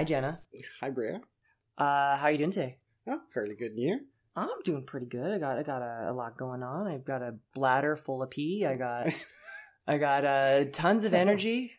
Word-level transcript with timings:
Hi, 0.00 0.04
Jenna. 0.04 0.40
Hi, 0.80 0.88
Bria. 0.88 1.20
Uh, 1.76 2.16
how 2.16 2.28
you 2.28 2.38
doing 2.38 2.50
today? 2.50 2.78
Oh, 3.06 3.20
fairly 3.28 3.54
good 3.54 3.74
year. 3.74 4.00
I'm 4.34 4.62
doing 4.64 4.86
pretty 4.86 5.04
good. 5.04 5.30
I 5.30 5.36
got 5.36 5.58
I 5.58 5.62
got 5.62 5.82
a, 5.82 6.06
a 6.10 6.14
lot 6.14 6.38
going 6.38 6.62
on. 6.62 6.86
I've 6.86 7.04
got 7.04 7.20
a 7.20 7.34
bladder 7.54 7.96
full 7.96 8.22
of 8.22 8.30
pee. 8.30 8.64
I 8.64 8.76
got 8.76 9.08
I 9.86 9.98
got 9.98 10.24
uh, 10.24 10.64
tons 10.72 11.04
of 11.04 11.12
energy. 11.24 11.72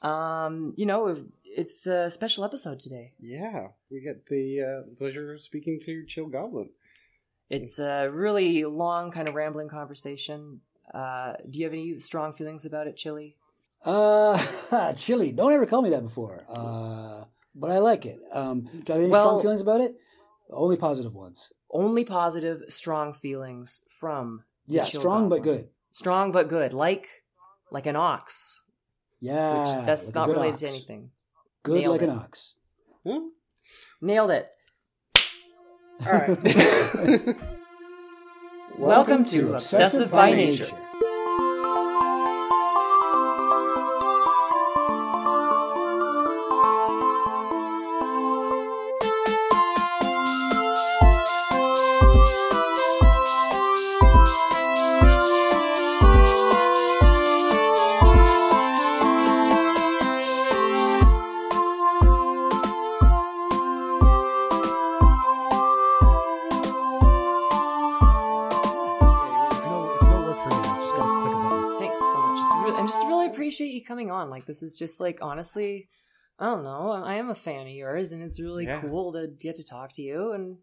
Um, 0.00 0.74
you 0.76 0.86
know, 0.86 1.16
it's 1.42 1.88
a 1.88 2.08
special 2.08 2.44
episode 2.44 2.78
today. 2.78 3.14
Yeah, 3.18 3.70
we 3.90 4.00
get 4.00 4.26
the 4.26 4.60
uh, 4.62 4.94
pleasure 4.96 5.34
of 5.34 5.42
speaking 5.42 5.80
to 5.86 6.06
Chill 6.06 6.28
Goblin. 6.28 6.70
It's 7.50 7.80
a 7.80 8.08
really 8.08 8.64
long, 8.64 9.10
kind 9.10 9.28
of 9.28 9.34
rambling 9.34 9.70
conversation. 9.70 10.60
Uh, 10.94 11.32
do 11.50 11.58
you 11.58 11.64
have 11.64 11.72
any 11.72 11.98
strong 11.98 12.32
feelings 12.32 12.64
about 12.64 12.86
it, 12.86 12.96
Chili? 12.96 13.34
Uh, 13.84 14.92
chili. 14.96 15.32
Don't 15.32 15.52
ever 15.52 15.66
call 15.66 15.82
me 15.82 15.90
that 15.90 16.04
before. 16.04 16.46
Uh, 16.48 17.24
but 17.56 17.70
I 17.70 17.78
like 17.78 18.06
it. 18.06 18.20
Um, 18.30 18.68
do 18.84 18.92
I 18.92 18.96
have 18.96 19.02
any 19.02 19.10
Well- 19.10 19.22
strong 19.28 19.40
feelings 19.42 19.60
about 19.60 19.80
it? 19.80 19.96
Only 20.50 20.76
positive 20.76 21.14
ones. 21.14 21.50
Only 21.70 22.04
positive, 22.04 22.62
strong 22.68 23.12
feelings 23.12 23.82
from 23.88 24.44
the 24.68 24.74
Yeah, 24.74 24.84
Chill 24.84 25.00
strong 25.00 25.28
but 25.28 25.42
good. 25.42 25.68
Strong 25.90 26.30
but 26.32 26.48
good, 26.48 26.72
like 26.72 27.08
like 27.72 27.86
an 27.86 27.96
ox. 27.96 28.62
Yeah, 29.18 29.60
Which 29.78 29.86
that's 29.86 30.06
like 30.06 30.14
not 30.14 30.26
good 30.26 30.36
related 30.36 30.58
to 30.60 30.68
anything. 30.68 31.10
Good 31.64 31.80
Nailed 31.80 31.92
like 31.94 32.02
it. 32.02 32.08
an 32.10 32.18
ox. 32.18 32.54
Huh? 33.04 33.20
Nailed 34.00 34.30
it. 34.30 34.48
All 36.06 36.12
right. 36.12 37.36
Welcome 38.78 39.24
to 39.24 39.54
Obsessive 39.54 40.10
by 40.12 40.32
Nature. 40.32 40.64
It's 40.64 40.72
this 74.46 74.62
is 74.62 74.78
just 74.78 75.00
like 75.00 75.18
honestly, 75.22 75.88
I 76.38 76.46
don't 76.46 76.64
know. 76.64 76.90
I 76.92 77.14
am 77.14 77.30
a 77.30 77.34
fan 77.34 77.62
of 77.66 77.72
yours, 77.72 78.12
and 78.12 78.22
it's 78.22 78.40
really 78.40 78.64
Yeah. 78.66 78.80
cool 78.80 79.12
to 79.12 79.26
get 79.28 79.56
to 79.56 79.64
talk 79.64 79.92
to 79.94 80.02
you. 80.02 80.32
And 80.32 80.58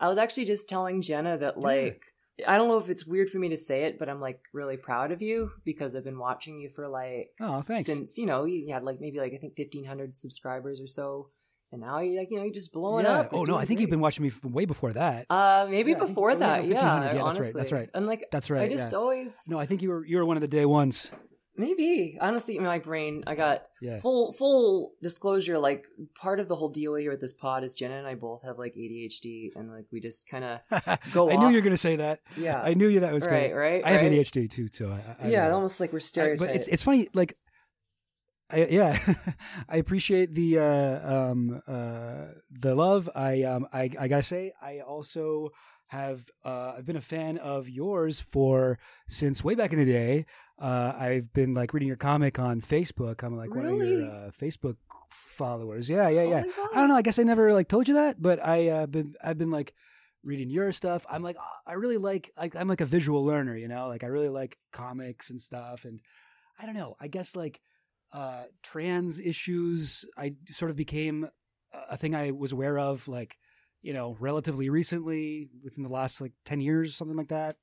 I 0.00 0.08
was 0.08 0.18
actually 0.18 0.44
just 0.46 0.68
telling 0.68 1.02
Jenna 1.02 1.38
that 1.38 1.58
like. 1.58 2.02
I 2.46 2.56
don't 2.56 2.68
know 2.68 2.78
if 2.78 2.88
it's 2.88 3.04
weird 3.04 3.30
for 3.30 3.38
me 3.40 3.48
to 3.48 3.56
say 3.56 3.82
it, 3.82 3.98
but 3.98 4.08
I'm 4.08 4.20
like 4.20 4.38
really 4.52 4.76
proud 4.76 5.10
of 5.10 5.20
you 5.20 5.50
because 5.64 5.96
I've 5.96 6.04
been 6.04 6.20
watching 6.20 6.60
you 6.60 6.68
for 6.70 6.86
like 6.88 7.30
Oh, 7.40 7.62
thanks. 7.62 7.86
since 7.86 8.16
you 8.16 8.26
know 8.26 8.44
you 8.44 8.72
had 8.72 8.84
like 8.84 9.00
maybe 9.00 9.18
like 9.18 9.32
I 9.34 9.38
think 9.38 9.54
1500 9.58 10.16
subscribers 10.16 10.80
or 10.80 10.86
so, 10.86 11.30
and 11.72 11.80
now 11.80 11.98
you're 11.98 12.16
like 12.20 12.28
you 12.30 12.36
know 12.36 12.44
you're 12.44 12.54
just 12.54 12.72
blowing 12.72 13.06
yeah. 13.06 13.22
up. 13.22 13.30
Oh 13.32 13.42
no, 13.42 13.56
I 13.56 13.64
think 13.64 13.80
you've 13.80 13.90
been 13.90 13.98
watching 13.98 14.22
me 14.22 14.28
from 14.28 14.52
way 14.52 14.66
before 14.66 14.92
that. 14.92 15.26
Uh, 15.28 15.66
maybe 15.68 15.90
Yeah, 15.90 15.98
before 15.98 16.30
oh, 16.30 16.36
that, 16.36 16.60
1500, 16.62 16.70
yeah. 16.70 16.78
yeah, 16.78 17.02
that's 17.02 17.16
right, 17.18 17.26
honestly, 17.26 17.52
that's 17.60 17.72
right. 17.72 17.90
And 17.92 18.06
like, 18.06 18.28
That's 18.30 18.50
right. 18.50 18.62
I 18.62 18.68
just 18.68 18.92
yeah. 18.92 18.98
always 18.98 19.40
No, 19.48 19.58
I 19.58 19.66
think 19.66 19.82
you 19.82 19.88
were 19.88 20.06
you 20.06 20.18
were 20.18 20.24
one 20.24 20.36
of 20.36 20.40
the 20.40 20.46
day 20.46 20.64
ones. 20.64 21.10
Maybe 21.58 22.16
honestly, 22.20 22.56
in 22.56 22.62
my 22.64 22.78
brain, 22.78 23.24
I 23.26 23.34
got 23.34 23.64
Yeah. 23.82 23.98
full 24.00 24.32
full 24.32 24.92
disclosure. 25.02 25.58
Like, 25.58 25.84
part 26.14 26.40
of 26.40 26.48
the 26.48 26.56
whole 26.56 26.68
deal 26.70 26.94
here 26.94 27.10
with 27.10 27.20
this 27.20 27.32
pod 27.32 27.64
is 27.64 27.74
Jenna 27.74 27.96
and 27.98 28.06
I 28.06 28.14
both 28.14 28.42
have 28.44 28.58
like 28.58 28.74
ADHD, 28.74 29.50
and 29.56 29.70
like 29.70 29.86
we 29.92 30.00
just 30.00 30.28
kind 30.28 30.44
of 30.44 30.60
Go 31.12 31.28
I 31.30 31.36
knew 31.36 31.48
you 31.48 31.56
were 31.56 31.62
gonna 31.62 31.76
say 31.76 31.96
that. 31.96 32.20
yeah, 32.36 32.60
I 32.62 32.74
knew 32.74 32.88
you 32.88 33.00
that 33.00 33.12
was 33.12 33.24
right, 33.26 33.50
coming. 33.50 33.54
right. 33.54 33.84
I 33.84 33.90
have 33.90 34.00
right? 34.02 34.12
ADHD 34.12 34.48
too, 34.48 34.68
so 34.72 34.90
I, 34.90 35.26
I 35.26 35.28
yeah, 35.28 35.50
almost 35.50 35.80
like 35.80 35.92
we're 35.92 35.98
I- 35.98 36.36
but 36.36 36.50
it's 36.54 36.68
it's 36.68 36.82
funny. 36.82 37.08
Like, 37.12 37.36
I, 38.50 38.66
yeah, 38.70 38.98
I 39.68 39.76
appreciate 39.76 40.34
the 40.34 40.58
uh, 40.58 41.14
um, 41.14 41.60
uh, 41.68 42.26
the 42.50 42.74
love. 42.74 43.08
I 43.14 43.42
um, 43.42 43.66
I, 43.72 43.90
I 43.98 44.08
gotta 44.08 44.22
say, 44.22 44.52
I 44.62 44.80
also 44.80 45.50
have 45.88 46.24
uh, 46.44 46.74
I've 46.78 46.86
been 46.86 46.96
a 46.96 47.00
fan 47.00 47.38
of 47.38 47.68
yours 47.68 48.20
for 48.20 48.78
since 49.06 49.42
way 49.44 49.54
back 49.54 49.72
in 49.72 49.78
the 49.78 49.84
day. 49.84 50.24
Uh, 50.58 50.92
I've 50.98 51.32
been 51.32 51.54
like 51.54 51.72
reading 51.72 51.86
your 51.88 51.96
comic 51.96 52.38
on 52.38 52.60
Facebook. 52.60 53.22
I'm 53.22 53.36
like 53.36 53.54
one 53.54 53.66
of 53.66 53.78
your 53.78 54.10
uh, 54.10 54.30
Facebook 54.30 54.76
followers. 55.10 55.88
Yeah, 55.88 56.08
yeah, 56.08 56.22
Oh 56.22 56.30
yeah. 56.30 56.42
God. 56.42 56.68
I 56.72 56.74
don't 56.80 56.88
know. 56.88 56.96
I 56.96 57.02
guess 57.02 57.18
I 57.18 57.22
never 57.22 57.52
like 57.52 57.68
told 57.68 57.88
you 57.88 57.94
that, 57.94 58.20
but 58.20 58.44
I 58.44 58.68
uh, 58.68 58.86
been 58.86 59.14
I've 59.24 59.38
been 59.38 59.50
like 59.50 59.74
reading 60.24 60.50
your 60.50 60.72
stuff. 60.72 61.06
I'm 61.10 61.22
like 61.22 61.36
"Ah, 61.38 61.52
I 61.66 61.74
really 61.74 61.96
like 61.96 62.30
like 62.36 62.56
I'm 62.56 62.68
like 62.68 62.80
a 62.80 62.86
visual 62.86 63.24
learner, 63.24 63.56
you 63.56 63.68
know. 63.68 63.88
Like 63.88 64.02
I 64.04 64.08
really 64.08 64.28
like 64.28 64.58
comics 64.72 65.30
and 65.30 65.40
stuff, 65.40 65.84
and 65.84 66.00
I 66.58 66.66
don't 66.66 66.74
know. 66.74 66.96
I 67.00 67.06
guess 67.08 67.36
like 67.36 67.60
uh, 68.12 68.44
trans 68.62 69.20
issues, 69.20 70.04
I 70.16 70.34
sort 70.50 70.70
of 70.70 70.76
became 70.76 71.24
a- 71.24 71.92
a 71.92 71.96
thing 71.96 72.14
I 72.14 72.30
was 72.32 72.52
aware 72.52 72.78
of, 72.78 73.06
like 73.06 73.36
you 73.80 73.92
know, 73.92 74.16
relatively 74.18 74.68
recently, 74.70 75.50
within 75.62 75.84
the 75.84 75.88
last 75.90 76.20
like 76.20 76.32
ten 76.44 76.60
years, 76.60 76.88
or 76.88 76.92
something 76.92 77.16
like 77.16 77.28
that. 77.28 77.56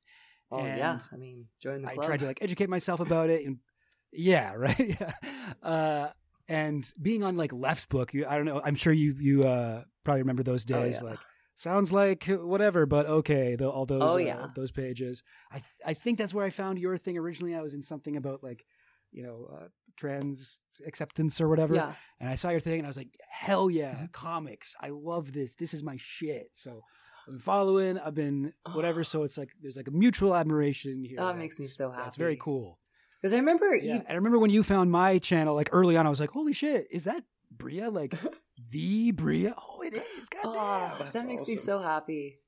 Oh 0.51 0.63
yeah, 0.65 0.97
I 1.11 1.15
mean, 1.17 1.47
join 1.61 1.81
the 1.81 1.89
I 1.89 1.93
club. 1.95 2.05
tried 2.05 2.19
to 2.21 2.25
like 2.27 2.39
educate 2.41 2.69
myself 2.69 2.99
about 2.99 3.29
it, 3.29 3.45
and 3.45 3.57
yeah, 4.13 4.53
right, 4.53 4.79
yeah. 4.99 5.11
Uh, 5.63 6.07
and 6.47 6.91
being 7.01 7.23
on 7.23 7.35
like 7.35 7.51
Left 7.51 7.89
Book, 7.89 8.13
you, 8.13 8.25
I 8.27 8.35
don't 8.35 8.45
know. 8.45 8.61
I'm 8.63 8.75
sure 8.75 8.93
you 8.93 9.15
you 9.19 9.43
uh, 9.47 9.83
probably 10.03 10.21
remember 10.21 10.43
those 10.43 10.63
Oh, 10.71 10.83
days. 10.83 11.01
yeah. 11.03 11.09
Like 11.09 11.19
sounds 11.55 11.91
like 11.91 12.25
whatever, 12.25 12.85
but 12.85 13.05
okay. 13.07 13.55
The, 13.55 13.67
all 13.67 13.85
those 13.85 14.11
Oh, 14.11 14.15
uh, 14.15 14.17
yeah. 14.17 14.47
those 14.55 14.71
pages. 14.71 15.23
I 15.51 15.61
I 15.85 15.93
think 15.93 16.17
that's 16.19 16.33
where 16.33 16.45
I 16.45 16.49
found 16.51 16.77
your 16.79 16.97
thing 16.97 17.17
originally. 17.17 17.55
I 17.55 17.61
was 17.61 17.73
in 17.73 17.81
something 17.81 18.15
about 18.15 18.43
like 18.43 18.63
you 19.11 19.23
know 19.23 19.49
uh, 19.51 19.67
trans 19.97 20.57
acceptance 20.85 21.39
or 21.41 21.47
whatever, 21.47 21.73
yeah, 21.75 21.93
and 22.19 22.29
I 22.29 22.35
saw 22.35 22.49
your 22.49 22.59
thing, 22.59 22.79
and 22.79 22.85
I 22.85 22.89
was 22.89 22.97
like, 22.97 23.17
hell 23.29 23.69
yeah, 23.69 24.05
comics! 24.11 24.75
I 24.79 24.89
love 24.89 25.31
this. 25.33 25.55
This 25.55 25.73
is 25.73 25.81
my 25.83 25.97
shit. 25.97 26.49
So. 26.53 26.81
I've 27.27 27.31
been 27.33 27.39
following. 27.39 27.97
I've 27.99 28.15
been 28.15 28.53
whatever. 28.73 29.03
So 29.11 29.23
it's 29.23 29.37
like 29.37 29.49
there's 29.61 29.77
like 29.77 29.87
a 29.87 29.91
mutual 29.91 30.35
admiration 30.35 31.03
here. 31.03 31.17
That 31.17 31.37
makes 31.37 31.59
me 31.59 31.65
so 31.65 31.89
happy. 31.91 32.03
That's 32.03 32.15
very 32.15 32.37
cool. 32.37 32.79
because 33.21 33.33
I 33.33 33.37
remember 33.37 33.75
Yeah, 33.75 33.95
you. 33.95 34.01
I 34.09 34.13
remember 34.13 34.39
when 34.39 34.49
you 34.51 34.63
found 34.63 34.91
my 34.91 35.19
channel, 35.19 35.55
like 35.55 35.69
early 35.71 35.97
on, 35.97 36.05
I 36.05 36.09
was 36.09 36.19
like, 36.19 36.31
"Holy 36.31 36.53
shit, 36.53 36.87
is 36.91 37.03
that 37.05 37.23
Bria? 37.51 37.89
Like 37.89 38.13
the 38.71 39.11
Bria? 39.11 39.53
Oh, 39.57 39.81
it 39.81 39.93
is. 39.93 40.29
God 40.29 40.41
Oh, 40.45 40.95
damn. 40.99 41.11
that 41.13 41.27
makes 41.27 41.47
me 41.47 41.55
so 41.55 41.79
happy. 41.79 42.39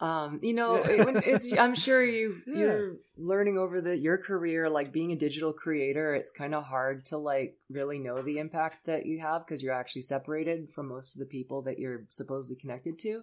Um, 0.00 0.38
you 0.42 0.54
know, 0.54 0.76
Yeah. 0.76 0.90
it- 0.92 1.06
when 1.06 1.58
I'm 1.58 1.74
sure 1.74 2.04
you 2.04 2.36
Yeah. 2.46 2.56
you're 2.58 2.96
learning 3.16 3.58
over 3.58 3.80
the 3.80 3.96
your 3.96 4.16
career, 4.16 4.70
like 4.70 4.92
being 4.92 5.10
a 5.10 5.16
digital 5.16 5.52
creator. 5.52 6.14
It's 6.14 6.30
kind 6.30 6.54
of 6.54 6.62
hard 6.64 7.06
to 7.06 7.18
like 7.18 7.56
really 7.68 7.98
know 7.98 8.22
the 8.22 8.38
impact 8.38 8.86
that 8.86 9.06
you 9.06 9.18
have 9.20 9.44
because 9.44 9.60
you're 9.62 9.74
actually 9.74 10.02
separated 10.02 10.70
from 10.72 10.86
most 10.88 11.16
of 11.16 11.20
the 11.20 11.26
people 11.26 11.62
that 11.62 11.78
you're 11.80 12.06
supposedly 12.10 12.60
connected 12.60 12.98
to. 13.00 13.22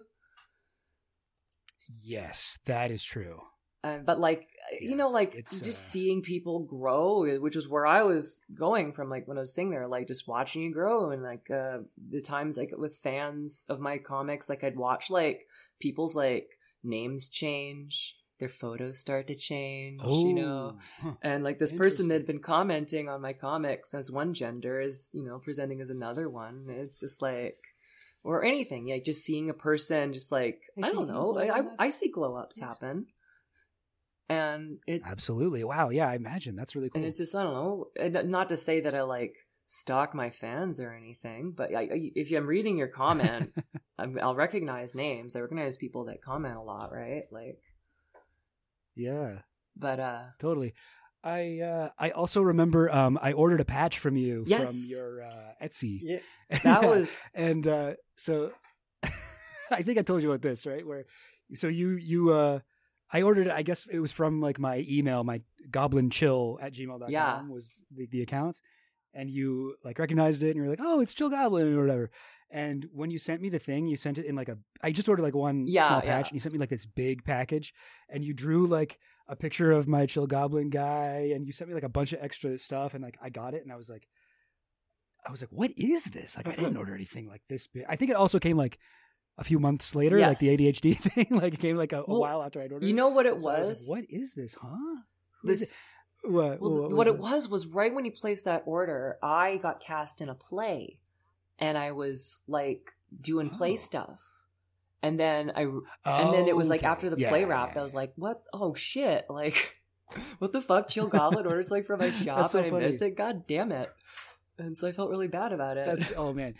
Yes, 2.02 2.58
that 2.66 2.90
is 2.90 3.02
true. 3.02 3.42
Uh, 3.84 3.98
but 3.98 4.18
like 4.18 4.48
you 4.80 4.96
know, 4.96 5.10
like 5.10 5.34
just 5.34 5.66
uh, 5.66 5.70
seeing 5.70 6.20
people 6.22 6.60
grow, 6.60 7.24
eh, 7.24 7.36
which 7.36 7.54
was 7.54 7.68
where 7.68 7.86
I 7.86 8.02
was 8.02 8.40
going 8.54 8.92
from. 8.92 9.08
Like 9.08 9.28
when 9.28 9.36
I 9.36 9.40
was 9.40 9.54
sitting 9.54 9.70
there, 9.70 9.86
like 9.86 10.08
just 10.08 10.26
watching 10.26 10.62
you 10.62 10.72
grow, 10.72 11.10
and 11.10 11.22
like 11.22 11.50
uh, 11.50 11.78
the 12.10 12.20
times 12.20 12.56
like 12.56 12.72
with 12.76 12.96
fans 12.96 13.66
of 13.68 13.78
my 13.78 13.98
comics, 13.98 14.48
like 14.48 14.64
I'd 14.64 14.76
watch 14.76 15.10
like 15.10 15.46
people's 15.78 16.16
like 16.16 16.58
names 16.82 17.28
change, 17.28 18.16
their 18.38 18.48
photos 18.48 18.98
start 18.98 19.28
to 19.28 19.34
change, 19.34 20.02
you 20.04 20.34
know. 20.34 20.78
huh. 21.00 21.12
And 21.22 21.44
like 21.44 21.58
this 21.58 21.72
person 21.72 22.08
that 22.08 22.14
had 22.14 22.26
been 22.26 22.40
commenting 22.40 23.08
on 23.08 23.22
my 23.22 23.32
comics 23.32 23.94
as 23.94 24.10
one 24.10 24.34
gender 24.34 24.80
is, 24.80 25.10
you 25.14 25.24
know, 25.24 25.38
presenting 25.38 25.80
as 25.80 25.90
another 25.90 26.28
one. 26.28 26.66
It's 26.68 27.00
just 27.00 27.22
like, 27.22 27.58
or 28.26 28.44
anything, 28.44 28.88
like 28.88 29.04
just 29.04 29.24
seeing 29.24 29.48
a 29.50 29.54
person, 29.54 30.12
just 30.12 30.32
like 30.32 30.60
Hey, 30.76 30.82
I 30.84 30.90
don't 30.90 31.08
know, 31.08 31.38
I, 31.38 31.58
I. 31.58 31.62
I 31.78 31.90
see 31.90 32.10
glow 32.10 32.34
ups 32.34 32.56
Yes. 32.58 32.68
happen, 32.68 33.06
and 34.28 34.78
it's 34.86 35.08
Absolutely. 35.08 35.62
Wow. 35.64 35.90
Yeah, 35.90 36.08
I 36.08 36.14
imagine 36.14 36.56
that's 36.56 36.74
really 36.74 36.90
cool. 36.90 37.00
and 37.00 37.08
it's 37.08 37.18
just 37.18 37.34
I 37.34 37.42
don't 37.44 37.54
know, 37.54 38.22
not 38.22 38.48
to 38.48 38.56
say 38.56 38.80
that 38.80 38.94
I 38.94 39.02
like 39.02 39.34
stalk 39.66 40.14
my 40.14 40.30
fans 40.30 40.80
or 40.80 40.92
anything, 40.92 41.52
but 41.56 41.74
I, 41.74 41.82
I, 41.82 42.10
if 42.14 42.30
I'm 42.30 42.46
reading 42.46 42.76
your 42.76 42.88
comment, 42.88 43.52
I'm, 43.98 44.18
I'll 44.20 44.34
recognize 44.34 44.94
names. 44.94 45.36
I 45.36 45.40
recognize 45.40 45.76
people 45.76 46.04
that 46.06 46.22
comment 46.22 46.56
a 46.56 46.60
lot, 46.62 46.92
right? 46.92 47.24
Like, 47.30 47.58
yeah, 48.94 49.38
but 49.76 50.00
uh, 50.00 50.22
totally. 50.40 50.74
I 51.26 51.60
uh, 51.60 51.88
I 51.98 52.10
also 52.10 52.40
remember 52.40 52.94
um, 52.94 53.18
I 53.20 53.32
ordered 53.32 53.60
a 53.60 53.64
patch 53.64 53.98
from 53.98 54.16
you 54.16 54.44
from 54.44 54.74
your 54.88 55.22
uh, 55.24 55.52
Etsy. 55.66 55.98
Yeah. 56.00 56.18
that 56.62 56.84
was 56.84 57.16
and 57.34 57.66
uh, 57.66 57.94
so 58.14 58.52
I 59.70 59.82
think 59.82 59.98
I 59.98 60.02
told 60.02 60.22
you 60.22 60.30
about 60.30 60.42
this, 60.42 60.66
right? 60.66 60.86
Where 60.86 61.06
so 61.54 61.66
you 61.68 61.90
you 61.96 62.32
uh, 62.32 62.60
I 63.12 63.22
ordered 63.22 63.48
it. 63.48 63.52
I 63.52 63.62
guess 63.62 63.86
it 63.86 63.98
was 63.98 64.12
from 64.12 64.40
like 64.40 64.58
my 64.58 64.84
email, 64.88 65.24
my 65.24 65.42
goblin 65.70 66.10
chill 66.10 66.58
at 66.62 66.72
gmail.com 66.72 67.10
Yeah. 67.10 67.42
was 67.48 67.82
the, 67.90 68.06
the 68.06 68.22
account. 68.22 68.60
And 69.14 69.30
you 69.30 69.76
like 69.84 69.98
recognized 69.98 70.42
it 70.42 70.50
and 70.50 70.56
you're 70.58 70.68
like, 70.68 70.80
oh, 70.82 71.00
it's 71.00 71.14
Chill 71.14 71.30
Goblin 71.30 71.74
or 71.74 71.80
whatever. 71.80 72.10
And 72.50 72.86
when 72.92 73.10
you 73.10 73.16
sent 73.18 73.40
me 73.40 73.48
the 73.48 73.58
thing, 73.58 73.86
you 73.86 73.96
sent 73.96 74.18
it 74.18 74.26
in 74.26 74.36
like 74.36 74.50
a. 74.50 74.58
I 74.82 74.92
just 74.92 75.08
ordered 75.08 75.22
like 75.22 75.34
one 75.34 75.66
Yeah, 75.66 75.86
small 75.88 76.02
yeah. 76.04 76.16
patch, 76.16 76.28
and 76.28 76.34
you 76.36 76.40
sent 76.40 76.52
me 76.52 76.58
like 76.58 76.68
this 76.68 76.84
big 76.84 77.24
package, 77.24 77.72
and 78.10 78.22
you 78.22 78.34
drew 78.34 78.66
like 78.66 78.98
a 79.28 79.36
picture 79.36 79.72
of 79.72 79.88
my 79.88 80.06
chill 80.06 80.26
goblin 80.26 80.70
guy, 80.70 81.30
and 81.34 81.46
you 81.46 81.52
sent 81.52 81.68
me 81.68 81.74
like 81.74 81.82
a 81.82 81.88
bunch 81.88 82.12
of 82.12 82.22
extra 82.22 82.58
stuff, 82.58 82.94
and 82.94 83.02
like 83.02 83.18
I 83.22 83.28
got 83.30 83.54
it, 83.54 83.62
and 83.62 83.72
I 83.72 83.76
was 83.76 83.90
like, 83.90 84.08
I 85.26 85.30
was 85.30 85.40
like, 85.40 85.50
what 85.50 85.72
is 85.76 86.04
this? 86.04 86.36
Like 86.36 86.46
I 86.46 86.54
didn't 86.54 86.76
order 86.76 86.94
anything 86.94 87.28
like 87.28 87.42
this 87.48 87.66
big. 87.66 87.84
I 87.88 87.96
think 87.96 88.10
it 88.10 88.16
also 88.16 88.38
came 88.38 88.56
like 88.56 88.78
a 89.38 89.44
few 89.44 89.58
months 89.58 89.94
later, 89.94 90.18
like 90.20 90.38
the 90.38 90.56
ADHD 90.56 90.96
thing. 90.98 91.26
like 91.30 91.54
it 91.54 91.60
came 91.60 91.76
like 91.76 91.92
a, 91.92 91.98
a 92.02 92.04
Well, 92.06 92.20
while 92.20 92.42
after 92.42 92.60
I'd 92.62 92.72
ordered. 92.72 92.86
You 92.86 92.94
know 92.94 93.08
what 93.08 93.26
it 93.26 93.40
So 93.40 93.46
was? 93.48 93.68
was 93.68 93.88
like, 93.88 93.98
what 93.98 94.04
is 94.10 94.34
this, 94.34 94.54
huh? 94.54 94.76
Who 95.42 95.48
is 95.50 95.60
this 95.60 95.84
it? 96.24 96.30
What, 96.32 96.60
Well, 96.60 96.70
what 96.88 96.90
what, 96.92 97.06
it 97.08 97.18
was 97.18 97.48
was 97.48 97.66
right 97.66 97.92
when 97.94 98.04
you 98.04 98.12
placed 98.12 98.44
that 98.46 98.62
order, 98.66 99.18
I 99.22 99.58
got 99.58 99.80
cast 99.80 100.20
in 100.20 100.28
a 100.28 100.34
play, 100.34 100.98
and 101.58 101.76
I 101.76 101.92
was 101.92 102.40
like 102.46 102.92
doing 103.20 103.50
play 103.50 103.72
Oh. 103.74 103.76
stuff, 103.76 104.20
and 105.02 105.18
then 105.20 105.52
I 105.54 105.62
and 105.62 106.32
then 106.34 106.48
it 106.48 106.56
was 106.56 106.68
like 106.70 106.80
Okay. 106.80 106.86
after 106.88 107.10
the 107.10 107.16
Yeah, 107.16 107.28
play 107.28 107.44
wrap, 107.44 107.74
yeah, 107.74 107.80
I 107.80 107.84
was 107.84 107.94
like, 107.94 108.12
what? 108.16 108.42
Oh 108.52 108.74
shit! 108.74 109.24
Like, 109.30 109.78
what 110.38 110.52
the 110.52 110.60
fuck? 110.60 110.88
Chill 110.88 111.08
Goblin 111.08 111.46
orders 111.46 111.70
like 111.70 111.86
from 111.86 112.00
my 112.00 112.10
shop, 112.24 112.48
so 112.48 112.58
and 112.58 112.66
I 112.66 112.70
funny. 112.70 112.86
missed 112.86 113.02
it. 113.02 113.16
God 113.16 113.46
damn 113.46 113.72
it! 113.72 113.90
And 114.58 114.76
so 114.76 114.88
I 114.88 114.92
felt 114.92 115.10
really 115.10 115.28
bad 115.28 115.52
about 115.52 115.76
it. 115.76 115.84
That's 115.86 116.12
oh 116.16 116.32
man. 116.32 116.54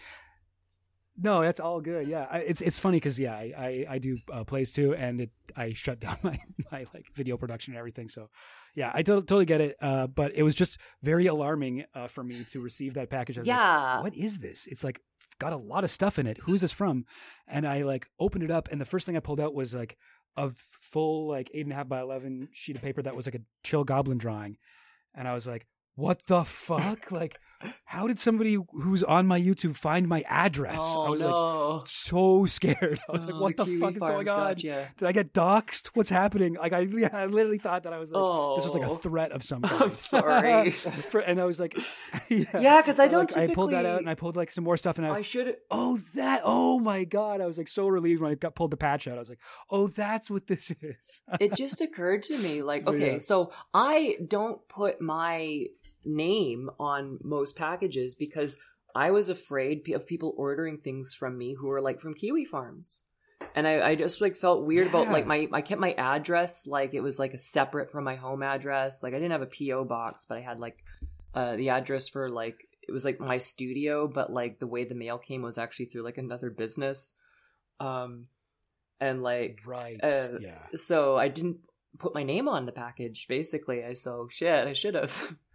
No, 1.18 1.40
that's 1.40 1.60
all 1.60 1.80
good. 1.80 2.08
Yeah, 2.08 2.26
I, 2.30 2.38
it's 2.40 2.60
it's 2.60 2.78
funny 2.78 2.98
because 2.98 3.18
yeah, 3.18 3.34
I 3.34 3.52
I, 3.56 3.86
I 3.90 3.98
do 3.98 4.18
uh, 4.30 4.44
plays 4.44 4.72
too, 4.72 4.94
and 4.94 5.22
it, 5.22 5.30
I 5.56 5.72
shut 5.72 5.98
down 6.00 6.18
my 6.22 6.38
my 6.70 6.84
like 6.92 7.06
video 7.14 7.36
production 7.38 7.72
and 7.72 7.78
everything. 7.78 8.08
So 8.08 8.28
yeah, 8.76 8.92
I 8.94 9.02
to- 9.02 9.14
totally 9.14 9.46
get 9.46 9.60
it. 9.60 9.76
Uh, 9.80 10.06
but 10.06 10.32
it 10.34 10.42
was 10.42 10.54
just 10.54 10.78
very 11.02 11.26
alarming 11.26 11.86
uh, 11.94 12.06
for 12.06 12.22
me 12.22 12.44
to 12.52 12.60
receive 12.60 12.94
that 12.94 13.10
package. 13.10 13.38
I 13.38 13.40
was 13.40 13.48
like, 13.48 13.56
yeah. 13.56 14.00
what 14.02 14.14
is 14.14 14.38
this? 14.38 14.66
It's 14.66 14.84
like 14.84 15.00
got 15.38 15.52
a 15.52 15.56
lot 15.56 15.82
of 15.82 15.90
stuff 15.90 16.18
in 16.18 16.26
it. 16.26 16.38
Who's 16.42 16.60
this 16.60 16.72
from? 16.72 17.06
And 17.48 17.66
I 17.66 17.82
like 17.82 18.06
opened 18.20 18.44
it 18.44 18.50
up, 18.50 18.68
and 18.70 18.80
the 18.80 18.84
first 18.84 19.06
thing 19.06 19.16
I 19.16 19.20
pulled 19.20 19.40
out 19.40 19.54
was 19.54 19.74
like 19.74 19.96
a 20.36 20.50
full 20.56 21.26
like 21.26 21.50
eight 21.54 21.64
and 21.64 21.72
a 21.72 21.76
half 21.76 21.88
by 21.88 22.00
eleven 22.00 22.48
sheet 22.52 22.76
of 22.76 22.82
paper 22.82 23.02
that 23.02 23.16
was 23.16 23.26
like 23.26 23.34
a 23.34 23.40
chill 23.64 23.82
goblin 23.82 24.18
drawing, 24.18 24.58
and 25.14 25.26
I 25.26 25.32
was 25.32 25.48
like, 25.48 25.66
what 25.94 26.26
the 26.26 26.44
fuck? 26.44 27.10
like, 27.10 27.38
how 27.84 28.06
did 28.06 28.18
somebody 28.18 28.58
who's 28.72 29.02
on 29.02 29.26
my 29.26 29.40
YouTube 29.40 29.76
find 29.76 30.08
my 30.08 30.22
address? 30.28 30.78
Oh 30.80 31.02
I 31.06 31.08
was 31.10 31.22
like 31.24 31.86
so 31.86 32.46
scared. 32.46 33.00
I 33.08 33.12
was 33.12 33.26
Oh, 33.26 33.30
like, 33.30 33.40
what 33.40 33.56
the, 33.56 33.64
Kiwi 33.64 33.80
fuck 33.80 33.94
is 33.94 33.98
going 34.02 34.28
on? 34.28 34.48
gotcha. 34.54 34.88
Did 34.96 35.08
I 35.08 35.12
get 35.12 35.32
doxxed? 35.32 35.88
What's 35.94 36.10
happening? 36.10 36.54
Like 36.54 36.72
I, 36.72 36.86
I 37.12 37.26
literally 37.26 37.58
thought 37.58 37.84
that 37.84 37.92
I 37.92 37.98
was 37.98 38.12
like, 38.12 38.22
Oh, 38.22 38.56
this 38.56 38.64
was 38.64 38.74
like 38.74 38.84
a 38.86 38.90
oh. 38.90 38.96
threat 38.96 39.32
of 39.32 39.42
some 39.42 39.62
kind. 39.62 39.82
I'm 39.82 39.92
sorry. 39.92 40.70
For- 41.10 41.20
and 41.20 41.40
I 41.40 41.44
was 41.44 41.58
like, 41.58 41.76
yeah, 42.28 42.44
Yeah, 42.60 42.82
'cause 42.82 42.98
I 43.00 43.08
don't 43.08 43.34
like, 43.34 43.50
I 43.50 43.54
pulled 43.54 43.72
that 43.72 43.86
out 43.86 44.00
and 44.00 44.10
I 44.10 44.14
pulled 44.14 44.36
like 44.36 44.50
some 44.50 44.64
more 44.64 44.76
stuff 44.76 44.98
and 44.98 45.06
I, 45.06 45.10
I 45.16 45.22
should. 45.22 45.56
oh 45.70 45.98
that, 46.14 46.42
oh 46.44 46.78
my 46.80 47.04
god, 47.04 47.40
I 47.40 47.46
was 47.46 47.58
like 47.58 47.68
so 47.68 47.88
relieved 47.88 48.20
when 48.22 48.30
I 48.30 48.34
got 48.34 48.54
pulled 48.54 48.70
the 48.70 48.76
patch 48.76 49.08
out. 49.08 49.16
I 49.16 49.20
was 49.20 49.28
like, 49.28 49.40
oh, 49.70 49.86
that's 49.88 50.30
what 50.30 50.46
this 50.46 50.72
is. 50.82 51.22
it 51.40 51.54
just 51.54 51.80
occurred 51.80 52.22
to 52.24 52.36
me 52.38 52.62
like 52.62 52.86
okay 52.86 53.12
yeah. 53.14 53.18
so 53.18 53.52
i 53.74 54.16
don't 54.26 54.66
put 54.68 55.00
my 55.00 55.64
name 56.06 56.70
on 56.78 57.18
most 57.22 57.56
packages 57.56 58.14
because 58.14 58.58
i 58.94 59.10
was 59.10 59.28
afraid 59.28 59.82
of 59.94 60.06
people 60.06 60.34
ordering 60.36 60.78
things 60.78 61.14
from 61.14 61.36
me 61.36 61.54
who 61.54 61.66
were 61.66 61.80
like 61.80 62.00
from 62.00 62.14
kiwi 62.14 62.44
farms 62.44 63.02
and 63.54 63.66
i, 63.66 63.90
I 63.90 63.94
just 63.94 64.20
like 64.20 64.36
felt 64.36 64.66
weird 64.66 64.88
about 64.88 65.08
like 65.08 65.26
my 65.26 65.48
i 65.52 65.60
kept 65.60 65.80
my 65.80 65.92
address 65.92 66.66
like 66.66 66.94
it 66.94 67.02
was 67.02 67.18
like 67.18 67.34
a 67.34 67.38
separate 67.38 67.90
from 67.90 68.04
my 68.04 68.16
home 68.16 68.42
address 68.42 69.02
like 69.02 69.12
i 69.14 69.18
didn't 69.18 69.32
have 69.32 69.42
a 69.42 69.46
po 69.46 69.84
box 69.84 70.24
but 70.28 70.38
i 70.38 70.40
had 70.40 70.58
like 70.58 70.78
uh 71.34 71.56
the 71.56 71.70
address 71.70 72.08
for 72.08 72.30
like 72.30 72.68
it 72.88 72.92
was 72.92 73.04
like 73.04 73.18
my 73.18 73.38
studio 73.38 74.06
but 74.06 74.32
like 74.32 74.58
the 74.60 74.66
way 74.66 74.84
the 74.84 74.94
mail 74.94 75.18
came 75.18 75.42
was 75.42 75.58
actually 75.58 75.86
through 75.86 76.04
like 76.04 76.18
another 76.18 76.50
business 76.50 77.14
um 77.80 78.26
and 79.00 79.22
like 79.22 79.60
right. 79.66 79.98
uh, 80.02 80.38
yeah. 80.40 80.58
so 80.74 81.16
I 81.16 81.28
didn't 81.28 81.58
put 81.98 82.14
my 82.14 82.22
name 82.22 82.48
on 82.48 82.66
the 82.66 82.72
package. 82.72 83.26
Basically, 83.28 83.84
I 83.84 83.92
so 83.92 84.28
shit. 84.30 84.66
I 84.66 84.72
should 84.72 84.94
have. 84.94 85.36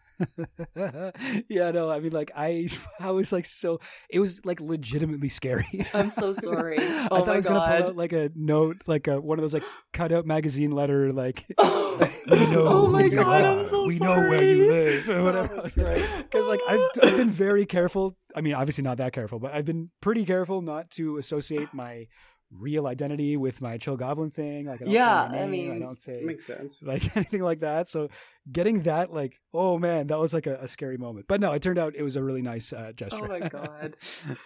yeah, 1.49 1.71
no, 1.71 1.89
I 1.89 1.99
mean, 1.99 2.11
like, 2.11 2.31
I, 2.35 2.67
I 2.99 3.11
was 3.11 3.31
like, 3.31 3.45
so, 3.45 3.79
it 4.09 4.19
was 4.19 4.41
like 4.45 4.59
legitimately 4.59 5.29
scary. 5.29 5.85
I'm 5.93 6.09
so 6.09 6.33
sorry. 6.47 6.77
I 6.79 7.07
Oh 7.11 7.17
thought 7.19 7.27
my 7.27 7.33
I 7.33 7.35
was 7.35 7.45
gonna 7.45 7.59
God. 7.59 7.77
pull 7.79 7.87
out 7.89 7.95
like 7.95 8.13
a 8.13 8.31
note, 8.35 8.77
like 8.87 9.07
a 9.07 9.19
one 9.19 9.37
of 9.37 9.41
those 9.43 9.53
like 9.53 9.63
cutout 9.93 10.25
magazine 10.25 10.71
letter, 10.71 11.11
like 11.11 11.45
oh 11.57 11.97
we 12.29 12.39
know 12.47 12.65
oh 12.67 12.87
my 12.87 13.03
who 13.03 13.09
you 13.09 13.15
god. 13.15 13.43
I'm 13.43 13.65
so 13.65 13.85
we 13.85 13.97
sorry. 13.97 14.21
know 14.21 14.29
where 14.29 14.43
you 14.43 14.67
live 14.67 15.09
or 15.09 15.13
oh, 15.13 15.23
whatever. 15.25 15.55
Oh. 15.59 16.17
Because 16.23 16.47
like 16.47 16.59
I've, 16.67 16.81
I've 17.03 17.17
been 17.17 17.29
very 17.29 17.65
careful. 17.65 18.15
I 18.35 18.41
mean, 18.41 18.53
obviously 18.53 18.83
not 18.83 18.97
that 18.97 19.13
careful, 19.13 19.39
but 19.39 19.53
I've 19.53 19.65
been 19.65 19.89
pretty 20.01 20.25
careful 20.25 20.61
not 20.61 20.89
to 20.91 21.17
associate 21.17 21.73
my 21.73 22.07
real 22.51 22.85
identity 22.87 23.37
with 23.37 23.61
my 23.61 23.77
chill 23.77 23.95
goblin 23.97 24.31
thing. 24.31 24.65
Like 24.65 24.81
I 24.81 24.85
don't 24.85 24.93
Yeah, 24.93 25.23
I 25.23 25.45
name, 25.45 25.71
I 25.73 25.79
don't 25.79 26.01
say 26.01 26.21
Makes 26.23 26.45
sense. 26.47 26.83
like 26.85 27.15
anything 27.15 27.41
like 27.41 27.61
that. 27.61 27.87
So 27.89 28.09
getting 28.51 28.81
that, 28.81 29.13
like, 29.13 29.39
oh 29.53 29.77
man, 29.79 30.07
that 30.07 30.19
was 30.19 30.33
like 30.33 30.47
a, 30.47 30.55
a 30.55 30.67
scary 30.67 30.97
moment. 30.97 31.27
But 31.27 31.39
no, 31.41 31.51
it 31.53 31.61
turned 31.61 31.79
out 31.79 31.95
it 31.95 32.03
was 32.03 32.15
a 32.15 32.23
really 32.23 32.41
nice 32.41 32.73
uh, 32.73 32.91
gesture. 32.93 33.23
Oh 33.23 33.27
my 33.27 33.39
God. 33.47 33.95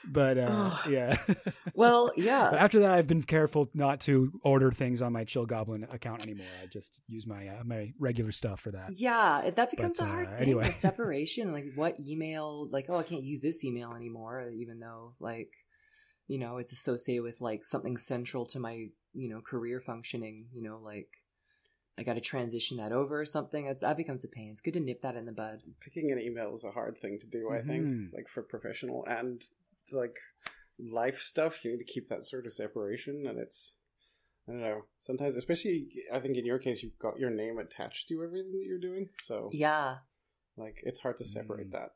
but 0.07 0.37
uh, 0.37 0.75
yeah. 0.89 1.17
Well, 1.73 2.11
But 2.15 2.23
yeah. 2.23 2.49
after 2.57 2.79
that, 2.81 2.91
I've 2.91 3.07
been 3.07 3.23
careful 3.23 3.69
not 3.73 3.99
to 4.01 4.31
order 4.43 4.71
things 4.71 5.01
on 5.01 5.11
my 5.13 5.23
Chill 5.23 5.45
Goblin 5.45 5.85
account 5.91 6.23
anymore. 6.23 6.45
I 6.63 6.67
just 6.67 7.01
use 7.07 7.25
my 7.27 7.47
uh, 7.47 7.63
my 7.65 7.93
regular 7.99 8.31
stuff 8.31 8.59
for 8.61 8.71
that. 8.71 8.91
Yeah, 8.97 9.49
that 9.49 9.71
becomes 9.71 9.97
But, 9.97 10.05
a 10.05 10.07
hard 10.09 10.27
uh, 10.27 10.31
thing. 10.31 10.41
anyway. 10.41 10.71
Separation, 10.71 11.51
like 11.51 11.65
what 11.75 11.99
email, 11.99 12.67
like 12.71 12.85
oh, 12.89 12.97
I 12.97 13.03
can't 13.03 13.23
use 13.23 13.41
this 13.41 13.63
email 13.63 13.93
anymore, 13.93 14.49
even 14.53 14.79
though 14.79 15.13
like 15.19 15.49
you 16.27 16.37
know 16.39 16.57
it's 16.57 16.71
associated 16.71 17.23
with 17.23 17.41
like 17.41 17.63
something 17.65 17.97
central 17.97 18.45
to 18.47 18.59
my 18.59 18.87
you 19.13 19.29
know 19.29 19.41
career 19.41 19.79
functioning. 19.81 20.47
You 20.53 20.63
know, 20.63 20.79
like 20.83 21.09
I 21.97 22.03
got 22.03 22.15
to 22.15 22.21
transition 22.21 22.77
that 22.77 22.91
over 22.91 23.21
or 23.21 23.25
something. 23.25 23.67
It's, 23.67 23.81
that 23.81 23.95
becomes 23.97 24.25
a 24.25 24.27
pain. 24.27 24.49
It's 24.51 24.61
good 24.61 24.73
to 24.73 24.79
nip 24.81 25.01
that 25.01 25.15
in 25.15 25.25
the 25.25 25.31
bud. 25.31 25.61
Picking 25.81 26.11
an 26.11 26.19
email 26.19 26.53
is 26.53 26.65
a 26.65 26.71
hard 26.71 26.97
thing 27.01 27.19
to 27.21 27.27
do, 27.27 27.49
I 27.51 27.59
Mhm. 27.59 27.67
think, 27.67 28.13
like 28.13 28.27
for 28.27 28.43
professional 28.43 29.05
and 29.05 29.41
like 29.91 30.17
life 30.77 31.19
stuff. 31.19 31.63
You 31.63 31.71
need 31.71 31.77
to 31.77 31.85
keep 31.85 32.09
that 32.09 32.23
sort 32.23 32.45
of 32.45 32.53
separation, 32.53 33.25
and 33.27 33.39
it's 33.39 33.77
I 34.47 34.51
don't 34.51 34.61
know. 34.61 34.85
Sometimes, 34.99 35.35
especially, 35.35 35.87
I 36.13 36.19
think 36.19 36.37
in 36.37 36.45
your 36.45 36.59
case, 36.59 36.83
you've 36.83 36.99
got 36.99 37.17
your 37.17 37.31
name 37.31 37.57
attached 37.57 38.07
to 38.09 38.21
everything 38.23 38.51
that 38.51 38.65
you're 38.67 38.77
doing, 38.77 39.09
so 39.23 39.49
Yeah. 39.53 39.99
like 40.57 40.81
it's 40.83 40.99
hard 40.99 41.17
to 41.19 41.23
separate 41.25 41.69
Mm. 41.69 41.71
that. 41.71 41.95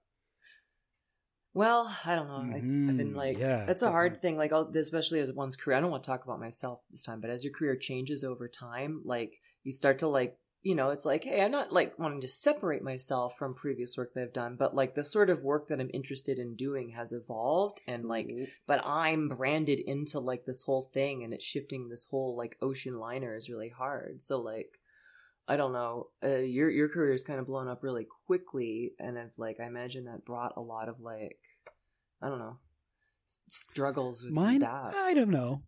Well, 1.54 1.94
I 2.06 2.16
don't 2.16 2.28
know. 2.28 2.48
I, 2.56 2.58
I've 2.88 2.98
been 2.98 3.14
like, 3.16 3.38
Yeah, 3.40 3.66
that's 3.66 3.82
a 3.82 3.92
hard 3.92 4.22
thing. 4.22 4.38
Like, 4.38 4.54
I'll, 4.54 4.70
especially 4.76 5.20
as 5.20 5.32
one's 5.32 5.56
career. 5.56 5.78
I 5.78 5.82
don't 5.82 5.92
want 5.92 6.04
to 6.04 6.08
talk 6.10 6.24
about 6.24 6.40
myself 6.40 6.82
this 6.92 7.04
time, 7.04 7.22
but 7.22 7.30
as 7.30 7.44
your 7.44 7.54
career 7.54 7.76
changes 7.76 8.24
over 8.24 8.48
time, 8.48 9.02
like 9.04 9.42
you 9.64 9.72
start 9.72 10.00
to 10.00 10.08
like, 10.08 10.38
you 10.62 10.76
know, 10.76 10.90
it's 10.92 11.06
like, 11.06 11.24
hey, 11.24 11.42
I'm 11.42 11.52
not 11.52 11.72
like 11.72 11.98
wanting 11.98 12.22
to 12.22 12.28
separate 12.28 12.84
myself 12.84 13.38
from 13.38 13.56
previous 13.56 13.98
work 13.98 14.14
that 14.14 14.24
I've 14.24 14.34
done, 14.34 14.58
but 14.58 14.76
like 14.76 14.94
the 14.94 15.04
sort 15.06 15.30
of 15.30 15.42
work 15.42 15.68
that 15.68 15.80
I'm 15.80 15.90
interested 15.94 16.38
in 16.38 16.56
doing 16.56 16.90
has 16.90 17.14
evolved, 17.14 17.80
and 17.88 18.06
like, 18.06 18.28
Mhm. 18.28 18.48
but 18.68 18.86
I'm 18.86 19.30
branded 19.30 19.80
into 19.80 20.20
like 20.20 20.46
this 20.46 20.64
whole 20.64 20.82
thing, 20.84 21.24
and 21.24 21.34
it's 21.34 21.46
shifting 21.46 21.88
this 21.90 22.06
whole 22.06 22.36
like 22.36 22.58
ocean 22.62 23.00
liner 23.00 23.36
is 23.36 23.50
really 23.50 23.70
hard. 23.70 24.24
So 24.24 24.40
like. 24.40 24.80
I 25.50 25.58
don't 25.58 25.74
know. 25.74 26.08
Uh, 26.24 26.38
your 26.38 26.70
your 26.70 26.88
career 26.90 27.12
is 27.14 27.24
kind 27.24 27.40
of 27.40 27.48
blown 27.48 27.68
up 27.68 27.82
really 27.84 28.06
quickly, 28.28 28.92
and 29.00 29.18
I've 29.18 29.34
like 29.38 29.58
I 29.60 29.66
imagine 29.66 30.06
that 30.06 30.24
brought 30.24 30.54
a 30.56 30.62
lot 30.62 30.88
of 30.90 31.00
like 31.02 31.38
I 32.22 32.30
don't 32.30 32.40
know 32.40 32.58
s- 33.28 33.40
struggles 33.50 34.24
with 34.24 34.32
Mine, 34.34 34.60
that. 34.62 34.94
I 34.96 35.14
don't 35.16 35.32
know. 35.32 35.64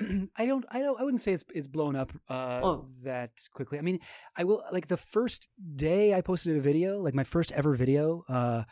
I 0.36 0.46
don't. 0.46 0.64
I 0.70 0.80
don't. 0.80 1.00
I 1.00 1.04
wouldn't 1.04 1.20
say 1.20 1.32
it's 1.32 1.44
it's 1.54 1.68
blown 1.68 1.94
up 1.94 2.12
uh, 2.28 2.60
Oh. 2.62 2.88
that 3.04 3.30
quickly. 3.54 3.78
I 3.78 3.82
mean, 3.82 4.00
I 4.36 4.42
will 4.44 4.60
like 4.72 4.88
the 4.88 4.96
first 4.96 5.46
day 5.76 6.12
I 6.14 6.20
posted 6.20 6.56
a 6.56 6.60
video, 6.60 6.98
like 6.98 7.14
my 7.14 7.24
first 7.24 7.52
ever 7.52 7.74
video. 7.74 8.24
Uh, 8.28 8.64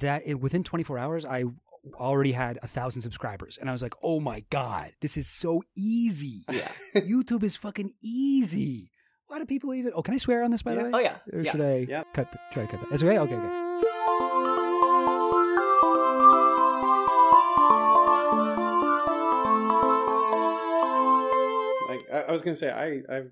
that 0.00 0.22
it, 0.26 0.40
within 0.40 0.64
24 0.64 0.98
hours, 0.98 1.24
I 1.24 1.44
already 1.94 2.32
had 2.32 2.58
a 2.62 2.66
thousand 2.68 3.02
subscribers, 3.02 3.58
and 3.58 3.68
I 3.68 3.72
was 3.72 3.82
like, 3.82 3.94
"Oh 4.02 4.20
my 4.20 4.44
god, 4.50 4.92
this 5.00 5.16
is 5.16 5.26
so 5.28 5.62
easy! 5.76 6.44
Yeah. 6.50 6.70
YouTube 6.94 7.42
is 7.42 7.56
fucking 7.56 7.92
easy." 8.02 8.90
Why 9.28 9.38
do 9.40 9.46
people 9.46 9.74
even? 9.74 9.92
Oh, 9.94 10.02
can 10.02 10.14
I 10.14 10.18
swear 10.18 10.44
on 10.44 10.50
this? 10.50 10.62
By 10.62 10.74
the 10.74 10.84
way, 10.84 10.90
Oh 10.92 10.98
yeah. 10.98 11.16
or 11.32 11.40
yeah. 11.40 11.50
should 11.50 11.60
I 11.60 11.86
Yeah. 11.88 12.04
cut? 12.14 12.30
The, 12.32 12.38
try 12.52 12.64
to 12.66 12.70
cut 12.70 12.80
that. 12.80 12.94
It's 12.94 13.02
okay. 13.02 13.18
Okay. 13.18 13.34
Okay. 13.34 14.66
Like 21.88 22.00
I, 22.12 22.24
I 22.28 22.32
was 22.32 22.42
gonna 22.42 22.56
say, 22.56 22.70
I 22.70 23.02
I've 23.14 23.30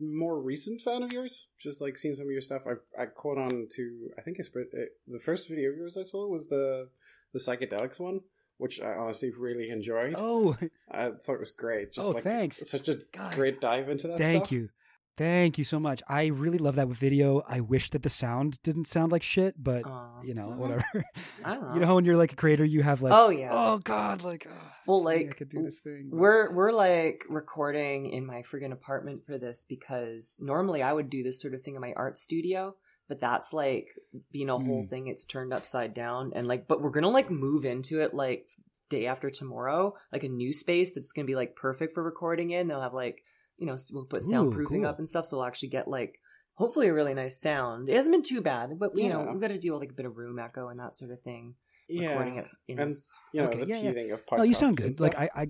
more 0.00 0.40
recent 0.40 0.80
fan 0.80 1.02
of 1.02 1.12
yours. 1.12 1.46
Just 1.58 1.80
like 1.80 1.96
seeing 1.96 2.14
some 2.14 2.26
of 2.26 2.32
your 2.32 2.40
stuff. 2.40 2.62
I 2.66 3.02
I 3.02 3.06
caught 3.06 3.38
on 3.38 3.68
to. 3.76 4.10
I 4.18 4.20
think 4.22 4.38
it's 4.38 4.50
it, 4.54 4.92
the 5.06 5.20
first 5.20 5.48
video 5.48 5.70
of 5.70 5.76
yours 5.76 5.96
I 5.96 6.02
saw 6.02 6.26
was 6.28 6.48
the 6.48 6.88
the 7.32 7.38
psychedelics 7.38 8.00
one, 8.00 8.20
which 8.58 8.80
I 8.80 8.94
honestly 8.94 9.30
really 9.38 9.70
enjoy. 9.70 10.12
Oh, 10.16 10.56
I 10.90 11.10
thought 11.24 11.34
it 11.34 11.40
was 11.40 11.52
great. 11.52 11.92
Just 11.92 12.06
Oh, 12.06 12.10
like 12.10 12.24
thanks. 12.24 12.68
Such 12.68 12.88
a 12.88 12.98
God. 13.12 13.32
great 13.34 13.60
dive 13.60 13.88
into 13.88 14.08
that. 14.08 14.18
thank 14.18 14.46
stuff. 14.46 14.52
you. 14.52 14.68
Thank 15.16 15.58
you 15.58 15.64
so 15.64 15.78
much. 15.78 16.02
I 16.08 16.26
really 16.26 16.58
love 16.58 16.74
that 16.74 16.88
with 16.88 16.98
video. 16.98 17.40
I 17.48 17.60
wish 17.60 17.90
that 17.90 18.02
the 18.02 18.08
sound 18.08 18.60
didn't 18.64 18.86
sound 18.86 19.12
like 19.12 19.22
shit, 19.22 19.54
but 19.62 19.86
Aw. 19.86 20.20
you 20.24 20.34
know, 20.34 20.48
whatever. 20.48 20.82
I 21.44 21.54
don't 21.54 21.68
know. 21.68 21.74
you 21.74 21.80
know, 21.80 21.94
when 21.94 22.04
you're 22.04 22.16
like 22.16 22.32
a 22.32 22.36
creator, 22.36 22.64
you 22.64 22.82
have 22.82 23.00
like, 23.00 23.12
oh 23.12 23.30
yeah. 23.30 23.48
oh 23.52 23.78
god, 23.78 24.22
like, 24.24 24.46
oh, 24.50 24.72
Well, 24.86 24.96
only 24.98 25.14
I 25.14 25.16
like, 25.18 25.36
could 25.36 25.48
do 25.50 25.62
this 25.62 25.78
thing. 25.78 26.08
but- 26.10 26.16
We're 26.18 26.52
we're 26.52 26.72
like 26.72 27.24
recording 27.28 28.10
in 28.10 28.26
my 28.26 28.42
friggin' 28.42 28.72
apartment 28.72 29.24
for 29.24 29.38
this 29.38 29.64
because 29.68 30.36
normally 30.40 30.82
I 30.82 30.92
would 30.92 31.10
do 31.10 31.22
this 31.22 31.40
sort 31.40 31.54
of 31.54 31.62
thing 31.62 31.76
in 31.76 31.80
my 31.80 31.92
art 31.96 32.18
studio, 32.18 32.74
but 33.08 33.20
that's 33.20 33.52
like 33.52 33.86
being 34.32 34.50
a 34.50 34.58
whole 34.58 34.82
Mm. 34.82 34.88
thing. 34.88 35.06
It's 35.06 35.24
turned 35.24 35.52
upside 35.52 35.94
down, 35.94 36.32
and 36.34 36.48
like, 36.48 36.66
but 36.66 36.82
we're 36.82 36.90
gonna 36.90 37.08
like 37.10 37.30
move 37.30 37.64
into 37.64 38.00
it 38.00 38.14
like 38.14 38.48
day 38.90 39.06
after 39.06 39.30
tomorrow, 39.30 39.94
like 40.12 40.24
a 40.24 40.28
new 40.28 40.52
space 40.52 40.92
that's 40.92 41.12
gonna 41.12 41.24
be 41.26 41.36
like 41.36 41.54
perfect 41.54 41.94
for 41.94 42.02
recording 42.02 42.50
in. 42.50 42.66
They'll 42.66 42.80
have 42.80 42.94
like 42.94 43.22
you 43.58 43.66
know 43.66 43.76
we'll 43.92 44.06
put 44.06 44.22
Ooh, 44.22 44.32
soundproofing 44.32 44.66
cool. 44.82 44.86
up 44.86 44.98
and 44.98 45.08
stuff, 45.08 45.26
so 45.26 45.36
we'll 45.38 45.46
actually 45.46 45.68
get 45.70 45.88
like 45.88 46.18
hopefully 46.54 46.88
a 46.88 46.94
really 46.94 47.14
nice 47.14 47.40
sound. 47.40 47.88
It 47.88 47.96
hasn't 47.96 48.14
been 48.14 48.22
too 48.22 48.40
bad, 48.42 48.78
but 48.78 48.96
you 48.96 49.08
know 49.08 49.28
we've 49.30 49.40
got 49.40 49.48
to 49.48 49.58
deal 49.58 49.74
with 49.74 49.82
like 49.82 49.90
a 49.92 49.94
bit 49.94 50.06
of 50.06 50.16
room 50.16 50.38
echo 50.38 50.68
and 50.68 50.78
that 50.80 50.96
sort 50.96 51.10
of 51.10 51.20
thing. 51.22 51.54
yeah, 51.88 52.10
Recording 52.10 52.36
it 52.36 52.46
in 52.68 52.78
and 52.80 52.90
this. 52.90 53.12
you 53.32 53.42
know 53.42 53.48
Okay, 53.48 53.60
the 53.64 53.66
yeah, 53.66 53.76
yeah. 53.90 54.14
of 54.14 54.24
podcasts. 54.26 54.38
no, 54.38 54.42
you 54.44 54.54
sound 54.54 54.76
good. 54.76 54.98
Like. 55.00 55.16
I, 55.16 55.28
I 55.34 55.46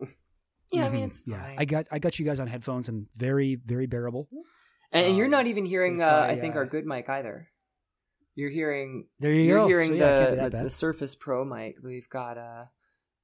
Yeah, 0.72 0.86
I 0.86 0.88
mean 0.88 1.02
mhm, 1.02 1.06
it's 1.08 1.22
yeah. 1.26 1.42
fine. 1.42 1.56
I 1.58 1.64
got 1.64 1.86
I 1.90 1.98
got 1.98 2.18
you 2.20 2.24
guys 2.24 2.38
on 2.38 2.46
headphones 2.46 2.88
and 2.88 3.06
very 3.16 3.56
very 3.56 3.86
bearable. 3.86 4.28
And, 4.92 5.04
and 5.06 5.16
you're 5.16 5.24
Um, 5.26 5.32
not 5.32 5.46
even 5.48 5.64
hearing, 5.64 5.96
if 5.96 6.02
uh, 6.02 6.06
I, 6.06 6.28
I, 6.30 6.36
think, 6.40 6.54
our 6.54 6.62
uh, 6.62 6.66
good 6.66 6.86
mic 6.86 7.08
either. 7.08 7.48
You're 8.36 8.50
hearing, 8.50 9.06
There 9.18 9.32
you 9.32 9.42
you're 9.42 9.58
go. 9.58 9.66
hearing 9.66 9.88
So, 9.88 9.94
yeah, 9.94 10.06
it 10.16 10.18
can't 10.26 10.30
be 10.30 10.44
the, 10.44 10.50
the 10.58 10.62
the 10.64 10.70
Surface 10.70 11.14
Pro 11.16 11.44
mic. 11.44 11.76
We've 11.82 12.08
got 12.08 12.38
uh, 12.38 12.64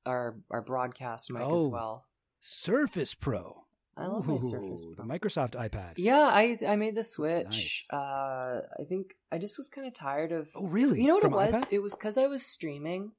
our 0.04 0.40
our 0.50 0.60
broadcast 0.62 1.30
mic 1.30 1.42
as 1.42 1.48
Oh. 1.48 1.68
well. 1.68 2.04
Surface 2.40 3.14
Pro. 3.14 3.65
I 3.96 4.06
love 4.08 4.26
my 4.26 4.34
Ooh, 4.34 4.40
Surface 4.40 4.84
The 4.96 5.02
Microsoft 5.04 5.52
iPad. 5.52 5.94
Yeah, 5.96 6.28
I 6.32 6.54
I 6.66 6.76
made 6.76 6.94
the 6.96 7.04
switch. 7.04 7.46
Nice. 7.46 7.84
Uh, 7.92 8.60
I 8.80 8.84
think 8.88 9.14
I 9.32 9.38
just 9.38 9.56
was 9.58 9.70
kind 9.70 9.86
of 9.86 9.94
tired 9.94 10.32
of. 10.32 10.48
Oh, 10.54 10.66
really? 10.66 11.00
You 11.00 11.08
know 11.08 11.14
what 11.14 11.22
From 11.22 11.32
it 11.32 11.36
was? 11.36 11.64
iPad? 11.64 11.72
It 11.72 11.78
was 11.82 11.94
because 11.94 12.18
I 12.18 12.26
was 12.26 12.44
streaming, 12.44 13.12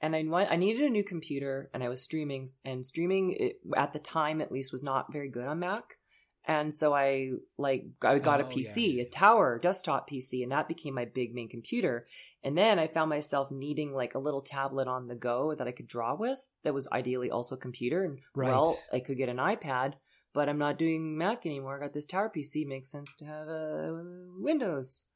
and 0.00 0.16
I 0.16 0.20
I 0.20 0.56
needed 0.56 0.82
a 0.82 0.90
new 0.90 1.04
computer, 1.04 1.70
and 1.74 1.82
I 1.82 1.88
was 1.90 2.02
streaming, 2.02 2.48
and 2.64 2.84
streaming 2.86 3.36
it, 3.38 3.56
at 3.76 3.92
the 3.92 3.98
time 3.98 4.40
at 4.40 4.50
least 4.52 4.72
was 4.72 4.82
not 4.82 5.12
very 5.12 5.28
good 5.28 5.46
on 5.46 5.58
Mac, 5.58 5.98
and 6.46 6.74
so 6.74 6.94
I 6.94 7.32
like 7.58 7.84
I 8.02 8.18
got 8.18 8.40
a 8.40 8.44
Oh, 8.46 8.48
PC, 8.48 8.76
yeah, 8.76 8.92
yeah. 8.94 9.02
a 9.02 9.08
tower 9.10 9.58
desktop 9.58 10.08
PC, 10.08 10.42
and 10.42 10.52
that 10.52 10.66
became 10.66 10.94
my 10.94 11.04
big 11.04 11.34
main 11.34 11.48
computer. 11.50 12.06
And 12.44 12.58
then 12.58 12.78
I 12.80 12.88
found 12.88 13.08
myself 13.10 13.52
needing 13.52 13.92
like 13.92 14.14
a 14.16 14.18
little 14.18 14.40
tablet 14.42 14.88
on 14.88 15.06
the 15.08 15.14
go 15.14 15.54
that 15.54 15.68
I 15.68 15.72
could 15.72 15.86
draw 15.86 16.16
with, 16.16 16.48
that 16.64 16.74
was 16.74 16.88
ideally 16.90 17.30
also 17.30 17.54
a 17.54 17.58
computer, 17.58 18.02
and 18.04 18.18
Right. 18.34 18.48
well, 18.48 18.76
I 18.92 18.98
could 19.00 19.18
get 19.18 19.28
an 19.28 19.36
iPad. 19.36 19.92
But 20.34 20.48
I'm 20.48 20.58
not 20.58 20.78
doing 20.78 21.18
Mac 21.18 21.44
anymore. 21.44 21.76
I 21.76 21.80
got 21.80 21.92
this 21.92 22.06
tower 22.06 22.30
PC. 22.34 22.66
Makes 22.66 22.90
sense 22.90 23.14
to 23.16 23.24
have 23.26 23.48
a 23.48 24.02
Windows. 24.38 25.06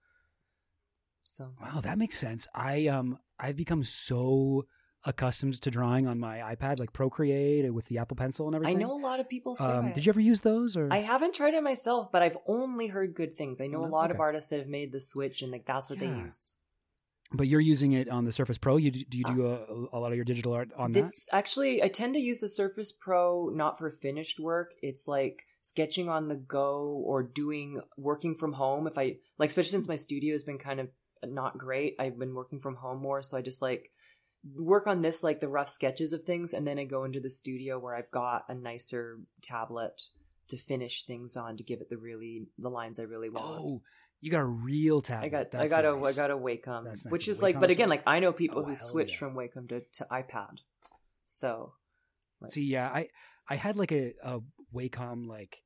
So 1.25 1.53
Wow, 1.61 1.81
that 1.81 1.99
makes 1.99 2.19
sense. 2.19 2.47
I 2.55 2.87
um 2.87 3.19
I've 3.41 3.57
become 3.57 3.83
so 3.83 4.67
accustomed 5.05 5.61
to 5.63 5.71
drawing 5.71 6.07
on 6.07 6.19
my 6.19 6.39
iPad, 6.55 6.79
like 6.81 6.93
Procreate 6.93 7.73
with 7.73 7.87
the 7.87 7.99
Apple 7.99 8.17
Pencil 8.17 8.47
and 8.47 8.55
everything. 8.57 8.77
I 8.77 8.81
know 8.81 8.93
a 8.93 8.99
lot 8.99 9.21
of 9.21 9.29
people 9.29 9.57
Um, 9.61 9.93
did 9.93 10.05
you 10.05 10.11
ever 10.11 10.21
use 10.21 10.41
those 10.41 10.77
or? 10.77 10.93
I 10.93 10.99
haven't 10.99 11.35
tried 11.35 11.55
it 11.55 11.63
myself, 11.63 12.11
but 12.13 12.23
I've 12.23 12.37
only 12.47 12.89
heard 12.89 13.15
good 13.15 13.37
things. 13.37 13.61
I 13.61 13.67
know 13.69 13.85
a 13.85 13.89
No? 13.89 13.93
lot 13.93 14.11
of 14.11 14.19
artists 14.21 14.51
that 14.51 14.59
have 14.59 14.69
made 14.69 14.93
the 14.93 15.01
switch, 15.01 15.43
and 15.43 15.53
like 15.53 15.65
that's 15.67 15.89
what 15.91 15.99
they 16.01 16.07
use. 16.09 16.57
But 17.33 17.49
you're 17.49 17.61
using 17.61 17.93
it 17.93 18.09
on 18.09 18.25
the 18.25 18.33
Surface 18.33 18.57
Pro. 18.57 18.77
You 18.77 18.93
do, 18.93 19.19
you 19.19 19.25
do 19.25 19.47
a, 19.47 19.97
a 19.97 19.99
lot 19.99 20.13
of 20.13 20.17
your 20.17 20.25
digital 20.25 20.53
art 20.53 20.71
on 20.77 20.93
that? 20.93 21.01
It's 21.01 21.29
actually 21.33 21.83
I 21.83 21.89
tend 21.89 22.15
to 22.15 22.21
use 22.21 22.39
the 22.39 22.49
Surface 22.49 22.93
Pro 22.93 23.51
not 23.53 23.79
for 23.79 23.91
finished 23.91 24.39
work. 24.39 24.73
It's 24.81 25.09
like 25.09 25.43
sketching 25.63 26.09
on 26.09 26.29
the 26.29 26.37
go 26.37 27.03
or 27.05 27.25
doing 27.25 27.81
working 27.97 28.35
from 28.35 28.53
home. 28.53 28.87
If 28.87 28.97
I 28.97 29.17
like, 29.39 29.49
especially 29.49 29.71
since 29.71 29.89
my 29.89 29.97
studio 29.97 30.35
has 30.35 30.45
been 30.45 30.59
kind 30.59 30.79
of 30.79 30.89
not 31.25 31.59
great, 31.59 31.97
I've 31.99 32.19
been 32.19 32.35
working 32.35 32.61
from 32.61 32.77
home 32.77 33.03
more, 33.03 33.23
so 33.23 33.37
I 33.37 33.43
just 33.43 33.61
like 33.61 33.91
work 34.55 34.87
on 34.87 35.01
this 35.01 35.25
like 35.25 35.41
the 35.41 35.49
rough 35.49 35.69
sketches 35.69 36.13
of 36.13 36.23
things, 36.23 36.53
and 36.53 36.67
then 36.67 36.79
I 36.79 36.85
go 36.85 37.05
into 37.05 37.21
the 37.21 37.31
studio 37.31 37.79
where 37.79 37.97
I've 37.97 38.11
got 38.13 38.45
a 38.49 38.55
nicer 38.55 39.19
tablet 39.43 40.01
to 40.49 40.57
finish 40.57 41.05
things 41.05 41.37
on 41.37 41.57
to 41.57 41.65
give 41.65 41.81
it 41.81 41.91
the 41.91 41.99
really 41.99 42.47
the 42.59 42.71
lines 42.71 43.01
I 43.01 43.05
really 43.05 43.31
want. 43.31 43.47
Oh, 43.47 43.83
you 44.27 44.33
got 44.33 44.41
a 44.41 44.45
real 44.45 45.01
tablet. 45.01 45.27
I 45.27 45.29
got 45.29 45.47
I 45.55 45.59
That's 45.59 45.73
got 45.73 45.85
a 45.85 45.93
nice. 45.97 46.05
I 46.05 46.13
got 46.21 46.31
a 46.33 46.37
Wacom, 46.37 46.85
That's 46.85 47.05
nice. 47.05 47.13
which 47.13 47.29
A 47.29 47.31
is 47.31 47.41
like, 47.43 47.61
but 47.61 47.71
again, 47.71 47.89
like 47.89 48.03
I 48.07 48.19
know 48.19 48.33
people 48.33 48.63
Oh, 48.63 48.65
who 48.65 48.75
switch 48.75 49.13
yeah. 49.13 49.19
from 49.19 49.35
Wacom 49.37 49.69
to, 49.69 49.81
to 49.95 50.07
iPad, 50.11 50.57
so 51.27 51.75
like- 52.41 52.53
See, 52.53 52.65
yeah, 52.65 52.89
I 52.89 53.09
I 53.49 53.55
had 53.55 53.77
like 53.77 53.93
a, 53.93 54.13
a 54.25 54.41
Wacom 54.75 55.27
like 55.29 55.63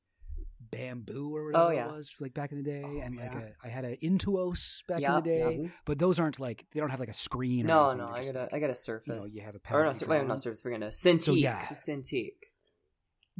bamboo 0.60 1.34
or 1.34 1.40
oh, 1.40 1.44
whatever 1.46 1.64
Oh, 1.64 1.70
yeah. 1.70 1.88
it 1.88 1.96
was 1.96 2.14
like 2.20 2.34
back 2.34 2.52
in 2.52 2.58
the 2.62 2.64
day, 2.70 2.82
Oh, 2.84 3.00
and 3.00 3.16
like 3.16 3.32
yeah. 3.32 3.40
a, 3.64 3.66
I 3.66 3.68
had 3.70 3.84
an 3.86 3.96
Intuos 4.02 4.86
back 4.86 5.00
in 5.02 5.14
the 5.14 5.20
day. 5.22 5.70
But 5.86 5.98
those 5.98 6.20
aren't 6.20 6.38
like 6.38 6.66
they 6.72 6.80
don't 6.80 6.90
have 6.90 7.00
like 7.00 7.08
a 7.08 7.14
screen. 7.14 7.64
Or 7.64 7.68
no, 7.68 7.94
no, 7.94 8.08
I 8.08 8.22
got 8.22 8.36
a 8.36 8.40
like- 8.42 8.54
I 8.54 8.58
got 8.58 8.70
a 8.70 8.74
Surface. 8.74 9.34
you 9.34 9.42
have 9.42 9.54
a 9.54 9.74
or 9.74 9.84
no, 9.84 9.90
you 9.90 10.06
wait, 10.06 10.26
not 10.26 10.40
Surface. 10.40 10.62
We're 10.64 10.72
gonna 10.72 10.88
Cintiq. 10.88 11.40
yeah. 11.40 11.64
Cintiq. 11.68 12.32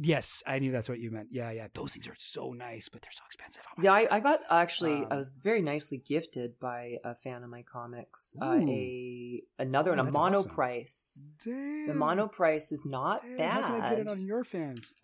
Yes, 0.03 0.41
I 0.47 0.57
knew 0.57 0.71
that's 0.71 0.89
what 0.89 0.99
you 0.99 1.11
meant. 1.11 1.27
Yeah, 1.31 1.51
yeah. 1.51 1.67
Those 1.73 1.93
things 1.93 2.07
are 2.07 2.15
so 2.17 2.53
nice, 2.53 2.89
but 2.89 3.03
they're 3.03 3.11
so 3.11 3.21
expensive. 3.27 3.61
Oh 3.69 3.81
Yeah, 3.83 3.93
I, 3.93 4.07
I 4.15 4.19
got 4.19 4.39
actually. 4.49 5.05
I 5.05 5.09
Um, 5.11 5.17
was 5.17 5.29
very 5.29 5.61
nicely 5.61 5.97
gifted 5.99 6.59
by 6.59 6.97
a 7.03 7.13
fan 7.15 7.43
of 7.43 7.49
my 7.51 7.61
comics. 7.61 8.35
Uh, 8.41 8.59
a 8.67 9.43
another 9.59 9.91
Oh, 9.91 9.97
one, 9.97 10.07
a 10.07 10.11
mono 10.11 10.39
awesome. 10.39 10.51
price. 10.51 11.19
Damn. 11.45 11.87
The 11.87 11.93
Monoprice 11.93 12.71
is 12.71 12.83
not 12.85 13.21
Damn, 13.21 13.37
bad. 13.37 13.61
How 13.63 13.67
can 13.75 13.81
I 13.81 13.89
get 13.91 13.99
it 13.99 14.07
on 14.07 14.25
your 14.25 14.43
fans? 14.43 14.93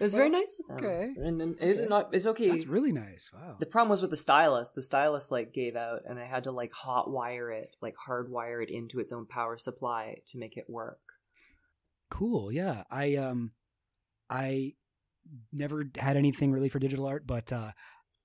It 0.00 0.04
was 0.04 0.14
very 0.14 0.30
nice 0.30 0.56
of 0.58 0.66
them. 0.66 0.76
okay. 0.84 1.12
and, 1.16 1.40
and 1.42 1.60
is 1.60 1.78
it 1.78 1.82
Okay. 1.82 1.88
not? 1.90 2.08
It's 2.12 2.26
okay. 2.26 2.48
That's 2.50 2.66
really 2.66 2.90
nice. 2.92 3.30
Wow. 3.32 3.56
The 3.60 3.66
problem 3.66 3.90
was 3.90 4.00
with 4.00 4.10
the 4.10 4.16
stylus. 4.16 4.70
The 4.70 4.82
stylus 4.82 5.30
like 5.30 5.52
gave 5.52 5.76
out, 5.76 6.00
and 6.08 6.18
I 6.18 6.24
had 6.24 6.44
to 6.44 6.50
like 6.50 6.72
hot 6.72 7.08
wire 7.10 7.52
it, 7.52 7.76
like 7.80 7.94
hardwire 8.08 8.60
it 8.64 8.70
into 8.70 8.98
its 8.98 9.12
own 9.12 9.26
power 9.26 9.56
supply 9.58 10.16
to 10.28 10.38
make 10.38 10.56
it 10.56 10.64
work. 10.68 10.98
Cool. 12.10 12.50
Yeah. 12.50 12.82
I 12.90 13.14
um 13.16 13.52
I 14.32 14.72
never 15.52 15.84
had 15.96 16.16
anything 16.16 16.52
really 16.52 16.68
for 16.68 16.78
digital 16.78 17.06
art, 17.06 17.26
but 17.26 17.52
uh 17.52 17.72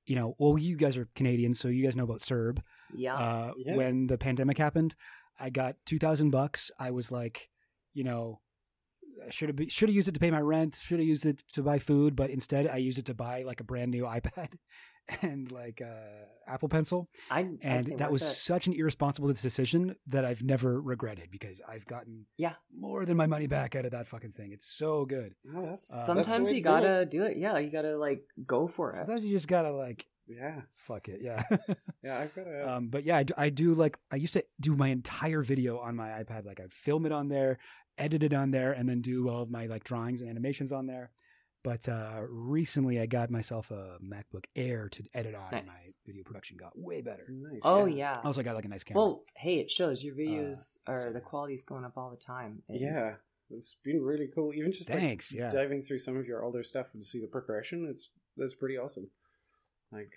you 0.06 0.16
know, 0.16 0.34
well 0.40 0.58
you 0.58 0.76
guys 0.78 0.96
are 0.98 1.08
Canadians, 1.16 1.60
so 1.60 1.68
you 1.68 1.84
guys 1.84 1.96
know 1.98 2.06
about 2.06 2.22
CERB. 2.22 2.60
Yeah. 2.96 3.16
Uh 3.16 3.52
Yeah. 3.58 3.76
when 3.76 4.08
the 4.08 4.18
pandemic 4.18 4.58
happened, 4.58 4.96
I 5.40 5.50
got 5.50 5.76
2000 5.86 6.32
bucks. 6.32 6.72
I 6.80 6.92
was 6.92 7.12
like, 7.12 7.50
you 7.94 8.04
know, 8.04 8.40
should 9.32 9.50
have 9.50 9.72
should 9.72 9.90
have 9.90 9.96
used 9.96 10.08
it 10.08 10.14
to 10.14 10.20
pay 10.20 10.32
my 10.32 10.42
rent, 10.42 10.76
should 10.82 11.00
have 11.00 11.08
used 11.08 11.26
it 11.26 11.44
to 11.54 11.62
buy 11.64 11.80
food, 11.80 12.16
but 12.16 12.30
instead 12.30 12.68
I 12.68 12.78
used 12.78 13.00
it 13.00 13.06
to 13.06 13.14
buy 13.14 13.44
like 13.44 13.60
a 13.60 13.64
brand 13.66 13.92
new 13.92 14.04
iPad 14.18 14.54
and 15.22 15.52
like 15.52 15.82
uh 15.82 16.26
Apple 16.48 16.70
Pencil. 16.70 17.10
I 17.30 17.48
and 17.62 17.86
that 17.98 18.12
was 18.12 18.22
it. 18.22 18.26
such 18.26 18.68
an 18.68 18.74
irresponsible 18.74 19.28
decision 19.34 19.96
that 20.08 20.24
I've 20.26 20.44
never 20.44 20.82
regretted 20.82 21.30
because 21.32 21.62
I've 21.68 21.86
gotten 21.86 22.26
Yeah. 22.38 22.54
more 22.74 23.06
than 23.06 23.18
my 23.18 23.28
money 23.28 23.48
back 23.48 23.76
out 23.76 23.86
of 23.86 23.92
that 23.92 24.08
fucking 24.08 24.32
thing. 24.32 24.52
It's 24.54 24.66
so 24.66 25.06
good. 25.06 25.36
Oh, 25.54 25.62
Uh, 25.64 25.66
Sometimes 25.66 26.28
that's 26.28 26.28
the 26.28 26.34
way 26.34 26.38
you 26.40 26.46
to 26.46 26.52
do 26.54 26.58
it. 26.60 26.62
gotta 26.64 27.06
do 27.06 27.24
it. 27.24 27.38
Yeah, 27.38 27.58
you 27.58 27.70
gotta 27.70 27.98
like 27.98 28.24
go 28.46 28.68
for 28.68 28.92
it. 28.92 28.96
Sometimes 28.98 29.26
you 29.26 29.32
just 29.32 29.48
gotta 29.48 29.72
like 29.72 30.06
Yeah, 30.28 30.62
fuck 30.76 31.08
it, 31.10 31.20
yeah. 31.22 31.44
yeah. 32.04 32.18
I've 32.20 32.36
got 32.36 32.48
a. 32.48 32.70
um, 32.76 32.88
but 32.90 33.04
yeah, 33.04 33.18
I 33.18 33.24
do, 33.24 33.34
I 33.38 33.50
do 33.50 33.74
like 33.74 33.98
I 34.12 34.16
used 34.18 34.34
to 34.34 34.44
do 34.60 34.76
my 34.76 34.88
entire 34.90 35.42
video 35.42 35.80
on 35.80 35.96
my 35.96 36.10
iPad. 36.10 36.46
Like 36.46 36.60
I'd 36.60 36.72
film 36.74 37.06
it 37.06 37.12
on 37.12 37.28
there, 37.30 37.60
edit 37.98 38.24
it 38.24 38.34
on 38.34 38.52
there, 38.52 38.72
and 38.74 38.88
then 38.90 39.02
do 39.02 39.30
all 39.30 39.42
of 39.44 39.50
my 39.50 39.66
like 39.68 39.84
drawings 39.84 40.22
and 40.22 40.30
animations 40.30 40.72
on 40.72 40.86
there. 40.88 41.12
But 41.68 41.90
uh, 41.90 42.22
recently, 42.30 42.98
I 42.98 43.08
got 43.08 43.30
myself 43.30 43.72
a 43.72 43.98
MacBook 44.02 44.46
Air 44.56 44.88
to 44.88 45.04
edit 45.14 45.36
on. 45.36 45.54
and 45.54 45.66
Nice. 45.66 45.98
My 46.06 46.12
video 46.14 46.24
production 46.24 46.56
got 46.56 46.72
way 46.80 47.02
better. 47.02 47.26
nice. 47.30 47.60
Oh 47.66 47.84
yeah. 47.86 48.14
yeah. 48.14 48.22
I 48.24 48.26
also 48.26 48.42
got 48.42 48.56
like 48.56 48.64
a 48.64 48.70
nice 48.70 48.86
camera. 48.86 49.04
Well, 49.04 49.24
hey, 49.36 49.56
it 49.60 49.70
shows 49.70 50.02
your 50.02 50.16
videos 50.16 50.78
Uh, 50.88 50.92
are 50.94 51.02
so- 51.02 51.12
the 51.12 51.20
quality's 51.20 51.64
going 51.64 51.84
up 51.84 51.98
all 51.98 52.10
the 52.10 52.16
time. 52.16 52.64
And- 52.70 52.80
Yeah, 52.80 53.16
it's 53.50 53.76
been 53.84 54.02
really 54.02 54.30
cool. 54.34 54.54
Even 54.54 54.72
just 54.72 54.90
like, 54.90 55.00
Thanks, 55.00 55.34
yeah. 55.34 55.50
diving 55.50 55.84
through 55.84 56.00
some 56.00 56.16
of 56.16 56.26
your 56.26 56.42
older 56.42 56.64
stuff 56.64 56.88
and 56.94 57.04
see 57.04 57.20
the 57.20 57.28
progression. 57.28 57.86
It's 57.90 58.12
that's 58.38 58.56
pretty 58.56 58.78
awesome. 58.78 59.10
Like 59.92 60.14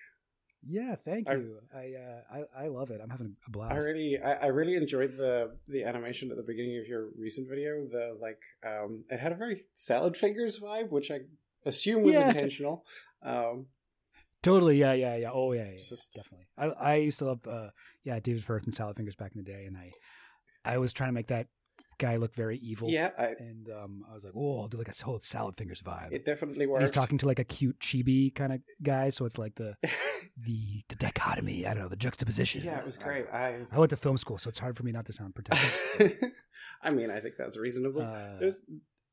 yeah, 0.68 0.94
thank 1.04 1.28
I- 1.28 1.34
you. 1.34 1.56
I, 1.74 1.94
uh, 1.94 2.44
I 2.56 2.64
I 2.64 2.68
love 2.68 2.90
it. 2.90 3.00
I'm 3.02 3.10
having 3.10 3.34
a 3.46 3.50
blast. 3.50 3.72
I 3.74 3.78
really, 3.78 4.18
I, 4.22 4.32
I 4.34 4.46
really 4.48 4.76
enjoyed 4.76 5.16
the 5.16 5.56
the 5.66 5.82
animation 5.84 6.30
at 6.30 6.36
the 6.36 6.42
beginning 6.44 6.78
of 6.78 6.86
your 6.86 7.08
recent 7.18 7.48
video. 7.48 7.86
The 7.90 8.16
like, 8.20 8.40
um, 8.64 9.02
it 9.10 9.18
had 9.18 9.32
a 9.32 9.36
very 9.36 9.58
salad 9.74 10.16
fingers 10.16 10.60
vibe, 10.60 10.90
which 10.90 11.10
I 11.10 11.20
assume 11.64 12.02
was 12.02 12.14
Yeah. 12.14 12.28
intentional. 12.28 12.84
Um, 13.22 13.66
Totally, 14.42 14.78
yeah, 14.78 14.94
yeah, 14.94 15.16
yeah. 15.16 15.30
Oh, 15.32 15.52
yeah, 15.52 15.70
yeah, 15.70 15.82
Just- 15.86 16.14
definitely. 16.14 16.46
I 16.56 16.66
I 16.68 16.94
used 16.96 17.18
to 17.18 17.26
love, 17.26 17.46
uh, 17.46 17.70
yeah, 18.04 18.18
David 18.20 18.42
Firth 18.42 18.64
and 18.64 18.74
Salad 18.74 18.96
Fingers 18.96 19.14
back 19.14 19.32
in 19.34 19.42
the 19.44 19.50
day, 19.50 19.64
and 19.66 19.76
I 19.76 19.92
I 20.64 20.78
was 20.78 20.92
trying 20.94 21.08
to 21.10 21.12
make 21.12 21.26
that 21.28 21.48
guy 21.98 22.16
look 22.16 22.34
very 22.34 22.56
evil. 22.56 22.88
yeah, 22.88 23.10
I, 23.18 23.34
and 23.38 23.68
um, 23.68 24.02
I 24.10 24.14
was 24.14 24.24
like, 24.24 24.32
oh, 24.34 24.60
I'll 24.62 24.68
do 24.68 24.78
like 24.78 24.88
a 24.88 25.04
whole 25.04 25.20
Salad 25.20 25.56
Fingers 25.58 25.82
vibe. 25.82 26.12
it 26.12 26.24
definitely 26.24 26.66
worked. 26.66 26.80
he's 26.80 26.90
talking 26.90 27.18
to 27.18 27.26
like 27.26 27.38
a 27.38 27.44
cute 27.44 27.78
chibi 27.80 28.34
kind 28.34 28.54
of 28.54 28.60
guy, 28.82 29.10
so 29.10 29.26
it's 29.26 29.36
like 29.36 29.56
the 29.56 29.76
the 30.38 30.82
the 30.88 30.96
dichotomy. 30.96 31.66
I 31.66 31.74
don't 31.74 31.82
know 31.82 31.88
the 31.90 31.96
juxtaposition. 31.96 32.62
yeah, 32.64 32.78
it 32.78 32.86
was 32.86 32.96
great. 32.96 33.26
I, 33.30 33.60
I 33.70 33.78
went 33.78 33.90
to 33.90 33.96
film 33.98 34.16
school, 34.16 34.38
so 34.38 34.48
it's 34.48 34.58
hard 34.58 34.74
for 34.74 34.84
me 34.84 34.92
not 34.92 35.04
to 35.06 35.12
sound 35.12 35.34
pretentious. 35.34 35.76
I 36.82 36.90
mean, 36.94 37.10
I 37.10 37.20
think 37.20 37.34
that's 37.36 37.58
reasonable. 37.58 38.00
Uh, 38.00 38.38
There's 38.40 38.62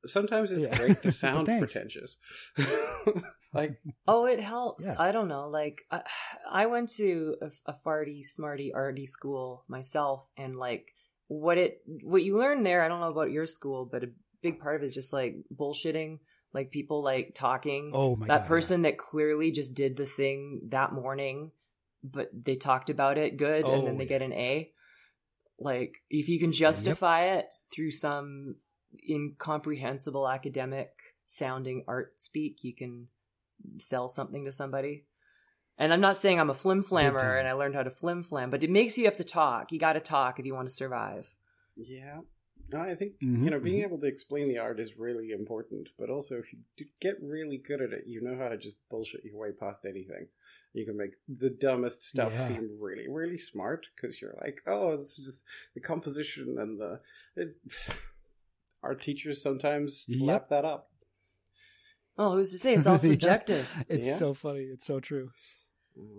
sometimes 0.09 0.51
it's 0.51 0.67
Yeah. 0.67 0.77
great 0.77 1.01
to 1.03 1.11
sound 1.23 1.47
pretentious. 1.47 2.17
like, 3.53 3.79
Oh, 4.07 4.25
it 4.25 4.39
helps. 4.39 4.85
Yeah. 4.87 4.95
I 4.99 5.11
don't 5.11 5.27
know. 5.27 5.49
Like, 5.49 5.81
I, 5.91 6.01
I 6.49 6.65
went 6.67 6.89
to 6.93 7.35
a, 7.41 7.51
a 7.71 7.75
farty, 7.85 8.23
smarty, 8.23 8.73
arty 8.73 9.05
school 9.07 9.63
myself, 9.67 10.29
and 10.37 10.55
like, 10.55 10.93
what 11.27 11.57
it, 11.57 11.81
what 12.03 12.23
you 12.23 12.37
learn 12.37 12.63
there, 12.63 12.83
I 12.83 12.87
don't 12.87 13.01
know 13.01 13.11
about 13.11 13.31
your 13.31 13.47
school, 13.47 13.85
but 13.85 14.03
a 14.03 14.09
big 14.41 14.59
part 14.59 14.75
of 14.77 14.83
it 14.83 14.85
is 14.85 14.95
just 14.95 15.11
like 15.13 15.35
bullshitting, 15.53 16.19
like 16.53 16.71
people 16.71 17.03
like 17.03 17.33
talking. 17.35 17.91
Oh 17.93 18.15
my 18.15 18.27
that 18.27 18.41
god. 18.41 18.47
person 18.47 18.81
that 18.83 18.97
clearly 18.97 19.51
just 19.51 19.73
did 19.73 19.97
the 19.97 20.05
thing 20.05 20.61
that 20.69 20.93
morning, 20.93 21.51
but 22.03 22.29
they 22.33 22.55
talked 22.55 22.89
about 22.89 23.17
it 23.17 23.37
good, 23.37 23.65
and 23.65 23.85
then 23.85 23.95
Oh, 23.95 23.97
they 23.97 24.05
get 24.05 24.21
an 24.21 24.33
A. 24.33 24.71
Like, 25.59 25.95
if 26.09 26.29
you 26.29 26.39
can 26.39 26.51
justify 26.51 27.35
it 27.37 27.53
through 27.73 27.91
some 27.91 28.55
incomprehensible 29.09 30.27
academic 30.27 30.89
sounding 31.27 31.83
art 31.87 32.19
speak, 32.19 32.63
you 32.63 32.73
can 32.75 33.07
sell 33.77 34.07
something 34.07 34.45
to 34.45 34.51
somebody. 34.51 35.05
And 35.77 35.93
I'm 35.93 36.01
not 36.01 36.17
saying 36.17 36.39
I'm 36.39 36.49
a 36.49 36.55
flim 36.55 36.83
flammer 36.83 37.37
and 37.37 37.47
I 37.47 37.53
learned 37.53 37.75
how 37.75 37.83
to 37.83 37.91
flim 37.91 38.23
flam, 38.23 38.49
but 38.49 38.63
it 38.63 38.69
makes 38.69 38.97
you 38.97 39.05
have 39.05 39.17
to 39.17 39.23
talk. 39.23 39.71
You 39.71 39.79
got 39.79 39.93
to 39.93 39.99
talk 39.99 40.39
if 40.39 40.45
you 40.45 40.55
want 40.55 40.67
to 40.67 40.73
survive. 40.73 41.29
yeah. 41.75 42.21
No, 42.69 42.81
I 42.81 42.95
think 42.95 43.13
Mhm, 43.23 43.45
you 43.45 43.49
know 43.51 43.59
being 43.61 43.79
mhm. 43.79 43.83
able 43.83 43.99
to 43.99 44.07
explain 44.07 44.49
the 44.49 44.57
art 44.57 44.79
is 44.81 44.97
really 44.97 45.31
important, 45.31 45.87
but 45.97 46.09
also 46.09 46.35
if 46.37 46.51
you 46.51 46.59
get 46.99 47.15
really 47.23 47.57
good 47.57 47.81
at 47.81 47.93
it, 47.93 48.03
you 48.07 48.21
know 48.21 48.35
how 48.37 48.49
to 48.49 48.57
just 48.57 48.75
bullshit 48.89 49.23
your 49.23 49.37
way 49.37 49.51
past 49.57 49.85
anything. 49.85 50.27
You 50.73 50.85
can 50.85 50.97
make 50.97 51.13
the 51.29 51.49
dumbest 51.49 52.03
stuff 52.03 52.33
Yeah. 52.33 52.47
seem 52.47 52.77
really, 52.81 53.07
really 53.07 53.37
smart 53.37 53.87
because 53.95 54.19
you're 54.21 54.35
like, 54.41 54.61
oh, 54.67 54.91
it's 54.91 55.15
just 55.15 55.41
the 55.75 55.79
composition 55.79 56.57
and 56.59 56.77
the. 56.77 56.99
It, 57.37 57.53
our 58.83 58.95
teachers 58.95 59.41
sometimes 59.41 60.05
Yep. 60.07 60.27
lap 60.27 60.49
that 60.49 60.65
up. 60.65 60.89
Oh, 62.17 62.33
who's 62.33 62.51
to 62.51 62.57
say? 62.57 62.73
It's 62.73 62.87
all 62.87 62.93
Yeah. 62.93 62.97
subjective. 62.99 63.85
It's 63.87 64.07
Yeah. 64.07 64.15
so 64.15 64.33
funny. 64.33 64.61
It's 64.61 64.85
so 64.85 64.99
true. 64.99 65.29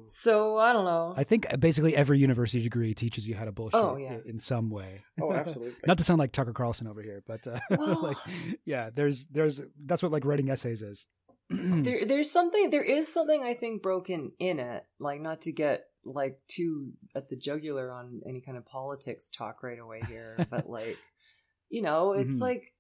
So 0.09 0.59
I 0.59 0.73
don't 0.73 0.85
know. 0.85 1.15
I 1.17 1.23
think 1.23 1.47
basically 1.61 1.95
every 1.95 2.19
university 2.19 2.61
degree 2.63 2.95
teaches 2.95 3.29
you 3.29 3.37
how 3.37 3.45
to 3.45 3.53
bullshit 3.53 3.81
Oh, 3.81 3.97
yeah. 3.97 4.19
in 4.25 4.39
some 4.41 4.71
way. 4.71 5.05
Oh, 5.21 5.33
absolutely. 5.43 5.77
Not 5.87 5.99
to 5.99 6.05
sound 6.05 6.19
like 6.19 6.33
Tucker 6.33 6.53
Carlson 6.53 6.87
over 6.89 7.01
here, 7.03 7.23
but 7.27 7.47
uh, 7.47 7.61
Well- 7.71 8.03
like, 8.03 8.17
yeah, 8.65 8.91
there's 8.95 9.27
there's 9.29 9.61
that's 9.85 10.03
what 10.03 10.11
like 10.13 10.25
writing 10.25 10.51
essays 10.51 10.83
is. 10.83 11.07
there 11.51 12.05
there's 12.05 12.31
something 12.31 12.71
there 12.71 12.83
is 12.83 13.13
something 13.13 13.43
I 13.45 13.55
think 13.55 13.83
broken 13.83 14.33
in 14.39 14.59
it. 14.59 14.85
Like 14.99 15.21
not 15.21 15.43
to 15.43 15.53
get 15.53 15.85
like 16.05 16.39
too 16.49 16.93
at 17.15 17.29
the 17.29 17.37
jugular 17.37 17.93
on 17.93 18.21
any 18.27 18.41
kind 18.41 18.57
of 18.59 18.67
politics 18.67 19.31
talk 19.31 19.63
right 19.63 19.79
away 19.79 20.01
here, 20.09 20.45
but 20.51 20.69
like 20.69 20.99
you 21.71 21.83
know, 21.83 22.13
it's 22.13 22.39
Mhm. 22.39 22.41
like 22.41 22.73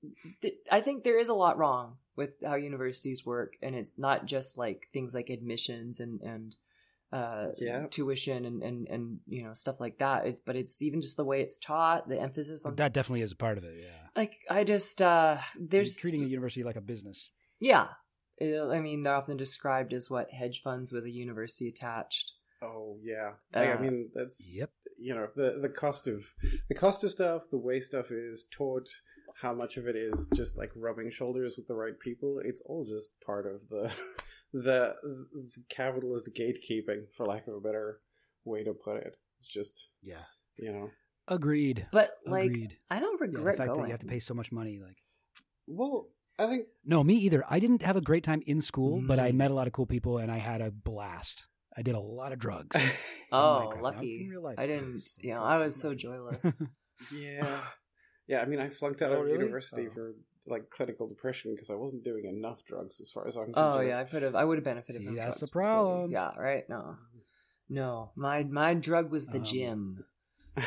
th- 0.43 0.55
I 0.71 0.81
think 0.81 1.05
there 1.05 1.19
is 1.19 1.29
a 1.29 1.35
lot 1.35 1.59
wrong 1.59 1.99
with 2.17 2.31
how 2.45 2.57
universities 2.57 3.25
work, 3.27 3.55
and 3.63 3.75
it's 3.75 3.99
not 3.99 4.27
just 4.27 4.59
like 4.59 4.89
things 4.93 5.15
like 5.15 5.31
admissions 5.31 6.01
and 6.01 6.21
and 6.23 6.57
uh 7.11 7.47
Yeah. 7.57 7.87
tuition 7.91 8.45
and 8.45 8.63
and 8.63 8.87
and 8.89 9.21
you 9.27 9.43
know 9.43 9.55
stuff 9.55 9.81
like 9.81 9.97
that 9.97 10.27
it's 10.27 10.41
but 10.45 10.57
it's 10.57 10.83
even 10.83 11.01
just 11.01 11.17
the 11.17 11.25
way 11.25 11.41
it's 11.41 11.57
taught 11.57 12.07
the 12.07 12.21
emphasis 12.21 12.67
on 12.67 12.75
that 12.75 12.93
definitely 12.93 13.23
is 13.23 13.33
a 13.33 13.37
part 13.37 13.57
of 13.57 13.65
it. 13.65 13.77
Yeah, 13.83 14.09
like 14.15 14.37
i 14.51 14.63
just 14.63 15.01
uh 15.01 15.39
there's 15.59 15.97
treating 15.97 16.23
a 16.25 16.27
university 16.29 16.65
like 16.65 16.77
a 16.77 16.83
business. 16.83 17.31
yeah 17.61 17.87
i 18.43 18.79
mean 18.79 19.01
they're 19.01 19.15
often 19.15 19.39
described 19.39 19.95
as 19.95 20.11
what 20.11 20.31
hedge 20.31 20.61
funds 20.63 20.93
with 20.93 21.05
a 21.07 21.11
university 21.11 21.67
attached 21.69 22.33
Oh 22.61 22.99
yeah, 23.03 23.35
Like, 23.55 23.71
I 23.71 23.75
Uh, 23.77 23.79
mean 23.79 24.11
that's 24.15 24.51
Yep. 24.53 24.71
You 25.01 25.15
know 25.15 25.29
the 25.35 25.59
the 25.63 25.69
cost 25.69 26.09
of 26.09 26.25
the 26.69 26.75
cost 26.75 27.05
of 27.05 27.11
stuff, 27.11 27.43
the 27.51 27.59
way 27.59 27.79
stuff 27.81 28.11
is 28.11 28.47
taught, 28.51 28.89
how 29.41 29.55
much 29.55 29.77
of 29.77 29.87
it 29.87 29.95
is 29.97 30.29
just 30.35 30.57
like 30.59 30.71
rubbing 30.75 31.11
shoulders 31.11 31.55
with 31.57 31.69
the 31.69 31.75
right 31.75 31.99
people. 31.99 32.41
It's 32.45 32.61
all 32.67 32.85
just 32.85 33.09
part 33.25 33.47
of 33.47 33.69
the 33.69 33.93
the, 34.53 34.95
the 35.03 35.63
capitalist 35.69 36.29
gatekeeping, 36.37 37.05
for 37.17 37.27
lack 37.27 37.47
of 37.47 37.55
a 37.55 37.61
better 37.61 38.01
way 38.45 38.65
to 38.65 38.73
put 38.73 38.97
it. 38.97 39.15
It's 39.39 39.47
just 39.49 39.89
Yeah, 40.03 40.25
you 40.57 40.73
know. 40.73 40.91
agreed. 41.29 41.87
but 41.93 42.11
like 42.27 42.51
agreed. 42.51 42.77
i 42.91 42.99
don't 42.99 43.21
regret 43.21 43.33
Yeah, 43.33 43.39
the 43.39 43.45
regret 43.45 43.57
fact 43.57 43.69
going 43.69 43.81
that 43.83 43.87
you 43.89 43.93
have 43.93 44.01
to 44.01 44.07
pay 44.07 44.19
so 44.19 44.35
much 44.35 44.51
money, 44.51 44.81
like. 44.81 44.97
Well, 45.67 46.09
I 46.39 46.47
think 46.47 46.67
No, 46.85 47.05
me 47.05 47.15
either. 47.15 47.45
I 47.49 47.61
didn't 47.61 47.83
have 47.83 47.97
a 47.97 48.01
great 48.01 48.25
time 48.25 48.43
in 48.47 48.61
school, 48.61 49.03
but 49.07 49.19
I 49.21 49.31
Mm. 49.33 49.37
met 49.37 49.51
a 49.51 49.55
lot 49.55 49.67
of 49.67 49.73
cool 49.73 49.87
people 49.87 50.19
and 50.19 50.31
I 50.33 50.39
had 50.39 50.61
a 50.61 50.71
blast. 50.71 51.47
I 51.79 51.83
did 51.83 51.95
a 51.95 52.01
lot 52.01 52.33
of 52.33 52.39
drugs. 52.41 52.77
oh 53.33 53.71
Minecraft, 53.73 53.77
in 53.77 53.83
lucky 53.83 54.29
real 54.31 54.43
life. 54.43 54.59
i 54.59 54.67
didn't 54.67 55.03
you 55.21 55.33
know 55.35 55.43
i 55.43 55.59
was 55.59 55.77
so 55.77 55.95
joyless 55.95 56.61
yeah, 57.15 57.61
yeah. 58.27 58.41
I 58.41 58.47
mean, 58.47 58.59
I 58.59 58.69
flunked 58.69 59.01
out 59.03 59.13
Oh, 59.13 59.21
of 59.21 59.27
really? 59.27 59.39
university 59.39 59.87
Oh. 59.89 59.95
for 59.95 60.15
like 60.47 60.71
clinical 60.71 61.07
depression 61.07 61.55
because 61.55 61.69
I 61.71 61.75
wasn't 61.75 62.05
doing 62.05 62.25
enough 62.25 62.65
drugs, 62.65 63.01
as 63.03 63.11
far 63.11 63.27
as 63.29 63.37
I'm 63.37 63.53
concerned. 63.53 63.57
oh 63.59 63.69
concerned. 63.69 63.89
yeah 63.91 63.99
i 64.01 64.05
could 64.05 64.23
have 64.23 64.35
i 64.35 64.45
would 64.45 64.57
have 64.59 64.65
benefited 64.65 65.01
See, 65.03 65.07
from 65.07 65.15
that's 65.15 65.39
drugs. 65.39 65.41
the 65.41 65.49
problem. 65.61 66.11
yeah 66.11 66.31
right 66.37 66.65
no 66.69 66.97
no 67.69 68.11
my 68.17 68.43
my 68.45 68.75
drug 68.75 69.11
was 69.11 69.27
the 69.27 69.39
Um, 69.39 69.45
gym 69.45 70.05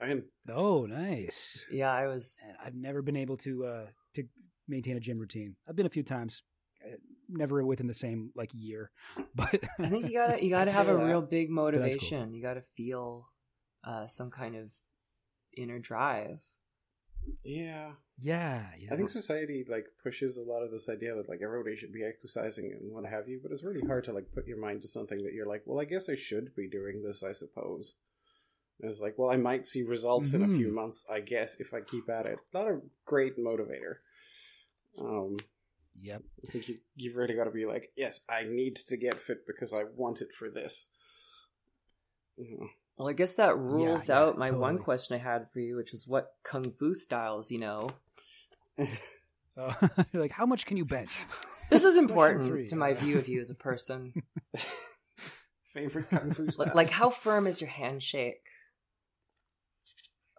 I 0.00 0.06
mean, 0.06 0.22
oh, 0.48 0.86
nice. 0.86 1.64
yeah 1.72 1.90
i 1.92 2.06
was 2.06 2.40
I've 2.64 2.74
never 2.76 3.02
been 3.02 3.16
able 3.16 3.36
to 3.38 3.64
uh, 3.64 3.86
to 4.14 4.22
maintain 4.68 4.96
a 4.96 5.00
gym 5.00 5.18
routine. 5.18 5.56
I've 5.66 5.74
been 5.76 5.86
a 5.86 5.90
few 5.98 6.02
times, 6.04 6.42
uh, 6.86 6.96
never 7.28 7.64
within 7.64 7.86
the 7.86 7.94
same 7.94 8.30
like 8.34 8.50
year. 8.54 8.90
But 9.34 9.62
I 9.78 9.88
think 9.88 10.06
you 10.08 10.14
gotta 10.14 10.42
you 10.44 10.50
gotta 10.58 10.70
have 10.72 10.88
a 10.88 10.96
real 10.96 11.20
big 11.22 11.48
that's 11.48 11.54
cool. 11.54 11.64
motivation. 11.64 12.34
You 12.34 12.42
gotta 12.42 12.62
feel 12.62 13.28
uh, 13.84 14.06
some 14.06 14.30
kind 14.30 14.56
of 14.56 14.70
inner 15.56 15.78
drive. 15.78 16.44
yeah. 17.44 17.92
yeah, 18.18 18.62
yeah. 18.78 18.92
I 18.92 18.96
think 18.96 19.10
society 19.10 19.64
like 19.68 19.86
pushes 20.02 20.36
a 20.36 20.42
lot 20.42 20.62
of 20.62 20.70
this 20.70 20.88
idea 20.88 21.14
that 21.14 21.28
like 21.28 21.40
everybody 21.42 21.76
should 21.76 21.92
be 21.92 22.04
exercising 22.04 22.72
and 22.72 22.92
what 22.92 23.04
have 23.04 23.28
you, 23.28 23.40
but 23.42 23.52
it's 23.52 23.64
really 23.64 23.86
hard 23.86 24.04
to 24.04 24.12
like 24.12 24.32
put 24.32 24.46
your 24.46 24.58
mind 24.60 24.82
to 24.82 24.88
something 24.88 25.22
that 25.24 25.32
you're 25.34 25.46
like, 25.46 25.62
well, 25.66 25.80
I 25.80 25.84
guess 25.84 26.08
I 26.08 26.14
should 26.16 26.54
be 26.56 26.68
doing 26.68 27.02
this, 27.02 27.22
I 27.22 27.32
suppose. 27.32 27.94
And 28.80 28.90
it's 28.90 29.00
like, 29.00 29.14
well, 29.18 29.30
I 29.30 29.36
might 29.36 29.66
see 29.66 29.82
results 29.82 30.32
in 30.34 30.42
a 30.42 30.46
few 30.48 30.68
Mhm. 30.68 30.74
months, 30.74 31.04
I 31.10 31.20
guess, 31.20 31.56
if 31.58 31.74
I 31.74 31.80
keep 31.80 32.08
at 32.08 32.26
it. 32.26 32.38
Not 32.54 32.68
a 32.68 32.80
great 33.04 33.36
motivator. 33.36 33.96
Um, 35.00 35.36
Yep. 36.00 36.22
I 36.46 36.52
think 36.52 36.68
you, 36.68 36.78
you've 36.96 37.16
really 37.16 37.34
got 37.34 37.44
to 37.44 37.50
be 37.50 37.66
like, 37.66 37.90
yes, 37.96 38.20
I 38.28 38.44
need 38.44 38.76
to 38.76 38.96
get 38.96 39.20
fit 39.20 39.46
because 39.46 39.72
I 39.72 39.84
want 39.96 40.20
it 40.20 40.32
for 40.32 40.48
this. 40.50 40.86
You 42.36 42.58
know. 42.58 42.68
Well, 42.96 43.08
I 43.08 43.12
guess 43.12 43.36
that 43.36 43.56
rules 43.56 44.08
yeah, 44.08 44.18
out 44.18 44.38
my 44.38 44.50
one 44.50 44.78
question 44.78 45.14
I 45.14 45.18
had 45.18 45.50
for 45.50 45.60
you, 45.60 45.76
which 45.76 45.92
was 45.92 46.06
what 46.06 46.32
kung 46.42 46.64
fu 46.64 46.94
styles 46.94 47.50
you 47.50 47.58
know. 47.58 47.88
Uh, 48.76 49.72
you're 50.12 50.22
like, 50.22 50.32
how 50.32 50.46
much 50.46 50.66
can 50.66 50.76
you 50.76 50.84
bench? 50.84 51.10
This 51.70 51.84
is 51.84 51.96
important 51.96 52.44
three, 52.44 52.66
to 52.66 52.76
my 52.76 52.92
uh, 52.92 52.94
view 52.94 53.18
of 53.18 53.28
you 53.28 53.40
as 53.40 53.50
a 53.50 53.54
person. 53.54 54.12
Favorite 55.72 56.10
kung 56.10 56.32
fu 56.32 56.42
Li- 56.44 56.50
styles? 56.50 56.74
like, 56.74 56.90
how 56.90 57.10
firm 57.10 57.46
is 57.46 57.60
your 57.60 57.70
handshake? 57.70 58.47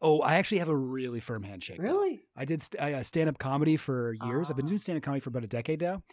Oh, 0.02 0.22
I 0.22 0.36
actually 0.36 0.60
have 0.60 0.70
a 0.70 0.76
really 0.76 1.20
firm 1.20 1.44
handshake. 1.44 1.78
though. 1.78 1.84
Really? 1.84 2.22
I 2.36 2.46
did 2.46 2.62
st- 2.62 2.82
uh, 2.82 3.04
stand 3.04 3.30
up 3.30 3.38
comedy 3.38 3.76
for 3.78 4.14
years. 4.26 4.50
I've 4.50 4.58
been 4.58 4.66
Ah. 4.66 4.70
doing 4.70 4.80
stand 4.80 4.98
up 4.98 5.04
comedy 5.04 5.20
for 5.20 5.30
about 5.30 5.44
a 5.44 5.48
decade 5.48 5.82
now. 5.82 6.04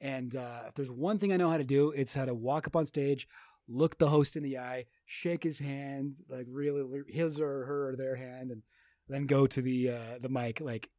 And 0.00 0.34
uh, 0.36 0.64
if 0.68 0.74
there's 0.74 0.90
one 0.90 1.18
thing 1.18 1.32
I 1.32 1.36
know 1.36 1.50
how 1.50 1.56
to 1.56 1.64
do, 1.64 1.90
it's 1.90 2.14
how 2.14 2.24
to 2.24 2.34
walk 2.34 2.66
up 2.66 2.76
on 2.76 2.84
stage, 2.86 3.26
look 3.68 3.98
the 3.98 4.08
host 4.10 4.36
in 4.36 4.42
the 4.42 4.58
eye, 4.58 4.86
shake 5.06 5.42
his 5.44 5.58
hand, 5.58 6.16
like 6.28 6.46
really 6.48 7.02
his 7.08 7.40
or 7.40 7.64
her 7.66 7.90
or 7.90 7.96
their 7.96 8.16
hand, 8.16 8.50
and 8.50 8.62
then 9.08 9.26
go 9.26 9.46
to 9.46 9.62
the 9.62 9.90
uh, 9.90 10.18
the 10.20 10.28
mic 10.28 10.60
like 10.60 10.90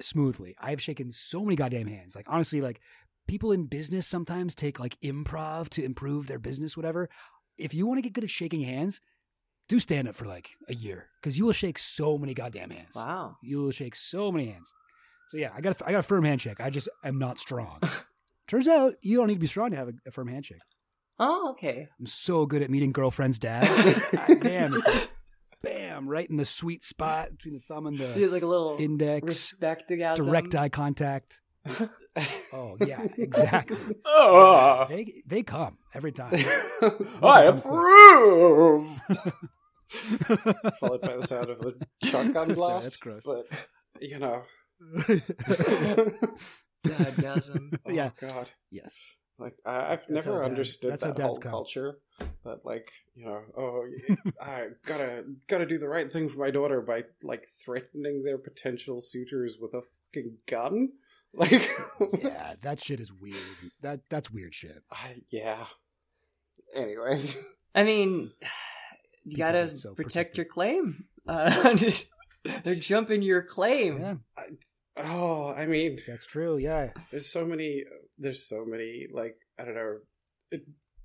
smoothly. 0.00 0.54
I've 0.60 0.80
shaken 0.82 1.10
so 1.10 1.42
many 1.42 1.56
goddamn 1.56 1.86
hands. 1.86 2.14
Like 2.14 2.26
honestly, 2.28 2.60
like 2.60 2.80
people 3.26 3.52
in 3.52 3.66
business 3.66 4.06
sometimes 4.06 4.54
take 4.54 4.78
like 4.78 4.98
improv 5.00 5.68
to 5.70 5.82
improve 5.84 6.26
their 6.26 6.38
business, 6.38 6.76
whatever. 6.76 7.08
If 7.58 7.72
you 7.74 7.86
want 7.86 7.98
to 7.98 8.02
get 8.02 8.12
good 8.12 8.24
at 8.24 8.30
shaking 8.30 8.62
hands, 8.62 9.00
do 9.68 9.78
stand 9.78 10.08
up 10.08 10.14
for 10.14 10.26
like 10.26 10.50
a 10.68 10.74
year 10.74 11.08
because 11.20 11.38
you 11.38 11.44
will 11.44 11.52
shake 11.52 11.78
so 11.78 12.18
many 12.18 12.34
goddamn 12.34 12.70
hands. 12.70 12.94
Wow. 12.96 13.36
You 13.42 13.58
will 13.58 13.70
shake 13.72 13.96
so 13.96 14.30
many 14.30 14.46
hands. 14.46 14.72
So 15.28 15.38
yeah, 15.38 15.50
I 15.56 15.60
got 15.60 15.80
a, 15.80 15.86
I 15.86 15.92
got 15.92 15.98
a 16.00 16.02
firm 16.04 16.24
handshake. 16.24 16.60
I 16.60 16.70
just 16.70 16.88
am 17.04 17.18
not 17.18 17.38
strong. 17.38 17.80
Turns 18.48 18.68
out 18.68 18.94
you 19.02 19.16
don't 19.16 19.26
need 19.26 19.34
to 19.34 19.40
be 19.40 19.46
strong 19.48 19.70
to 19.70 19.76
have 19.76 19.88
a, 19.88 19.92
a 20.06 20.10
firm 20.12 20.28
handshake. 20.28 20.60
Oh, 21.18 21.50
okay. 21.52 21.88
I'm 21.98 22.06
so 22.06 22.46
good 22.46 22.62
at 22.62 22.70
meeting 22.70 22.92
girlfriends' 22.92 23.38
dads. 23.38 23.68
Damn, 24.40 24.74
it's 24.74 24.86
like, 24.86 25.10
bam, 25.62 26.08
right 26.08 26.28
in 26.28 26.36
the 26.36 26.44
sweet 26.44 26.84
spot 26.84 27.30
between 27.32 27.54
the 27.54 27.60
thumb 27.60 27.86
and 27.86 27.96
the 27.98 28.04
There's 28.04 28.32
like 28.32 28.42
a 28.42 28.46
little 28.46 28.76
index. 28.78 29.24
respect 29.24 29.88
Direct 29.88 30.54
eye 30.54 30.68
contact. 30.68 31.40
Oh 32.52 32.76
yeah, 32.86 33.04
exactly. 33.18 33.76
oh, 34.06 34.86
They 34.88 35.22
they 35.26 35.42
come 35.42 35.76
every 35.92 36.12
time. 36.12 36.32
I 37.22 37.42
approve. 37.44 38.88
Followed 40.80 41.00
by 41.02 41.16
the 41.16 41.26
sound 41.26 41.50
of 41.50 41.60
a 41.60 42.06
shotgun 42.06 42.34
Sorry, 42.34 42.54
blast. 42.54 42.84
that's 42.86 42.96
gross. 42.96 43.24
But 43.24 43.46
you 44.00 44.18
know, 44.18 44.42
Dadgasm. 46.84 47.78
oh, 47.86 47.90
Yeah. 47.92 48.10
God. 48.20 48.48
yes. 48.70 48.96
Like 49.38 49.54
I, 49.66 49.92
I've 49.92 50.04
That's 50.08 50.24
never 50.26 50.40
dad- 50.40 50.50
understood 50.50 50.92
that's 50.92 51.02
how 51.04 51.12
that 51.12 51.22
whole 51.22 51.36
come. 51.36 51.50
culture. 51.50 51.98
That 52.44 52.60
like 52.64 52.90
you 53.14 53.26
know, 53.26 53.42
oh, 53.58 53.84
I 54.40 54.68
gotta 54.86 55.24
gotta 55.46 55.66
do 55.66 55.78
the 55.78 55.88
right 55.88 56.10
thing 56.10 56.30
for 56.30 56.38
my 56.38 56.50
daughter 56.50 56.80
by 56.80 57.04
like 57.22 57.46
threatening 57.62 58.22
their 58.24 58.38
potential 58.38 59.00
suitors 59.02 59.58
with 59.60 59.74
a 59.74 59.82
fucking 59.82 60.38
gun. 60.48 60.88
Like, 61.34 61.70
yeah, 62.22 62.54
that 62.62 62.82
shit 62.82 62.98
is 62.98 63.12
weird. 63.12 63.36
That 63.82 64.00
that's 64.08 64.30
weird 64.30 64.54
shit. 64.54 64.82
I, 64.90 65.16
yeah. 65.30 65.66
Anyway, 66.74 67.20
I 67.74 67.82
mean, 67.84 68.30
you 69.26 69.36
gotta 69.36 69.66
so 69.68 69.94
protect 69.94 70.36
your 70.36 70.46
claim. 70.46 71.04
Uh, 71.28 71.76
they're 72.64 72.74
jumping 72.76 73.20
your 73.22 73.42
claim. 73.42 74.00
Yeah, 74.00 74.14
I, 74.38 74.42
oh, 74.98 75.52
I 75.52 75.66
mean, 75.66 75.98
that's 76.06 76.26
true. 76.26 76.56
Yeah, 76.58 76.90
there's 77.10 77.30
so 77.30 77.44
many 77.44 77.84
there's 78.18 78.48
so 78.48 78.64
many 78.64 79.06
like 79.12 79.36
i 79.58 79.64
don't 79.64 79.74
know 79.74 79.98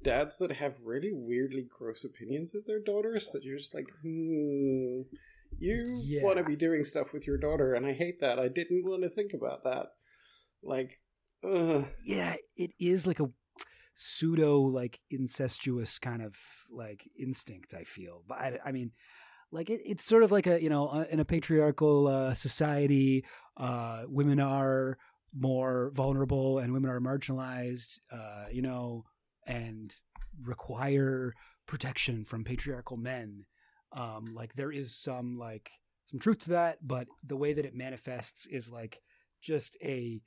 dads 0.04 0.38
that 0.38 0.52
have 0.52 0.76
really 0.84 1.12
weirdly 1.14 1.68
gross 1.78 2.06
opinions 2.06 2.56
of 2.56 2.66
their 2.66 2.80
daughters 2.80 3.30
that 3.34 3.44
you're 3.44 3.58
just 3.58 3.74
like 3.76 3.88
hmm 4.02 5.02
you 5.60 6.02
Yeah. 6.06 6.24
want 6.24 6.38
to 6.38 6.44
be 6.46 6.56
doing 6.56 6.86
stuff 6.86 7.12
with 7.14 7.28
your 7.28 7.38
daughter 7.38 7.74
and 7.74 7.86
i 7.86 7.92
hate 7.92 8.22
that 8.22 8.40
i 8.40 8.48
didn't 8.48 8.86
want 8.86 9.04
to 9.04 9.10
think 9.10 9.34
about 9.34 9.64
that 9.66 9.88
like 10.64 11.00
ugh. 11.44 11.86
yeah. 12.06 12.36
It 12.56 12.72
is 12.80 13.06
like 13.06 13.20
a 13.20 13.30
pseudo 13.94 14.60
like 14.60 15.00
incestuous 15.10 16.00
kind 16.00 16.22
of 16.22 16.38
like 16.72 17.10
instinct. 17.20 17.74
I 17.74 17.84
feel, 17.84 18.24
but 18.28 18.38
I, 18.38 18.60
I 18.66 18.72
mean, 18.72 18.92
like 19.52 19.70
it, 19.70 19.82
it's 19.86 20.06
sort 20.06 20.24
of 20.24 20.32
like 20.32 20.48
a 20.48 20.62
you 20.62 20.70
know 20.70 20.88
uh, 20.88 21.06
in 21.12 21.20
a 21.20 21.26
patriarchal 21.26 22.08
uh, 22.08 22.34
society, 22.34 23.26
uh, 23.58 24.04
women 24.08 24.40
are 24.40 24.98
more 25.34 25.92
vulnerable 25.94 26.60
and 26.60 26.74
women 26.74 26.90
are 26.90 27.00
marginalized. 27.00 28.00
Uh, 28.14 28.46
you 28.52 28.62
know, 28.62 29.06
and 29.48 29.94
require 30.44 31.34
protection 31.68 32.26
from 32.26 32.44
patriarchal 32.44 32.98
men. 32.98 33.46
Um, 33.94 34.34
like 34.34 34.54
there 34.56 34.72
is 34.72 34.96
some 34.96 35.38
like 35.38 35.72
some 36.10 36.20
truth 36.20 36.40
to 36.40 36.50
that, 36.52 36.80
but 36.82 37.08
the 37.24 37.38
way 37.38 37.54
that 37.54 37.66
it 37.66 37.76
manifests 37.76 38.46
is 38.46 38.72
like 38.72 39.02
just 39.42 39.78
a 39.84 40.22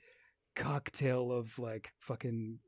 cocktail 0.54 1.32
of 1.32 1.58
like 1.58 1.92
fucking 2.00 2.58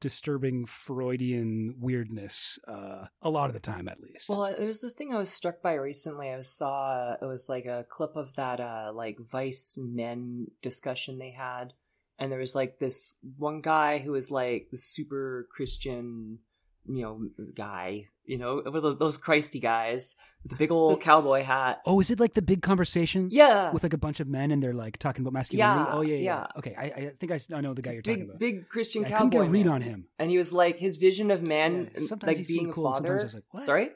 disturbing 0.00 0.66
Freudian 0.66 1.76
weirdness. 1.78 2.58
Uh, 2.66 3.06
a 3.22 3.30
lot 3.30 3.48
of 3.48 3.54
the 3.54 3.60
time, 3.60 3.88
at 3.88 4.00
least. 4.00 4.28
Well, 4.28 4.44
it 4.44 4.64
was 4.64 4.80
the 4.80 4.90
thing 4.90 5.12
I 5.12 5.18
was 5.18 5.30
struck 5.30 5.62
by 5.62 5.74
recently. 5.74 6.32
I 6.32 6.40
saw 6.42 7.14
it 7.14 7.24
was 7.24 7.48
like 7.48 7.66
a 7.66 7.86
clip 7.88 8.16
of 8.16 8.34
that 8.34 8.60
uh 8.60 8.92
like 8.94 9.18
Vice 9.20 9.78
Men 9.80 10.46
discussion 10.62 11.18
they 11.18 11.30
had, 11.30 11.72
and 12.18 12.30
there 12.30 12.38
was 12.38 12.54
like 12.54 12.78
this 12.78 13.14
one 13.36 13.60
guy 13.60 13.98
who 13.98 14.12
was 14.12 14.30
like 14.30 14.68
the 14.70 14.78
super 14.78 15.48
Christian, 15.50 16.38
you 16.88 17.02
know, 17.02 17.28
guy, 17.54 18.08
you 18.24 18.38
know, 18.38 18.62
with 18.64 18.82
those 18.82 18.96
those 18.98 19.16
Christy 19.16 19.60
guys 19.60 20.14
with 20.42 20.52
the 20.52 20.56
big 20.58 20.70
old 20.70 21.00
cowboy 21.00 21.42
hat. 21.42 21.80
oh, 21.86 22.00
is 22.00 22.10
it 22.10 22.18
like 22.20 22.34
the 22.34 22.42
big 22.42 22.62
conversation? 22.62 23.28
Yeah, 23.30 23.72
With 23.72 23.82
like 23.82 23.92
a 23.92 23.98
bunch 23.98 24.20
of 24.20 24.28
men 24.28 24.50
and 24.50 24.62
they're 24.62 24.74
like 24.74 24.98
talking 24.98 25.22
about 25.22 25.32
masculinity. 25.32 25.80
Yeah, 25.80 25.94
oh 25.96 26.00
yeah, 26.02 26.14
yeah. 26.16 26.22
yeah. 26.22 26.46
Okay, 26.58 26.74
I, 26.76 26.84
I 26.84 27.12
think 27.18 27.32
I, 27.32 27.38
I 27.54 27.60
know 27.60 27.74
the 27.74 27.82
guy 27.82 27.92
you're 27.92 28.02
talking 28.02 28.20
big 28.20 28.28
about. 28.28 28.38
big 28.38 28.68
Christian 28.68 29.04
I 29.04 29.08
cowboy. 29.10 29.16
couldn't 29.18 29.30
get 29.30 29.40
a 29.42 29.50
read 29.50 29.66
man. 29.66 29.74
on 29.74 29.80
him. 29.82 30.06
and 30.18 30.30
he 30.30 30.38
was 30.38 30.52
like 30.52 30.78
his 30.78 30.96
vision 30.96 31.30
of 31.30 31.42
man, 31.42 31.90
Yeah, 31.94 32.06
sometimes 32.06 32.28
like 32.38 32.46
being 32.46 32.58
seemed 32.60 32.70
a 32.70 32.72
cool, 32.72 32.92
sometimes 32.94 33.06
father. 33.06 33.20
I 33.20 33.24
was 33.24 33.34
like, 33.34 33.44
what? 33.50 33.64
Sorry. 33.64 33.88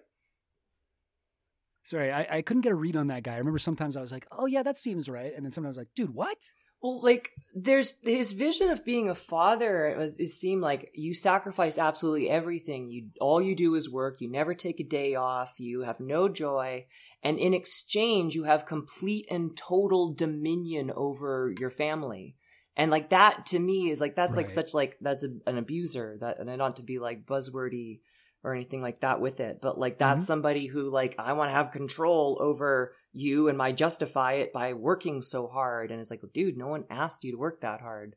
Sorry, 1.82 2.12
I, 2.12 2.36
I 2.38 2.42
couldn't 2.42 2.60
get 2.60 2.72
a 2.72 2.76
read 2.76 2.94
on 2.94 3.08
that 3.08 3.22
guy. 3.22 3.34
I 3.34 3.38
remember 3.38 3.58
sometimes 3.58 3.96
I 3.96 4.00
was 4.00 4.12
like, 4.12 4.26
oh 4.30 4.46
yeah, 4.46 4.62
that 4.62 4.78
seems 4.78 5.08
right, 5.08 5.32
and 5.34 5.44
then 5.44 5.50
sometimes 5.52 5.76
I 5.76 5.80
was 5.80 5.86
like, 5.86 5.94
dude, 5.96 6.14
what? 6.14 6.36
Well, 6.82 7.00
like 7.02 7.32
there's 7.54 8.00
his 8.02 8.32
vision 8.32 8.70
of 8.70 8.84
being 8.84 9.10
a 9.10 9.14
father. 9.14 9.86
It, 9.86 9.98
was, 9.98 10.18
it 10.18 10.28
seemed 10.28 10.62
like 10.62 10.90
you 10.94 11.12
sacrifice 11.12 11.78
absolutely 11.78 12.30
everything. 12.30 12.90
You 12.90 13.10
all 13.20 13.42
you 13.42 13.54
do 13.54 13.74
is 13.74 13.90
work. 13.90 14.20
You 14.20 14.30
never 14.30 14.54
take 14.54 14.80
a 14.80 14.84
day 14.84 15.14
off. 15.14 15.54
You 15.58 15.82
have 15.82 16.00
no 16.00 16.28
joy, 16.28 16.86
and 17.22 17.38
in 17.38 17.52
exchange, 17.52 18.34
you 18.34 18.44
have 18.44 18.64
complete 18.64 19.26
and 19.30 19.56
total 19.56 20.14
dominion 20.14 20.90
over 20.94 21.54
your 21.58 21.70
family. 21.70 22.36
And 22.76 22.90
like 22.90 23.10
that 23.10 23.44
to 23.46 23.58
me 23.58 23.90
is 23.90 24.00
like 24.00 24.16
that's 24.16 24.36
like 24.36 24.48
such 24.48 24.72
like 24.72 24.96
that's 25.02 25.22
a, 25.22 25.28
an 25.46 25.58
abuser. 25.58 26.16
That 26.20 26.38
and 26.38 26.50
I 26.50 26.56
not 26.56 26.76
to 26.76 26.82
be 26.82 26.98
like 26.98 27.26
buzzwordy 27.26 28.00
or 28.42 28.54
anything 28.54 28.80
like 28.82 29.00
that 29.00 29.20
with 29.20 29.40
it, 29.40 29.60
but 29.60 29.78
like 29.78 29.98
that's 29.98 30.24
Mhm. 30.24 30.26
somebody 30.26 30.66
who 30.66 30.88
like 30.90 31.14
I 31.18 31.32
want 31.34 31.48
to 31.50 31.54
have 31.54 31.72
control 31.72 32.38
over 32.40 32.94
you 33.12 33.48
and 33.48 33.60
I 33.60 33.72
justify 33.72 34.34
it 34.34 34.52
by 34.52 34.72
working 34.72 35.20
so 35.22 35.46
hard. 35.48 35.90
And 35.90 36.00
it's 36.00 36.10
like, 36.10 36.22
well, 36.22 36.30
dude, 36.32 36.56
no 36.56 36.68
one 36.68 36.84
asked 36.90 37.24
you 37.24 37.32
to 37.32 37.38
work 37.38 37.60
that 37.60 37.80
hard. 37.80 38.16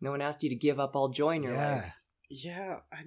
No 0.00 0.10
one 0.10 0.20
asked 0.20 0.42
you 0.42 0.50
to 0.50 0.54
give 0.56 0.78
up 0.78 0.94
all 0.94 1.08
joy 1.08 1.36
in 1.36 1.42
your 1.42 1.52
yeah. 1.54 1.74
life. 1.74 1.92
yeah 2.30 2.76
I, 2.92 3.04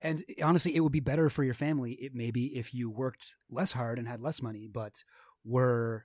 And 0.00 0.22
honestly, 0.42 0.74
it 0.74 0.80
would 0.80 0.92
be 0.92 1.00
better 1.00 1.28
for 1.28 1.44
your 1.44 1.54
family, 1.54 1.92
it 2.00 2.12
maybe 2.14 2.56
if 2.56 2.74
you 2.74 2.90
worked 2.90 3.36
less 3.50 3.72
hard 3.72 3.98
and 3.98 4.08
had 4.08 4.20
less 4.20 4.42
money, 4.42 4.68
but 4.72 5.04
were 5.44 6.04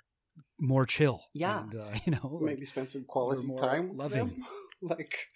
more 0.60 0.86
chill. 0.86 1.23
Yeah. 1.33 1.62
and, 1.63 1.75
uh, 1.75 1.91
you 2.05 2.12
know, 2.12 2.38
like, 2.41 2.55
maybe 2.55 2.65
spend 2.65 2.89
some 2.89 3.05
quality 3.05 3.47
more 3.47 3.57
time 3.57 3.88
with 3.89 3.97
loving. 3.97 4.27
them. 4.27 4.36
like 4.81 5.27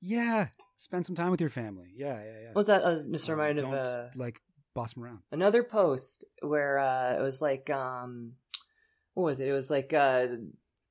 yeah, 0.00 0.48
spend 0.84 1.06
some 1.06 1.16
time 1.16 1.30
with 1.30 1.40
your 1.40 1.50
family. 1.50 1.88
Yeah, 1.96 2.18
yeah, 2.22 2.38
yeah. 2.44 2.52
Was 2.54 2.66
that 2.66 2.82
uh, 2.84 3.02
just 3.10 3.28
Um, 3.28 3.36
reminded 3.38 3.62
don't 3.62 3.74
of 3.74 3.86
uh, 3.86 4.08
like 4.14 4.40
boss 4.74 4.94
them 4.94 5.04
around. 5.04 5.20
another 5.32 5.62
post 5.64 6.24
where 6.42 6.78
uh, 6.78 7.16
it 7.18 7.22
was 7.22 7.40
like, 7.40 7.70
um, 7.70 8.34
what 9.14 9.24
was 9.24 9.40
it? 9.40 9.48
It 9.48 9.52
was 9.52 9.70
like 9.70 9.92
uh, 9.92 10.26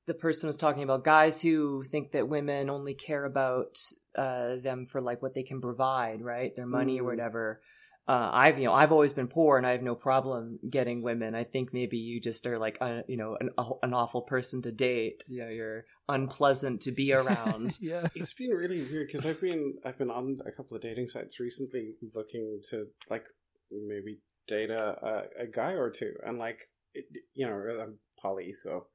the 0.06 0.14
person 0.14 0.46
was 0.48 0.56
talking 0.56 0.82
about 0.82 1.04
guys 1.04 1.40
who 1.40 1.82
think 1.84 2.12
that 2.12 2.28
women 2.28 2.70
only 2.70 2.94
care 2.94 3.24
about 3.24 3.78
uh, 4.16 4.56
them 4.56 4.86
for 4.86 5.00
like 5.00 5.22
what 5.22 5.34
they 5.34 5.42
can 5.42 5.60
provide, 5.60 6.20
right? 6.22 6.52
Their 6.54 6.66
money 6.66 6.98
or 7.00 7.04
Mm. 7.04 7.06
whatever. 7.06 7.60
Uh, 8.06 8.30
I've 8.32 8.58
you 8.58 8.66
know 8.66 8.74
I've 8.74 8.92
always 8.92 9.14
been 9.14 9.28
poor 9.28 9.56
and 9.56 9.66
I 9.66 9.70
have 9.70 9.82
no 9.82 9.94
problem 9.94 10.58
getting 10.68 11.02
women. 11.02 11.34
I 11.34 11.44
think 11.44 11.72
maybe 11.72 11.96
you 11.96 12.20
just 12.20 12.46
are 12.46 12.58
like 12.58 12.76
uh, 12.80 13.00
you 13.08 13.16
know 13.16 13.36
an, 13.40 13.50
an 13.82 13.94
awful 13.94 14.22
person 14.22 14.60
to 14.62 14.72
date. 14.72 15.22
You 15.26 15.42
know 15.42 15.48
you're 15.48 15.84
unpleasant 16.08 16.82
to 16.82 16.92
be 16.92 17.12
around. 17.20 17.78
yeah. 17.80 18.06
it's 18.14 18.34
been 18.34 18.50
really 18.50 18.84
weird 18.84 19.06
because 19.06 19.24
I've 19.24 19.40
been 19.40 19.74
I've 19.86 19.96
been 19.96 20.10
on 20.10 20.38
a 20.46 20.52
couple 20.52 20.76
of 20.76 20.82
dating 20.82 21.08
sites 21.08 21.40
recently 21.40 21.94
looking 22.14 22.60
to 22.70 22.86
like 23.08 23.24
maybe 23.70 24.18
date 24.46 24.70
a, 24.70 25.24
a, 25.38 25.44
a 25.44 25.46
guy 25.46 25.72
or 25.72 25.90
two 25.90 26.12
and 26.24 26.38
like 26.38 26.58
it, 26.92 27.06
you 27.34 27.46
know 27.46 27.54
I'm 27.54 27.98
poly 28.20 28.52
so 28.52 28.86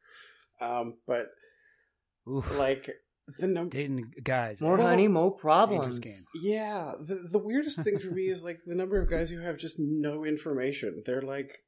um 0.61 0.97
but 1.07 1.27
Oof. 2.27 2.57
like 2.59 2.89
the 3.39 3.47
number 3.47 3.69
dating 3.77 4.13
guys. 4.23 4.61
more 4.61 4.77
Well, 4.77 4.87
honey, 4.87 5.07
more 5.07 5.31
problems. 5.31 5.99
game. 5.99 6.13
yeah 6.41 6.93
the 6.99 7.15
the 7.31 7.39
weirdest 7.39 7.81
thing 7.83 7.99
for 7.99 8.11
me 8.11 8.27
is 8.27 8.43
like 8.43 8.59
the 8.65 8.75
number 8.75 8.99
of 9.01 9.09
guys 9.09 9.29
who 9.29 9.39
have 9.39 9.57
just 9.57 9.77
no 9.79 10.23
information 10.25 11.03
they're 11.05 11.21
like 11.21 11.59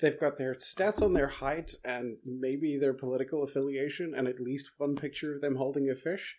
they've 0.00 0.18
got 0.18 0.38
their 0.38 0.54
stats 0.54 1.02
on 1.02 1.12
their 1.12 1.28
height 1.28 1.72
and 1.84 2.16
maybe 2.24 2.78
their 2.78 2.94
political 2.94 3.42
affiliation 3.42 4.14
and 4.16 4.26
at 4.26 4.40
least 4.40 4.70
one 4.78 4.96
picture 4.96 5.34
of 5.34 5.40
them 5.42 5.56
holding 5.56 5.90
a 5.90 5.94
fish 5.94 6.36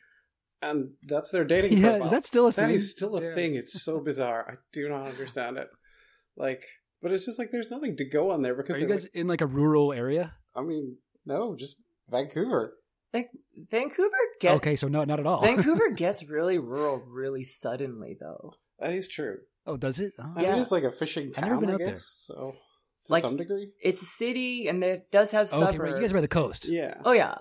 and 0.61 0.91
that's 1.03 1.29
their 1.31 1.45
dating 1.45 1.73
Yeah, 1.77 1.89
profile. 1.91 2.05
is 2.05 2.11
that 2.11 2.25
still 2.25 2.47
a 2.47 2.51
That 2.51 2.67
thing? 2.67 2.75
is 2.75 2.91
still 2.91 3.15
a 3.17 3.23
Yeah. 3.23 3.35
thing. 3.35 3.55
It's 3.61 3.81
so 3.83 3.99
bizarre. 3.99 4.45
I 4.51 4.53
do 4.73 4.89
not 4.89 5.07
understand 5.07 5.57
it. 5.57 5.69
Like, 6.35 6.63
but 7.01 7.11
it's 7.13 7.25
just 7.25 7.39
like 7.39 7.51
there's 7.51 7.71
nothing 7.71 7.95
to 7.97 8.03
go 8.09 8.31
on 8.31 8.41
there 8.41 8.55
because 8.55 8.75
Are 8.75 8.79
you 8.79 8.87
they're 8.87 8.97
guys 8.97 9.05
in 9.13 9.27
like 9.27 9.39
a 9.41 9.45
rural 9.45 9.93
area? 9.93 10.33
I 10.55 10.61
mean, 10.61 10.97
no, 11.25 11.55
just 11.55 11.77
Vancouver. 12.09 12.73
Like 13.13 13.29
Vancouver 13.71 14.17
gets 14.39 14.55
okay, 14.57 14.75
so 14.75 14.87
no, 14.87 15.03
not 15.03 15.19
at 15.19 15.25
all. 15.25 15.41
Vancouver 15.41 15.89
gets 15.95 16.23
really 16.29 16.57
rural 16.59 17.03
really 17.07 17.43
suddenly 17.43 18.15
though. 18.19 18.53
That 18.79 18.93
is 18.93 19.07
true. 19.07 19.39
oh, 19.65 19.77
does 19.77 19.99
it? 19.99 20.13
Oh. 20.19 20.23
I 20.23 20.27
mean, 20.35 20.45
Yeah. 20.45 20.59
it's 20.61 20.71
like 20.71 20.83
a 20.83 20.91
fishing 20.91 21.31
town. 21.33 21.43
I've 21.45 21.49
town. 21.49 21.61
never 21.61 21.77
been 21.77 21.81
I 21.87 21.89
out 21.89 21.89
there. 21.91 21.97
So 21.99 22.53
to 23.05 23.11
Like- 23.11 23.21
some 23.23 23.35
degree, 23.37 23.71
It's 23.81 24.01
a 24.01 24.05
city 24.05 24.67
and 24.67 24.83
it 24.83 25.11
does 25.11 25.31
have 25.31 25.49
suburbs. 25.49 25.73
Okay, 25.75 25.77
right. 25.79 25.95
You 25.95 26.01
guys 26.01 26.11
are 26.11 26.15
by 26.15 26.21
the 26.21 26.27
coast. 26.27 26.65
yeah, 26.67 27.01
Oh 27.03 27.11
yeah. 27.13 27.35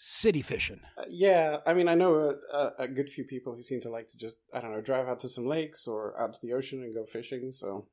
City 0.00 0.42
fishing. 0.42 0.80
Uh, 0.96 1.02
yeah. 1.08 1.56
I 1.66 1.74
mean, 1.74 1.88
I 1.88 1.94
know 1.96 2.14
a, 2.52 2.56
a, 2.56 2.72
a 2.80 2.88
good 2.88 3.08
few 3.10 3.24
people 3.24 3.54
who 3.56 3.62
seem 3.62 3.80
to 3.80 3.90
like 3.90 4.06
to 4.08 4.16
just 4.18 4.36
I 4.54 4.60
don't 4.60 4.70
know 4.72 4.80
drive 4.80 5.08
out 5.08 5.18
to 5.20 5.28
some 5.28 5.46
lakes 5.46 5.88
or 5.88 6.20
out 6.20 6.34
to 6.34 6.40
the 6.40 6.52
ocean 6.52 6.82
and 6.84 6.94
go 6.94 7.04
fishing. 7.04 7.50
So 7.50 7.88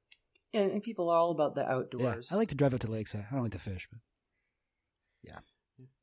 And, 0.54 0.69
and 0.71 0.84
people 0.84 1.10
are 1.10 1.17
all 1.17 1.32
about 1.32 1.56
the 1.56 1.62
Yeah, 1.62 1.75
outdoors. 1.75 2.32
I 2.32 2.36
like 2.36 2.49
to 2.49 2.56
drive 2.56 2.73
out 2.75 2.82
to 2.82 2.91
lakes. 2.91 3.15
I 3.15 3.25
don't 3.32 3.41
like 3.43 3.54
to 3.54 3.60
fish, 3.60 3.88
but 3.91 3.99
yeah, 5.23 5.39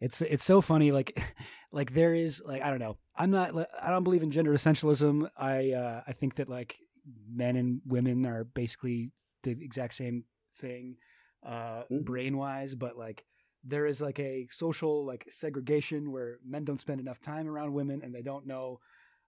it's 0.01 0.21
it's 0.23 0.45
so 0.45 0.61
funny. 0.61 0.93
Like, 0.93 1.23
like 1.73 1.93
there 1.95 2.15
is 2.15 2.43
like 2.45 2.63
I 2.63 2.71
don't 2.71 2.79
know. 2.79 2.99
I'm 3.17 3.31
not. 3.31 3.55
I 3.83 3.91
don't 3.91 4.05
believe 4.05 4.23
in 4.23 4.31
gender 4.31 4.53
essentialism. 4.53 5.29
I 5.39 5.73
uh, 5.73 6.03
I 6.07 6.13
think 6.13 6.37
that 6.37 6.49
like 6.49 6.77
men 7.29 7.57
and 7.57 7.81
women 7.87 8.27
are 8.27 8.45
basically 8.45 9.11
the 9.43 9.51
exact 9.51 9.95
same 9.95 10.25
thing, 10.57 10.97
uh, 11.45 11.83
Mhm. 11.91 12.05
brain 12.05 12.37
wise. 12.37 12.75
But 12.75 12.97
like 12.97 13.25
there 13.65 13.87
is 13.87 14.01
like 14.01 14.19
a 14.19 14.49
social 14.51 15.05
like 15.07 15.27
segregation 15.31 16.11
where 16.11 16.39
men 16.45 16.65
don't 16.65 16.81
spend 16.81 17.01
enough 17.01 17.21
time 17.21 17.49
around 17.49 17.73
women 17.73 18.03
and 18.03 18.15
they 18.15 18.23
don't 18.23 18.47
know 18.47 18.81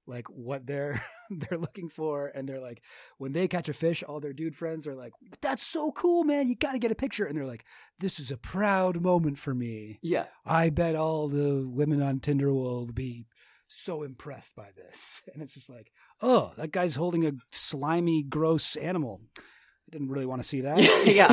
like 0.07 0.27
what 0.29 0.67
they're 0.67 1.03
they're 1.31 1.59
looking 1.59 1.88
for 1.88 2.27
and 2.35 2.49
they're 2.49 2.61
like 2.61 2.83
when 3.19 3.33
they 3.33 3.49
catch 3.49 3.69
a 3.69 3.73
fish 3.73 4.03
all 4.03 4.21
their 4.21 4.33
dude 4.33 4.55
friends 4.55 4.87
are 4.87 4.95
like 4.95 5.12
that's 5.40 5.67
so 5.67 5.90
cool 5.93 6.25
man 6.25 6.49
you 6.49 6.55
got 6.55 6.73
to 6.73 6.79
get 6.79 6.93
a 6.93 6.95
picture 6.95 7.25
and 7.25 7.37
they're 7.37 7.47
like 7.47 7.64
this 7.99 8.21
is 8.21 8.31
a 8.31 8.37
proud 8.37 9.01
moment 9.01 9.38
for 9.38 9.55
me 9.55 9.99
Yeah. 10.03 10.27
i 10.45 10.69
bet 10.71 10.95
all 10.97 11.29
the 11.29 11.67
women 11.67 12.03
on 12.03 12.21
tinder 12.21 12.53
will 12.53 12.87
be 12.87 13.27
so 13.67 14.03
impressed 14.03 14.55
by 14.55 14.69
this 14.77 15.23
and 15.33 15.43
it's 15.43 15.55
just 15.55 15.71
like 15.71 15.90
oh, 16.21 16.53
that 16.57 16.73
guy's 16.73 16.95
holding 16.95 17.27
a 17.27 17.33
slimy, 17.53 18.23
gross 18.23 18.77
animal. 18.77 19.21
I 19.37 19.43
didn't 19.90 20.09
really 20.09 20.25
want 20.25 20.40
to 20.43 20.49
see 20.49 20.62
that. 20.62 20.79
yeah. 21.07 21.29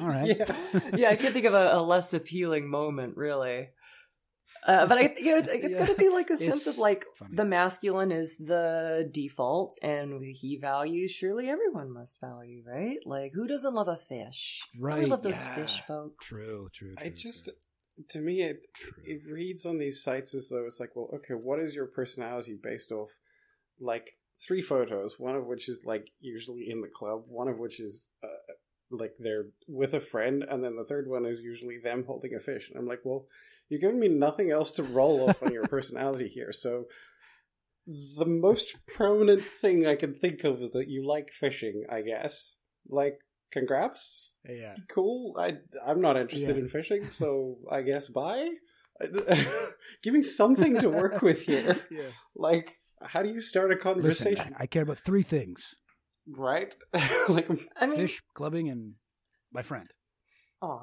All 0.00 0.08
right. 0.08 0.36
Yeah. 0.36 0.80
yeah, 0.96 1.10
I 1.10 1.16
can't 1.16 1.32
think 1.32 1.46
of 1.46 1.54
a, 1.54 1.74
a 1.74 1.82
less 1.82 2.12
appealing 2.14 2.68
moment, 2.68 3.16
really. 3.16 3.68
Uh, 4.66 4.86
but 4.86 4.96
I 4.98 5.08
think 5.08 5.26
it's, 5.26 5.48
it's 5.48 5.74
Yeah. 5.74 5.86
got 5.86 5.92
to 5.92 5.98
be 5.98 6.08
like 6.08 6.30
a 6.30 6.36
sense 6.36 6.66
It's 6.66 6.76
of 6.76 6.78
like 6.78 7.04
funny. 7.16 7.34
the 7.36 7.44
masculine 7.44 8.10
is 8.12 8.36
the 8.36 9.08
default, 9.12 9.76
and 9.82 10.22
he 10.24 10.56
values. 10.58 11.10
Surely 11.10 11.48
everyone 11.48 11.90
must 11.92 12.20
value, 12.20 12.62
right? 12.66 12.98
Like 13.04 13.32
who 13.34 13.46
doesn't 13.46 13.74
love 13.74 13.88
a 13.88 13.96
fish? 13.96 14.60
I 14.74 14.78
Right, 14.80 15.08
love 15.08 15.22
those 15.22 15.42
yeah. 15.42 15.54
fish, 15.54 15.82
folks. 15.86 16.28
True, 16.28 16.68
true, 16.72 16.94
true. 16.94 17.06
I 17.06 17.10
just, 17.10 17.50
to 18.10 18.18
me, 18.20 18.42
it 18.42 18.60
true. 18.74 19.02
it 19.04 19.20
reads 19.30 19.66
on 19.66 19.78
these 19.78 20.02
sites 20.02 20.34
as 20.34 20.48
though 20.48 20.64
it's 20.66 20.80
like, 20.80 20.96
well, 20.96 21.10
okay, 21.14 21.34
what 21.34 21.58
is 21.60 21.74
your 21.74 21.86
personality 21.86 22.56
based 22.62 22.90
off? 22.90 23.10
Like 23.80 24.16
three 24.46 24.62
photos, 24.62 25.18
one 25.18 25.36
of 25.36 25.46
which 25.46 25.68
is 25.68 25.80
like 25.84 26.08
usually 26.20 26.70
in 26.70 26.80
the 26.80 26.88
club, 26.88 27.24
one 27.28 27.48
of 27.48 27.58
which 27.58 27.80
is 27.80 28.08
uh, 28.22 28.28
like 28.90 29.12
they're 29.18 29.46
with 29.68 29.92
a 29.94 30.00
friend, 30.00 30.42
and 30.48 30.62
then 30.64 30.76
the 30.76 30.84
third 30.84 31.08
one 31.08 31.26
is 31.26 31.40
usually 31.40 31.78
them 31.82 32.04
holding 32.06 32.34
a 32.34 32.40
fish. 32.40 32.70
And 32.70 32.78
I'm 32.78 32.86
like, 32.86 33.00
well, 33.04 33.26
you're 33.68 33.80
giving 33.80 34.00
me 34.00 34.08
nothing 34.08 34.50
else 34.50 34.70
to 34.72 34.82
roll 34.82 35.28
off 35.28 35.42
on 35.42 35.52
your 35.52 35.66
personality 35.66 36.28
here, 36.28 36.52
so. 36.52 36.84
The 37.86 38.24
most 38.24 38.76
prominent 38.96 39.42
thing 39.42 39.86
I 39.86 39.94
can 39.94 40.14
think 40.14 40.42
of 40.42 40.62
is 40.62 40.70
that 40.70 40.88
you 40.88 41.06
like 41.06 41.28
fishing, 41.30 41.84
I 41.90 42.00
guess. 42.00 42.52
Like, 42.88 43.18
congrats 43.52 44.32
yeah. 44.48 44.74
cool. 44.88 45.34
I 45.38 45.58
I'm 45.86 46.00
not 46.00 46.16
interested 46.16 46.56
Yeah. 46.56 46.62
in 46.62 46.68
fishing, 46.68 47.10
so 47.10 47.58
I 47.70 47.82
guess 47.90 48.08
bye. 48.08 48.48
Give 50.02 50.14
me 50.14 50.22
something 50.22 50.78
to 50.80 50.88
work 50.88 51.20
with 51.22 51.46
here. 51.46 51.76
Yeah. 51.90 52.10
Like, 52.36 52.70
how 53.02 53.22
do 53.22 53.28
you 53.28 53.40
start 53.40 53.70
a 53.70 53.74
Listen, 53.74 53.82
conversation? 53.94 54.54
I, 54.58 54.62
I 54.62 54.66
care 54.66 54.82
about 54.82 54.98
three 54.98 55.22
things: 55.22 55.74
right? 56.28 56.74
like, 57.28 57.48
I 57.76 57.86
mean, 57.86 57.96
fish, 57.98 58.22
clubbing, 58.34 58.68
and 58.68 58.94
my 59.52 59.62
friend. 59.62 59.88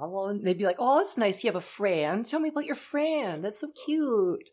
Oh 0.02 0.10
well, 0.10 0.28
and 0.28 0.46
they'd 0.46 0.58
be 0.58 0.65
like, 0.65 0.78
"Oh, 0.80 0.98
that's 1.00 1.17
nice. 1.17 1.44
You 1.44 1.50
have 1.50 1.56
a 1.56 1.62
friend. 1.62 2.26
Tell 2.26 2.39
me 2.39 2.50
about 2.50 2.65
your 2.65 2.76
friend. 2.76 3.44
That's 3.44 3.60
so 3.60 3.70
cute." 3.86 4.50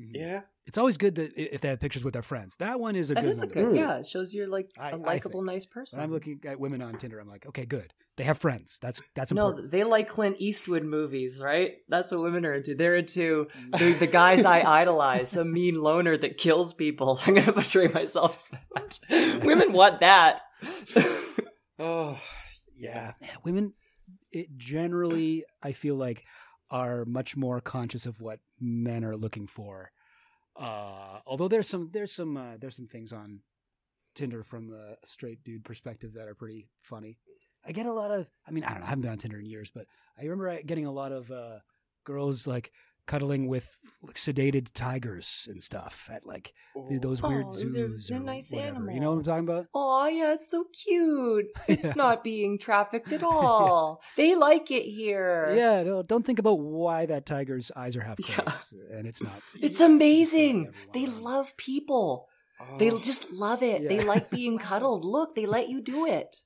Mhm. 0.00 0.10
yeah, 0.12 0.40
It's 0.66 0.76
always 0.76 0.96
good 0.96 1.14
that 1.14 1.32
if 1.36 1.60
they 1.60 1.68
have 1.68 1.78
pictures 1.78 2.02
with 2.02 2.14
their 2.14 2.22
friends. 2.22 2.56
That 2.56 2.80
one 2.80 2.96
is 2.96 3.12
a 3.12 3.14
That 3.14 3.22
good 3.22 3.30
is 3.30 3.42
a 3.42 3.46
one. 3.46 3.52
good. 3.54 3.64
Mm. 3.74 3.76
Yeah, 3.76 3.98
it 3.98 4.06
shows 4.06 4.34
you're 4.34 4.48
like 4.48 4.70
I- 4.76 4.90
a 4.90 4.94
I 4.94 4.96
likable, 4.96 5.42
nice 5.42 5.66
person. 5.66 5.98
When 6.00 6.04
I'm 6.04 6.10
looking 6.12 6.40
at 6.46 6.58
women 6.58 6.82
on 6.82 6.98
Tinder, 6.98 7.20
I'm 7.20 7.28
like, 7.28 7.46
okay, 7.46 7.64
good. 7.64 7.94
They 8.16 8.24
have 8.24 8.38
friends. 8.38 8.78
That's 8.82 9.00
that's 9.14 9.32
No, 9.32 9.52
they 9.52 9.84
like 9.84 10.08
Clint 10.08 10.36
Eastwood 10.40 10.82
movies, 10.84 11.40
right? 11.40 11.74
That's 11.88 12.10
what 12.10 12.22
women 12.22 12.44
are 12.44 12.54
into. 12.54 12.74
They're 12.74 12.96
into 12.96 13.46
the, 13.70 13.92
the 13.92 14.06
guys 14.08 14.44
I 14.44 14.62
idolize, 14.80 15.30
some 15.30 15.52
mean 15.52 15.76
loner 15.80 16.16
that 16.16 16.38
kills 16.38 16.74
people. 16.74 17.20
I'm 17.26 17.34
gonna 17.34 17.52
portray 17.52 17.86
myself 17.86 18.36
as 18.38 18.48
that. 19.08 19.44
women 19.44 19.72
want 19.72 20.00
that. 20.00 20.42
oh, 21.78 22.18
yeah. 22.74 23.12
Yeah, 23.20 23.34
women 23.44 23.74
it 24.34 24.56
generally 24.56 25.44
I 25.62 25.72
feel 25.72 25.96
like 25.96 26.24
are 26.70 27.04
much 27.04 27.36
more 27.36 27.60
conscious 27.60 28.06
of 28.06 28.20
what 28.20 28.40
men 28.60 29.04
are 29.04 29.16
looking 29.16 29.46
for. 29.46 29.92
Uh 30.56 31.18
although 31.26 31.48
there's 31.48 31.68
some 31.68 31.90
there's 31.92 32.14
some 32.14 32.36
uh, 32.36 32.56
there's 32.58 32.76
some 32.76 32.86
things 32.86 33.12
on 33.12 33.40
Tinder 34.14 34.42
from 34.44 34.68
the 34.68 34.96
straight 35.04 35.42
dude 35.42 35.64
perspective 35.64 36.12
that 36.14 36.28
are 36.28 36.34
pretty 36.34 36.68
funny. 36.80 37.18
I 37.66 37.72
get 37.72 37.86
a 37.86 37.92
lot 37.92 38.10
of 38.10 38.26
I 38.46 38.50
mean, 38.50 38.64
I 38.64 38.70
don't 38.70 38.80
know, 38.80 38.86
I 38.86 38.90
haven't 38.90 39.02
been 39.02 39.10
on 39.10 39.18
Tinder 39.18 39.38
in 39.38 39.46
years, 39.46 39.70
but 39.74 39.86
I 40.18 40.22
remember 40.22 40.62
getting 40.62 40.86
a 40.86 40.92
lot 40.92 41.12
of 41.12 41.30
uh 41.30 41.58
girls 42.04 42.46
like 42.46 42.70
cuddling 43.06 43.46
with 43.48 43.76
like, 44.02 44.16
sedated 44.16 44.70
tigers 44.74 45.48
and 45.50 45.62
stuff 45.62 46.10
at 46.12 46.26
like 46.26 46.52
th- 46.88 47.00
those 47.00 47.22
oh, 47.24 47.28
weird 47.28 47.46
Oh, 47.48 47.50
they're- 47.52 47.88
zoos 47.88 48.08
they're 48.08 48.20
or 48.20 48.24
nice 48.24 48.52
whatever. 48.52 48.90
You 48.90 49.00
know 49.00 49.10
what 49.12 49.18
I'm 49.18 49.22
talking 49.24 49.44
about? 49.48 49.66
Oh 49.74 50.06
yeah, 50.06 50.34
it's 50.34 50.50
so 50.50 50.64
cute. 50.84 51.46
It's 51.68 51.84
Yeah. 51.88 51.92
not 51.96 52.24
being 52.24 52.58
trafficked 52.58 53.12
at 53.12 53.22
all. 53.34 54.02
They 54.16 54.34
like 54.34 54.70
it 54.70 54.82
here. 54.84 55.52
Yeah, 55.54 55.82
no, 55.82 56.02
don't 56.02 56.24
think 56.26 56.38
about 56.38 56.58
why 56.60 57.06
that 57.06 57.24
tiger's 57.26 57.70
eyes 57.74 57.96
are 57.96 58.02
half 58.02 58.18
Yeah. 58.20 58.36
closed, 58.36 58.74
and 58.92 59.06
it's 59.06 59.22
not. 59.22 59.40
It's 59.62 59.80
amazing. 59.80 60.72
They 60.92 61.06
loves. 61.06 61.20
love 61.22 61.56
people. 61.56 62.28
Oh, 62.60 62.78
They 62.78 62.90
just 63.00 63.32
love 63.32 63.62
it. 63.64 63.88
They 63.88 64.04
like 64.04 64.30
being 64.30 64.58
cuddled. 64.58 65.04
Look, 65.04 65.34
they 65.34 65.44
let 65.44 65.68
you 65.68 65.82
do 65.82 66.06
it. 66.06 66.36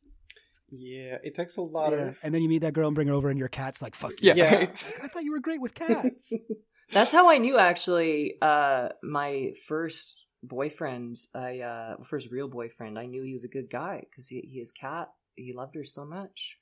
Yeah. 0.71 1.19
It 1.23 1.35
takes 1.35 1.57
a 1.57 1.63
lot 1.63 1.93
Yeah, 1.93 1.99
of 2.09 2.19
and 2.23 2.35
then 2.35 2.43
you 2.43 2.49
meet 2.49 2.59
that 2.63 2.73
girl 2.73 2.89
and 2.89 2.95
bring 2.95 3.09
her 3.09 3.15
over, 3.15 3.29
and 3.31 3.39
your 3.39 3.49
cat's 3.49 3.81
like, 3.83 3.95
"Fuck 3.95 4.21
you." 4.23 4.33
Yeah. 4.35 4.55
Like, 4.55 4.85
I 5.05 5.09
thought 5.09 5.25
you 5.25 5.33
were 5.33 5.41
great 5.41 5.61
with 5.61 5.75
cats. 5.75 6.31
That's 6.93 7.13
how 7.13 7.29
I 7.31 7.39
knew 7.39 7.59
actually 7.59 8.37
uh 8.41 8.91
my 9.03 9.53
first 9.67 10.17
boyfriend, 10.43 11.17
I 11.35 11.61
uh 11.61 11.97
first 12.05 12.31
real 12.31 12.49
boyfriend, 12.49 12.99
I 12.99 13.07
knew 13.07 13.23
he 13.23 13.33
was 13.33 13.45
a 13.45 13.49
good 13.49 13.69
guy 13.71 14.05
cuz 14.15 14.29
he, 14.29 14.41
he 14.41 14.59
his 14.61 14.73
cat, 14.73 15.11
he 15.35 15.53
loved 15.53 15.75
her 15.75 15.85
so 15.85 16.05
much. 16.05 16.59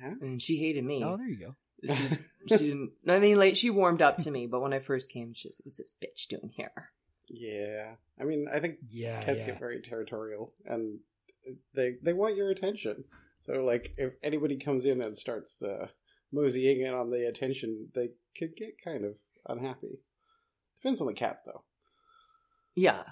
Yeah? 0.00 0.14
And 0.20 0.40
she 0.42 0.56
hated 0.58 0.84
me. 0.84 1.02
oh, 1.04 1.16
there 1.16 1.28
you 1.28 1.38
go. 1.38 1.56
she 2.48 2.56
didn't 2.58 2.92
I 3.08 3.18
mean 3.18 3.38
like 3.38 3.56
she 3.56 3.70
warmed 3.70 4.02
up 4.02 4.18
to 4.18 4.30
me, 4.30 4.46
but 4.46 4.60
when 4.60 4.72
I 4.72 4.78
first 4.78 5.10
came 5.10 5.32
she 5.34 5.48
was 5.48 5.56
like 5.58 5.66
what's 5.66 5.78
this 5.78 5.94
bitch 6.02 6.28
doing 6.28 6.50
here? 6.54 6.90
yeah. 7.28 7.94
I 8.20 8.24
mean, 8.24 8.46
I 8.52 8.60
think 8.60 8.76
Yeah, 8.90 9.20
cats 9.22 9.40
yeah. 9.40 9.46
get 9.46 9.58
very 9.58 9.80
territorial, 9.80 10.52
and 10.66 10.98
they 11.74 11.96
they 12.02 12.12
want 12.12 12.36
your 12.36 12.50
attention. 12.50 13.04
So, 13.42 13.64
like, 13.64 13.92
if 13.98 14.14
anybody 14.22 14.56
comes 14.56 14.84
in 14.86 15.02
and 15.02 15.16
starts 15.16 15.62
uh, 15.62 15.88
moseying 16.32 16.80
in 16.80 16.94
on 16.94 17.10
the 17.10 17.26
attention, 17.28 17.88
they 17.94 18.10
could 18.38 18.56
get 18.56 18.80
kind 18.82 19.04
of 19.04 19.14
unhappy. 19.48 19.98
Depends 20.80 21.00
on 21.00 21.06
the 21.08 21.12
cat, 21.12 21.42
though. 21.44 21.62
Yeah. 22.74 23.02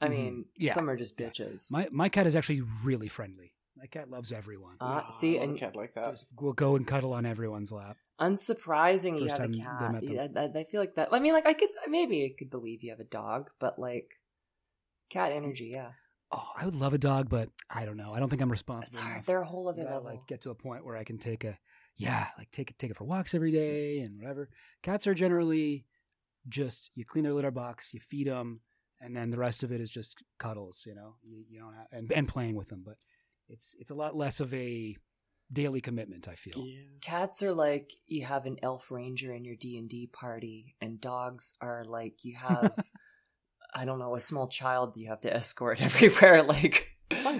I 0.00 0.06
Mhm. 0.06 0.10
mean, 0.10 0.44
Yeah. 0.56 0.74
some 0.74 0.88
are 0.90 0.96
just 0.96 1.16
bitches. 1.16 1.70
My 1.70 1.88
my 1.92 2.08
cat 2.08 2.26
is 2.26 2.34
actually 2.36 2.62
really 2.84 3.08
friendly. 3.08 3.54
My 3.76 3.86
cat 3.86 4.10
loves 4.10 4.32
everyone. 4.32 4.76
Uh, 4.80 5.02
Oh, 5.06 5.10
see, 5.10 5.36
I 5.36 5.40
want 5.40 5.42
a 5.42 5.50
and 5.50 5.58
cat 5.60 5.76
like 5.76 5.94
that. 5.94 6.10
Just 6.16 6.30
will 6.40 6.52
go 6.52 6.74
and 6.74 6.86
cuddle 6.86 7.12
on 7.12 7.24
everyone's 7.26 7.70
lap. 7.70 7.96
unsurprising 8.20 9.18
you 9.20 9.28
First 9.28 9.38
have 9.38 9.50
a 9.50 9.52
time 9.52 9.52
they 9.52 9.64
cat. 9.64 9.92
met 9.92 10.02
them. 10.02 10.12
Yeah, 10.14 10.26
I, 10.56 10.60
I 10.60 10.64
feel 10.64 10.80
like 10.80 10.94
that. 10.96 11.08
I 11.12 11.20
mean, 11.20 11.32
like 11.34 11.46
I 11.46 11.52
could 11.54 11.68
maybe 11.88 12.24
I 12.24 12.34
could 12.36 12.50
believe 12.50 12.82
you 12.82 12.90
have 12.90 13.00
a 13.00 13.04
dog, 13.04 13.50
but 13.60 13.78
like 13.78 14.18
cat 15.10 15.30
energy, 15.32 15.66
yeah, 15.74 15.92
Oh, 16.30 16.46
I 16.60 16.64
would 16.64 16.74
love 16.74 16.92
a 16.92 16.98
dog, 16.98 17.30
but 17.30 17.48
I 17.70 17.86
don't 17.86 17.96
know. 17.96 18.12
I 18.12 18.18
don't 18.18 18.28
think 18.28 18.42
I'm 18.42 18.48
it's 18.48 18.60
responsible 18.60 19.00
hard. 19.00 19.14
enough. 19.14 19.26
They're 19.26 19.40
a 19.40 19.46
whole 19.46 19.68
other 19.68 19.82
I 19.82 19.94
level. 19.94 20.04
like 20.04 20.26
get 20.26 20.42
to 20.42 20.50
a 20.50 20.54
point 20.54 20.84
where 20.84 20.96
I 20.96 21.04
can 21.04 21.18
take 21.18 21.44
a 21.44 21.58
yeah, 21.96 22.28
like 22.36 22.50
take 22.50 22.70
it 22.70 22.78
take 22.78 22.90
it 22.90 22.96
for 22.96 23.04
walks 23.04 23.34
every 23.34 23.50
day 23.50 24.00
and 24.00 24.20
whatever. 24.20 24.50
Cats 24.82 25.06
are 25.06 25.14
generally 25.14 25.86
just 26.48 26.90
you 26.94 27.04
clean 27.04 27.24
their 27.24 27.32
litter 27.32 27.50
box, 27.50 27.92
you 27.92 28.00
feed 28.00 28.26
them, 28.28 28.60
and 29.00 29.16
then 29.16 29.30
the 29.30 29.38
rest 29.38 29.62
of 29.62 29.72
it 29.72 29.80
is 29.80 29.90
just 29.90 30.22
cuddles. 30.38 30.84
You 30.86 30.94
know, 30.94 31.14
you, 31.22 31.44
you 31.48 31.60
don't 31.60 31.74
have, 31.74 31.86
and 31.90 32.12
and 32.12 32.28
playing 32.28 32.56
with 32.56 32.68
them, 32.68 32.82
but 32.84 32.96
it's 33.48 33.74
it's 33.78 33.90
a 33.90 33.94
lot 33.94 34.16
less 34.16 34.38
of 34.40 34.52
a 34.54 34.96
daily 35.52 35.80
commitment. 35.80 36.28
I 36.28 36.34
feel. 36.34 36.58
Yeah. 36.58 36.82
Cats 37.00 37.42
are 37.42 37.54
like 37.54 37.90
you 38.06 38.26
have 38.26 38.46
an 38.46 38.58
elf 38.62 38.90
ranger 38.90 39.32
in 39.32 39.44
your 39.44 39.56
D 39.56 39.78
and 39.78 39.88
D 39.88 40.06
party, 40.12 40.76
and 40.80 41.00
dogs 41.00 41.54
are 41.60 41.84
like 41.86 42.22
you 42.22 42.36
have. 42.36 42.74
I 43.78 43.84
don't 43.84 43.98
know, 43.98 44.14
a 44.16 44.20
small 44.20 44.48
child 44.48 44.96
you 44.96 45.08
have 45.08 45.20
to 45.22 45.32
escort 45.32 45.80
everywhere. 45.88 46.42
Like 46.42 46.88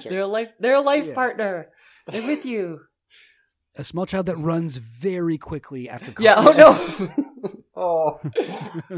they're 0.05 0.21
a 0.21 0.27
life, 0.27 0.53
they're 0.61 0.75
a 0.77 0.81
life 0.81 1.07
Yeah. 1.09 1.15
partner. 1.15 1.69
They're 2.07 2.27
with 2.27 2.45
you. 2.47 2.81
A 3.77 3.85
small 3.85 4.07
child 4.07 4.27
that 4.27 4.37
runs 4.37 4.77
very 4.79 5.39
quickly 5.39 5.89
after. 5.89 6.13
Yeah. 6.21 6.35
Oh 6.39 6.53
no. 6.65 7.53
oh, 7.77 8.21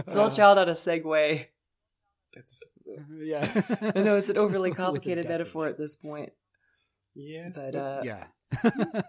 Small 0.08 0.30
child 0.30 0.56
on 0.56 0.70
a 0.70 0.72
Segway. 0.72 1.48
it's 2.32 2.62
yeah. 3.20 3.44
I 3.94 4.00
know 4.00 4.16
it's 4.16 4.30
an 4.30 4.38
overly 4.38 4.70
complicated 4.72 5.28
metaphor 5.28 5.66
at 5.68 5.76
this 5.76 5.96
point, 5.96 6.32
yeah, 7.14 7.50
but 7.54 7.74
uh, 7.74 8.00
yeah. 8.04 8.24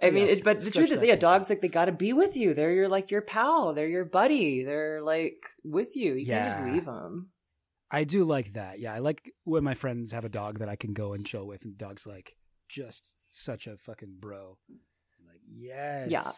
I 0.03 0.09
mean, 0.11 0.25
Yeah. 0.27 0.33
it's, 0.33 0.41
but 0.41 0.59
the 0.59 0.71
truth 0.71 0.91
is, 0.91 1.01
yeah, 1.01 1.15
dogs 1.15 1.49
like 1.49 1.61
they 1.61 1.69
got 1.69 1.85
to 1.85 1.93
be 1.93 2.11
with 2.11 2.35
you. 2.35 2.53
They're 2.53 2.73
your 2.73 2.89
like 2.89 3.09
your 3.09 3.21
pal. 3.21 3.73
They're 3.73 3.87
your 3.87 4.05
buddy. 4.05 4.63
They're 4.65 5.01
like 5.01 5.37
with 5.63 5.95
you. 5.95 6.15
You 6.15 6.25
can't 6.25 6.51
just 6.51 6.65
leave 6.65 6.85
them. 6.85 7.29
I 7.91 8.03
do 8.03 8.23
like 8.23 8.53
that. 8.53 8.79
Yeah, 8.79 8.93
I 8.93 8.99
like 8.99 9.33
when 9.43 9.63
my 9.63 9.73
friends 9.73 10.11
have 10.11 10.25
a 10.25 10.29
dog 10.29 10.59
that 10.59 10.69
I 10.69 10.75
can 10.75 10.93
go 10.93 11.13
and 11.13 11.25
chill 11.25 11.45
with, 11.45 11.63
and 11.63 11.73
the 11.73 11.77
dog's 11.77 12.07
like 12.07 12.35
just 12.69 13.15
such 13.27 13.67
a 13.67 13.77
fucking 13.77 14.15
bro. 14.19 14.57
I'm 14.69 15.27
like, 15.27 15.41
yes. 15.47 16.09
Yeah. 16.09 16.31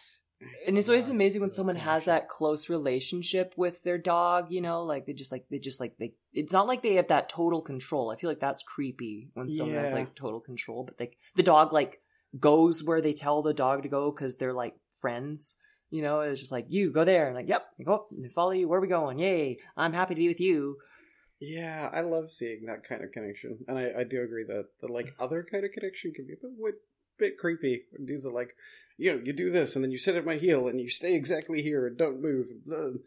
And 0.68 0.78
it's 0.78 0.90
always 0.90 1.10
amazing 1.10 1.40
when 1.40 1.50
someone 1.50 1.78
has 1.78 2.06
that 2.06 2.28
close 2.28 2.68
relationship 2.70 3.54
with 3.56 3.82
their 3.84 3.98
dog. 3.98 4.48
You 4.50 4.62
know, 4.62 4.84
like 4.84 5.06
they 5.06 5.14
just 5.14 5.32
like 5.32 5.46
they 5.50 5.60
just 5.60 5.80
like 5.80 5.96
they. 5.98 6.16
It's 6.34 6.52
not 6.52 6.68
like 6.68 6.82
they 6.82 6.96
have 6.96 7.08
that 7.08 7.30
total 7.30 7.62
control. 7.62 8.12
I 8.12 8.18
feel 8.18 8.30
like 8.30 8.40
that's 8.40 8.64
creepy 8.64 9.30
when 9.36 9.50
someone 9.50 9.78
has 9.78 9.94
like 9.94 10.16
total 10.16 10.40
control. 10.40 10.84
But 10.84 11.00
like 11.00 11.18
the 11.36 11.44
dog 11.44 11.72
like 11.72 12.02
goes 12.40 12.84
where 12.84 13.00
they 13.00 13.14
tell 13.14 13.42
the 13.42 13.54
dog 13.54 13.84
to 13.84 13.90
go 13.90 14.12
because 14.12 14.36
they're 14.36 14.54
like 14.54 14.76
friends. 14.92 15.56
You 15.92 16.02
know, 16.02 16.22
it's 16.22 16.40
just 16.40 16.52
like 16.52 16.66
you 16.70 16.92
go 16.92 17.06
there 17.06 17.28
and 17.28 17.36
like, 17.36 17.48
yep, 17.48 17.68
go 17.86 17.94
up 17.94 18.08
and 18.12 18.30
follow 18.34 18.52
you. 18.52 18.68
Where 18.68 18.80
are 18.80 18.82
we 18.82 18.88
going? 18.88 19.20
Yay! 19.20 19.60
I'm 19.78 19.94
happy 19.94 20.16
to 20.16 20.20
be 20.20 20.28
with 20.28 20.40
you. 20.40 20.78
Yeah, 21.46 21.90
I 21.92 22.02
love 22.02 22.32
seeing 22.32 22.68
that 22.68 22.88
kind 22.88 23.04
of 23.04 23.12
connection, 23.12 23.58
and 23.68 23.78
I, 23.78 23.92
I 24.00 24.04
do 24.06 24.22
agree 24.22 24.46
that 24.46 24.68
the 24.80 24.88
like 24.88 25.14
other 25.20 25.44
kind 25.44 25.66
of 25.66 25.74
connection 25.74 26.14
can 26.14 26.26
be 26.26 26.34
a 26.34 26.38
bit, 26.38 26.76
bit 27.20 27.38
creepy. 27.38 27.84
When 27.92 28.06
dudes 28.06 28.26
are 28.26 28.32
like, 28.32 28.56
you 28.98 29.12
know, 29.12 29.22
you 29.22 29.34
do 29.34 29.52
this, 29.52 29.76
and 29.76 29.84
then 29.84 29.92
you 29.92 29.98
sit 29.98 30.16
at 30.16 30.26
my 30.26 30.36
heel, 30.36 30.70
and 30.70 30.80
you 30.80 30.88
stay 30.88 31.16
exactly 31.16 31.62
here 31.62 31.86
and 31.86 31.98
don't 31.98 32.22
move. 32.22 32.48
And 32.72 33.00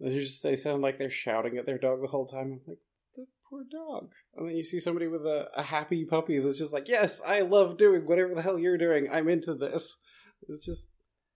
they 0.00 0.08
just 0.08 0.42
they 0.42 0.56
sound 0.56 0.80
like 0.80 0.98
they're 0.98 1.10
shouting 1.10 1.58
at 1.58 1.66
their 1.66 1.76
dog 1.76 2.00
the 2.00 2.08
whole 2.08 2.24
time. 2.24 2.52
I'm 2.52 2.60
like, 2.66 2.78
the 3.14 3.26
poor 3.50 3.64
dog. 3.70 4.12
And 4.34 4.48
then 4.48 4.56
you 4.56 4.64
see 4.64 4.80
somebody 4.80 5.06
with 5.08 5.26
a, 5.26 5.50
a 5.54 5.62
happy 5.62 6.06
puppy 6.06 6.38
that's 6.38 6.58
just 6.58 6.72
like, 6.72 6.88
yes, 6.88 7.20
I 7.26 7.40
love 7.40 7.76
doing 7.76 8.06
whatever 8.06 8.34
the 8.34 8.42
hell 8.42 8.58
you're 8.58 8.78
doing. 8.78 9.08
I'm 9.12 9.28
into 9.28 9.54
this. 9.54 9.98
It's 10.48 10.60
just, 10.60 10.88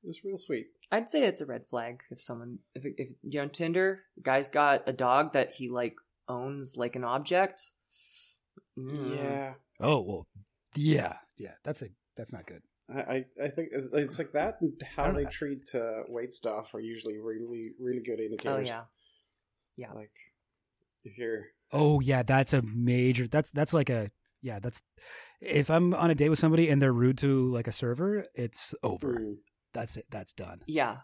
it's 0.03 0.25
real 0.25 0.39
sweet. 0.39 0.69
I'd 0.91 1.11
say 1.11 1.25
it's 1.25 1.43
a 1.43 1.47
red 1.47 1.69
flag 1.69 2.03
if 2.11 2.19
someone 2.19 2.61
if 2.75 2.87
if 2.97 3.13
you're 3.23 3.43
on 3.43 3.51
Tinder, 3.51 4.05
guy's 4.23 4.49
got 4.49 4.89
a 4.89 4.93
dog 4.95 5.35
that 5.35 5.53
he 5.53 5.69
like 5.69 5.97
owns 6.29 6.77
like 6.77 6.97
an 6.97 7.05
object. 7.05 7.71
Mm. 8.79 9.17
Yeah. 9.17 9.55
Oh 9.81 10.01
well, 10.03 10.27
yeah, 10.75 11.17
yeah. 11.37 11.55
That's 11.65 11.83
a 11.83 11.87
that's 12.17 12.33
not 12.33 12.47
good. 12.47 12.63
I, 12.93 13.01
I 13.01 13.25
I 13.45 13.49
think 13.49 13.69
it's, 13.73 13.89
it's 13.93 14.19
like 14.19 14.33
that 14.33 14.59
and 14.61 14.73
how 14.97 15.07
don't- 15.07 15.17
they 15.17 15.25
treat 15.25 15.75
uh, 15.75 16.03
wait 16.09 16.35
staff 16.35 16.75
are 16.75 16.81
usually 16.81 17.19
really, 17.19 17.73
really 17.81 18.03
good 18.03 18.21
indicators. 18.21 18.47
Oh 18.47 18.59
indicators. 18.59 18.69
yeah. 19.77 19.87
Yeah. 19.89 19.93
Like, 19.95 20.13
if 21.05 21.19
you're. 21.19 21.47
Oh 21.73 22.01
yeah, 22.01 22.23
that's 22.23 22.53
a 22.53 22.63
major. 22.63 23.27
That's 23.27 23.51
that's 23.51 23.75
like 23.75 23.91
a 23.91 24.11
yeah. 24.43 24.59
That's 24.61 24.83
if 25.41 25.71
I'm 25.71 25.95
on 25.95 26.11
a 26.11 26.15
date 26.15 26.29
with 26.29 26.39
somebody 26.39 26.69
and 26.69 26.81
they're 26.81 26.93
rude 26.93 27.19
to 27.19 27.51
like 27.51 27.67
a 27.67 27.73
server, 27.73 28.27
it's 28.35 28.75
over. 28.83 29.19
Mm. 29.19 29.35
That's 29.73 29.97
it. 29.97 30.05
That's 30.11 30.33
done. 30.33 30.61
Yeah. 30.67 30.99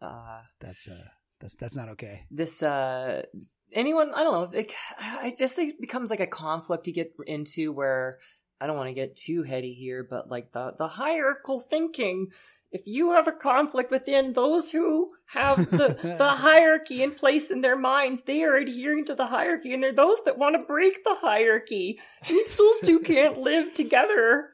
Uh 0.00 0.42
That's 0.60 0.88
uh 0.88 1.08
that's 1.40 1.54
that's 1.56 1.76
not 1.76 1.88
okay. 1.90 2.22
this 2.30 2.62
uh 2.62 3.22
anyone 3.72 4.12
I 4.14 4.22
don't 4.22 4.52
know, 4.52 4.58
it, 4.58 4.72
I 4.98 5.34
just 5.38 5.54
think 5.56 5.74
it 5.74 5.80
becomes 5.80 6.10
like 6.10 6.20
a 6.20 6.26
conflict 6.26 6.86
you 6.86 6.92
get 6.92 7.12
into 7.26 7.72
where 7.72 8.18
I 8.60 8.66
don't 8.66 8.76
want 8.76 8.88
to 8.88 8.94
get 8.94 9.14
too 9.16 9.44
heady 9.44 9.72
here, 9.72 10.06
but 10.08 10.28
like 10.28 10.52
the 10.52 10.74
the 10.78 10.88
hierarchical 10.88 11.60
thinking. 11.60 12.28
If 12.70 12.82
you 12.84 13.12
have 13.12 13.26
a 13.28 13.32
conflict 13.32 13.90
within 13.90 14.34
those 14.34 14.70
who 14.70 15.12
have 15.26 15.70
the 15.70 15.96
the 16.18 16.28
hierarchy 16.28 17.02
in 17.02 17.12
place 17.12 17.50
in 17.50 17.60
their 17.60 17.76
minds, 17.76 18.22
they 18.22 18.42
are 18.42 18.56
adhering 18.56 19.04
to 19.06 19.14
the 19.14 19.26
hierarchy, 19.26 19.72
and 19.72 19.82
they're 19.82 19.92
those 19.92 20.22
that 20.24 20.38
want 20.38 20.54
to 20.56 20.62
break 20.66 21.02
the 21.04 21.14
hierarchy. 21.14 21.98
these 22.28 22.52
those 22.54 22.80
two 22.80 23.00
can't 23.00 23.38
live 23.50 23.74
together. 23.74 24.50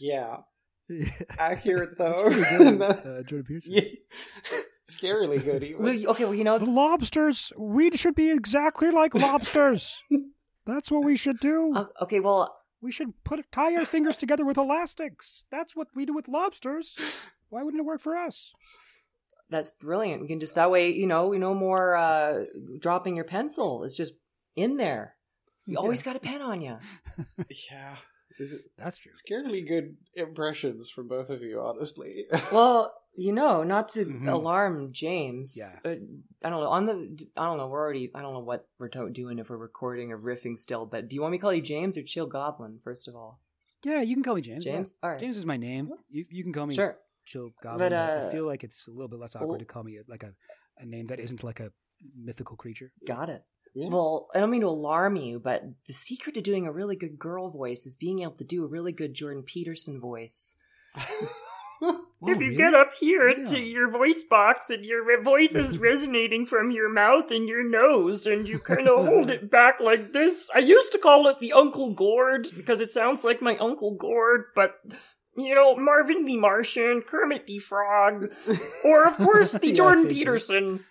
Yeah. 0.00 0.38
Accurate, 1.38 1.96
That's 1.98 2.20
though. 2.20 2.30
pretty 2.30 2.48
good, 2.48 2.82
uh, 2.82 3.22
Jordan 3.22 3.44
Peterson. 3.46 3.72
yeah. 3.74 3.82
Scarily 4.90 5.42
good, 5.42 5.62
even. 5.62 5.82
Well, 5.82 6.10
okay, 6.12 6.24
well 6.24 6.34
you 6.34 6.44
know 6.44 6.58
The 6.58 6.66
lobsters. 6.66 7.52
We 7.58 7.90
should 7.92 8.14
be 8.14 8.30
exactly 8.30 8.90
like 8.90 9.14
lobsters. 9.14 10.00
That's 10.66 10.90
what 10.90 11.04
we 11.04 11.16
should 11.16 11.40
do. 11.40 11.72
uh, 11.74 11.86
okay, 12.02 12.20
well 12.20 12.54
We 12.80 12.92
should 12.92 13.12
put 13.24 13.44
tie 13.52 13.74
our 13.76 13.84
fingers 13.84 14.16
together 14.16 14.44
with 14.44 14.56
elastics. 14.58 15.44
That's 15.50 15.74
what 15.74 15.88
we 15.94 16.04
do 16.04 16.14
with 16.14 16.28
lobsters. 16.28 16.96
Why 17.48 17.62
wouldn't 17.62 17.80
it 17.80 17.86
work 17.86 18.00
for 18.00 18.16
us? 18.16 18.52
That's 19.48 19.70
brilliant. 19.72 20.22
We 20.22 20.28
can 20.28 20.38
just 20.38 20.54
that 20.54 20.70
way, 20.70 20.90
you 20.90 21.06
know, 21.06 21.28
we 21.28 21.38
no 21.38 21.54
more 21.54 21.96
uh 21.96 22.44
dropping 22.78 23.16
your 23.16 23.24
pencil. 23.24 23.84
It's 23.84 23.96
just 23.96 24.14
in 24.56 24.76
there. 24.76 25.16
You 25.66 25.78
always 25.78 26.02
got 26.02 26.16
a 26.16 26.20
pen 26.20 26.42
on 26.42 26.60
you. 26.60 26.78
yeah. 27.70 27.96
Is 28.40 28.52
it 28.52 28.62
That's 28.78 28.98
true. 28.98 29.12
scarily 29.12 29.66
good 29.66 29.96
impressions 30.16 30.90
from 30.90 31.08
both 31.08 31.30
of 31.30 31.42
you, 31.42 31.60
honestly. 31.60 32.24
Well, 32.52 32.92
you 33.16 33.32
know, 33.32 33.62
not 33.64 33.88
to 33.90 34.04
Mhm. 34.06 34.28
alarm 34.32 34.92
James. 34.92 35.54
Yeah. 35.58 35.78
uh, 35.84 35.96
I 36.44 36.48
don't 36.50 36.60
know. 36.60 36.68
On 36.68 36.84
the, 36.86 37.26
I 37.36 37.44
don't 37.44 37.58
know. 37.58 37.66
We're 37.68 37.80
already. 37.80 38.10
I 38.14 38.22
don't 38.22 38.32
know 38.32 38.40
what 38.40 38.66
we're 38.78 38.88
to- 38.88 39.10
doing 39.10 39.38
if 39.38 39.50
we're 39.50 39.56
recording 39.58 40.10
or 40.12 40.18
riffing 40.18 40.56
still. 40.56 40.86
But 40.86 41.08
do 41.08 41.14
you 41.16 41.20
want 41.20 41.32
me 41.32 41.38
to 41.38 41.42
call 41.42 41.52
you 41.52 41.60
James 41.62 41.96
or 41.98 42.02
Chill 42.02 42.26
Goblin? 42.26 42.78
First 42.82 43.08
of 43.08 43.14
all, 43.14 43.40
Yeah, 43.84 44.00
you 44.00 44.14
can 44.14 44.22
call 44.22 44.36
me 44.36 44.40
James. 44.42 44.64
yeah. 44.64 44.72
James. 44.72 44.94
All 45.02 45.10
right. 45.10 45.18
James 45.20 45.36
is 45.36 45.44
my 45.44 45.56
name. 45.56 45.90
You 46.08 46.24
you 46.30 46.42
can 46.44 46.52
call 46.52 46.66
me 46.66 46.74
Sure. 46.74 46.96
Chill 47.26 47.50
Goblin. 47.62 47.78
But, 47.78 47.90
but, 47.90 48.22
uh, 48.24 48.28
I 48.28 48.32
feel 48.32 48.46
like 48.46 48.64
it's 48.64 48.86
a 48.86 48.90
little 48.90 49.08
bit 49.08 49.18
less 49.18 49.34
awkward 49.36 49.48
well- 49.48 49.58
to 49.58 49.64
call 49.66 49.82
me 49.84 49.98
like 50.08 50.22
a, 50.22 50.32
a 50.78 50.86
name 50.86 51.06
that 51.06 51.20
isn't 51.20 51.42
like 51.44 51.60
a 51.60 51.72
mythical 52.16 52.56
creature. 52.56 52.92
Got 53.06 53.28
it. 53.28 53.42
Yeah. 53.74 53.88
Well, 53.88 54.28
I 54.34 54.40
don't 54.40 54.50
mean 54.50 54.62
to 54.62 54.68
alarm 54.68 55.16
you, 55.16 55.38
but 55.38 55.62
the 55.86 55.92
secret 55.92 56.34
to 56.34 56.40
doing 56.40 56.66
a 56.66 56.72
really 56.72 56.96
good 56.96 57.18
girl 57.18 57.48
voice 57.50 57.86
is 57.86 57.96
being 57.96 58.20
able 58.20 58.32
to 58.32 58.44
do 58.44 58.64
a 58.64 58.68
really 58.68 58.92
good 58.92 59.14
Jordan 59.14 59.42
Peterson 59.44 60.00
voice. 60.00 60.56
Whoa, 60.96 61.06
if 61.82 61.96
oh, 62.22 62.26
you 62.26 62.34
really? 62.34 62.56
get 62.56 62.74
up 62.74 62.94
here 62.98 63.32
Damn. 63.32 63.46
to 63.46 63.60
your 63.60 63.88
voice 63.88 64.24
box 64.28 64.70
and 64.70 64.84
your 64.84 65.22
voice 65.22 65.54
is 65.54 65.78
resonating 65.78 66.46
from 66.46 66.70
your 66.72 66.88
mouth 66.88 67.30
and 67.30 67.48
your 67.48 67.62
nose 67.62 68.26
and 68.26 68.46
you 68.48 68.58
kind 68.58 68.88
of 68.88 69.06
hold 69.06 69.30
it 69.36 69.50
back 69.50 69.78
like 69.80 70.12
this. 70.12 70.50
I 70.54 70.58
used 70.58 70.90
to 70.92 70.98
call 70.98 71.28
it 71.28 71.38
the 71.38 71.52
Uncle 71.52 71.94
Gord 71.94 72.48
because 72.56 72.80
it 72.80 72.90
sounds 72.90 73.24
like 73.24 73.40
my 73.40 73.56
Uncle 73.58 73.94
Gord, 73.94 74.46
but 74.56 74.74
you 75.36 75.54
know, 75.54 75.76
Marvin 75.76 76.24
the 76.24 76.36
Martian, 76.36 77.02
Kermit 77.02 77.46
the 77.46 77.60
Frog, 77.60 78.26
or 78.84 79.06
of 79.06 79.16
course 79.16 79.52
the 79.52 79.68
Yeah, 79.68 79.74
Jordan 79.74 80.02
same 80.02 80.08
thing. 80.08 80.18
Peterson. 80.18 80.84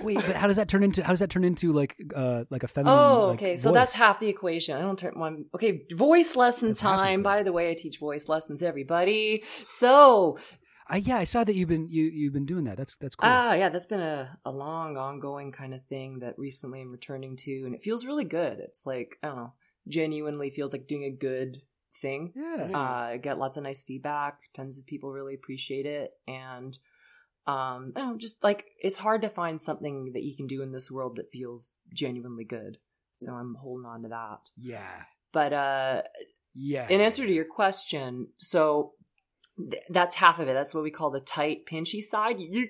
Wait, 0.00 0.16
but 0.16 0.36
how 0.36 0.46
does 0.46 0.56
that 0.56 0.68
turn 0.68 0.82
into? 0.82 1.02
How 1.02 1.10
does 1.10 1.20
that 1.20 1.30
turn 1.30 1.44
into 1.44 1.72
like 1.72 1.96
uh 2.14 2.44
like 2.50 2.62
a 2.62 2.68
feminine? 2.68 2.98
Oh, 2.98 3.26
like, 3.28 3.34
okay. 3.42 3.56
So 3.56 3.70
voice? 3.70 3.74
that's 3.74 3.92
half 3.94 4.20
the 4.20 4.28
equation. 4.28 4.76
I 4.76 4.80
don't 4.80 4.98
turn 4.98 5.18
one. 5.18 5.46
Okay, 5.54 5.82
voice 5.92 6.36
lesson 6.36 6.70
That's 6.70 6.80
time. 6.80 7.22
By 7.22 7.42
the 7.42 7.52
way, 7.52 7.70
I 7.70 7.74
teach 7.74 7.98
voice 7.98 8.28
lessons, 8.28 8.62
everybody. 8.62 9.44
So, 9.66 10.38
I, 10.88 10.98
yeah, 10.98 11.16
I 11.16 11.24
saw 11.24 11.44
that 11.44 11.54
you've 11.54 11.68
been 11.68 11.88
you 11.88 12.04
you've 12.04 12.32
been 12.32 12.46
doing 12.46 12.64
that. 12.64 12.76
That's 12.76 12.96
that's 12.96 13.14
cool. 13.14 13.28
ah, 13.30 13.54
yeah, 13.54 13.68
that's 13.68 13.86
been 13.86 14.00
a, 14.00 14.38
a 14.44 14.50
long, 14.50 14.96
ongoing 14.96 15.52
kind 15.52 15.72
of 15.72 15.84
thing 15.86 16.18
that 16.18 16.38
recently 16.38 16.80
I'm 16.80 16.92
returning 16.92 17.36
to, 17.38 17.62
and 17.64 17.74
it 17.74 17.82
feels 17.82 18.04
really 18.04 18.24
good. 18.24 18.58
It's 18.58 18.84
like, 18.84 19.16
I 19.22 19.28
don't 19.28 19.36
know, 19.36 19.52
genuinely 19.88 20.50
feels 20.50 20.72
like 20.72 20.86
doing 20.86 21.04
a 21.04 21.10
good 21.10 21.62
thing. 22.00 22.32
yeah. 22.34 22.70
Uh, 22.74 22.78
I 22.78 23.16
get 23.22 23.38
lots 23.38 23.56
of 23.56 23.62
nice 23.62 23.82
feedback. 23.82 24.40
Tons 24.54 24.78
of 24.78 24.86
people 24.86 25.12
really 25.12 25.34
appreciate 25.34 25.86
it, 25.86 26.10
and 26.28 26.76
um, 27.46 27.92
I 27.96 28.00
know, 28.06 28.16
just 28.16 28.42
like 28.42 28.66
it's 28.80 28.98
hard 28.98 29.22
to 29.22 29.28
find 29.28 29.60
something 29.60 30.12
that 30.14 30.22
you 30.22 30.34
can 30.36 30.46
do 30.46 30.62
in 30.62 30.72
this 30.72 30.90
world 30.90 31.16
that 31.16 31.30
feels 31.30 31.70
genuinely 31.92 32.44
good. 32.44 32.78
So 33.12 33.32
I'm 33.34 33.54
holding 33.60 33.86
on 33.86 34.02
to 34.02 34.08
that. 34.08 34.38
yeah. 34.56 35.02
But 35.32 35.52
uh, 35.52 36.02
Yeah. 36.54 36.88
in 36.88 37.00
answer 37.00 37.26
to 37.26 37.32
your 37.32 37.44
question, 37.44 38.28
so 38.38 38.92
th- 39.58 39.82
that's 39.88 40.16
half 40.16 40.38
of 40.38 40.48
it. 40.48 40.54
That's 40.54 40.74
what 40.74 40.82
we 40.84 40.90
call 40.90 41.10
the 41.10 41.20
tight, 41.20 41.66
pinchy 41.66 42.02
side. 42.02 42.36
You 42.40 42.68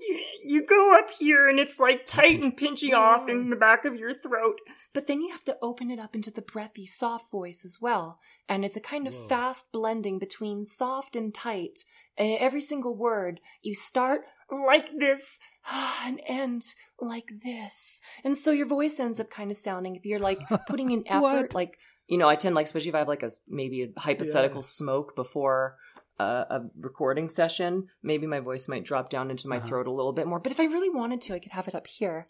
you, 0.00 0.20
you 0.44 0.66
go 0.66 0.94
up 0.98 1.10
here 1.10 1.48
and 1.48 1.58
it's 1.58 1.78
like 1.78 2.06
tight 2.06 2.42
and 2.42 2.56
pinching 2.56 2.94
off 2.94 3.28
in 3.28 3.48
the 3.48 3.56
back 3.56 3.84
of 3.84 3.96
your 3.96 4.14
throat, 4.14 4.58
but 4.92 5.06
then 5.06 5.20
you 5.20 5.30
have 5.30 5.44
to 5.44 5.56
open 5.62 5.90
it 5.90 5.98
up 5.98 6.14
into 6.14 6.30
the 6.30 6.42
breathy, 6.42 6.86
soft 6.86 7.30
voice 7.30 7.64
as 7.64 7.78
well. 7.80 8.18
And 8.48 8.64
it's 8.64 8.76
a 8.76 8.80
kind 8.80 9.06
of 9.06 9.14
Whoa. 9.14 9.28
fast 9.28 9.72
blending 9.72 10.18
between 10.18 10.66
soft 10.66 11.16
and 11.16 11.34
tight. 11.34 11.84
And 12.16 12.36
every 12.38 12.60
single 12.60 12.94
word, 12.96 13.40
you 13.62 13.74
start 13.74 14.22
like 14.50 14.90
this 14.98 15.38
and 16.04 16.20
end 16.26 16.62
like 17.00 17.30
this. 17.44 18.00
And 18.24 18.36
so 18.36 18.50
your 18.50 18.66
voice 18.66 18.98
ends 19.00 19.20
up 19.20 19.30
kind 19.30 19.50
of 19.50 19.56
sounding, 19.56 19.96
if 19.96 20.04
you're 20.04 20.18
like 20.18 20.40
putting 20.68 20.90
in 20.90 21.04
effort, 21.06 21.54
like, 21.54 21.78
you 22.08 22.18
know, 22.18 22.28
I 22.28 22.36
tend 22.36 22.54
like, 22.54 22.66
especially 22.66 22.90
if 22.90 22.94
I 22.94 22.98
have 22.98 23.08
like 23.08 23.22
a 23.22 23.32
maybe 23.48 23.82
a 23.84 24.00
hypothetical 24.00 24.58
Yeah. 24.58 24.66
smoke 24.66 25.16
before 25.16 25.76
a, 26.18 26.24
a 26.24 26.60
recording 26.80 27.28
session, 27.28 27.88
maybe 28.02 28.26
my 28.26 28.40
voice 28.40 28.68
might 28.68 28.84
drop 28.84 29.10
down 29.10 29.30
into 29.30 29.48
my 29.48 29.56
Uh-huh. 29.58 29.66
throat 29.66 29.86
a 29.86 29.92
little 29.92 30.12
bit 30.12 30.26
more. 30.26 30.38
But 30.40 30.52
if 30.52 30.60
I 30.60 30.64
really 30.64 30.90
wanted 30.90 31.20
to, 31.22 31.34
I 31.34 31.38
could 31.38 31.52
have 31.52 31.68
it 31.68 31.74
up 31.74 31.86
here 31.86 32.28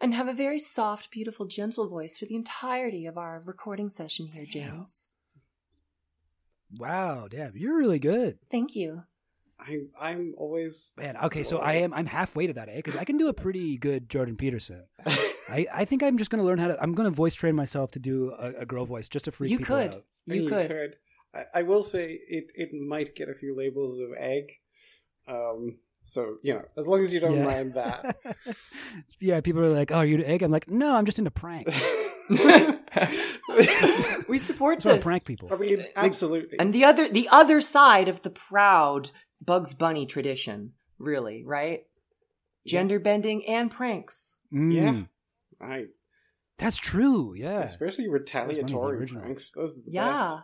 and 0.00 0.14
have 0.14 0.28
a 0.28 0.32
very 0.32 0.58
soft, 0.58 1.10
beautiful, 1.10 1.46
gentle 1.46 1.88
voice 1.88 2.18
for 2.18 2.24
the 2.26 2.34
entirety 2.36 3.06
of 3.06 3.18
our 3.18 3.42
recording 3.44 3.88
session 3.88 4.28
here, 4.32 4.44
Damn. 4.50 4.70
James. 4.72 5.08
Wow, 6.78 7.26
damn, 7.28 7.56
you're 7.56 7.76
really 7.76 7.98
good, 7.98 8.38
Thank 8.50 8.76
you. 8.76 9.02
I, 9.58 9.80
I'm 10.00 10.34
always. 10.38 10.94
man. 10.96 11.16
Okay, 11.24 11.42
so 11.42 11.58
I 11.58 11.74
am 11.74 11.92
I'm 11.92 12.06
halfway 12.06 12.46
to 12.46 12.54
that, 12.54 12.70
eh? 12.70 12.76
Because 12.76 12.96
I 12.96 13.04
can 13.04 13.18
do 13.18 13.28
a 13.28 13.34
pretty 13.34 13.76
good 13.76 14.08
Jordan 14.08 14.34
Peterson. 14.36 14.86
I, 15.50 15.66
I 15.74 15.84
think 15.84 16.02
I'm 16.02 16.16
just 16.16 16.30
gonna 16.30 16.44
learn 16.44 16.58
how 16.58 16.68
to. 16.68 16.80
I'm 16.80 16.94
gonna 16.94 17.10
voice 17.10 17.34
train 17.34 17.54
myself 17.54 17.90
to 17.90 17.98
do 17.98 18.32
a, 18.38 18.60
a 18.60 18.64
girl 18.66 18.86
voice 18.86 19.06
just 19.08 19.26
to 19.26 19.30
freak 19.30 19.50
You 19.50 19.58
people 19.58 19.76
could. 19.76 19.90
out. 19.94 20.04
You 20.24 20.48
could. 20.48 20.96
I, 21.34 21.44
I 21.54 21.62
will 21.62 21.82
say 21.82 22.18
it, 22.28 22.46
it 22.54 22.70
might 22.72 23.14
get 23.14 23.28
a 23.28 23.34
few 23.34 23.56
labels 23.56 24.00
of 24.00 24.08
egg. 24.18 24.52
Um, 25.28 25.78
so, 26.04 26.36
you 26.42 26.54
know, 26.54 26.64
as 26.76 26.86
long 26.88 27.02
as 27.02 27.12
you 27.12 27.20
don't 27.20 27.36
Yeah. 27.36 27.44
mind 27.46 27.74
that. 27.74 28.16
yeah, 29.20 29.40
people 29.40 29.62
are 29.62 29.68
like, 29.68 29.92
"Oh, 29.92 29.96
are 29.96 30.06
you 30.06 30.16
into 30.16 30.28
egg?" 30.28 30.42
I'm 30.42 30.50
like, 30.50 30.68
"No, 30.68 30.96
I'm 30.96 31.04
just 31.06 31.18
into 31.18 31.30
prank." 31.30 31.68
We 34.28 34.38
support 34.38 34.76
That's 34.80 34.84
why 34.84 34.92
I 34.92 34.94
this. 34.96 35.04
prank 35.04 35.24
people. 35.24 35.48
I 35.52 35.56
mean, 35.56 35.84
absolutely. 35.96 36.58
And 36.58 36.72
the 36.72 36.84
other 36.84 37.08
the 37.08 37.28
other 37.30 37.60
side 37.60 38.08
of 38.08 38.22
the 38.22 38.30
proud 38.30 39.10
Bugs 39.40 39.74
Bunny 39.74 40.06
tradition, 40.06 40.72
really, 40.98 41.42
right? 41.44 41.82
Gender 42.66 43.00
bending 43.00 43.44
and 43.46 43.70
pranks. 43.70 44.36
Mm, 44.52 44.72
Yeah. 44.72 45.66
I, 45.66 45.86
that's 46.58 46.76
true. 46.76 47.34
Yeah, 47.34 47.62
especially 47.62 48.08
retaliatory 48.08 49.06
pranks. 49.06 49.50
Those 49.52 49.78
are 49.78 49.82
the 49.82 49.90
Yeah. 49.92 50.12
best. 50.12 50.36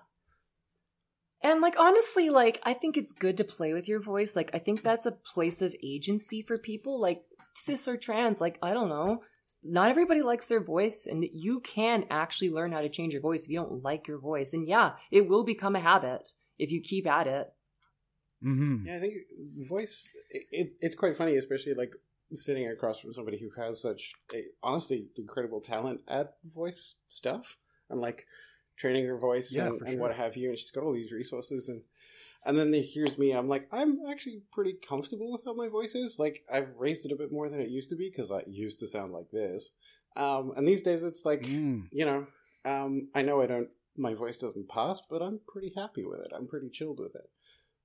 And 1.46 1.60
like 1.60 1.78
honestly, 1.78 2.28
like 2.28 2.60
I 2.64 2.74
think 2.74 2.96
it's 2.96 3.12
good 3.12 3.36
to 3.36 3.44
play 3.44 3.72
with 3.72 3.86
your 3.86 4.00
voice. 4.00 4.34
Like 4.34 4.50
I 4.52 4.58
think 4.58 4.82
that's 4.82 5.06
a 5.06 5.12
place 5.12 5.62
of 5.62 5.76
agency 5.80 6.42
for 6.42 6.58
people, 6.58 7.00
like 7.00 7.22
cis 7.52 7.86
or 7.86 7.96
trans. 7.96 8.40
Like 8.40 8.58
I 8.62 8.74
don't 8.74 8.88
know, 8.88 9.22
not 9.62 9.88
everybody 9.88 10.22
likes 10.22 10.48
their 10.48 10.60
voice, 10.60 11.06
and 11.06 11.24
you 11.32 11.60
can 11.60 12.04
actually 12.10 12.50
learn 12.50 12.72
how 12.72 12.80
to 12.80 12.88
change 12.88 13.12
your 13.12 13.22
voice 13.22 13.44
if 13.44 13.50
you 13.50 13.60
don't 13.60 13.84
like 13.84 14.08
your 14.08 14.18
voice. 14.18 14.54
And 14.54 14.66
yeah, 14.66 14.94
it 15.12 15.28
will 15.28 15.44
become 15.44 15.76
a 15.76 15.80
habit 15.80 16.30
if 16.58 16.72
you 16.72 16.80
keep 16.80 17.06
at 17.06 17.28
it. 17.28 17.52
Mm-hmm. 18.44 18.84
Yeah, 18.84 18.96
I 18.96 19.00
think 19.00 19.14
voice. 19.68 20.08
It, 20.30 20.46
it, 20.50 20.72
it's 20.80 20.96
quite 20.96 21.16
funny, 21.16 21.36
especially 21.36 21.74
like 21.74 21.92
sitting 22.32 22.66
across 22.66 22.98
from 22.98 23.12
somebody 23.12 23.38
who 23.38 23.50
has 23.62 23.80
such 23.80 24.14
a 24.34 24.42
honestly 24.64 25.10
incredible 25.16 25.60
talent 25.60 26.00
at 26.08 26.34
voice 26.44 26.96
stuff 27.06 27.56
and 27.88 28.00
like 28.00 28.26
training 28.76 29.06
her 29.06 29.18
voice 29.18 29.52
Yeah, 29.54 29.66
and, 29.68 29.78
for 29.78 29.84
and 29.86 29.98
what 29.98 30.14
have 30.14 30.36
you, 30.36 30.50
and 30.50 30.58
she's 30.58 30.70
got 30.70 30.84
all 30.84 30.92
these 30.92 31.12
resources 31.12 31.68
and. 31.68 31.82
And 32.44 32.56
then 32.56 32.70
they 32.70 32.80
hears 32.82 33.18
me. 33.18 33.32
I'm 33.32 33.48
like, 33.48 33.66
I'm 33.72 33.98
actually 34.08 34.42
pretty 34.52 34.74
comfortable 34.74 35.32
with 35.32 35.42
how 35.44 35.52
my 35.52 35.66
voice 35.66 35.96
is. 35.96 36.20
Like, 36.20 36.44
I've 36.48 36.68
raised 36.78 37.04
it 37.04 37.10
a 37.10 37.16
bit 37.16 37.32
more 37.32 37.48
than 37.48 37.58
it 37.60 37.70
used 37.70 37.90
to 37.90 37.96
be 37.96 38.08
because 38.08 38.30
I 38.30 38.42
used 38.46 38.78
to 38.78 38.86
sound 38.86 39.12
like 39.12 39.32
this. 39.32 39.72
Um, 40.16 40.52
and 40.56 40.68
these 40.68 40.82
days, 40.82 41.02
it's 41.02 41.24
like, 41.24 41.42
Mm. 41.42 41.88
you 41.90 42.04
know, 42.04 42.28
um, 42.64 43.08
I 43.16 43.22
know 43.22 43.42
I 43.42 43.46
don't, 43.46 43.68
my 43.96 44.14
voice 44.14 44.38
doesn't 44.38 44.68
pass, 44.68 45.00
but 45.10 45.22
I'm 45.22 45.40
pretty 45.48 45.72
happy 45.76 46.04
with 46.04 46.20
it. 46.20 46.30
I'm 46.32 46.46
pretty 46.46 46.70
chilled 46.70 47.00
with 47.00 47.16
it. 47.16 47.28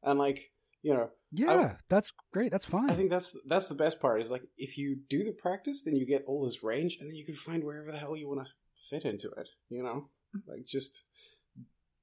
And 0.03 0.19
like, 0.19 0.51
you 0.83 0.93
know, 0.93 1.09
Yeah, 1.31 1.77
that's 1.89 2.13
great. 2.31 2.51
That's 2.51 2.65
fine. 2.65 2.91
I 2.91 2.93
think 2.93 3.09
that's 3.09 3.35
that's 3.47 3.67
the 3.67 3.73
best 3.73 3.99
part 3.99 4.21
is 4.21 4.29
like 4.29 4.43
if 4.57 4.77
you 4.77 4.95
do 5.09 5.23
the 5.23 5.31
practice, 5.31 5.81
then 5.81 5.95
you 5.95 6.05
get 6.05 6.23
all 6.27 6.43
this 6.45 6.61
range, 6.63 6.97
and 6.99 7.09
then 7.09 7.15
you 7.15 7.25
can 7.25 7.35
find 7.35 7.63
wherever 7.63 7.91
the 7.91 7.97
hell 7.97 8.15
you 8.15 8.27
want 8.27 8.45
to 8.45 8.53
fit 8.89 9.05
into 9.05 9.29
it. 9.31 9.49
You 9.69 9.81
know, 9.81 10.09
like 10.47 10.65
just 10.65 11.03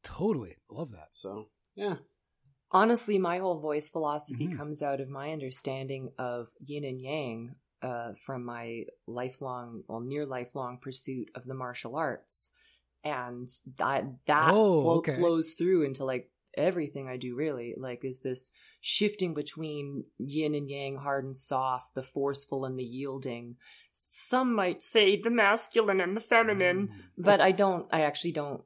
totally 0.02 0.56
love 0.70 0.92
that. 0.92 1.08
so 1.12 1.48
yeah. 1.74 1.96
honestly, 2.70 3.18
my 3.18 3.38
whole 3.38 3.60
voice 3.60 3.88
philosophy 3.88 4.46
Mhm. 4.48 4.56
comes 4.56 4.82
out 4.82 5.00
of 5.00 5.08
my 5.08 5.32
understanding 5.32 6.12
of 6.18 6.50
yin 6.58 6.84
and 6.84 7.00
yang 7.00 7.56
uh, 7.80 8.12
from 8.26 8.44
my 8.44 8.84
lifelong, 9.06 9.84
well, 9.86 10.00
near 10.00 10.26
lifelong 10.26 10.78
pursuit 10.78 11.30
of 11.36 11.44
the 11.44 11.54
martial 11.54 11.94
arts, 11.94 12.50
and 13.04 13.48
that 13.76 14.04
that 14.26 14.50
Oh, 14.52 14.82
flo- 14.82 14.98
okay. 14.98 15.14
flows 15.14 15.52
through 15.52 15.82
into 15.84 16.04
like 16.04 16.28
everything 16.58 17.08
I 17.08 17.16
do. 17.16 17.34
Really, 17.36 17.74
like 17.78 18.04
is 18.04 18.20
this 18.20 18.50
shifting 18.80 19.32
between 19.34 20.04
yin 20.18 20.54
and 20.54 20.68
yang, 20.68 20.96
hard 20.96 21.24
and 21.24 21.36
soft, 21.36 21.94
the 21.94 22.02
forceful 22.02 22.64
and 22.64 22.78
the 22.78 22.84
yielding. 22.84 23.56
Some 23.92 24.54
might 24.54 24.82
say 24.82 25.20
the 25.20 25.30
masculine 25.30 26.00
and 26.00 26.14
the 26.14 26.20
feminine, 26.20 26.88
Mm. 26.88 27.24
but 27.24 27.40
I 27.40 27.52
don't. 27.52 27.86
I 27.92 28.02
actually 28.02 28.32
don't 28.32 28.62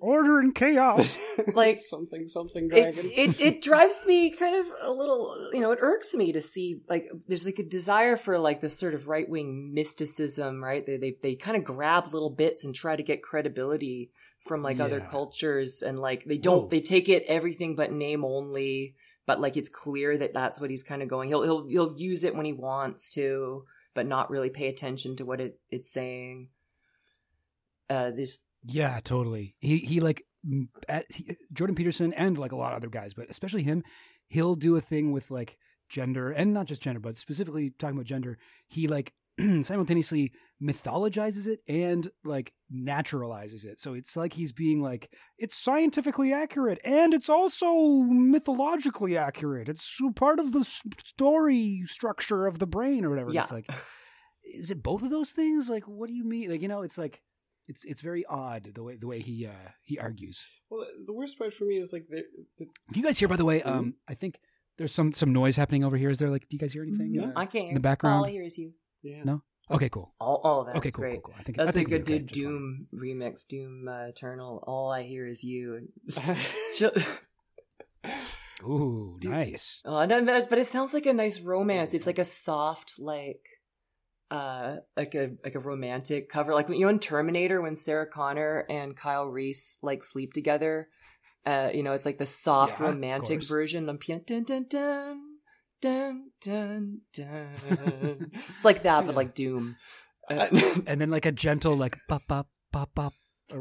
Order 0.00 0.38
and 0.38 0.54
chaos. 0.54 1.16
Like, 1.54 1.78
something 1.78 2.28
something 2.28 2.66
it, 2.66 2.68
dragon. 2.70 3.10
it 3.12 3.40
it 3.40 3.62
drives 3.68 4.04
me 4.06 4.30
kind 4.30 4.54
of 4.54 4.66
a 4.82 4.92
little 4.92 5.50
you 5.52 5.60
know 5.60 5.72
it 5.72 5.78
irks 5.80 6.14
me 6.14 6.32
to 6.32 6.40
see 6.40 6.82
like 6.88 7.06
there's 7.26 7.44
like 7.46 7.58
a 7.58 7.62
desire 7.64 8.16
for 8.16 8.38
like 8.38 8.60
this 8.60 8.78
sort 8.78 8.94
of 8.94 9.08
right 9.08 9.28
wing 9.28 9.72
mysticism 9.74 10.62
right 10.62 10.84
they, 10.86 10.96
they 10.98 11.16
they 11.22 11.34
kind 11.34 11.56
of 11.56 11.64
grab 11.64 12.12
little 12.12 12.30
bits 12.30 12.62
and 12.64 12.74
try 12.74 12.94
to 12.94 13.02
get 13.02 13.22
credibility 13.22 14.10
from 14.40 14.62
like 14.62 14.80
other 14.80 15.00
cultures 15.00 15.82
and 15.82 16.00
like 16.00 16.24
they 16.24 16.38
don't 16.38 16.62
Whoa. 16.62 16.68
they 16.68 16.80
take 16.80 17.08
it 17.08 17.24
everything 17.28 17.76
but 17.76 17.92
name 17.92 18.24
only 18.24 18.94
but 19.26 19.38
like 19.40 19.56
it's 19.56 19.68
clear 19.68 20.16
that 20.16 20.32
that's 20.32 20.60
what 20.60 20.70
he's 20.70 20.82
kind 20.82 21.02
of 21.02 21.08
going 21.08 21.28
he'll 21.28 21.42
he'll 21.42 21.66
he'll 21.66 21.94
use 21.96 22.24
it 22.24 22.34
when 22.34 22.46
he 22.46 22.52
wants 22.52 23.10
to 23.10 23.64
but 23.94 24.06
not 24.06 24.30
really 24.30 24.50
pay 24.50 24.68
attention 24.68 25.16
to 25.16 25.24
what 25.24 25.40
it 25.40 25.58
it's 25.70 25.92
saying 25.92 26.48
uh 27.90 28.10
this 28.10 28.44
Yeah, 28.64 29.00
totally. 29.02 29.54
He 29.60 29.78
he 29.78 30.00
like 30.00 30.24
at, 30.88 31.10
he, 31.10 31.36
Jordan 31.52 31.76
Peterson 31.76 32.12
and 32.12 32.38
like 32.38 32.52
a 32.52 32.56
lot 32.56 32.72
of 32.72 32.76
other 32.76 32.88
guys, 32.88 33.14
but 33.14 33.28
especially 33.30 33.62
him, 33.62 33.82
he'll 34.28 34.54
do 34.54 34.76
a 34.76 34.80
thing 34.80 35.12
with 35.12 35.30
like 35.30 35.58
gender 35.88 36.30
and 36.30 36.52
not 36.52 36.66
just 36.66 36.82
gender, 36.82 37.00
but 37.00 37.16
specifically 37.16 37.70
talking 37.70 37.96
about 37.96 38.06
gender. 38.06 38.38
He 38.68 38.86
like 38.88 39.12
simultaneously 39.62 40.32
mythologizes 40.62 41.46
it 41.46 41.60
and 41.68 42.08
like 42.24 42.52
naturalizes 42.72 43.64
it. 43.64 43.80
So 43.80 43.94
it's 43.94 44.16
like 44.16 44.34
he's 44.34 44.52
being 44.52 44.82
like 44.82 45.10
it's 45.38 45.56
scientifically 45.56 46.32
accurate 46.32 46.80
and 46.84 47.14
it's 47.14 47.30
also 47.30 47.72
mythologically 48.08 49.16
accurate. 49.16 49.68
It's 49.68 49.98
part 50.16 50.38
of 50.38 50.52
the 50.52 50.64
story 51.04 51.82
structure 51.86 52.46
of 52.46 52.58
the 52.58 52.66
brain 52.66 53.04
or 53.04 53.10
whatever. 53.10 53.32
yeah 53.32 53.42
It's 53.42 53.52
like 53.52 53.70
is 54.54 54.70
it 54.70 54.82
both 54.82 55.02
of 55.02 55.10
those 55.10 55.32
things? 55.32 55.70
Like 55.70 55.84
what 55.84 56.08
do 56.08 56.14
you 56.14 56.24
mean? 56.24 56.50
Like 56.50 56.62
you 56.62 56.68
know, 56.68 56.82
it's 56.82 56.98
like 56.98 57.22
it's 57.68 57.84
it's 57.84 58.00
very 58.00 58.24
odd 58.28 58.72
the 58.74 58.82
way 58.82 58.96
the 58.96 59.06
way 59.06 59.20
he 59.20 59.46
uh 59.46 59.70
he 59.82 59.98
argues. 59.98 60.44
well, 60.70 60.84
the 61.06 61.12
worst 61.12 61.38
part 61.38 61.54
for 61.54 61.64
me 61.64 61.76
is 61.76 61.92
like 61.92 62.06
the, 62.08 62.24
the 62.58 62.64
Can 62.64 62.96
you 63.00 63.02
guys 63.02 63.18
hear 63.18 63.28
by 63.28 63.36
the 63.36 63.44
way? 63.44 63.62
Um 63.62 63.94
I 64.08 64.14
think 64.14 64.40
there's 64.76 64.92
some 64.92 65.14
some 65.14 65.32
noise 65.32 65.56
happening 65.56 65.84
over 65.84 65.96
here. 65.96 66.10
Is 66.10 66.18
there 66.18 66.30
like 66.30 66.42
do 66.48 66.56
you 66.56 66.58
guys 66.58 66.72
hear 66.72 66.82
anything? 66.82 67.12
No. 67.12 67.28
Uh, 67.28 67.32
i 67.36 67.46
can't 67.46 67.68
in 67.68 67.74
the 67.74 67.80
background? 67.80 68.18
all 68.18 68.26
i 68.26 68.30
hear 68.30 68.42
is 68.44 68.58
you 68.58 68.72
yeah. 69.02 69.22
No? 69.24 69.42
Okay, 69.70 69.88
cool. 69.88 70.12
all, 70.20 70.40
all 70.42 70.64
that's 70.64 70.78
okay, 70.78 70.90
cool, 70.90 71.02
great 71.02 71.22
cool, 71.22 71.32
cool. 71.32 71.34
I 71.38 71.42
think 71.44 71.56
That's 71.58 71.68
I 71.68 71.72
think 71.72 71.88
like 71.90 72.00
a 72.00 72.02
it'll 72.02 72.12
okay, 72.14 72.18
dude 72.18 72.28
just. 72.28 72.40
Doom 72.40 72.86
remix, 72.92 73.46
Doom 73.46 73.86
uh, 73.88 74.06
Eternal. 74.08 74.64
All 74.66 74.90
I 74.90 75.02
hear 75.02 75.26
is 75.28 75.44
you. 75.44 75.88
Ooh, 78.62 79.16
Dude. 79.20 79.30
nice. 79.30 79.80
oh, 79.84 80.04
no, 80.04 80.20
that's, 80.24 80.46
but 80.46 80.58
it 80.58 80.66
sounds 80.66 80.92
like 80.92 81.06
a 81.06 81.12
nice 81.14 81.40
romance. 81.40 81.94
It's 81.94 82.06
like 82.06 82.18
a 82.18 82.24
soft, 82.24 82.98
like, 82.98 83.46
uh, 84.30 84.76
like 84.96 85.14
a 85.14 85.30
like 85.44 85.54
a 85.54 85.58
romantic 85.60 86.28
cover, 86.28 86.52
like 86.54 86.68
you 86.68 86.80
know 86.80 86.88
in 86.88 86.98
Terminator 86.98 87.60
when 87.60 87.74
Sarah 87.76 88.06
Connor 88.06 88.66
and 88.68 88.96
Kyle 88.96 89.26
Reese 89.26 89.78
like 89.82 90.04
sleep 90.04 90.32
together. 90.32 90.88
Uh, 91.46 91.70
you 91.72 91.82
know, 91.82 91.92
it's 91.94 92.04
like 92.04 92.18
the 92.18 92.26
soft 92.26 92.80
Yeah, 92.80 92.86
romantic 92.86 93.42
version. 93.42 93.88
of 93.88 93.98
pian- 93.98 94.26
dun 94.26 94.44
dun 94.44 94.66
dun 94.68 95.29
dun 95.80 96.30
dun 96.40 97.00
dun. 97.14 97.48
it's 98.48 98.64
like 98.64 98.82
that, 98.82 99.06
but 99.06 99.14
like 99.14 99.34
Doom. 99.34 99.76
Uh, 100.28 100.46
And 100.86 101.00
then 101.00 101.10
like 101.10 101.26
a 101.26 101.32
gentle 101.32 101.76
like 101.76 101.96
pop 102.08 102.22
pop 102.28 102.48
pop 102.72 102.90
pop. 102.94 103.12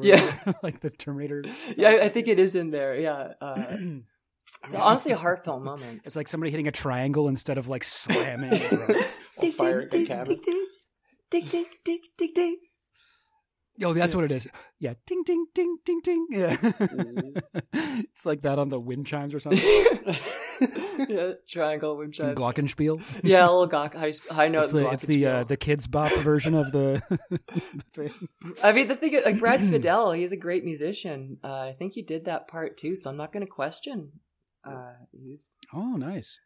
Yeah. 0.01 0.53
like 0.63 0.81
the 0.81 0.89
Terminator. 0.89 1.43
yeah, 1.75 1.89
I- 1.89 2.03
I 2.05 2.09
think 2.09 2.27
it 2.27 2.37
is 2.39 2.55
in 2.55 2.71
there. 2.71 2.99
Yeah. 2.99 3.33
Uh, 3.41 3.77
It's 4.65 4.73
honestly 4.75 5.13
a 5.13 5.17
heartfelt 5.17 5.63
moment. 5.63 6.01
It's 6.03 6.17
like 6.17 6.27
somebody 6.27 6.51
hitting 6.51 6.67
a 6.67 6.71
triangle 6.71 7.29
instead 7.29 7.57
of 7.57 7.69
like 7.69 7.83
slamming. 7.85 8.51
I'll 9.41 9.51
fire 9.51 9.79
a 9.81 9.87
cannon. 9.87 10.25
Dig, 11.31 11.49
dig, 11.49 11.65
dig, 11.85 12.01
dig, 12.17 12.33
dig. 12.35 12.55
Yo, 13.77 13.93
that's 13.93 14.13
what 14.13 14.25
it 14.25 14.33
is. 14.33 14.49
Yeah, 14.79 14.95
ding, 15.07 15.23
ding, 15.25 15.45
ding, 15.55 15.77
ding, 15.85 16.01
ding. 16.03 16.27
Yeah, 16.31 16.57
it's 17.71 18.25
like 18.25 18.41
that 18.41 18.59
on 18.59 18.67
the 18.67 18.79
wind 18.79 19.07
chimes 19.07 19.33
or 19.33 19.39
something. 19.39 19.61
yeah, 21.09 21.31
triangle 21.47 21.97
wind 21.97 22.13
chimes. 22.13 22.37
Glockenspiel. 22.37 23.23
Yeah, 23.23 23.43
a 23.43 23.49
little 23.49 23.67
gawk, 23.67 23.95
high, 23.95 24.13
high 24.29 24.47
note. 24.47 24.63
It's 24.63 24.71
the 24.71 24.89
it's 24.89 25.05
the 25.05 25.25
uh, 25.25 25.43
the 25.43 25.57
Kidz 25.57 25.89
Bop 25.89 26.11
version 26.19 26.55
of 26.55 26.71
the. 26.71 27.01
I 28.63 28.71
mean, 28.71 28.87
the 28.87 28.95
thing, 28.95 29.13
is, 29.13 29.25
like 29.25 29.39
Brad 29.39 29.59
Fiedel, 29.59 30.17
he's 30.17 30.31
a 30.31 30.37
great 30.37 30.63
musician. 30.65 31.37
Uh, 31.43 31.61
I 31.61 31.73
think 31.73 31.93
he 31.93 32.01
did 32.01 32.25
that 32.25 32.47
part 32.47 32.77
too, 32.77 32.95
so 32.95 33.09
I'm 33.09 33.17
not 33.17 33.31
going 33.31 33.45
to 33.45 33.51
question. 33.51 34.11
Uh, 34.65 34.93
he's, 35.11 35.53
oh, 35.73 35.95
nice. 35.95 36.37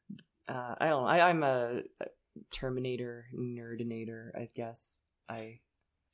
uh, 0.48 0.76
I 0.80 0.90
don't 0.90 1.04
know. 1.04 1.10
I, 1.10 1.30
I'm 1.30 1.44
a, 1.44 1.82
a 2.00 2.06
Terminator 2.52 3.26
nerdinator, 3.36 4.30
I 4.36 4.50
guess. 4.56 5.02
I 5.28 5.60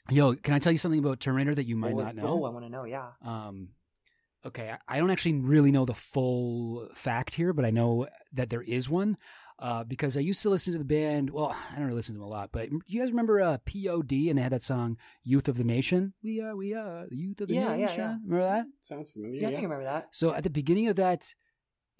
Yo, 0.10 0.34
can 0.34 0.54
I 0.54 0.60
tell 0.60 0.72
you 0.72 0.78
something 0.78 1.00
about 1.00 1.20
Terminator 1.20 1.56
that 1.56 1.66
you 1.66 1.76
might 1.76 1.94
oh, 1.94 2.00
not 2.00 2.16
know? 2.16 2.24
Oh, 2.26 2.46
I 2.46 2.50
want 2.50 2.66
to 2.66 2.70
know. 2.70 2.86
Yeah. 2.86 3.10
Um, 3.24 3.70
okay, 4.46 4.72
I, 4.88 4.96
I 4.96 5.00
don't 5.00 5.10
actually 5.12 5.36
really 5.40 5.72
know 5.72 5.86
the 5.86 5.94
full 5.94 6.88
fact 6.94 7.36
here, 7.36 7.54
but 7.54 7.66
I 7.66 7.72
know 7.72 8.08
that 8.34 8.50
there 8.50 8.62
is 8.62 8.90
one. 8.90 9.18
Uh, 9.62 9.84
because 9.84 10.16
I 10.16 10.22
used 10.22 10.42
to 10.44 10.50
listen 10.50 10.72
to 10.72 10.80
the 10.80 10.86
band. 10.86 11.32
Well, 11.32 11.50
I 11.50 11.76
don't 11.76 11.84
really 11.88 11.98
listen 11.98 12.16
to 12.16 12.20
them 12.20 12.26
a 12.28 12.30
lot, 12.30 12.50
but 12.54 12.70
do 12.70 12.80
you 12.88 13.02
guys 13.02 13.10
remember 13.10 13.42
uh, 13.42 13.58
POD 13.66 14.30
and 14.30 14.38
they 14.38 14.42
had 14.42 14.54
that 14.54 14.64
song 14.64 14.96
"Youth 15.22 15.50
of 15.50 15.58
the 15.58 15.66
Nation." 15.66 16.14
We 16.24 16.40
are, 16.40 16.56
we 16.56 16.74
are 16.74 17.08
the 17.10 17.18
youth 17.18 17.42
of 17.42 17.50
the 17.50 17.56
Yeah, 17.56 17.76
yeah, 17.76 17.86
nation. 17.88 18.00
yeah. 18.00 18.16
Remember 18.24 18.44
that? 18.46 18.66
Sounds 18.80 19.12
familiar. 19.12 19.36
Yeah, 19.42 19.48
I 19.48 19.52
Yeah, 19.52 19.58
think 19.58 19.60
I 19.60 19.64
remember 19.64 19.84
that. 19.92 20.08
So 20.12 20.34
at 20.34 20.44
the 20.44 20.50
beginning 20.50 20.88
of 20.88 20.96
that, 20.96 21.34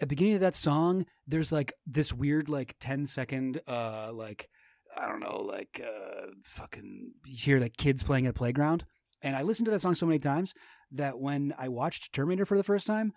the 0.00 0.06
beginning 0.06 0.36
of 0.36 0.40
that 0.40 0.54
song, 0.56 1.04
there's 1.26 1.52
like 1.52 1.74
this 1.86 2.14
weird 2.14 2.48
like 2.48 2.76
10 2.80 3.04
second 3.04 3.60
uh 3.68 4.10
like 4.14 4.48
I 4.96 5.06
don't 5.06 5.20
know 5.20 5.42
like 5.46 5.82
uh 5.86 6.28
fucking 6.42 7.10
you 7.26 7.36
hear 7.36 7.60
like 7.60 7.76
kids 7.76 8.02
playing 8.02 8.24
at 8.26 8.30
a 8.30 8.32
playground. 8.32 8.86
And 9.22 9.36
I 9.36 9.42
listened 9.42 9.66
to 9.66 9.70
that 9.70 9.80
song 9.80 9.94
so 9.94 10.06
many 10.06 10.18
times 10.18 10.54
that 10.92 11.18
when 11.18 11.54
I 11.58 11.68
watched 11.68 12.12
Terminator 12.12 12.46
for 12.46 12.56
the 12.56 12.62
first 12.62 12.86
time, 12.86 13.12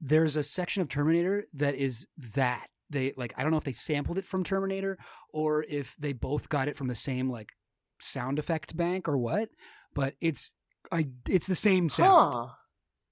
there's 0.00 0.36
a 0.36 0.42
section 0.42 0.82
of 0.82 0.88
Terminator 0.88 1.44
that 1.54 1.74
is 1.74 2.06
that 2.34 2.66
they 2.90 3.12
like 3.16 3.32
I 3.36 3.42
don't 3.42 3.50
know 3.50 3.58
if 3.58 3.64
they 3.64 3.72
sampled 3.72 4.18
it 4.18 4.24
from 4.24 4.44
Terminator 4.44 4.98
or 5.32 5.64
if 5.68 5.96
they 5.96 6.12
both 6.12 6.48
got 6.48 6.68
it 6.68 6.76
from 6.76 6.88
the 6.88 6.94
same 6.94 7.30
like 7.30 7.52
sound 8.00 8.38
effect 8.38 8.76
bank 8.76 9.08
or 9.08 9.16
what, 9.18 9.48
but 9.94 10.14
it's 10.20 10.52
I 10.92 11.08
it's 11.28 11.46
the 11.46 11.54
same 11.54 11.88
sound. 11.88 12.34
Huh. 12.34 12.54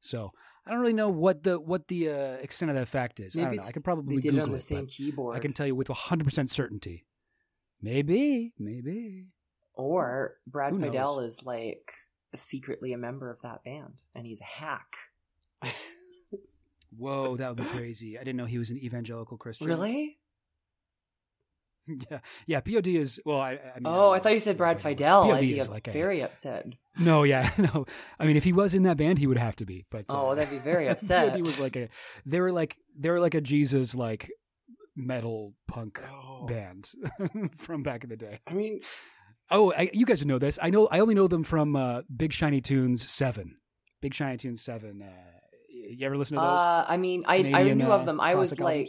So 0.00 0.32
I 0.66 0.70
don't 0.70 0.80
really 0.80 0.92
know 0.92 1.08
what 1.08 1.42
the 1.42 1.58
what 1.58 1.88
the 1.88 2.10
uh, 2.10 2.32
extent 2.34 2.70
of 2.70 2.76
that 2.76 2.88
fact 2.88 3.20
is. 3.20 3.36
I 3.36 3.40
Maybe 3.40 3.56
don't 3.56 3.64
know. 3.64 3.68
I 3.68 3.72
could 3.72 3.84
probably 3.84 4.16
They 4.16 4.22
did 4.22 4.30
Google 4.30 4.40
it 4.40 4.44
on 4.44 4.50
the 4.50 4.56
it, 4.56 4.60
same 4.60 4.86
keyboard. 4.86 5.36
I 5.36 5.40
can 5.40 5.52
tell 5.52 5.66
you 5.66 5.74
with 5.74 5.88
hundred 5.88 6.24
percent 6.24 6.50
certainty. 6.50 7.06
Maybe, 7.82 8.52
maybe. 8.58 9.26
Or 9.74 10.36
Brad 10.46 10.72
Who 10.72 10.78
Fiedel 10.78 10.92
knows? 11.16 11.32
is 11.40 11.42
like 11.44 11.92
secretly 12.36 12.92
a 12.92 12.98
member 12.98 13.30
of 13.30 13.40
that 13.42 13.64
band, 13.64 14.02
and 14.14 14.26
he's 14.26 14.40
a 14.40 14.44
hack. 14.44 14.96
Whoa, 16.96 17.36
that 17.36 17.48
would 17.48 17.56
be 17.58 17.64
crazy. 17.64 18.16
I 18.16 18.20
didn't 18.22 18.36
know 18.36 18.44
he 18.44 18.58
was 18.58 18.70
an 18.70 18.78
evangelical 18.78 19.36
Christian. 19.36 19.66
Really? 19.66 20.18
yeah, 22.10 22.20
yeah. 22.46 22.60
Pod 22.60 22.86
is 22.86 23.20
well. 23.24 23.40
I, 23.40 23.52
I 23.52 23.74
mean, 23.80 23.86
oh, 23.86 24.10
I 24.10 24.14
don't 24.14 24.22
thought 24.22 24.32
you 24.32 24.38
said 24.40 24.56
Brad 24.56 24.80
POD 24.80 24.96
Fiedel. 24.98 25.34
I'd 25.34 25.40
be 25.40 25.58
is 25.58 25.68
like 25.68 25.88
a- 25.88 25.92
very 25.92 26.22
upset. 26.22 26.66
No, 26.98 27.24
yeah, 27.24 27.50
no. 27.58 27.86
I 28.20 28.26
mean, 28.26 28.36
if 28.36 28.44
he 28.44 28.52
was 28.52 28.74
in 28.74 28.84
that 28.84 28.96
band, 28.96 29.18
he 29.18 29.26
would 29.26 29.38
have 29.38 29.56
to 29.56 29.66
be. 29.66 29.84
But 29.90 30.04
Oh, 30.08 30.30
uh, 30.30 30.34
that'd 30.36 30.50
be 30.50 30.58
very 30.58 30.88
upset. 30.94 31.34
He 31.34 31.42
was 31.42 31.58
like 31.58 31.74
a. 31.76 31.88
They 32.24 32.40
were 32.40 32.52
like 32.52 32.76
they 32.96 33.10
were 33.10 33.20
like 33.20 33.34
a 33.34 33.40
Jesus 33.40 33.94
like 33.96 34.30
metal 34.96 35.54
punk 35.66 36.00
Oh. 36.12 36.46
band 36.46 36.90
from 37.58 37.82
back 37.82 38.04
in 38.04 38.10
the 38.10 38.16
day. 38.16 38.38
I 38.46 38.52
mean, 38.54 38.80
Oh, 39.50 39.72
I, 39.76 39.90
you 39.92 40.06
guys 40.06 40.20
would 40.20 40.28
know 40.28 40.38
this. 40.38 40.58
I 40.62 40.70
know. 40.70 40.88
I 40.90 41.00
only 41.00 41.14
know 41.14 41.28
them 41.28 41.44
from 41.44 41.76
uh, 41.76 42.02
Big 42.14 42.32
Shiny 42.32 42.60
Tunes 42.60 43.08
Seven. 43.08 43.56
Big 44.00 44.14
Shiny 44.14 44.36
Tunes 44.36 44.62
Seven. 44.62 45.02
Uh, 45.02 45.34
you 45.90 46.06
ever 46.06 46.16
listen 46.16 46.36
to 46.36 46.40
those? 46.40 46.58
Uh, 46.58 46.84
I 46.88 46.96
mean, 46.96 47.22
I 47.26 47.36
I 47.36 47.72
knew 47.74 47.90
uh, 47.90 47.96
of 47.96 48.06
them. 48.06 48.20
I 48.20 48.34
was 48.36 48.58
like, 48.58 48.88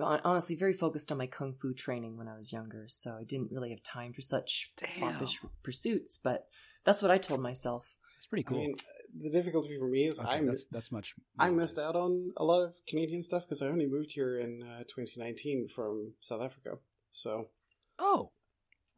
albums? 0.00 0.22
honestly, 0.24 0.56
very 0.56 0.72
focused 0.74 1.12
on 1.12 1.18
my 1.18 1.26
kung 1.26 1.52
fu 1.52 1.72
training 1.74 2.16
when 2.16 2.28
I 2.28 2.36
was 2.36 2.52
younger, 2.52 2.86
so 2.88 3.16
I 3.20 3.24
didn't 3.24 3.52
really 3.52 3.70
have 3.70 3.82
time 3.82 4.12
for 4.12 4.20
such 4.20 4.72
Damn. 4.76 5.14
foppish 5.14 5.38
pursuits. 5.62 6.18
But 6.18 6.46
that's 6.84 7.02
what 7.02 7.10
I 7.10 7.18
told 7.18 7.40
myself. 7.40 7.86
it's 8.16 8.26
pretty 8.26 8.42
cool. 8.44 8.58
I 8.58 8.60
mean, 8.60 8.76
the 9.20 9.30
difficulty 9.30 9.78
for 9.78 9.86
me 9.88 10.06
is 10.06 10.18
Okay, 10.18 10.28
I 10.28 10.44
that's 10.44 10.66
that's 10.66 10.90
much. 10.90 11.14
I 11.38 11.50
missed 11.50 11.78
out 11.78 11.96
on 11.96 12.32
a 12.36 12.44
lot 12.44 12.62
of 12.62 12.74
Canadian 12.88 13.22
stuff 13.22 13.44
because 13.44 13.62
I 13.62 13.66
only 13.66 13.86
moved 13.86 14.12
here 14.12 14.40
in 14.40 14.62
uh, 14.62 14.80
2019 14.88 15.68
from 15.68 16.12
South 16.20 16.42
Africa. 16.42 16.78
So 17.10 17.48
Oh, 17.98 18.30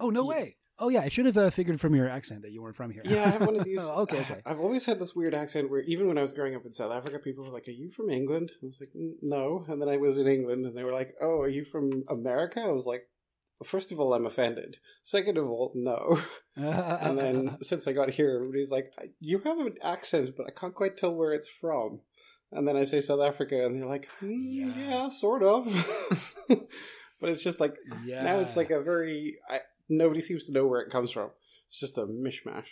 oh 0.01 0.11
no 0.11 0.23
Yeah. 0.25 0.29
way. 0.39 0.57
Oh 0.83 0.89
yeah, 0.89 1.01
I 1.03 1.09
should 1.09 1.27
have 1.27 1.37
uh, 1.37 1.51
figured 1.51 1.79
from 1.79 1.95
your 1.95 2.09
accent 2.09 2.41
that 2.41 2.53
you 2.53 2.63
weren't 2.63 2.75
from 2.75 2.91
here. 2.91 3.03
yeah, 3.05 3.25
I 3.25 3.29
have 3.29 3.43
one 3.47 3.55
of 3.61 3.65
these. 3.71 3.81
Oh, 3.83 4.01
okay, 4.03 4.21
okay. 4.21 4.41
I've 4.47 4.61
always 4.61 4.87
had 4.87 4.99
this 4.99 5.15
weird 5.15 5.35
accent 5.35 5.71
where 5.71 5.81
even 5.83 6.09
when 6.09 6.17
I 6.17 6.23
was 6.23 6.33
growing 6.33 6.55
up 6.57 6.65
in 6.65 6.73
South 6.73 6.91
Africa, 6.91 7.19
people 7.19 7.45
were 7.45 7.51
like, 7.53 7.69
"Are 7.69 7.73
you 7.73 7.91
from 7.91 8.09
England?" 8.09 8.51
I 8.63 8.67
was 8.67 8.81
like, 8.81 8.91
"No," 9.21 9.65
and 9.69 9.81
then 9.81 9.91
I 9.91 9.99
was 9.99 10.17
in 10.19 10.27
England, 10.27 10.65
and 10.65 10.75
they 10.75 10.83
were 10.85 10.93
like, 10.95 11.13
"Oh, 11.21 11.41
are 11.41 11.51
you 11.51 11.65
from 11.67 11.91
America?" 12.09 12.61
I 12.63 12.73
was 12.73 12.87
like, 12.87 13.03
first 13.63 13.93
of 13.93 14.01
all, 14.01 14.15
I'm 14.15 14.25
offended. 14.25 14.79
Second 15.03 15.37
of 15.37 15.51
all, 15.51 15.71
no." 15.75 16.19
and 16.57 17.19
then 17.19 17.59
since 17.61 17.87
I 17.87 17.93
got 17.93 18.09
here, 18.09 18.35
everybody's 18.37 18.71
like, 18.71 18.91
"You 19.21 19.41
have 19.41 19.59
an 19.59 19.75
accent, 19.83 20.31
but 20.35 20.47
I 20.47 20.51
can't 20.59 20.75
quite 20.75 20.97
tell 20.97 21.15
where 21.15 21.33
it's 21.33 21.51
from." 21.51 22.01
And 22.53 22.67
then 22.67 22.77
I 22.79 22.85
say 22.85 23.03
South 23.03 23.21
Africa, 23.21 23.67
and 23.67 23.77
they're 23.79 23.87
like, 23.87 24.09
"Hmm, 24.19 24.47
Yeah. 24.49 24.73
"Yeah, 24.79 25.09
sort 25.11 25.43
of." 25.43 25.67
but 26.49 27.29
it's 27.29 27.45
just 27.45 27.61
like 27.61 27.77
yeah. 28.05 28.23
now 28.23 28.39
it's 28.39 28.57
like 28.57 28.71
a 28.71 28.81
very 28.81 29.37
I, 29.49 29.61
nobody 29.91 30.21
seems 30.23 30.47
to 30.47 30.53
know 30.53 30.67
where 30.67 30.81
it 30.81 30.91
comes 30.91 31.11
from. 31.11 31.31
It's 31.67 31.79
just 31.79 31.99
a 31.99 32.03
mishmash. 32.07 32.67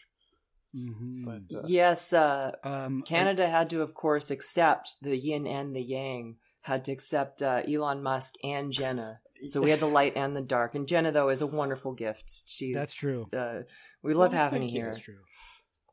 Mhm. 0.76 1.24
But 1.24 1.56
uh, 1.56 1.62
yes, 1.66 2.12
uh, 2.12 2.52
um, 2.64 3.00
Canada 3.02 3.48
had 3.48 3.70
to, 3.70 3.82
of 3.82 3.94
course, 3.94 4.30
accept 4.30 4.96
the 5.02 5.16
yin 5.16 5.46
and 5.46 5.74
the 5.74 5.80
yang. 5.82 6.36
Had 6.62 6.84
to 6.86 6.92
accept 6.92 7.42
uh, 7.42 7.62
Elon 7.66 8.02
Musk 8.02 8.34
and 8.44 8.70
Jenna. 8.72 9.20
So 9.44 9.62
we 9.62 9.70
had 9.70 9.80
the 9.80 9.86
light 9.86 10.14
and 10.16 10.36
the 10.36 10.42
dark. 10.42 10.74
And 10.74 10.86
Jenna, 10.86 11.12
though, 11.12 11.28
is 11.30 11.40
a 11.40 11.46
wonderful 11.46 11.94
gift. 11.94 12.42
She's 12.46 12.74
that's 12.74 12.92
true. 12.92 13.28
Uh, 13.32 13.60
we 14.02 14.12
love 14.12 14.32
Well, 14.32 14.40
having 14.42 14.62
thank 14.62 14.72
you 14.72 14.76
you. 14.78 14.82
here. 14.82 14.90
That's 14.90 15.02
true. 15.02 15.20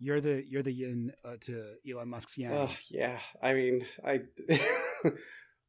You're 0.02 0.20
the 0.20 0.44
you're 0.50 0.64
the 0.64 0.74
yin 0.74 1.14
uh, 1.24 1.36
to 1.42 1.76
Elon 1.90 2.10
Musk's 2.10 2.38
yang. 2.38 2.52
Ugh, 2.52 2.70
yeah, 2.90 3.18
I 3.42 3.54
mean, 3.54 3.86
I. 4.06 4.22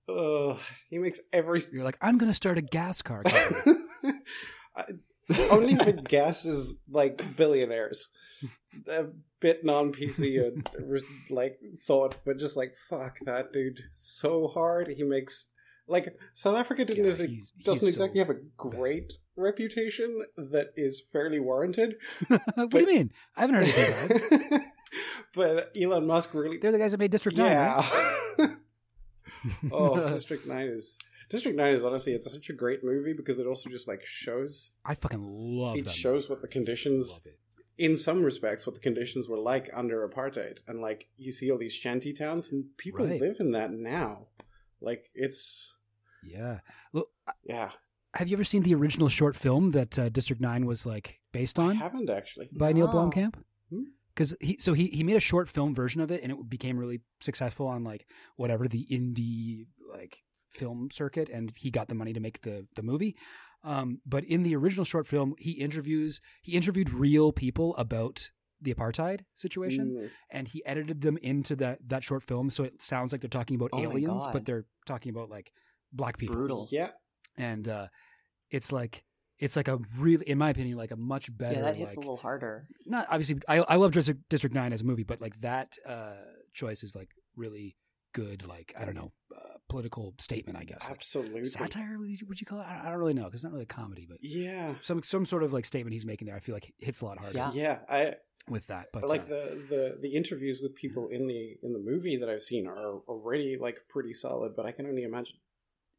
Ugh, 0.09 0.59
he 0.89 0.99
makes 0.99 1.21
every. 1.33 1.61
You're 1.73 1.85
like, 1.85 1.99
I'm 2.01 2.19
gonna 2.19 2.35
start 2.35 2.59
a 2.59 2.63
gas 2.63 3.03
car. 3.03 3.23
I, 3.27 4.83
only 5.51 5.75
the 5.75 5.93
guess 5.93 6.45
is 6.45 6.79
like 6.91 7.37
billionaires. 7.37 8.09
A 8.89 9.07
bit 9.41 9.65
non 9.65 9.93
PC 9.93 10.47
and 10.47 10.69
like 11.31 11.59
thought, 11.87 12.17
but 12.25 12.39
just 12.39 12.57
like 12.57 12.75
fuck 12.89 13.19
that 13.25 13.53
dude 13.53 13.81
so 13.93 14.49
hard. 14.49 14.89
He 14.89 15.03
makes 15.03 15.49
like 15.89 16.17
South 16.35 16.57
Africa 16.57 16.85
didn't 16.85 17.05
Yeah, 17.05 17.27
he's- 17.27 17.53
doesn't 17.65 17.87
he's 17.87 17.95
exactly 17.95 18.21
so 18.21 18.27
have 18.27 18.37
a 18.37 18.41
great 18.57 19.15
reputation 19.37 20.23
that 20.37 20.69
is 20.77 21.03
fairly 21.13 21.39
warranted. 21.41 21.97
what 22.29 22.71
do 22.71 22.81
you 22.81 22.87
mean? 22.87 23.11
I 23.37 23.41
haven't 23.43 23.57
heard 23.57 23.65
anything. 23.65 24.17
About 24.17 24.53
it. 24.53 24.63
but 25.35 25.73
Elon 25.81 26.07
Musk 26.07 26.35
really 26.35 26.59
They're 26.59 26.73
the 26.73 26.79
guys 26.79 26.93
that 26.93 26.99
made 26.99 27.11
District 27.11 27.37
Nine, 27.37 27.51
yeah. 27.53 27.91
right? 28.39 28.51
oh, 29.73 30.09
District 30.11 30.47
Nine 30.47 30.69
is 30.69 30.99
District 31.29 31.57
Nine 31.57 31.75
is 31.75 31.85
honestly 31.85 32.13
it's 32.13 32.31
such 32.31 32.49
a 32.51 32.53
great 32.53 32.85
movie 32.85 33.13
because 33.13 33.39
it 33.39 33.47
also 33.47 33.69
just 33.71 33.89
like 33.89 34.05
shows 34.05 34.71
I 34.85 34.95
fucking 34.95 35.23
love 35.23 35.77
it 35.77 35.85
that. 35.87 35.95
shows 35.95 36.29
what 36.29 36.41
the 36.43 36.49
conditions 36.49 37.21
in 37.79 37.97
some 37.97 38.23
respects 38.23 38.67
what 38.67 38.75
the 38.75 38.81
conditions 38.81 39.29
were 39.29 39.39
like 39.39 39.69
under 39.75 40.07
apartheid 40.09 40.59
and 40.67 40.81
like 40.81 41.09
you 41.17 41.33
see 41.33 41.51
all 41.51 41.59
these 41.59 41.75
shanty 41.75 42.13
towns 42.13 42.51
and 42.53 42.65
people 42.79 43.05
Right. 43.07 43.21
live 43.21 43.37
in 43.41 43.53
that 43.53 43.71
now 43.73 44.29
like 44.81 45.07
it's 45.15 45.75
Yeah. 46.25 46.61
Look, 46.93 47.09
yeah 47.45 47.71
have 48.15 48.29
you 48.29 48.37
ever 48.37 48.45
seen 48.45 48.63
the 48.63 48.75
original 48.75 49.09
short 49.09 49.37
film 49.37 49.73
that 49.73 49.99
uh, 49.99 50.09
District 50.09 50.41
Nine 50.41 50.65
was 50.65 50.87
like 50.87 51.21
based 51.33 51.59
I 51.59 51.65
on 51.65 51.77
haven't 51.77 52.09
actually 52.09 52.49
by 52.53 52.73
Neil 52.73 52.89
Blomkamp? 52.89 53.35
Hmm? 53.69 53.83
Because 54.15 54.35
he 54.41 54.57
so 54.59 54.73
he 54.73 54.87
he 54.87 55.03
made 55.05 55.17
a 55.17 55.21
short 55.21 55.49
film 55.51 55.75
version 55.75 56.01
of 56.01 56.11
it 56.11 56.23
and 56.23 56.33
it 56.33 56.49
became 56.49 56.79
really 56.79 57.01
successful 57.21 57.67
on 57.67 57.85
like 57.85 58.07
whatever 58.37 58.69
the 58.69 58.87
indie 58.91 59.67
like 59.93 60.23
film 60.57 60.89
circuit 60.91 61.29
and 61.29 61.53
he 61.57 61.71
got 61.71 61.89
the 61.89 61.95
money 61.95 62.13
to 62.13 62.21
make 62.21 62.41
the 62.43 62.67
the 62.75 62.83
movie. 62.83 63.17
Um, 63.65 64.01
but 64.07 64.25
in 64.25 64.43
the 64.45 64.55
original 64.55 64.85
short 64.85 65.07
film, 65.07 65.35
he 65.39 65.53
interviews 65.53 66.21
he 66.43 66.53
interviewed 66.53 66.91
real 66.91 67.33
people 67.33 67.75
about 67.77 68.31
the 68.61 68.73
apartheid 68.73 69.21
situation 69.35 69.91
Mm, 69.91 70.11
and 70.31 70.49
he 70.49 70.65
edited 70.65 71.03
them 71.03 71.19
into 71.19 71.55
that 71.57 71.79
that 71.89 72.03
short 72.03 72.23
film 72.23 72.49
so 72.49 72.65
it 72.65 72.83
sounds 72.83 73.13
like 73.13 73.21
they're 73.21 73.29
talking 73.29 73.55
about 73.55 73.69
Oh 73.75 73.83
aliens 73.83 74.27
but 74.33 74.47
they're 74.47 74.65
talking 74.87 75.11
about 75.11 75.29
like 75.29 75.53
black 75.93 76.17
people 76.17 76.37
Brutal. 76.37 76.67
yeah 76.73 76.89
and 77.37 77.69
uh 77.69 77.89
it's 78.51 78.73
like 78.73 79.05
it's 79.39 79.57
like 79.57 79.69
a 79.69 79.79
really 79.99 80.25
in 80.27 80.39
my 80.39 80.49
opinion 80.49 80.79
like 80.79 80.91
a 80.91 80.97
much 80.97 81.37
better 81.37 81.57
Yeah, 81.59 81.65
that 81.67 81.77
hits 81.77 81.97
like, 81.97 81.97
a 81.99 82.01
little 82.01 82.17
harder. 82.17 82.67
not 82.87 83.07
obviously 83.11 83.37
I, 83.47 83.59
I 83.59 83.77
love 83.77 83.93
district, 83.93 84.23
district 84.31 84.55
9 84.55 84.73
as 84.73 84.81
a 84.81 84.85
movie 84.85 85.05
but 85.05 85.21
like 85.21 85.39
that 85.43 85.75
uh 85.87 86.15
choice 86.55 86.83
is 86.83 86.97
like 86.97 87.11
really 87.37 87.77
good 88.21 88.47
like 88.47 88.69
i 88.81 88.85
don't 88.87 88.95
know 89.01 89.13
uh, 89.37 89.57
political 89.69 90.15
statement 90.19 90.57
i 90.59 90.65
guess 90.65 90.83
Like, 90.85 90.93
absolutely 90.99 91.45
satire 91.45 91.99
would 91.99 92.09
you, 92.09 92.19
would 92.29 92.41
you 92.41 92.47
call 92.51 92.61
it 92.61 92.67
i 92.73 92.87
I 92.87 92.89
don't 92.91 92.99
really 92.99 93.15
know 93.19 93.25
because 93.25 93.39
it's 93.41 93.45
not 93.45 93.53
really 93.53 93.65
a 93.65 93.67
comedy 93.81 94.05
but 94.09 94.19
yeah 94.23 94.75
some 94.83 95.03
some 95.03 95.25
sort 95.33 95.43
of 95.43 95.53
like 95.53 95.65
statement 95.65 95.93
he's 95.93 96.07
making 96.13 96.27
there 96.27 96.37
i 96.37 96.41
feel 96.47 96.55
like 96.59 96.73
hits 96.79 97.01
a 97.03 97.05
lot 97.05 97.19
harder 97.19 97.37
Yeah. 97.39 97.51
yeah 97.53 97.79
I 97.89 98.01
with 98.49 98.67
that 98.69 98.85
but 98.93 99.01
But 99.03 99.11
like 99.11 99.23
uh, 99.25 99.29
the, 99.35 99.43
the 99.73 99.83
the 100.05 100.13
interviews 100.21 100.61
with 100.63 100.75
people 100.85 101.05
in 101.17 101.27
the 101.33 101.43
in 101.65 101.71
the 101.73 101.83
movie 101.91 102.17
that 102.21 102.29
I've 102.33 102.43
seen 102.53 102.65
are 102.69 102.93
already 103.13 103.51
like 103.67 103.79
pretty 103.89 104.15
solid, 104.15 104.55
but 104.57 104.65
I 104.67 104.73
can 104.77 104.87
only 104.87 105.03
imagine 105.03 105.37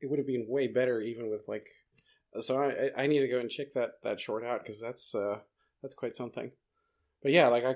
it 0.01 0.05
would 0.09 0.17
have 0.21 0.27
been 0.35 0.45
way 0.55 0.65
better 0.79 1.01
even 1.01 1.29
with 1.29 1.43
like. 1.53 1.67
So 2.47 2.51
I 2.65 2.67
I- 2.83 3.03
I 3.03 3.07
need 3.07 3.19
to 3.25 3.27
go 3.35 3.39
and 3.43 3.49
check 3.57 3.69
that 3.73 3.91
that 4.05 4.17
short 4.25 4.43
out 4.45 4.59
because 4.63 4.79
that's 4.79 5.13
uh 5.13 5.39
that's 5.81 5.93
quite 6.01 6.15
something. 6.15 6.51
But 7.21 7.31
yeah, 7.37 7.47
like 7.55 7.65
I 7.65 7.75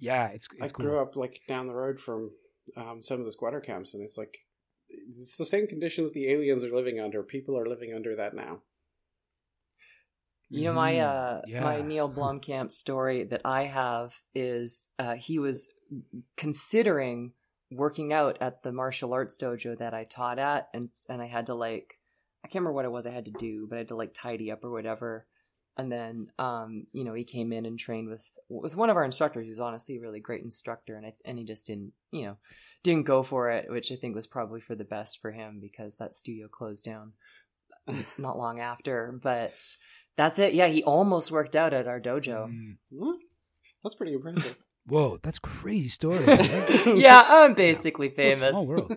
yeah 0.00 0.26
it's 0.36 0.48
I 0.60 0.64
it's 0.64 0.72
grew 0.72 0.98
up 1.04 1.14
like 1.24 1.42
down 1.46 1.68
the 1.68 1.74
road 1.84 2.00
from 2.00 2.32
um, 2.76 3.02
some 3.02 3.18
of 3.20 3.24
the 3.24 3.32
squatter 3.32 3.60
camps, 3.60 3.94
and 3.94 4.02
it's 4.02 4.18
like 4.18 4.38
it's 4.88 5.36
the 5.36 5.46
same 5.46 5.66
conditions 5.66 6.12
the 6.12 6.30
aliens 6.30 6.64
are 6.64 6.74
living 6.74 7.00
under. 7.00 7.22
People 7.22 7.56
are 7.58 7.66
living 7.68 7.94
under 7.94 8.16
that 8.16 8.34
now. 8.34 8.62
You 10.48 10.64
know, 10.64 10.72
my 10.72 10.94
Mhm. 10.94 11.04
uh 11.04 11.42
Yeah. 11.46 11.62
my 11.62 11.80
Neil 11.82 12.10
Blomkamp 12.10 12.70
story 12.82 13.24
that 13.24 13.42
I 13.44 13.64
have 13.64 14.20
is 14.34 14.88
uh 14.98 15.14
he 15.14 15.38
was 15.38 15.68
considering 16.36 17.32
working 17.70 18.12
out 18.12 18.36
at 18.40 18.62
the 18.62 18.72
martial 18.72 19.12
arts 19.12 19.38
dojo 19.38 19.78
that 19.78 19.94
I 19.94 20.04
taught 20.04 20.38
at 20.40 20.68
and 20.74 20.90
and 21.08 21.22
I 21.22 21.26
had 21.26 21.46
to 21.46 21.54
like 21.54 22.00
I 22.42 22.48
can't 22.48 22.62
remember 22.62 22.72
what 22.74 22.84
it 22.84 22.90
was 22.90 23.06
I 23.06 23.10
had 23.10 23.26
to 23.26 23.30
do, 23.30 23.66
but 23.68 23.76
I 23.76 23.78
had 23.78 23.88
to 23.88 23.96
like 23.96 24.12
tidy 24.14 24.50
up 24.50 24.64
or 24.64 24.70
whatever. 24.70 25.26
And 25.80 25.90
then 25.90 26.26
um, 26.38 26.86
you 26.92 27.04
know, 27.04 27.14
he 27.14 27.24
came 27.24 27.52
in 27.52 27.64
and 27.64 27.78
trained 27.78 28.08
with 28.08 28.24
with 28.48 28.76
one 28.76 28.90
of 28.90 28.96
our 28.96 29.04
instructors 29.04 29.46
who's 29.46 29.60
honestly 29.60 29.96
a 29.96 30.00
really 30.00 30.20
great 30.20 30.42
instructor 30.44 30.96
and 30.96 31.06
I, 31.06 31.14
and 31.24 31.38
he 31.38 31.44
just 31.44 31.66
didn't, 31.66 31.92
you 32.12 32.26
know, 32.26 32.36
didn't 32.82 33.06
go 33.06 33.22
for 33.22 33.50
it, 33.50 33.70
which 33.70 33.90
I 33.90 33.96
think 33.96 34.14
was 34.14 34.26
probably 34.26 34.60
for 34.60 34.74
the 34.74 34.84
best 34.84 35.20
for 35.20 35.30
him 35.32 35.58
because 35.60 35.96
that 35.98 36.14
studio 36.14 36.48
closed 36.48 36.84
down 36.84 37.12
not 38.18 38.36
long 38.36 38.60
after, 38.60 39.18
but 39.22 39.58
that's 40.16 40.38
it. 40.38 40.52
Yeah, 40.52 40.66
he 40.66 40.82
almost 40.82 41.30
worked 41.30 41.56
out 41.56 41.72
at 41.72 41.88
our 41.88 42.00
dojo. 42.00 42.50
Mm. 42.50 42.76
That's 43.82 43.94
pretty 43.94 44.14
impressive. 44.14 44.56
whoa 44.86 45.18
that's 45.22 45.38
crazy 45.38 45.90
story 45.90 46.24
yeah, 46.96 47.22
I'm 47.28 47.52
basically 47.52 48.08
What 48.08 48.18
a 48.18 48.34
famous. 48.36 48.50
small 48.50 48.68
world 48.68 48.96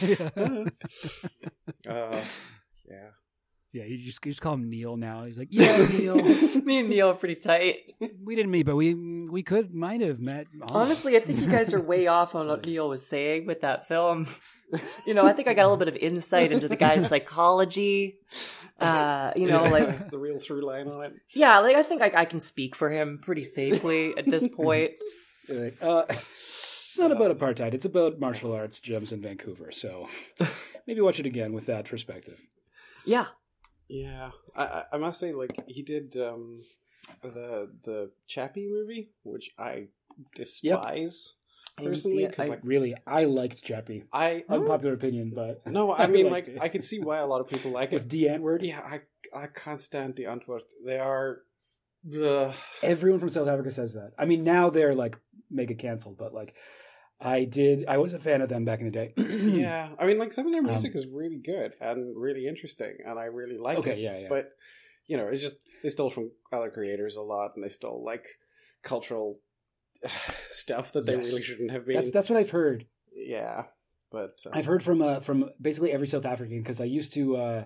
yeah. 0.00 1.92
uh, 1.92 2.24
yeah. 2.88 3.10
Yeah, 3.76 3.84
you 3.84 3.98
just 3.98 4.24
you 4.24 4.32
just 4.32 4.40
call 4.40 4.54
him 4.54 4.70
Neil 4.70 4.96
now. 4.96 5.24
He's 5.24 5.38
like, 5.38 5.48
yeah, 5.50 5.86
Neil. 5.86 6.16
Me 6.16 6.78
and 6.78 6.88
Neil 6.88 7.10
are 7.10 7.14
pretty 7.14 7.34
tight. 7.34 7.92
we 8.24 8.34
didn't 8.34 8.50
meet, 8.50 8.62
but 8.64 8.74
we 8.74 8.94
we 8.94 9.42
could 9.42 9.74
might 9.74 10.00
have 10.00 10.18
met. 10.18 10.46
Honestly, 10.62 11.14
I 11.14 11.20
think 11.20 11.40
you 11.40 11.46
guys 11.46 11.74
are 11.74 11.80
way 11.82 12.06
off 12.06 12.34
on 12.34 12.48
what 12.48 12.64
Neil 12.66 12.88
was 12.88 13.06
saying 13.06 13.44
with 13.44 13.60
that 13.60 13.86
film. 13.86 14.28
You 15.06 15.12
know, 15.12 15.26
I 15.26 15.34
think 15.34 15.46
I 15.46 15.52
got 15.52 15.64
a 15.64 15.68
little 15.68 15.76
bit 15.76 15.88
of 15.88 15.96
insight 15.96 16.52
into 16.52 16.68
the 16.68 16.76
guy's 16.76 17.06
psychology. 17.06 18.16
Uh, 18.80 19.32
you 19.36 19.46
know, 19.46 19.64
like 19.64 20.10
the 20.10 20.18
real 20.18 20.38
through 20.38 20.64
line 20.66 20.88
on 20.88 21.04
it. 21.04 21.12
yeah, 21.34 21.58
like 21.58 21.76
I 21.76 21.82
think 21.82 22.00
I, 22.00 22.12
I 22.14 22.24
can 22.24 22.40
speak 22.40 22.74
for 22.74 22.90
him 22.90 23.18
pretty 23.22 23.42
safely 23.42 24.16
at 24.16 24.24
this 24.24 24.48
point. 24.56 24.92
uh, 25.50 26.04
it's 26.08 26.98
not 26.98 27.12
about 27.12 27.36
apartheid. 27.36 27.74
It's 27.74 27.84
about 27.84 28.18
martial 28.18 28.54
arts 28.54 28.80
gyms 28.80 29.12
in 29.12 29.20
Vancouver. 29.20 29.70
So 29.70 30.08
maybe 30.86 31.02
watch 31.02 31.20
it 31.20 31.26
again 31.26 31.52
with 31.52 31.66
that 31.66 31.84
perspective. 31.84 32.40
Yeah, 33.04 33.26
Yeah, 33.88 34.30
I, 34.54 34.62
I 34.64 34.82
I 34.92 34.96
must 34.98 35.20
say, 35.20 35.32
like 35.32 35.58
he 35.68 35.82
did 35.82 36.16
um, 36.16 36.62
the 37.22 37.70
the 37.84 38.10
Chappie 38.26 38.68
movie, 38.68 39.10
which 39.22 39.50
I 39.58 39.88
despise. 40.34 41.34
I 41.78 41.82
didn't 41.82 41.94
personally 41.94 42.24
it. 42.24 42.30
because 42.30 42.46
I- 42.46 42.48
like 42.50 42.60
Really, 42.62 42.94
I 43.06 43.24
liked 43.24 43.62
Chappie. 43.62 44.04
I 44.12 44.44
Unpopular 44.48 44.94
opinion, 44.94 45.32
but 45.34 45.66
no, 45.66 45.92
I 45.94 46.06
mean 46.06 46.30
liked 46.30 46.48
like 46.48 46.56
it. 46.56 46.62
I 46.62 46.68
could 46.68 46.84
see 46.84 46.98
why 47.00 47.18
a 47.18 47.26
lot 47.26 47.40
of 47.40 47.48
people 47.48 47.70
like 47.70 47.92
with 47.92 48.04
it. 48.04 48.08
Die 48.08 48.28
Antwoord. 48.32 48.62
Yeah, 48.62 48.80
I 48.80 49.02
I 49.38 49.46
can't 49.46 49.80
stand 49.80 50.14
Die 50.16 50.22
Antwoord. 50.24 50.62
They 50.84 50.98
are 50.98 51.42
the 52.02 52.54
Everyone 52.82 53.20
from 53.20 53.30
South 53.30 53.48
Africa 53.48 53.70
says 53.70 53.94
that. 53.94 54.12
I 54.18 54.24
mean, 54.24 54.42
now 54.44 54.70
they're 54.70 54.94
like 54.94 55.18
mega 55.50 55.74
canceled, 55.74 56.16
but 56.18 56.32
like, 56.32 56.54
I 57.20 57.44
did. 57.44 57.86
I 57.86 57.96
was 57.98 58.12
a 58.12 58.18
fan 58.18 58.42
of 58.42 58.48
them 58.48 58.64
back 58.64 58.80
in 58.80 58.84
the 58.84 58.90
day. 58.90 59.14
yeah. 59.16 59.88
I 59.98 60.06
mean, 60.06 60.18
like 60.18 60.32
some 60.32 60.46
of 60.46 60.52
their 60.52 60.60
Um, 60.62 60.66
music 60.68 60.94
is 60.94 61.06
really 61.06 61.38
good 61.38 61.74
and 61.80 62.14
really 62.16 62.46
interesting, 62.46 62.98
and 63.06 63.18
I 63.18 63.24
really 63.24 63.56
like 63.58 63.78
Okay. 63.78 63.92
it. 63.92 63.98
Yeah. 63.98 64.18
Yeah. 64.18 64.28
But 64.28 64.50
you 65.06 65.16
know, 65.16 65.28
it's 65.28 65.42
just 65.42 65.56
they 65.82 65.88
stole 65.88 66.10
from 66.10 66.32
other 66.52 66.70
creators 66.70 67.16
a 67.16 67.22
lot, 67.22 67.52
and 67.54 67.64
they 67.64 67.68
stole 67.70 68.02
like 68.04 68.26
cultural 68.82 69.40
stuff 70.50 70.92
that 70.92 71.06
they 71.06 71.14
Yes. 71.16 71.28
really 71.28 71.42
shouldn't 71.42 71.70
have 71.70 71.86
been. 71.86 71.94
that's 71.96 72.10
that's 72.10 72.28
what 72.30 72.38
I've 72.38 72.50
heard. 72.50 72.86
yeah, 73.14 73.64
but 74.10 74.38
uh, 74.46 74.50
I've 74.52 74.66
heard 74.66 74.82
from 74.82 75.00
uh, 75.02 75.20
from 75.20 75.50
basically 75.60 75.92
every 75.92 76.06
South 76.08 76.26
African 76.26 76.58
because 76.58 76.80
I 76.80 76.84
used 76.84 77.12
to 77.14 77.36
uh, 77.36 77.64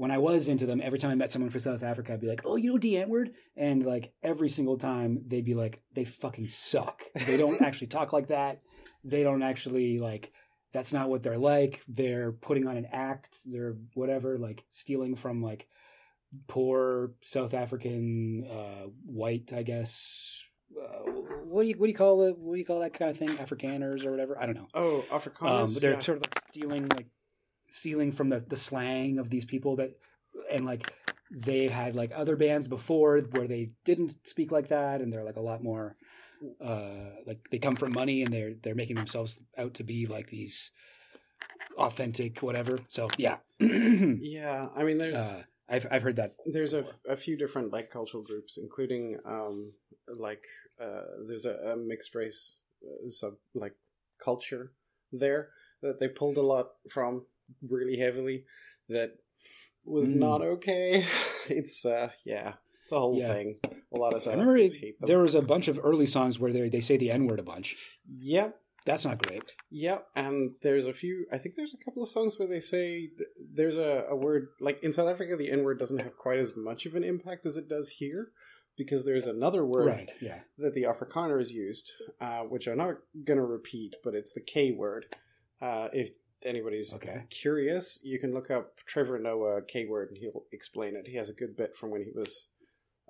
when 0.00 0.10
I 0.10 0.16
was 0.16 0.48
into 0.48 0.64
them. 0.64 0.80
Every 0.82 0.98
time 0.98 1.10
I 1.10 1.14
met 1.14 1.30
someone 1.30 1.50
from 1.50 1.60
South 1.60 1.82
Africa, 1.82 2.14
I'd 2.14 2.22
be 2.22 2.26
like, 2.26 2.40
"Oh, 2.46 2.56
you 2.56 2.72
know 2.72 2.78
Die 2.78 2.88
Antwoord," 2.88 3.34
and 3.54 3.84
like 3.84 4.14
every 4.22 4.48
single 4.48 4.78
time 4.78 5.24
they'd 5.26 5.44
be 5.44 5.52
like, 5.52 5.82
"They 5.92 6.06
fucking 6.06 6.48
suck. 6.48 7.02
They 7.26 7.36
don't 7.36 7.60
actually 7.66 7.88
talk 7.88 8.14
like 8.14 8.28
that. 8.28 8.62
They 9.04 9.22
don't 9.22 9.42
actually 9.42 9.98
like." 9.98 10.32
That's 10.72 10.94
not 10.94 11.10
what 11.10 11.22
they're 11.22 11.36
like. 11.36 11.82
They're 11.86 12.32
putting 12.32 12.66
on 12.66 12.78
an 12.78 12.86
act. 12.90 13.40
They're 13.44 13.76
whatever, 13.92 14.38
like 14.38 14.64
stealing 14.70 15.16
from 15.16 15.42
like 15.42 15.68
poor 16.46 17.12
South 17.20 17.52
African 17.52 18.46
uh, 18.50 18.86
white, 19.04 19.52
I 19.52 19.64
guess. 19.64 20.42
Uh, 20.80 21.10
what 21.44 21.64
do 21.64 21.68
you 21.68 21.74
what 21.74 21.86
do 21.86 21.90
you 21.90 21.96
call 21.96 22.22
it? 22.22 22.38
What 22.38 22.54
do 22.54 22.58
you 22.58 22.64
call 22.64 22.80
that 22.80 22.94
kind 22.94 23.10
of 23.10 23.18
thing? 23.18 23.28
Afrikaners 23.36 24.06
or 24.06 24.12
whatever? 24.12 24.40
I 24.40 24.46
don't 24.46 24.54
know. 24.54 24.68
oh, 24.72 25.04
Afrikaners. 25.10 25.66
Um, 25.66 25.74
but 25.74 25.82
they're 25.82 25.92
yeah. 25.94 26.00
sort 26.00 26.18
of 26.18 26.22
like 26.22 26.42
stealing, 26.48 26.88
like 26.88 27.08
stealing 27.72 28.12
from 28.12 28.28
the, 28.28 28.40
the 28.40 28.56
slang 28.56 29.18
of 29.18 29.30
these 29.30 29.44
people 29.44 29.76
that, 29.76 29.92
and 30.50 30.64
like 30.64 30.92
they 31.30 31.68
had 31.68 31.94
like 31.94 32.12
other 32.14 32.36
bands 32.36 32.68
before 32.68 33.20
where 33.20 33.46
they 33.46 33.70
didn't 33.84 34.26
speak 34.26 34.50
like 34.52 34.68
that, 34.68 35.00
and 35.00 35.12
they're 35.12 35.24
like 35.24 35.36
a 35.36 35.42
lot 35.42 35.62
more, 35.62 35.96
uh, 36.60 37.10
like 37.26 37.48
they 37.50 37.58
come 37.58 37.76
from 37.76 37.92
money 37.92 38.22
and 38.22 38.32
they're 38.32 38.54
they're 38.54 38.74
making 38.74 38.96
themselves 38.96 39.38
out 39.58 39.74
to 39.74 39.84
be 39.84 40.06
like 40.06 40.28
these 40.28 40.70
authentic 41.76 42.42
whatever. 42.42 42.78
So 42.88 43.08
yeah, 43.16 43.38
uh, 43.60 43.66
yeah. 44.20 44.68
I 44.74 44.84
mean, 44.84 44.98
there's 44.98 45.44
I've 45.68 45.86
I've 45.90 46.02
heard 46.02 46.16
that. 46.16 46.34
there's 46.46 46.74
a, 46.74 46.84
a 47.08 47.16
few 47.16 47.36
different 47.36 47.72
like 47.72 47.90
cultural 47.90 48.22
groups, 48.22 48.58
including 48.58 49.18
um 49.24 49.72
like 50.08 50.44
uh 50.80 51.02
there's 51.28 51.46
a, 51.46 51.54
a 51.54 51.76
mixed 51.76 52.14
race 52.14 52.56
uh, 52.84 53.08
sub 53.08 53.34
like 53.54 53.74
culture 54.22 54.72
there 55.12 55.50
that 55.82 56.00
they 56.00 56.08
pulled 56.08 56.36
a 56.36 56.42
lot 56.42 56.70
from 56.90 57.24
really 57.68 57.96
heavily 57.98 58.44
that 58.88 59.12
was 59.84 60.12
Mm. 60.12 60.16
not 60.16 60.42
okay. 60.42 61.04
It's 61.48 61.84
uh 61.84 62.10
yeah, 62.24 62.54
it's 62.84 62.92
a 62.92 62.98
whole 62.98 63.18
Yeah. 63.18 63.32
thing. 63.32 63.58
A 63.94 63.98
lot 63.98 64.14
of 64.14 64.26
I 64.26 64.30
remember 64.32 64.52
Africans 64.52 64.72
it- 64.74 64.80
hate 64.80 65.00
them. 65.00 65.06
there 65.08 65.18
was 65.18 65.34
a 65.34 65.42
bunch 65.42 65.66
of 65.68 65.80
early 65.82 66.06
songs 66.06 66.38
where 66.38 66.52
they 66.52 66.68
they 66.68 66.80
say 66.80 66.96
the 66.96 67.10
n 67.10 67.26
word 67.26 67.40
a 67.40 67.42
bunch. 67.42 67.76
Yep, 68.06 68.56
That's 68.86 69.04
not 69.04 69.22
great. 69.26 69.42
Yep, 69.70 70.06
and 70.16 70.52
there's 70.62 70.86
a 70.86 70.92
few. 70.92 71.26
I 71.32 71.38
think 71.38 71.54
there's 71.56 71.74
a 71.74 71.84
couple 71.84 72.02
of 72.02 72.08
songs 72.08 72.38
where 72.38 72.48
they 72.48 72.60
say 72.60 73.08
th- 73.18 73.28
there's 73.58 73.76
a, 73.76 74.06
a 74.08 74.16
word 74.16 74.48
like 74.60 74.78
in 74.82 74.92
South 74.92 75.08
Africa, 75.08 75.36
the 75.36 75.50
N 75.50 75.64
word 75.64 75.78
doesn't 75.78 75.98
have 76.00 76.16
quite 76.16 76.38
as 76.38 76.52
much 76.56 76.86
of 76.86 76.94
an 76.94 77.04
impact 77.04 77.44
as 77.46 77.56
it 77.56 77.68
does 77.68 77.88
here, 78.02 78.30
because 78.76 79.04
there's 79.04 79.26
another 79.26 79.64
word 79.66 79.86
Right. 79.86 80.10
Yeah. 80.20 80.40
that 80.58 80.74
the 80.74 80.84
Afrikaners 80.84 81.50
used, 81.50 81.92
uh, 82.20 82.42
which 82.44 82.66
I'm 82.68 82.78
not 82.78 82.96
gonna 83.24 83.44
repeat, 83.44 83.96
but 84.04 84.14
it's 84.14 84.32
the 84.34 84.40
K 84.54 84.72
word. 84.72 85.04
Uh, 85.60 85.88
if 85.92 86.16
anybody's 86.44 86.92
Okay. 86.94 87.24
curious, 87.30 88.00
you 88.02 88.18
can 88.18 88.32
look 88.32 88.50
up 88.50 88.78
Trevor 88.86 89.18
Noah 89.18 89.62
K 89.62 89.86
word, 89.86 90.08
and 90.10 90.18
he'll 90.18 90.44
explain 90.52 90.96
it. 90.96 91.06
He 91.08 91.16
has 91.16 91.30
a 91.30 91.34
good 91.34 91.56
bit 91.56 91.76
from 91.76 91.90
when 91.90 92.02
he 92.02 92.10
was 92.14 92.48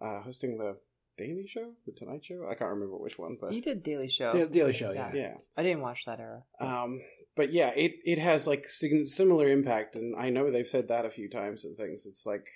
uh, 0.01 0.21
hosting 0.23 0.59
the 0.59 0.77
Daily 1.17 1.47
Show, 1.47 1.73
the 1.87 1.93
Tonight 1.93 2.25
Show. 2.25 2.47
I 2.51 2.55
can't 2.55 2.71
remember 2.71 2.97
which 2.97 3.19
one, 3.19 3.37
but 3.41 3.53
he 3.53 3.61
did 3.61 3.83
Daily 3.83 4.09
Show. 4.09 4.31
Da- 4.31 4.47
Daily 4.47 4.73
Show. 4.73 4.93
Yeah. 4.93 5.13
yeah. 5.15 5.35
I 5.57 5.63
didn't 5.63 5.83
watch 5.83 6.05
that 6.07 6.19
era. 6.21 6.43
Um, 6.61 7.01
but 7.37 7.53
yeah, 7.53 7.69
it, 7.77 7.95
it 8.05 8.19
has 8.19 8.47
like 8.47 8.67
sig- 8.69 9.07
similar 9.07 9.49
impact, 9.49 9.97
and 9.97 10.17
I 10.17 10.31
know 10.31 10.51
they've 10.51 10.67
said 10.67 10.89
that 10.89 11.05
a 11.05 11.11
few 11.11 11.29
times 11.29 11.65
and 11.65 11.77
things. 11.77 12.07
It's 12.07 12.25
like, 12.27 12.47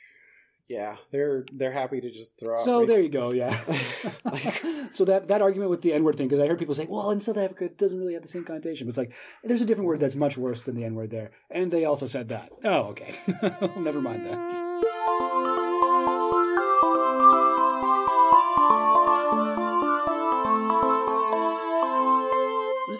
yeah, 0.68 0.96
they're 1.10 1.44
they're 1.52 1.72
happy 1.72 2.00
to 2.00 2.10
just 2.10 2.38
throw. 2.38 2.54
out 2.54 2.60
So 2.64 2.86
there 2.86 3.00
you 3.00 3.08
go. 3.08 3.30
Yeah. 3.32 3.58
Like- 4.24 4.62
so 4.90 5.04
that 5.04 5.28
that 5.28 5.42
argument 5.42 5.70
with 5.70 5.82
the 5.82 5.92
N 5.92 6.04
word 6.04 6.16
thing, 6.16 6.28
because 6.28 6.40
I 6.40 6.46
heard 6.46 6.58
people 6.58 6.74
say, 6.74 6.86
well, 6.88 7.10
in 7.10 7.20
South 7.20 7.36
Africa 7.36 7.64
it 7.66 7.78
doesn't 7.78 7.98
really 7.98 8.14
have 8.14 8.22
the 8.22 8.28
same 8.28 8.44
connotation. 8.44 8.86
But 8.86 8.90
it's 8.90 8.98
like 8.98 9.12
there's 9.42 9.60
a 9.62 9.66
different 9.66 9.88
word 9.88 10.00
that's 10.00 10.16
much 10.16 10.38
worse 10.38 10.64
than 10.64 10.74
the 10.76 10.84
N 10.84 10.94
word 10.94 11.10
there, 11.10 11.32
and 11.50 11.70
they 11.72 11.84
also 11.84 12.06
said 12.06 12.28
that. 12.28 12.50
Oh, 12.64 12.94
okay. 12.94 13.14
Never 13.76 14.00
mind 14.00 14.24
that. 14.26 14.63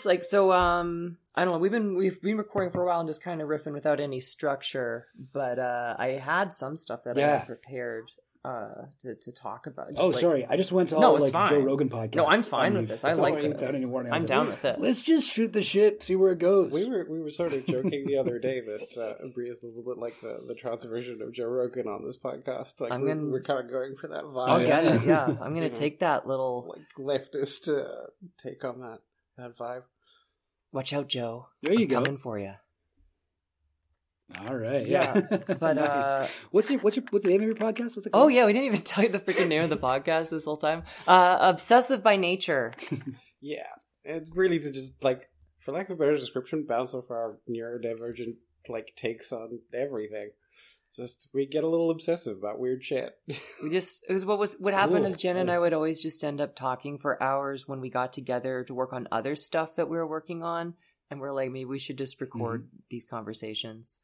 Just 0.04 0.12
like 0.12 0.22
so, 0.24 0.52
um, 0.52 1.16
I 1.34 1.44
don't 1.46 1.54
know. 1.54 1.58
We've 1.58 1.72
been 1.72 1.96
we've 1.96 2.20
been 2.20 2.36
recording 2.36 2.70
for 2.70 2.82
a 2.82 2.86
while 2.86 3.00
and 3.00 3.08
just 3.08 3.22
kind 3.22 3.40
of 3.40 3.48
riffing 3.48 3.72
without 3.72 4.00
any 4.00 4.20
structure. 4.20 5.06
But 5.32 5.58
uh, 5.58 5.96
I 5.98 6.08
had 6.08 6.52
some 6.52 6.76
stuff 6.76 7.04
that 7.04 7.16
I 7.16 7.20
Yeah. 7.20 7.38
had 7.38 7.46
prepared 7.46 8.10
uh, 8.44 8.82
to 9.00 9.14
to 9.14 9.32
talk 9.32 9.66
about. 9.66 9.88
Just 9.88 9.98
oh, 10.00 10.08
like- 10.08 10.20
sorry. 10.20 10.44
I 10.46 10.58
just 10.58 10.72
went 10.72 10.90
to 10.90 10.96
all 10.96 11.00
No, 11.00 11.16
it's 11.16 11.32
like 11.32 11.48
Joe. 11.48 11.60
Rogan 11.60 11.88
podcast. 11.88 12.16
No, 12.16 12.26
I'm 12.26 12.42
fine 12.42 12.74
with 12.74 12.88
this. 12.88 13.02
I 13.02 13.14
like 13.14 13.36
without 13.36 13.56
this. 13.56 13.74
any 13.74 13.86
warning. 13.86 14.12
I 14.12 14.16
I'm 14.16 14.20
like, 14.22 14.28
down 14.28 14.46
with 14.48 14.60
this. 14.60 14.76
Let's 14.78 15.04
just 15.06 15.26
shoot 15.26 15.54
the 15.54 15.62
shit, 15.62 16.02
see 16.02 16.16
where 16.16 16.32
it 16.32 16.38
goes. 16.38 16.70
we 16.70 16.84
were 16.84 17.06
we 17.08 17.20
were 17.22 17.30
sort 17.30 17.54
of 17.54 17.64
joking 17.64 18.04
the 18.06 18.18
other 18.18 18.38
day 18.38 18.60
that 18.66 18.98
uh, 19.02 19.26
Bria's 19.34 19.62
a 19.62 19.66
little 19.66 19.84
bit 19.84 19.96
like 19.96 20.20
the 20.20 20.44
the 20.46 20.54
trans 20.54 20.84
version 20.84 21.22
of 21.22 21.32
Joe 21.32 21.46
Rogan 21.46 21.88
on 21.88 22.04
this 22.04 22.18
podcast. 22.18 22.78
Like 22.78 22.92
I'm 22.92 23.00
we're, 23.00 23.14
gonna- 23.14 23.30
we're 23.30 23.42
kind 23.42 23.64
of 23.64 23.70
going 23.70 23.96
for 23.96 24.08
that 24.08 24.24
vibe. 24.24 24.48
I'll 24.50 24.66
get 24.66 24.84
it. 24.84 25.06
Yeah, 25.06 25.24
I'm 25.24 25.36
gonna 25.38 25.54
You 25.54 25.60
know, 25.62 25.68
take 25.74 26.00
that 26.00 26.26
little. 26.26 26.66
like 26.76 27.22
leftist 27.22 27.66
uh, 27.74 28.08
take 28.36 28.62
on 28.66 28.80
that 28.80 28.98
that 29.38 29.56
vibe. 29.56 29.84
Watch 30.74 30.92
out, 30.92 31.08
Joe. 31.08 31.46
there 31.62 31.72
you 31.72 31.82
I'm 31.82 31.88
go. 31.88 32.02
Coming 32.02 32.18
for 32.18 32.38
you. 32.38 32.52
All 34.46 34.56
right. 34.56 34.86
Yeah, 34.86 35.14
Yeah. 35.30 35.36
But 35.60 35.76
Nice. 35.76 36.04
uh, 36.04 36.28
what's 36.50 36.70
your 36.70 36.80
what's 36.80 36.96
your 36.96 37.04
what's 37.10 37.24
the 37.24 37.30
name 37.30 37.40
of 37.42 37.46
your 37.46 37.54
podcast? 37.54 37.94
What's 37.94 38.06
it 38.06 38.10
called? 38.10 38.24
oh 38.24 38.28
yeah, 38.28 38.44
we 38.46 38.52
didn't 38.52 38.66
even 38.66 38.80
tell 38.82 39.04
you 39.04 39.10
the 39.10 39.20
freaking 39.20 39.48
name 39.48 39.62
of 39.62 39.70
the 39.70 39.76
podcast 39.76 40.30
this 40.30 40.44
whole 40.46 40.56
time. 40.56 40.82
Uh, 41.06 41.38
obsessive 41.40 42.02
by 42.02 42.16
nature. 42.16 42.72
Yeah, 43.46 43.66
it 44.04 44.26
really 44.34 44.58
to 44.58 44.72
just 44.72 45.04
like, 45.04 45.28
for 45.58 45.72
lack 45.72 45.90
of 45.90 45.96
a 45.96 45.98
better 45.98 46.16
description, 46.16 46.64
bounce 46.66 46.94
off 46.94 47.10
our 47.10 47.36
neurodivergent 47.46 48.36
like 48.70 48.94
takes 48.96 49.32
on 49.32 49.58
everything. 49.74 50.30
Just 50.94 51.28
we 51.32 51.46
get 51.46 51.64
a 51.64 51.68
little 51.68 51.90
obsessive 51.90 52.38
about 52.38 52.60
weird 52.60 52.84
shit. 52.84 53.16
We 53.62 53.70
just 53.70 54.04
it 54.08 54.12
was 54.12 54.24
what 54.24 54.38
was 54.38 54.54
what 54.60 54.74
happened 54.74 54.98
Cool. 54.98 55.06
is 55.06 55.16
Jen 55.16 55.36
and 55.36 55.50
I 55.50 55.58
would 55.58 55.72
always 55.72 56.02
just 56.02 56.22
end 56.22 56.40
up 56.40 56.54
talking 56.54 56.98
for 56.98 57.20
hours 57.22 57.66
when 57.66 57.80
we 57.80 57.90
got 57.90 58.12
together 58.12 58.62
to 58.64 58.74
work 58.74 58.92
on 58.92 59.08
other 59.10 59.34
stuff 59.34 59.74
that 59.76 59.88
we 59.88 59.96
were 59.96 60.06
working 60.06 60.42
on, 60.42 60.74
and 61.10 61.20
we're 61.20 61.32
like, 61.32 61.50
maybe 61.50 61.64
we 61.64 61.78
should 61.78 61.98
just 61.98 62.20
record 62.20 62.62
Mm-hmm. 62.66 62.76
these 62.90 63.06
conversations. 63.06 64.00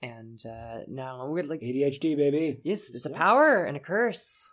And 0.00 0.38
uh 0.46 0.80
now 0.86 1.26
we're 1.26 1.42
like, 1.42 1.60
ADHD 1.60 2.16
baby. 2.16 2.60
yes, 2.62 2.94
it's 2.94 3.06
a 3.06 3.10
power 3.10 3.64
and 3.64 3.76
a 3.76 3.80
curse. 3.80 4.48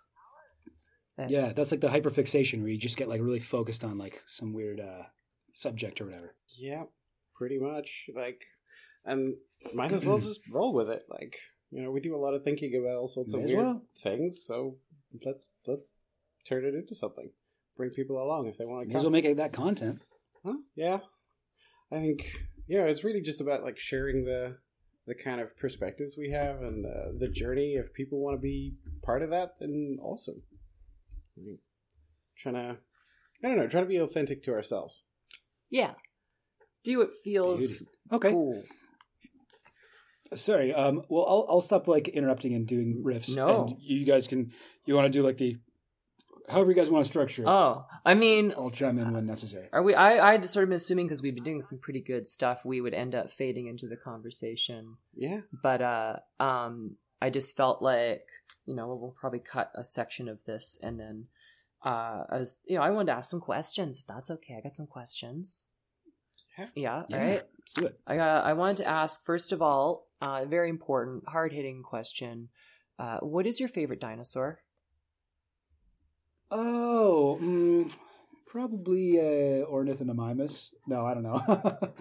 And- 1.18 1.30
Yeah, 1.30 1.54
that's 1.54 1.72
like 1.72 1.82
the 1.82 1.88
hyperfixation 1.90 2.62
where 2.62 2.70
you 2.72 2.78
just 2.80 2.98
get 2.98 3.08
like 3.10 3.22
really 3.22 3.40
focused 3.40 3.84
on 3.84 3.98
like 4.00 4.24
some 4.26 4.54
weird 4.54 4.80
uh 4.80 5.04
subject 5.54 6.02
or 6.02 6.06
whatever. 6.06 6.34
yeah, 6.58 6.84
pretty 7.36 7.60
much. 7.60 8.06
Like, 8.16 8.42
and 9.06 9.30
might 9.74 9.92
as 9.92 10.06
well 10.06 10.20
just 10.20 10.42
roll 10.52 10.74
with 10.74 10.90
it. 10.90 11.04
Like, 11.10 11.38
you 11.72 11.82
know, 11.82 11.92
we 11.92 12.00
do 12.00 12.16
a 12.16 12.18
lot 12.18 12.34
of 12.34 12.44
thinking 12.44 12.76
about 12.76 12.98
all 12.98 13.08
sorts 13.08 13.34
May 13.34 13.44
of 13.44 13.46
weird 13.50 13.60
well. 13.60 13.82
things, 14.02 14.44
so 14.46 14.78
let's 15.26 15.50
let's 15.68 15.88
turn 16.48 16.66
it 16.66 16.76
into 16.76 16.96
something. 16.96 17.30
Bring 17.78 17.90
people 17.92 18.22
along 18.22 18.48
if 18.48 18.58
they 18.58 18.66
want 18.66 18.82
to 18.84 18.88
May 18.88 18.94
come. 18.94 18.98
as 18.98 19.04
well 19.04 19.12
make 19.12 19.38
that 19.38 19.54
content. 19.54 20.02
Huh? 20.46 20.54
Yeah. 20.76 21.00
I 21.92 21.96
think 21.98 22.32
yeah, 22.68 22.84
it's 22.84 23.04
really 23.04 23.22
just 23.22 23.42
about 23.42 23.64
like 23.64 23.78
sharing 23.80 24.26
the 24.26 24.58
the 25.08 25.16
kind 25.16 25.40
of 25.40 25.56
perspectives 25.58 26.18
we 26.18 26.32
have 26.32 26.62
and 26.62 26.84
the, 26.84 27.16
the 27.20 27.28
journey. 27.28 27.76
If 27.76 27.94
people 27.94 28.20
want 28.20 28.38
to 28.38 28.42
be 28.42 28.74
part 29.04 29.22
of 29.22 29.30
that, 29.30 29.56
then 29.60 29.98
awesome. 30.02 30.42
I 31.38 31.42
mean, 31.46 31.60
trying 32.42 32.56
to, 32.56 32.78
I 33.44 33.48
don't 33.48 33.58
know, 33.58 33.68
trying 33.68 33.84
to 33.84 33.90
be 33.90 33.98
authentic 33.98 34.42
to 34.44 34.52
ourselves. 34.54 35.04
Yeah. 35.70 35.92
Do 36.84 36.98
what 37.00 37.10
feels 37.24 37.60
Beautiful. 37.60 37.88
Okay. 38.14 38.32
cool. 38.32 38.64
Sorry. 40.36 40.74
Um. 40.74 41.04
Well, 41.10 41.26
I'll 41.28 41.46
I'll 41.50 41.62
stop 41.62 41.88
like 41.88 42.08
interrupting 42.10 42.54
and 42.54 42.68
doing 42.68 43.04
riffs. 43.04 43.36
No. 43.36 43.68
And 43.68 43.78
you 43.80 44.06
guys 44.06 44.28
can. 44.28 44.52
You 44.86 44.94
want 44.94 45.06
to 45.06 45.10
do 45.10 45.24
like 45.24 45.38
the, 45.38 45.58
however 46.48 46.70
you 46.70 46.76
guys 46.76 46.90
want 46.90 47.06
to 47.06 47.10
structure. 47.10 47.42
it. 47.44 47.48
Oh, 47.48 47.86
I 48.06 48.14
mean, 48.14 48.54
I'll 48.56 48.70
chime 48.70 49.00
in 49.00 49.12
when 49.14 49.26
necessary. 49.26 49.68
Are 49.74 49.82
we? 49.82 49.96
I 49.96 50.34
I 50.34 50.38
just 50.38 50.54
sort 50.54 50.64
of 50.64 50.70
been 50.70 50.76
assuming 50.76 51.08
because 51.08 51.22
we've 51.22 51.36
been 51.36 51.44
doing 51.44 51.62
some 51.62 51.80
pretty 51.80 52.02
good 52.02 52.28
stuff, 52.28 52.66
we 52.66 52.82
would 52.82 52.94
end 52.94 53.16
up 53.16 53.32
fading 53.32 53.68
into 53.68 53.88
the 53.88 53.98
conversation. 53.98 54.98
Yeah. 55.16 55.42
But 55.64 55.82
uh, 55.82 56.16
um, 56.40 56.98
I 57.22 57.30
just 57.30 57.56
felt 57.58 57.82
like 57.82 58.28
you 58.66 58.76
know 58.76 58.88
we'll 58.88 59.16
probably 59.20 59.40
cut 59.40 59.72
a 59.76 59.84
section 59.84 60.30
of 60.30 60.46
this, 60.46 60.78
and 60.84 61.00
then 61.00 61.28
uh, 61.84 62.26
as 62.32 62.60
you 62.68 62.76
know, 62.78 62.84
I 62.84 62.90
wanted 62.92 63.12
to 63.12 63.18
ask 63.18 63.30
some 63.30 63.42
questions. 63.42 64.00
If 64.00 64.08
that's 64.08 64.30
okay, 64.30 64.56
I 64.58 64.62
got 64.62 64.76
some 64.76 64.88
questions. 64.88 65.68
Yeah. 66.58 66.68
Yeah. 66.76 67.04
Yeah. 67.10 67.18
All 67.18 67.28
right. 67.28 67.44
Let's 67.66 67.74
do 67.74 67.86
it. 67.88 68.00
I 68.06 68.18
uh, 68.20 68.42
I 68.44 68.54
wanted 68.54 68.78
to 68.78 68.88
ask 68.88 69.24
first 69.26 69.52
of 69.52 69.62
all, 69.62 70.08
uh, 70.22 70.42
a 70.44 70.46
very 70.46 70.70
important, 70.70 71.28
hard 71.28 71.52
hitting 71.52 71.82
question. 71.84 72.50
Uh, 73.00 73.18
what 73.20 73.46
is 73.48 73.60
your 73.60 73.68
favorite 73.70 74.00
dinosaur? 74.00 74.60
Oh, 76.52 77.40
mm, 77.42 77.96
probably 78.46 79.20
uh, 79.20 79.66
Ornithonomimus. 79.66 80.70
No, 80.88 81.06
I 81.06 81.14
don't 81.14 81.24
know. 81.24 81.36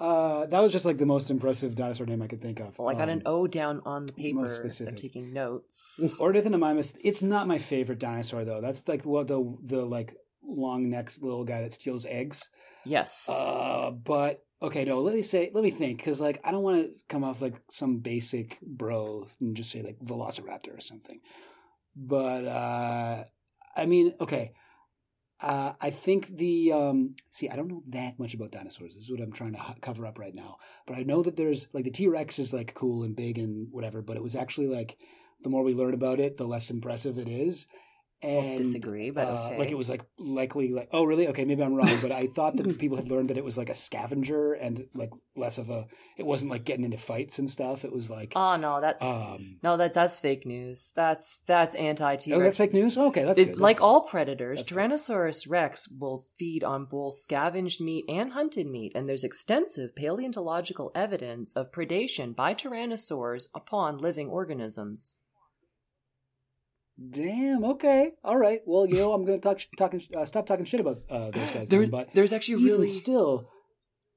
uh, 0.00 0.46
that 0.46 0.60
was 0.60 0.72
just 0.72 0.84
like 0.86 0.96
the 0.98 1.06
most 1.06 1.30
impressive 1.30 1.74
dinosaur 1.74 2.06
name 2.06 2.22
I 2.22 2.26
could 2.26 2.40
think 2.40 2.60
of. 2.60 2.78
Well, 2.78 2.88
I 2.88 2.94
got 2.94 3.08
an 3.10 3.22
Um, 3.26 3.32
O 3.32 3.46
down 3.46 3.82
on 3.84 4.06
the 4.06 4.12
paper. 4.14 4.40
most 4.40 4.80
I'm 4.80 4.96
taking 4.96 5.32
notes. 5.32 6.14
Ornithonomimus. 6.18 6.96
It's 7.04 7.22
not 7.22 7.46
my 7.46 7.58
favorite 7.58 7.98
dinosaur 7.98 8.44
though. 8.44 8.60
That's 8.60 8.86
like 8.88 9.04
what 9.04 9.28
the 9.28 9.56
the 9.62 9.84
like 9.84 10.16
long 10.42 10.88
necked 10.90 11.22
little 11.22 11.44
guy 11.44 11.60
that 11.62 11.74
steals 11.74 12.06
eggs. 12.06 12.48
yes. 12.84 13.28
Uh, 13.30 13.90
but 13.90 14.42
okay, 14.62 14.84
no. 14.84 15.00
Let 15.00 15.14
me 15.14 15.22
say. 15.22 15.50
Let 15.52 15.64
me 15.64 15.70
think, 15.70 15.98
because 15.98 16.20
like 16.20 16.40
I 16.44 16.50
don't 16.50 16.62
want 16.62 16.82
to 16.82 16.90
come 17.08 17.24
off 17.24 17.40
like 17.40 17.60
some 17.70 17.98
basic 17.98 18.58
bro 18.60 19.26
and 19.40 19.56
just 19.56 19.70
say 19.70 19.82
like 19.82 19.98
Velociraptor 20.00 20.76
or 20.76 20.80
something. 20.80 21.20
But 21.96 22.44
uh, 22.46 23.24
I 23.76 23.86
mean, 23.86 24.14
okay. 24.20 24.52
Uh, 25.42 25.72
I 25.80 25.88
think 25.88 26.36
the 26.36 26.72
um, 26.72 27.14
see. 27.30 27.48
I 27.48 27.56
don't 27.56 27.68
know 27.68 27.82
that 27.88 28.18
much 28.18 28.34
about 28.34 28.52
dinosaurs. 28.52 28.94
This 28.94 29.04
is 29.04 29.10
what 29.10 29.22
I'm 29.22 29.32
trying 29.32 29.54
to 29.54 29.74
cover 29.80 30.04
up 30.04 30.18
right 30.18 30.34
now. 30.34 30.58
But 30.86 30.98
I 30.98 31.02
know 31.02 31.22
that 31.22 31.36
there's 31.36 31.66
like 31.72 31.84
the 31.84 31.90
T 31.90 32.08
Rex 32.08 32.38
is 32.38 32.52
like 32.52 32.74
cool 32.74 33.04
and 33.04 33.16
big 33.16 33.38
and 33.38 33.68
whatever. 33.70 34.02
But 34.02 34.16
it 34.16 34.22
was 34.22 34.36
actually 34.36 34.66
like 34.66 34.98
the 35.42 35.48
more 35.48 35.62
we 35.62 35.74
learn 35.74 35.94
about 35.94 36.20
it, 36.20 36.36
the 36.36 36.46
less 36.46 36.70
impressive 36.70 37.16
it 37.16 37.28
is. 37.28 37.66
I'll 38.22 38.56
disagree, 38.58 39.10
but 39.10 39.26
uh, 39.26 39.54
like 39.58 39.70
it 39.70 39.76
was 39.78 39.88
like 39.88 40.02
likely 40.18 40.72
like 40.72 40.88
oh 40.92 41.04
really 41.04 41.28
okay 41.28 41.44
maybe 41.44 41.62
I'm 41.62 41.74
wrong 41.74 41.88
but 42.02 42.12
I 42.12 42.26
thought 42.26 42.56
that 42.56 42.78
people 42.78 42.96
had 42.98 43.08
learned 43.08 43.30
that 43.30 43.38
it 43.38 43.44
was 43.44 43.56
like 43.56 43.70
a 43.70 43.74
scavenger 43.74 44.52
and 44.52 44.86
like 44.94 45.10
less 45.36 45.56
of 45.58 45.70
a 45.70 45.86
it 46.18 46.26
wasn't 46.26 46.50
like 46.50 46.64
getting 46.64 46.84
into 46.84 46.98
fights 46.98 47.38
and 47.38 47.48
stuff 47.48 47.84
it 47.84 47.92
was 47.92 48.10
like 48.10 48.34
oh 48.36 48.56
no, 48.56 48.80
that's 48.80 49.04
um 49.04 49.56
no, 49.62 49.76
that 49.78 49.94
that's 49.94 50.20
fake 50.20 50.44
news. 50.44 50.92
That's 50.94 51.38
that's 51.46 51.74
anti 51.74 52.16
T 52.16 52.32
oh 52.34 52.40
that's 52.40 52.58
fake 52.58 52.74
news 52.74 52.98
Oh, 52.98 53.06
okay 53.08 53.24
that's 53.24 53.40
It- 53.40 53.44
good, 53.44 53.52
that's 53.54 53.60
like 53.60 53.78
good. 53.78 53.84
all 53.84 54.02
predators, 54.02 54.58
That's 54.58 54.70
good. 54.70 54.78
Tyrannosaurus 54.78 55.48
rex 55.50 55.88
will 55.88 56.24
feed 56.36 56.62
on 56.62 56.84
both 56.84 57.16
scavenged 57.16 57.80
meat 57.80 58.04
and 58.08 58.32
hunted 58.32 58.66
meat, 58.66 58.92
and 58.94 59.08
there's 59.08 59.24
extensive 59.24 59.94
paleontological 59.96 60.92
evidence 60.94 61.56
of 61.56 61.72
predation 61.72 62.34
by 62.36 62.52
tyrannosaurs 62.54 63.44
upon 63.54 63.96
living 63.98 64.28
organisms. 64.28 65.14
Damn 67.08 67.64
okay 67.64 68.12
all 68.22 68.36
right 68.36 68.60
well 68.66 68.86
you 68.86 68.96
know 68.96 69.12
I'm 69.12 69.24
gonna 69.24 69.38
talk 69.38 69.58
talking 69.78 70.00
uh, 70.16 70.24
stop 70.26 70.46
talking 70.46 70.64
shit 70.64 70.80
about 70.80 70.98
uh, 71.10 71.30
those 71.30 71.50
guys 71.50 71.68
There, 71.70 71.80
then, 71.80 71.90
but 71.90 72.12
there's 72.12 72.32
actually 72.32 72.64
really 72.64 72.88
still 72.88 73.48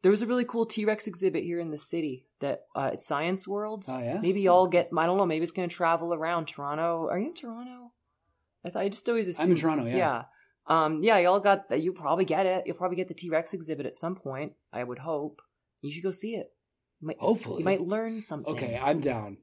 there 0.01 0.11
was 0.11 0.21
a 0.21 0.27
really 0.27 0.43
cool 0.43 0.65
T 0.65 0.83
Rex 0.83 1.07
exhibit 1.07 1.43
here 1.43 1.59
in 1.59 1.71
the 1.71 1.77
city 1.77 2.25
that 2.41 2.63
uh, 2.75 2.91
at 2.93 2.99
Science 2.99 3.47
World. 3.47 3.85
oh 3.87 3.99
yeah 3.99 4.19
Maybe 4.19 4.41
y'all 4.41 4.67
get 4.67 4.89
I 4.97 5.05
don't 5.05 5.17
know. 5.17 5.25
Maybe 5.25 5.43
it's 5.43 5.53
gonna 5.53 5.69
travel 5.69 6.13
around 6.13 6.47
Toronto. 6.47 7.07
Are 7.09 7.17
you 7.17 7.27
in 7.27 7.33
Toronto? 7.33 7.91
I 8.65 8.69
thought 8.69 8.83
I 8.83 8.89
just 8.89 9.07
always 9.07 9.29
assumed. 9.29 9.45
I'm 9.45 9.51
in 9.51 9.57
Toronto 9.57 9.85
yeah 9.85 9.95
Yeah. 9.95 10.23
Um, 10.65 11.03
yeah, 11.03 11.17
y'all 11.19 11.39
got 11.39 11.69
that. 11.69 11.81
You 11.81 11.91
probably 11.91 12.25
get 12.25 12.45
it. 12.45 12.63
You'll 12.65 12.77
probably 12.77 12.95
get 12.95 13.07
the 13.07 13.13
T 13.13 13.29
Rex 13.29 13.53
exhibit 13.53 13.85
at 13.85 13.95
some 13.95 14.15
point. 14.15 14.53
I 14.71 14.83
would 14.83 14.99
hope. 14.99 15.41
You 15.81 15.91
should 15.91 16.03
go 16.03 16.11
see 16.11 16.35
it. 16.35 16.47
You 17.01 17.07
might, 17.07 17.19
hopefully 17.19 17.59
you 17.59 17.65
might 17.65 17.81
learn 17.81 18.21
something. 18.21 18.53
Okay, 18.53 18.79
I'm 18.81 19.01
down. 19.01 19.37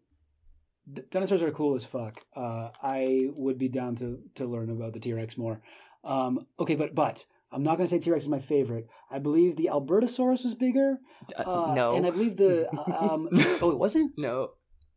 D- 0.92 1.02
dinosaurs 1.10 1.42
are 1.42 1.50
cool 1.50 1.74
as 1.74 1.84
fuck. 1.84 2.20
Uh, 2.34 2.70
I 2.82 3.28
would 3.34 3.58
be 3.58 3.68
down 3.68 3.96
to 3.96 4.20
to 4.36 4.46
learn 4.46 4.70
about 4.70 4.92
the 4.94 5.00
T 5.00 5.12
Rex 5.12 5.36
more. 5.36 5.60
Um, 6.04 6.46
okay, 6.58 6.74
but 6.76 6.94
but 6.94 7.24
I'm 7.52 7.62
not 7.62 7.76
going 7.76 7.86
to 7.86 7.90
say 7.90 7.98
T 7.98 8.10
Rex 8.10 8.24
is 8.24 8.28
my 8.28 8.38
favorite. 8.38 8.88
I 9.10 9.18
believe 9.18 9.56
the 9.56 9.70
Albertosaurus 9.72 10.44
was 10.44 10.54
bigger. 10.54 10.98
Uh, 11.38 11.42
Uh, 11.50 11.74
no, 11.74 11.92
and 11.96 12.06
I 12.06 12.10
believe 12.10 12.36
the 12.36 12.68
uh, 12.72 13.12
um, 13.14 13.28
oh, 13.60 13.70
it 13.70 13.78
wasn't. 13.78 14.12
no, 14.16 14.50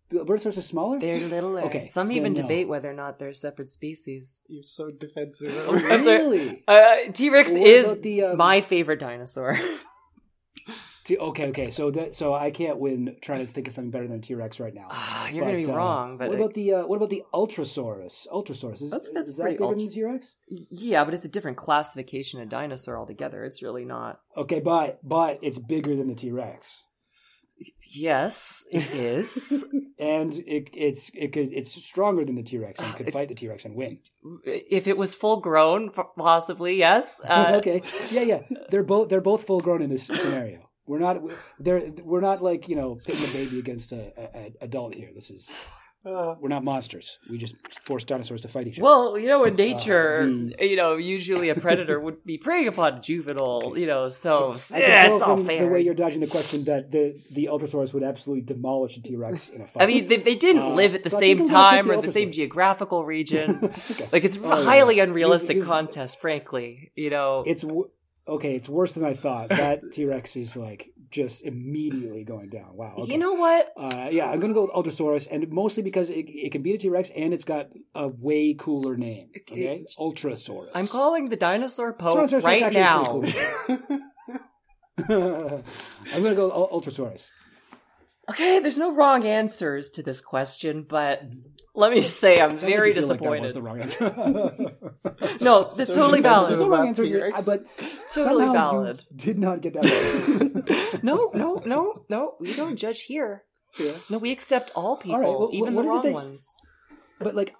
The 0.09 0.19
Albertosaurus 0.19 0.57
is 0.57 0.65
smaller. 0.65 0.99
they're 0.99 1.15
littler. 1.17 1.61
Okay, 1.65 1.85
Some 1.87 2.11
even 2.11 2.33
no. 2.33 2.41
debate 2.43 2.67
whether 2.67 2.89
or 2.89 2.93
not 2.93 3.17
they're 3.19 3.33
separate 3.33 3.69
species. 3.69 4.41
You're 4.47 4.63
so 4.63 4.91
defensive. 4.91 5.53
Oh, 5.67 5.75
I'm 5.93 6.05
really? 6.05 6.63
Uh, 6.67 7.11
T 7.11 7.29
Rex 7.29 7.51
is 7.51 7.99
the, 8.01 8.23
um, 8.23 8.37
my 8.37 8.61
favorite 8.61 8.99
dinosaur. 8.99 9.57
T- 11.03 11.17
okay, 11.17 11.47
okay. 11.49 11.69
So 11.69 11.91
that 11.91 12.15
so 12.15 12.33
I 12.33 12.49
can't 12.49 12.77
win 12.79 13.17
trying 13.21 13.39
to 13.45 13.45
think 13.45 13.67
of 13.67 13.73
something 13.73 13.91
better 13.91 14.07
than 14.07 14.21
T 14.21 14.35
Rex 14.35 14.59
right 14.59 14.73
now. 14.73 14.87
Ah, 14.89 15.27
You're 15.27 15.43
But, 15.43 15.51
gonna 15.51 15.63
be 15.65 15.69
uh, 15.69 15.75
wrong, 15.75 16.17
but 16.17 16.29
what 16.29 16.37
about 16.37 16.53
the 16.53 16.73
uh, 16.75 16.85
what 16.87 16.95
about 16.95 17.09
the 17.09 17.23
Ultrasaurus? 17.33 18.25
Ultrasaurus 18.31 18.81
is, 18.81 18.89
That's- 18.91 19.11
that's 19.13 19.29
is 19.29 19.35
that 19.37 19.43
bigger 19.45 19.57
than 19.59 19.67
ultra- 19.67 19.79
the 19.87 19.89
T 19.89 20.03
Rex? 20.03 20.35
yeah, 20.47 21.03
but 21.03 21.13
it's 21.13 21.25
a 21.25 21.29
different 21.29 21.57
classification 21.57 22.39
of 22.41 22.47
dinosaur 22.49 22.97
altogether. 22.97 23.43
It's 23.43 23.61
really 23.61 23.83
not. 23.85 24.19
Okay, 24.37 24.61
but 24.61 24.99
but 25.03 25.39
it's 25.41 25.59
bigger 25.59 25.95
than 25.95 26.07
the 26.07 26.15
T 26.15 26.31
Rex, 26.31 26.83
Yes, 27.95 28.65
it 28.71 28.89
is. 28.93 29.65
and 29.99 30.33
it 30.47 30.69
it's 30.73 31.11
it 31.13 31.33
could 31.33 31.51
it's 31.53 31.71
stronger 31.83 32.25
than 32.25 32.35
the 32.35 32.43
T 32.43 32.57
Rex 32.57 32.79
and 32.79 32.95
could 32.95 33.11
fight 33.11 33.27
the 33.27 33.35
T 33.35 33.47
Rex 33.47 33.65
and 33.65 33.75
win. 33.75 33.99
if 34.45 34.87
it 34.87 34.97
was 34.97 35.13
full 35.13 35.41
grown, 35.41 35.91
possibly 36.17 36.77
yes. 36.77 37.21
Uh, 37.27 37.53
okay, 37.57 37.81
yeah, 38.09 38.21
yeah. 38.21 38.39
They're 38.69 38.83
both 38.83 39.09
they're 39.09 39.21
both 39.21 39.43
full 39.45 39.59
grown 39.59 39.81
in 39.81 39.89
this 39.89 40.05
scenario. 40.07 40.69
We're 40.85 40.99
not 40.99 41.17
they're 41.59 41.81
we're 42.03 42.21
not 42.21 42.41
like 42.41 42.67
you 42.67 42.75
know 42.75 42.95
pitting 43.05 43.23
a 43.29 43.33
baby 43.33 43.59
against 43.59 43.91
a, 43.93 44.11
a, 44.17 44.25
a 44.39 44.53
adult 44.61 44.93
here. 44.95 45.09
This 45.15 45.29
is 45.31 45.49
Uh, 46.05 46.35
we're 46.41 46.49
not 46.49 46.65
monsters. 46.65 47.17
We 47.31 47.37
just 47.37 47.55
force 47.87 48.03
dinosaurs 48.03 48.41
to 48.41 48.49
fight 48.49 48.67
each 48.67 48.77
other. 48.77 48.83
Well, 48.83 49.17
you 49.17 49.29
know, 49.29 49.45
in 49.45 49.55
nature, 49.55 50.27
the- 50.27 50.67
you 50.71 50.75
know, 50.75 50.97
usually 50.97 51.47
a 51.47 51.55
predator 51.55 51.97
would 51.97 52.25
be 52.25 52.37
preying 52.37 52.67
upon 52.67 52.89
a 52.97 52.99
juvenile, 52.99 53.77
you 53.77 53.87
know, 53.87 54.09
so 54.09 54.31
I 54.75 54.79
yeah, 54.79 54.85
can 55.03 55.11
it's 55.11 55.19
tell 55.19 55.29
all 55.29 55.37
from 55.37 55.45
fair. 55.45 55.59
the 55.63 55.67
way 55.73 55.79
you're 55.79 55.93
dodging 56.03 56.19
the 56.19 56.27
question 56.37 56.65
that 56.65 56.91
the 56.91 57.05
the 57.31 57.45
Ultrasaurus 57.53 57.93
would 57.93 58.03
absolutely 58.03 58.43
demolish 58.53 58.97
a 58.97 59.01
T 59.01 59.15
Rex 59.15 59.47
in 59.55 59.61
a 59.61 59.65
fight. 59.65 59.83
I 59.83 59.85
mean, 59.85 60.07
they, 60.09 60.17
they 60.17 60.35
didn't 60.35 60.63
Uh, 60.73 60.81
live 60.81 60.93
at 60.93 61.03
the 61.03 61.09
so 61.09 61.19
same 61.19 61.37
think 61.37 61.51
I'm 61.51 61.55
gonna 61.55 61.69
pick 61.69 61.77
time 61.77 61.85
the 61.87 61.93
or 61.99 62.01
the 62.01 62.11
same 62.19 62.31
geographical 62.33 63.05
region. 63.05 63.47
Okay. 63.91 64.09
like, 64.11 64.25
it's 64.27 64.37
Oh, 64.43 64.51
a 64.51 64.57
yeah. 64.59 64.65
highly 64.71 64.99
unrealistic 64.99 65.55
you've- 65.57 65.67
contest, 65.73 66.19
frankly. 66.19 66.91
You 67.03 67.11
know, 67.15 67.29
It's 67.51 67.61
w- 67.61 67.89
okay. 68.27 68.55
It's 68.55 68.69
worse 68.69 68.93
than 68.93 69.03
I 69.03 69.13
thought. 69.13 69.49
That 69.49 69.81
T 69.91 70.05
Rex 70.05 70.35
is 70.35 70.55
like 70.57 70.89
just 71.09 71.43
immediately 71.43 72.23
going 72.23 72.49
down. 72.49 72.75
Wow. 72.75 72.95
Okay. 72.97 73.11
you 73.11 73.17
know 73.19 73.33
what? 73.33 73.71
Uh, 73.77 74.09
yeah, 74.11 74.31
I'm 74.31 74.39
gonna 74.39 74.53
go 74.53 74.63
with 74.63 74.71
Ultrasaurus, 74.71 75.27
and 75.29 75.47
mostly 75.49 75.83
because 75.83 76.09
it, 76.09 76.25
it 76.27 76.51
can 76.51 76.61
beat 76.63 76.75
a 76.75 76.77
T 76.79 76.89
Rex, 76.89 77.11
and 77.15 77.33
it's 77.33 77.43
got 77.43 77.67
a 77.95 78.07
way 78.07 78.55
cooler 78.55 78.97
name. 78.97 79.29
Okay, 79.37 79.85
Ultrasaurus. 79.97 80.71
I'm 80.73 80.87
calling 80.87 81.29
the 81.29 81.35
dinosaur 81.35 81.93
pope 81.93 82.31
right 82.43 82.73
now. 82.73 83.05
cool. 83.05 83.25
I'm 84.97 85.63
gonna 86.23 86.35
go 86.35 86.51
Ul- 86.51 86.81
Ultrasaurus. 86.81 87.29
Okay, 88.29 88.59
there's 88.59 88.77
no 88.77 88.93
wrong 88.93 89.25
answers 89.25 89.89
to 89.91 90.03
this 90.03 90.21
question, 90.21 90.85
but 90.87 91.23
let 91.75 91.91
me 91.91 91.99
just 91.99 92.19
say 92.19 92.39
I'm 92.39 92.55
very 92.55 92.93
feel 92.93 93.01
like 93.07 93.19
that 95.03 95.11
disappointed. 95.11 95.35
was 95.35 95.37
the 95.37 95.37
wrong 95.37 95.37
answer. 95.37 95.43
no, 95.43 95.63
that's 95.77 95.93
So 95.93 95.95
totally 95.95 96.21
valid. 96.21 96.49
There's 96.49 96.59
no 96.59 96.67
wrong 96.67 96.73
about 96.79 96.87
answers, 96.87 97.11
T-Rex. 97.11 97.45
but 97.45 97.61
Totally 98.13 98.45
valid. 98.45 99.05
You 99.11 99.17
did 99.17 99.39
not 99.39 99.61
get 99.61 99.73
that 99.73 99.83
right. 100.93 101.03
No, 101.03 101.31
no, 101.33 101.61
no, 101.65 102.05
no. 102.09 102.35
We 102.39 102.53
don't 102.53 102.75
judge 102.77 103.01
here. 103.03 103.43
Yeah. 103.79 103.91
No, 104.09 104.17
we 104.19 104.31
accept 104.31 104.71
all 104.75 104.97
people, 104.97 105.19
right, 105.19 105.27
well, 105.27 105.49
even 105.53 105.73
what 105.73 105.83
the 105.83 105.87
is 105.87 105.93
wrong 105.93 106.01
that- 106.03 106.13
ones. 106.13 106.57
but 107.19 107.35
like 107.35 107.55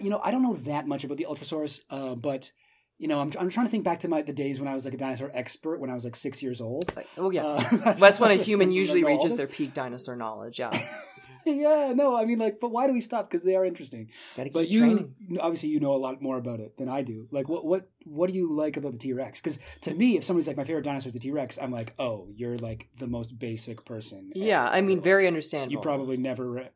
you 0.00 0.08
know 0.08 0.20
i 0.22 0.30
don't 0.30 0.42
know 0.44 0.54
that 0.54 0.86
much 0.86 1.02
about 1.02 1.16
the 1.18 1.26
ultrasaurus 1.28 1.80
uh, 1.90 2.14
but 2.14 2.52
you 2.98 3.08
know 3.08 3.18
I'm, 3.18 3.32
I'm 3.40 3.50
trying 3.50 3.66
to 3.66 3.70
think 3.72 3.82
back 3.82 3.98
to 4.00 4.08
my 4.08 4.22
the 4.22 4.32
days 4.32 4.60
when 4.60 4.68
i 4.68 4.74
was 4.74 4.84
like 4.84 4.94
a 4.94 4.96
dinosaur 4.96 5.30
expert 5.34 5.80
when 5.80 5.90
i 5.90 5.94
was 5.94 6.04
like 6.04 6.14
six 6.14 6.40
years 6.44 6.60
old 6.60 6.94
Like, 6.94 7.08
oh 7.18 7.30
yeah, 7.30 7.44
Uh, 7.44 7.92
that's 7.94 8.20
when 8.20 8.30
a 8.30 8.36
human 8.36 8.70
usually 8.70 9.02
reaches 9.02 9.34
their 9.34 9.48
peak 9.48 9.74
dinosaur 9.74 10.14
knowledge. 10.14 10.60
Yeah, 10.60 10.70
yeah 11.46 11.92
no 11.94 12.16
i 12.16 12.24
mean 12.24 12.38
like 12.38 12.58
but 12.60 12.70
why 12.70 12.86
do 12.86 12.92
we 12.92 13.00
stop 13.00 13.28
because 13.28 13.42
they 13.42 13.54
are 13.56 13.64
interesting 13.64 14.08
gotta 14.36 14.48
keep 14.48 14.54
but 14.54 14.68
you 14.68 14.80
training. 14.80 15.14
obviously 15.40 15.68
you 15.68 15.80
know 15.80 15.92
a 15.92 15.96
lot 16.06 16.20
more 16.22 16.36
about 16.38 16.60
it 16.60 16.76
than 16.76 16.88
i 16.88 17.02
do 17.02 17.26
like 17.30 17.48
what 17.48 17.64
what 17.64 17.88
what 18.04 18.28
do 18.30 18.36
you 18.36 18.52
like 18.52 18.76
about 18.76 18.92
the 18.92 18.98
t-rex 18.98 19.40
because 19.40 19.58
to 19.80 19.94
me 19.94 20.16
if 20.16 20.24
somebody's 20.24 20.48
like 20.48 20.56
my 20.56 20.64
favorite 20.64 20.84
dinosaur 20.84 21.08
is 21.08 21.14
the 21.14 21.18
t-rex 21.20 21.58
i'm 21.60 21.70
like 21.70 21.94
oh 21.98 22.28
you're 22.34 22.56
like 22.58 22.88
the 22.98 23.06
most 23.06 23.38
basic 23.38 23.84
person 23.84 24.30
Yeah. 24.34 24.64
I 24.66 24.80
mean, 24.80 25.00
very 25.02 25.26
understandable. 25.26 25.72
you 25.72 25.80
probably 25.80 26.16
never 26.16 26.50
re- 26.50 26.68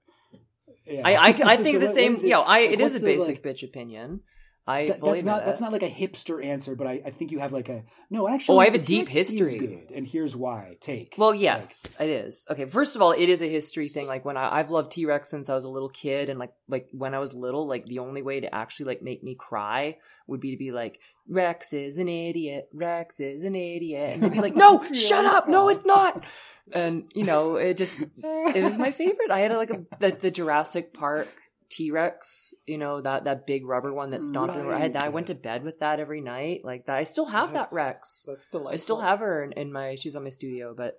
yeah. 0.86 1.02
I, 1.04 1.12
I, 1.14 1.28
I 1.28 1.56
think 1.62 1.74
So 1.76 1.78
the 1.80 1.86
what- 1.86 1.94
same. 1.94 2.12
what 2.12 2.18
is 2.18 2.24
it- 2.24 2.28
yeah, 2.28 2.38
I, 2.40 2.60
like, 2.62 2.70
it 2.72 2.80
is 2.80 2.96
a 2.96 2.98
the, 2.98 3.06
basic 3.06 3.44
like- 3.44 3.56
bitch 3.56 3.62
opinion. 3.64 4.20
I 4.66 4.86
That- 4.86 5.00
fully 5.00 5.12
that's 5.12 5.24
not 5.24 5.38
admit 5.40 5.46
that's 5.46 5.60
not 5.60 5.72
like 5.72 5.82
a 5.82 5.90
hipster 5.90 6.42
answer, 6.42 6.74
but 6.74 6.86
I, 6.86 7.02
I 7.04 7.10
think 7.10 7.32
you 7.32 7.38
have 7.38 7.52
like 7.52 7.68
a 7.68 7.84
no. 8.08 8.26
Actually, 8.28 8.56
Oh, 8.56 8.58
I 8.60 8.64
have 8.64 8.74
a 8.74 8.78
deep 8.78 9.08
history. 9.10 9.58
good, 9.58 9.90
and 9.94 10.06
here's 10.06 10.34
why. 10.34 10.78
Take 10.80 11.14
Well, 11.18 11.34
yes, 11.34 11.92
it 12.00 12.08
is. 12.08 12.46
Okay, 12.50 12.64
first 12.64 12.96
of 12.96 13.02
all, 13.02 13.12
it 13.12 13.28
is 13.28 13.42
a 13.42 13.46
history 13.48 13.88
thing. 13.88 14.06
Like 14.06 14.24
when 14.24 14.38
I, 14.38 14.58
I've 14.58 14.70
loved 14.70 14.92
T 14.92 15.04
Rex 15.04 15.28
since 15.28 15.50
I 15.50 15.54
was 15.54 15.64
a 15.64 15.68
little 15.68 15.90
kid, 15.90 16.30
and 16.30 16.38
like 16.38 16.52
like 16.66 16.88
when 16.92 17.12
I 17.14 17.18
was 17.18 17.34
little, 17.34 17.66
like 17.66 17.84
the 17.84 17.98
only 17.98 18.22
way 18.22 18.40
to 18.40 18.54
actually 18.54 18.86
like 18.86 19.02
make 19.02 19.22
me 19.22 19.34
cry 19.34 19.98
would 20.26 20.40
be 20.40 20.52
to 20.52 20.56
be 20.56 20.72
like, 20.72 20.98
Rex 21.28 21.74
is 21.74 21.98
an 21.98 22.08
idiot. 22.08 22.68
Rex 22.72 23.20
is 23.20 23.44
an 23.44 23.54
idiot, 23.54 24.18
and 24.22 24.32
be 24.32 24.40
like, 24.40 24.56
No, 24.64 24.82
shut 24.94 25.26
up. 25.26 25.46
No, 25.46 25.68
it's 25.68 25.84
not. 25.84 26.24
Oh. 26.24 26.28
And 26.80 27.04
you 27.14 27.24
know, 27.24 27.56
it 27.56 27.76
just 27.76 28.00
it 28.22 28.64
was 28.64 28.78
my 28.78 28.92
favorite. 28.92 29.30
I 29.30 29.40
had 29.40 29.52
like 29.52 29.68
a 29.68 29.84
the, 30.00 30.12
the 30.18 30.30
Jurassic 30.30 30.94
Park 30.94 31.28
T 31.74 31.90
Rex, 31.90 32.54
you 32.66 32.78
know 32.78 33.00
that 33.00 33.24
that 33.24 33.46
big 33.46 33.66
rubber 33.66 33.92
one 33.92 34.10
that 34.10 34.22
stomped. 34.22 34.54
Right. 34.54 34.74
I 34.76 34.78
had 34.78 34.96
I 34.96 35.08
went 35.08 35.26
to 35.26 35.34
bed 35.34 35.64
with 35.64 35.78
that 35.80 35.98
every 35.98 36.20
night. 36.20 36.60
Like 36.62 36.86
that, 36.86 36.96
I 36.96 37.02
still 37.02 37.26
have 37.26 37.52
That's- 37.52 37.70
that 37.70 37.74
Rex. 37.76 38.24
That's 38.28 38.46
delightful. 38.46 38.72
I 38.72 38.76
still 38.76 39.00
have 39.00 39.18
her 39.18 39.42
in, 39.42 39.52
in 39.52 39.72
my. 39.72 39.96
She's 39.96 40.14
on 40.14 40.22
my 40.22 40.28
studio, 40.28 40.72
but 40.76 40.94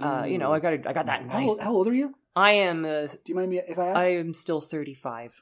uh, 0.00 0.24
you 0.26 0.38
know, 0.38 0.52
I 0.52 0.58
got 0.58 0.72
I 0.72 0.92
got 0.92 1.06
that 1.06 1.22
How, 1.28 1.38
nice. 1.38 1.48
old, 1.50 1.60
how 1.60 1.72
old 1.72 1.86
are 1.88 1.94
you? 1.94 2.14
I 2.34 2.52
am. 2.52 2.84
Uh, 2.84 3.06
Do 3.06 3.18
you 3.28 3.34
mind 3.36 3.50
me 3.50 3.60
if 3.66 3.78
I 3.78 3.86
ask? 3.88 4.00
I 4.00 4.16
am 4.16 4.34
still 4.34 4.60
thirty 4.60 4.94
five. 4.94 5.32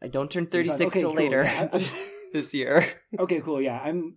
I 0.00 0.06
don't 0.08 0.30
turn 0.30 0.46
thirty 0.46 0.70
six 0.70 0.92
Okay, 0.92 1.00
till 1.00 1.10
cool. 1.14 1.22
later 1.24 1.42
Yeah, 1.42 1.78
this 2.32 2.54
year. 2.54 2.86
Okay, 3.18 3.40
cool. 3.40 3.60
Yeah, 3.60 3.80
I'm 3.82 4.16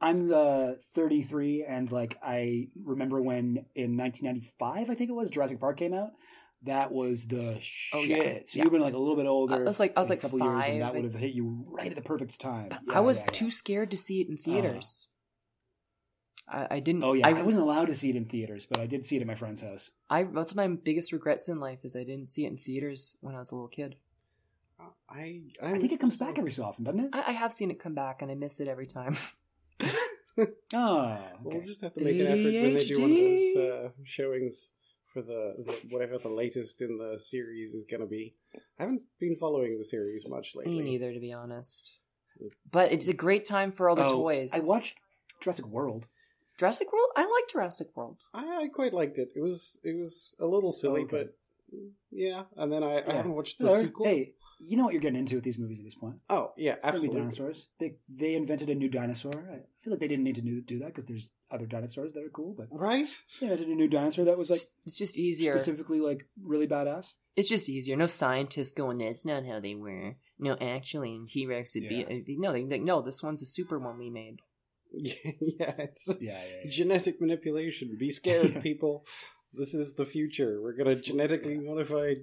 I'm 0.00 0.28
the 0.28 0.78
33, 0.94 1.64
and 1.66 1.90
like 1.90 2.18
I 2.22 2.68
remember 2.84 3.22
when 3.22 3.64
in 3.74 3.96
1995, 3.96 4.90
I 4.90 4.94
think 4.94 5.08
it 5.08 5.14
was 5.14 5.30
Jurassic 5.30 5.58
Park 5.60 5.78
came 5.78 5.94
out. 5.94 6.10
That 6.64 6.92
was 6.92 7.26
the 7.26 7.56
Oh, 7.56 7.60
shit. 7.60 8.08
yeah. 8.08 8.38
So 8.46 8.58
Yeah. 8.58 8.64
you've 8.64 8.72
been 8.72 8.80
like 8.82 8.94
a 8.94 8.98
little 8.98 9.16
bit 9.16 9.26
older. 9.26 9.54
I 9.54 9.58
was 9.64 9.80
like 9.80 9.92
I 9.96 10.00
was 10.00 10.08
in 10.08 10.12
like 10.12 10.18
a 10.20 10.22
couple 10.22 10.38
five. 10.38 10.52
years, 10.52 10.64
and 10.68 10.82
that 10.82 10.94
would 10.94 11.04
have 11.04 11.14
hit 11.14 11.34
you 11.34 11.64
right 11.68 11.90
at 11.90 11.96
the 11.96 12.02
perfect 12.02 12.38
time. 12.40 12.68
Yeah, 12.88 12.96
I 12.96 13.00
was 13.00 13.18
yeah, 13.18 13.24
yeah. 13.26 13.30
too 13.32 13.50
scared 13.50 13.90
to 13.90 13.96
see 13.96 14.20
it 14.20 14.28
in 14.28 14.36
theaters. 14.36 15.08
I, 16.48 16.66
I 16.72 16.80
didn't. 16.80 17.04
Oh 17.04 17.12
yeah, 17.14 17.26
I, 17.26 17.30
I, 17.30 17.42
wasn't 17.42 17.64
allowed 17.64 17.86
to 17.86 17.94
see 17.94 18.10
it 18.10 18.16
in 18.16 18.26
theaters, 18.26 18.66
but 18.66 18.78
I 18.78 18.86
did 18.86 19.06
see 19.06 19.16
it 19.16 19.20
at 19.20 19.26
my 19.26 19.34
friend's 19.34 19.62
house. 19.62 19.90
I 20.10 20.24
that's 20.24 20.54
my 20.54 20.68
biggest 20.68 21.12
regrets 21.12 21.48
in 21.48 21.58
life 21.58 21.84
is 21.84 21.96
I 21.96 22.04
didn't 22.04 22.26
see 22.26 22.44
it 22.44 22.48
in 22.48 22.56
theaters 22.56 23.16
when 23.20 23.34
I 23.34 23.38
was 23.38 23.50
a 23.50 23.54
little 23.54 23.68
kid. 23.68 23.96
I 25.08 25.42
I 25.62 25.78
think 25.78 25.92
it 25.92 26.00
comes 26.00 26.16
back 26.16 26.38
every 26.38 26.52
so 26.52 26.64
often, 26.64 26.84
doesn't 26.84 27.00
it? 27.00 27.10
I, 27.12 27.24
I 27.28 27.32
have 27.32 27.52
seen 27.52 27.70
it 27.70 27.78
come 27.78 27.94
back 27.94 28.20
and 28.22 28.30
I 28.30 28.34
miss 28.34 28.60
it 28.60 28.68
every 28.68 28.86
time. 28.86 29.16
Oh, 30.74 31.18
We'll 31.42 31.60
just 31.60 31.80
have 31.82 31.92
to 31.94 32.00
make 32.00 32.18
an 32.18 32.26
effort 32.26 32.42
when 32.42 32.74
they 32.74 32.84
do 32.84 33.00
one 33.00 33.12
of 33.12 33.16
those 33.16 33.56
uh, 33.56 33.88
showings 34.02 34.72
for 35.14 35.22
the, 35.22 35.54
the 35.64 35.72
whatever 35.90 36.18
the 36.18 36.28
latest 36.28 36.82
in 36.82 36.98
the 36.98 37.18
series 37.18 37.72
is 37.72 37.84
going 37.84 38.00
to 38.00 38.06
be. 38.06 38.34
I 38.56 38.82
haven't 38.82 39.02
been 39.20 39.36
following 39.36 39.78
the 39.78 39.84
series 39.84 40.28
much 40.28 40.54
lately. 40.56 40.74
Me 40.76 40.82
neither, 40.82 41.14
to 41.14 41.20
be 41.20 41.32
honest. 41.32 41.92
But 42.70 42.90
it's 42.92 43.06
a 43.06 43.12
great 43.14 43.44
time 43.46 43.70
for 43.70 43.88
all 43.88 43.94
the 43.94 44.04
Oh, 44.04 44.22
toys. 44.22 44.52
I 44.52 44.68
watched 44.68 44.96
Jurassic 45.40 45.66
World. 45.68 46.08
Jurassic 46.58 46.92
World. 46.92 47.10
I 47.16 47.22
like 47.22 47.48
Jurassic 47.50 47.96
World. 47.96 48.18
I, 48.34 48.64
I 48.64 48.68
quite 48.68 48.92
liked 48.92 49.18
it. 49.18 49.30
It 49.36 49.40
was 49.40 49.80
it 49.84 49.96
was 49.96 50.34
a 50.40 50.46
little 50.46 50.72
silly, 50.72 51.02
Oh, 51.02 51.04
okay. 51.04 51.28
but 51.72 51.88
yeah. 52.10 52.42
And 52.56 52.72
then 52.72 52.82
I, 52.82 53.02
I 53.08 53.12
haven't 53.14 53.34
watched 53.34 53.58
the 53.60 53.68
Hello. 53.68 53.80
sequel. 53.82 54.06
Hey, 54.06 54.32
you 54.66 54.76
know 54.76 54.84
what 54.84 54.92
you're 54.92 55.02
getting 55.02 55.18
into 55.18 55.34
with 55.36 55.44
these 55.44 55.58
movies 55.58 55.78
at 55.78 55.84
this 55.84 55.94
point. 55.94 56.20
Oh 56.30 56.52
yeah, 56.56 56.72
It's 56.72 56.82
gonna 56.82 56.92
be 56.92 56.96
absolutely. 56.96 57.20
dinosaurs. 57.20 57.68
They 57.80 57.94
they 58.08 58.34
invented 58.34 58.70
a 58.70 58.74
new 58.74 58.88
dinosaur. 58.88 59.32
I 59.32 59.60
feel 59.82 59.92
like 59.92 60.00
they 60.00 60.08
didn't 60.08 60.24
need 60.24 60.36
to 60.36 60.40
do 60.42 60.60
do 60.60 60.78
that 60.80 60.88
because 60.88 61.04
there's 61.04 61.30
other 61.50 61.66
dinosaurs 61.66 62.12
that 62.14 62.24
are 62.24 62.30
cool, 62.30 62.54
but 62.56 62.68
Right? 62.70 63.08
they 63.40 63.46
invented 63.46 63.68
a 63.68 63.74
new 63.74 63.88
dinosaur 63.88 64.24
that 64.26 64.36
was 64.36 64.50
like 64.50 64.60
it's 64.86 64.98
just 64.98 65.18
easier. 65.18 65.56
specifically 65.58 66.00
like 66.00 66.26
really 66.42 66.66
badass. 66.66 67.12
It's 67.36 67.48
just 67.48 67.68
easier. 67.68 67.96
No 67.96 68.06
scientists 68.06 68.72
going, 68.74 68.98
that's 68.98 69.26
not 69.26 69.44
how 69.44 69.58
they 69.58 69.74
were. 69.74 70.14
No, 70.38 70.56
actually, 70.60 71.14
and 71.16 71.26
T 71.26 71.46
Rex 71.46 71.74
would 71.74 71.84
Yeah. 71.84 72.04
be. 72.24 72.36
No, 72.38 72.52
they, 72.52 72.64
they, 72.64 72.78
no, 72.78 73.02
this 73.02 73.22
one's 73.24 73.42
a 73.42 73.46
super 73.46 73.78
one 73.78 73.98
we 73.98 74.08
made. 74.08 74.36
Yeah, 74.92 75.14
yeah. 75.40 75.74
It's 75.78 76.06
Yeah, 76.20 76.38
yeah. 76.38 76.56
yeah. 76.64 76.70
genetic 76.70 77.20
manipulation. 77.20 77.96
Be 77.98 78.10
scared, 78.10 78.62
people. 78.62 79.04
This 79.52 79.74
is 79.74 79.94
the 79.94 80.04
future. 80.06 80.60
We're 80.62 80.76
gonna 80.76 80.94
genetically 80.94 81.58
modify 81.58 82.14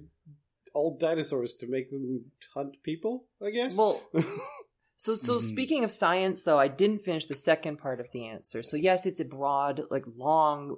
all 0.74 0.96
dinosaurs 0.98 1.54
to 1.54 1.66
make 1.66 1.90
them 1.90 2.24
hunt 2.54 2.82
people. 2.82 3.26
I 3.44 3.50
guess. 3.50 3.76
Well, 3.76 4.00
so 4.96 5.14
so 5.14 5.36
Mhm. 5.36 5.40
speaking 5.40 5.84
of 5.84 5.90
science, 5.90 6.44
though, 6.44 6.58
I 6.58 6.68
didn't 6.68 7.00
finish 7.00 7.26
the 7.26 7.34
second 7.36 7.78
part 7.78 7.98
of 8.00 8.06
the 8.12 8.26
answer. 8.26 8.62
So 8.62 8.76
yes, 8.76 9.04
it's 9.06 9.18
a 9.20 9.24
broad, 9.24 9.82
like 9.90 10.04
long, 10.16 10.76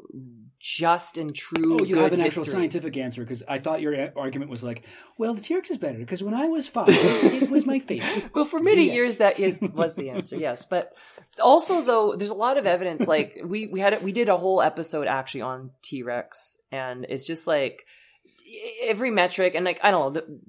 just 0.58 1.18
and 1.18 1.34
true. 1.34 1.80
Oh, 1.80 1.84
you 1.84 1.96
have 1.98 2.12
an 2.14 2.20
actual 2.22 2.44
scientific 2.46 2.96
answer 2.96 3.22
because 3.22 3.42
I 3.46 3.58
thought 3.58 3.82
your 3.82 3.92
a- 3.92 4.12
argument 4.16 4.50
was 4.50 4.64
like, 4.64 4.84
well, 5.18 5.34
the 5.34 5.42
T 5.42 5.54
Rex 5.54 5.70
is 5.70 5.76
better 5.78 5.98
because 5.98 6.22
when 6.22 6.32
I 6.34 6.48
was 6.48 6.66
five, 6.66 6.86
it 6.88 7.50
was 7.50 7.66
my 7.66 7.78
favorite. 7.80 8.34
Well, 8.34 8.46
for 8.46 8.60
many 8.60 8.86
Yeah. 8.86 8.94
years 8.94 9.16
that 9.18 9.38
is 9.38 9.60
was 9.60 9.94
the 9.94 10.10
answer, 10.10 10.36
yes. 10.36 10.64
But 10.64 10.92
also 11.38 11.82
though, 11.82 12.14
there's 12.16 12.30
a 12.30 12.34
lot 12.34 12.56
of 12.56 12.66
evidence. 12.66 13.06
Like 13.06 13.38
we 13.44 13.66
we 13.66 13.80
had 13.80 13.92
it, 13.92 14.02
we 14.02 14.12
did 14.12 14.28
a 14.30 14.38
whole 14.38 14.62
episode 14.62 15.06
actually 15.06 15.42
on 15.42 15.70
T 15.82 16.02
Rex, 16.02 16.56
and 16.72 17.04
it's 17.10 17.26
just 17.26 17.46
like 17.46 17.84
every 18.82 19.10
metric 19.10 19.54
and 19.54 19.64
like 19.64 19.80
I 19.82 19.90
don't 19.90 20.14
know 20.14 20.20
the, 20.20 20.40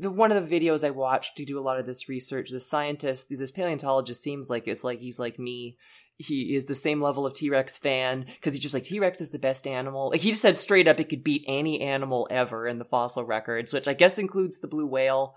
the 0.00 0.10
one 0.10 0.32
of 0.32 0.48
the 0.48 0.60
videos 0.60 0.84
I 0.84 0.90
watched 0.90 1.36
to 1.36 1.44
do 1.44 1.58
a 1.58 1.62
lot 1.62 1.78
of 1.78 1.86
this 1.86 2.08
research. 2.08 2.50
The 2.50 2.60
scientist, 2.60 3.28
this 3.30 3.50
paleontologist, 3.50 4.22
seems 4.22 4.50
like 4.50 4.66
it's 4.66 4.84
like 4.84 5.00
he's 5.00 5.18
like 5.18 5.38
me. 5.38 5.76
He 6.16 6.54
is 6.54 6.66
the 6.66 6.74
same 6.74 7.02
level 7.02 7.26
of 7.26 7.34
T 7.34 7.50
Rex 7.50 7.78
fan 7.78 8.26
because 8.26 8.52
he's 8.54 8.62
just 8.62 8.74
like 8.74 8.84
T 8.84 9.00
Rex 9.00 9.20
is 9.20 9.30
the 9.30 9.38
best 9.38 9.66
animal. 9.66 10.10
Like 10.10 10.20
he 10.20 10.30
just 10.30 10.42
said 10.42 10.56
straight 10.56 10.88
up, 10.88 11.00
it 11.00 11.08
could 11.08 11.24
beat 11.24 11.44
any 11.46 11.80
animal 11.80 12.28
ever 12.30 12.66
in 12.66 12.78
the 12.78 12.84
fossil 12.84 13.24
records, 13.24 13.72
which 13.72 13.88
I 13.88 13.94
guess 13.94 14.18
includes 14.18 14.60
the 14.60 14.68
blue 14.68 14.86
whale. 14.86 15.34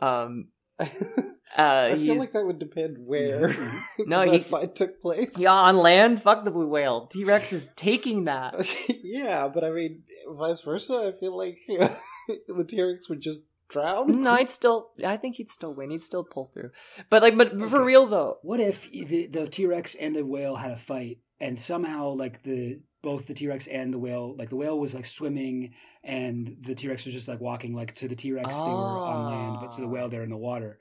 Um, 0.00 0.48
uh, 1.58 1.90
I 1.92 1.94
feel 1.96 2.16
like 2.18 2.32
that 2.32 2.44
would 2.46 2.58
depend 2.58 2.96
where 2.98 3.48
No, 3.98 4.24
that 4.24 4.32
he- 4.32 4.38
fight 4.40 4.74
took 4.74 5.00
place. 5.00 5.38
yeah, 5.38 5.52
on 5.52 5.76
land, 5.76 6.22
fuck 6.22 6.44
the 6.44 6.50
blue 6.50 6.68
whale. 6.68 7.06
T 7.06 7.24
Rex 7.24 7.52
is 7.52 7.66
taking 7.76 8.24
that. 8.24 8.54
yeah, 9.02 9.48
but 9.48 9.64
I 9.64 9.70
mean, 9.70 10.02
vice 10.28 10.60
versa. 10.62 11.12
I 11.14 11.18
feel 11.18 11.36
like 11.36 11.58
the 11.68 12.64
T 12.66 12.82
Rex 12.82 13.08
would 13.08 13.20
just 13.20 13.42
drown. 13.68 14.22
No, 14.22 14.32
I'd 14.32 14.50
still. 14.50 14.90
I 15.04 15.16
think 15.16 15.36
he'd 15.36 15.50
still 15.50 15.74
win. 15.74 15.90
He'd 15.90 16.00
still 16.00 16.24
pull 16.24 16.46
through. 16.46 16.70
But 17.10 17.22
like, 17.22 17.36
but 17.36 17.58
for 17.60 17.82
real 17.84 18.06
though, 18.06 18.38
What 18.42 18.60
if 18.60 18.90
the 18.90 19.26
the 19.26 19.46
T 19.48 19.66
Rex 19.66 19.94
and 19.94 20.14
the 20.16 20.24
whale 20.26 20.56
had 20.56 20.70
a 20.72 20.78
fight, 20.78 21.18
and 21.40 21.60
somehow 21.60 22.10
like 22.14 22.42
the 22.42 22.80
both 23.02 23.26
the 23.26 23.34
T 23.34 23.48
Rex 23.48 23.66
and 23.66 23.92
the 23.92 23.98
whale, 23.98 24.34
like 24.36 24.50
the 24.50 24.56
whale 24.56 24.78
was 24.78 24.94
like 24.94 25.06
swimming, 25.06 25.74
and 26.04 26.56
the 26.62 26.74
T 26.74 26.88
Rex 26.88 27.04
was 27.04 27.14
just 27.14 27.28
like 27.28 27.40
walking 27.40 27.74
like 27.74 27.94
to 27.96 28.08
the 28.08 28.16
T 28.16 28.32
Rex 28.32 28.48
they 28.48 28.60
were 28.60 28.66
on 28.66 29.26
land, 29.26 29.58
but 29.60 29.74
to 29.74 29.80
the 29.80 29.86
Ah. 29.86 29.90
whale 29.90 30.08
they're 30.08 30.22
in 30.22 30.30
the 30.30 30.36
water. 30.36 30.78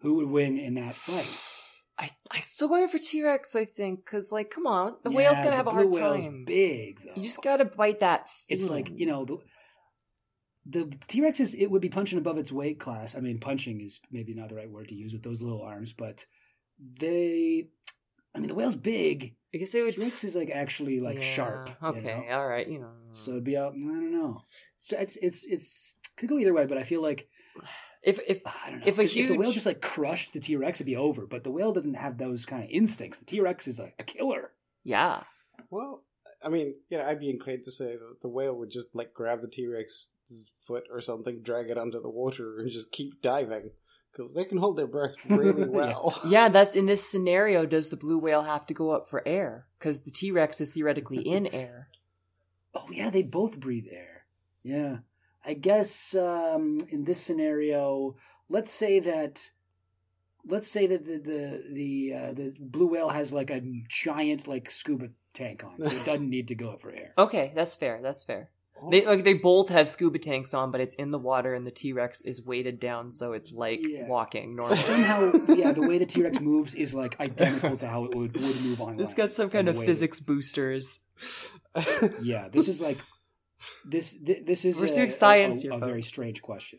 Who 0.00 0.14
would 0.14 0.28
win 0.28 0.58
in 0.58 0.74
that 0.74 0.94
fight? 0.94 1.54
I 1.98 2.10
I 2.30 2.40
still 2.40 2.68
going 2.68 2.86
for 2.88 2.98
T 2.98 3.22
Rex. 3.22 3.56
I 3.56 3.64
think 3.64 4.04
because 4.04 4.30
like, 4.32 4.50
come 4.50 4.66
on, 4.66 4.96
the 5.02 5.10
whale's 5.10 5.38
gonna 5.40 5.56
have 5.56 5.66
a 5.66 5.70
hard 5.72 5.94
whale's 5.94 6.24
time. 6.24 6.44
Big 6.46 6.98
though. 7.04 7.12
You 7.16 7.22
just 7.22 7.42
gotta 7.42 7.64
bite 7.64 8.00
that. 8.00 8.28
it's 8.48 8.66
like 8.68 8.90
you 8.98 9.06
know 9.06 9.24
the 9.24 9.38
the 10.66 10.92
T 11.08 11.20
Rex 11.20 11.40
is 11.40 11.54
it 11.54 11.66
would 11.70 11.82
be 11.82 11.88
punching 11.88 12.18
above 12.18 12.38
its 12.38 12.52
weight 12.52 12.78
class. 12.78 13.16
I 13.16 13.20
mean, 13.20 13.40
punching 13.40 13.80
is 13.80 14.00
maybe 14.12 14.34
not 14.34 14.48
the 14.50 14.54
right 14.54 14.70
word 14.70 14.88
to 14.88 14.94
use 14.94 15.12
with 15.12 15.22
those 15.22 15.42
little 15.42 15.62
arms, 15.62 15.92
but 15.92 16.24
they. 17.00 17.68
I 18.34 18.38
mean, 18.38 18.48
the 18.48 18.54
whale's 18.54 18.76
big. 18.76 19.34
I 19.54 19.58
guess 19.58 19.74
it 19.74 19.82
would. 19.82 19.96
T 19.96 20.02
Rex 20.02 20.24
is 20.24 20.36
like 20.36 20.50
actually 20.50 21.00
like 21.00 21.16
Yeah, 21.16 21.22
sharp. 21.22 21.70
you 21.82 21.88
Okay, 21.88 22.24
know? 22.28 22.34
all 22.36 22.46
right. 22.48 22.68
You 22.68 22.80
know. 22.80 22.90
So 23.14 23.30
it'd 23.32 23.44
be 23.44 23.56
out. 23.56 23.72
I 23.72 23.76
don't 23.78 24.12
know. 24.12 24.42
It's, 24.78 24.92
it's 24.92 25.16
it's 25.16 25.44
it's 25.46 25.96
could 26.16 26.28
go 26.28 26.38
either 26.38 26.52
way, 26.54 26.66
but 26.66 26.78
I 26.78 26.82
feel 26.82 27.02
like 27.02 27.28
if 28.02 28.20
if 28.28 28.42
I 28.46 28.70
don't 28.70 28.80
know. 28.80 28.86
If 28.86 28.98
a 28.98 29.02
if 29.02 29.12
the 29.14 29.36
whale 29.36 29.42
huge- 29.48 29.54
just 29.54 29.66
like 29.66 29.80
crushed 29.80 30.32
the 30.34 30.40
T 30.40 30.56
Rex, 30.56 30.78
it'd 30.78 30.86
be 30.86 30.96
over. 30.96 31.26
But 31.26 31.44
the 31.44 31.50
whale 31.50 31.72
doesn't 31.72 31.94
have 31.94 32.18
those 32.18 32.44
kind 32.46 32.62
of 32.62 32.70
instincts. 32.70 33.18
The 33.20 33.24
T 33.24 33.40
Rex 33.40 33.66
is 33.66 33.78
like 33.78 33.94
a 33.98 34.04
killer. 34.04 34.52
yeah, 34.84 35.22
Well, 35.70 36.04
I 36.44 36.50
mean, 36.50 36.74
yeah, 36.90 37.08
I'd 37.08 37.18
be 37.20 37.30
inclined 37.30 37.64
to 37.64 37.72
say 37.72 37.96
that 37.96 38.18
the 38.22 38.28
whale 38.28 38.54
would 38.54 38.70
just 38.70 38.94
like 38.94 39.12
grab 39.14 39.40
the 39.40 39.48
T 39.48 39.66
Rex's 39.66 40.52
foot 40.60 40.84
or 40.92 41.00
something, 41.00 41.40
drag 41.42 41.70
it 41.70 41.78
under 41.78 42.00
the 42.00 42.08
water, 42.10 42.58
and 42.60 42.70
just 42.70 42.92
keep 42.92 43.20
diving 43.22 43.70
because 44.18 44.34
they 44.34 44.44
can 44.44 44.58
hold 44.58 44.76
their 44.76 44.86
breath 44.86 45.14
really 45.28 45.60
Yeah. 45.62 45.66
well. 45.68 46.20
yeah. 46.26 46.48
That's 46.56 46.74
in 46.74 46.86
this 46.86 47.08
scenario. 47.08 47.64
Does 47.64 47.88
the 47.88 47.96
blue 47.96 48.18
whale 48.18 48.42
have 48.42 48.66
to 48.66 48.74
go 48.74 48.90
up 48.90 49.06
for 49.08 49.26
air? 49.26 49.66
Because 49.78 50.02
the 50.02 50.10
T 50.10 50.30
Rex 50.32 50.60
is 50.60 50.70
theoretically 50.70 51.20
in 51.20 51.46
air. 51.54 51.88
Oh 52.74 52.86
yeah, 52.90 53.10
they 53.10 53.22
both 53.22 53.58
breathe 53.58 53.86
air. 53.90 54.26
Yeah, 54.62 54.98
I 55.44 55.54
guess 55.54 56.14
um, 56.14 56.78
in 56.90 57.04
this 57.04 57.20
scenario, 57.20 58.16
let's 58.48 58.72
say 58.72 59.00
that. 59.00 59.50
Let's 60.46 60.68
say 60.68 60.86
that 60.86 61.04
the 61.04 61.18
the 61.18 61.64
the, 61.72 62.14
uh, 62.14 62.32
the 62.32 62.54
blue 62.58 62.86
whale 62.86 63.10
has 63.10 63.32
like 63.34 63.50
a 63.50 63.60
giant 63.88 64.48
like 64.48 64.70
scuba 64.70 65.10
tank 65.34 65.62
on, 65.62 65.82
so 65.84 65.90
it 65.90 66.06
doesn't 66.06 66.30
need 66.30 66.48
to 66.48 66.54
go 66.54 66.70
up 66.70 66.80
for 66.80 66.90
air. 66.90 67.12
Okay, 67.18 67.52
that's 67.54 67.74
fair. 67.74 68.00
That's 68.02 68.22
fair. 68.22 68.50
They 68.90 69.04
like 69.06 69.24
they 69.24 69.34
both 69.34 69.68
have 69.70 69.88
scuba 69.88 70.18
tanks 70.18 70.54
on, 70.54 70.70
but 70.70 70.80
it's 70.80 70.94
in 70.94 71.10
the 71.10 71.18
water, 71.18 71.54
and 71.54 71.66
the 71.66 71.70
T 71.70 71.92
Rex 71.92 72.20
is 72.20 72.44
weighted 72.44 72.78
down, 72.80 73.12
so 73.12 73.32
it's 73.32 73.52
like 73.52 73.80
Yeah. 73.82 74.06
walking 74.08 74.54
normally. 74.54 74.76
Somehow, 74.78 75.32
yeah, 75.48 75.72
the 75.72 75.82
way 75.86 75.98
the 75.98 76.06
T 76.06 76.22
Rex 76.22 76.40
moves 76.40 76.74
is 76.74 76.94
like 76.94 77.18
identical 77.20 77.76
to 77.76 77.86
how 77.88 78.04
it 78.04 78.14
would, 78.14 78.34
would 78.34 78.60
move 78.62 78.80
on. 78.80 78.94
It's 79.00 79.04
land. 79.10 79.16
got 79.16 79.32
some 79.32 79.50
kind 79.50 79.68
of 79.68 79.74
the 79.74 79.80
way 79.80 79.86
physics 79.86 80.20
boosters. 80.20 81.00
yeah, 82.22 82.48
this 82.48 82.68
is 82.68 82.80
like 82.80 82.98
this. 83.84 84.16
This, 84.22 84.38
this 84.46 84.64
is 84.64 84.78
We're 84.78 84.86
a, 84.86 84.94
doing 84.94 85.10
science 85.10 85.58
a, 85.64 85.68
here, 85.68 85.72
a 85.74 85.78
very 85.78 86.02
folks. 86.02 86.08
strange 86.08 86.42
question. 86.42 86.78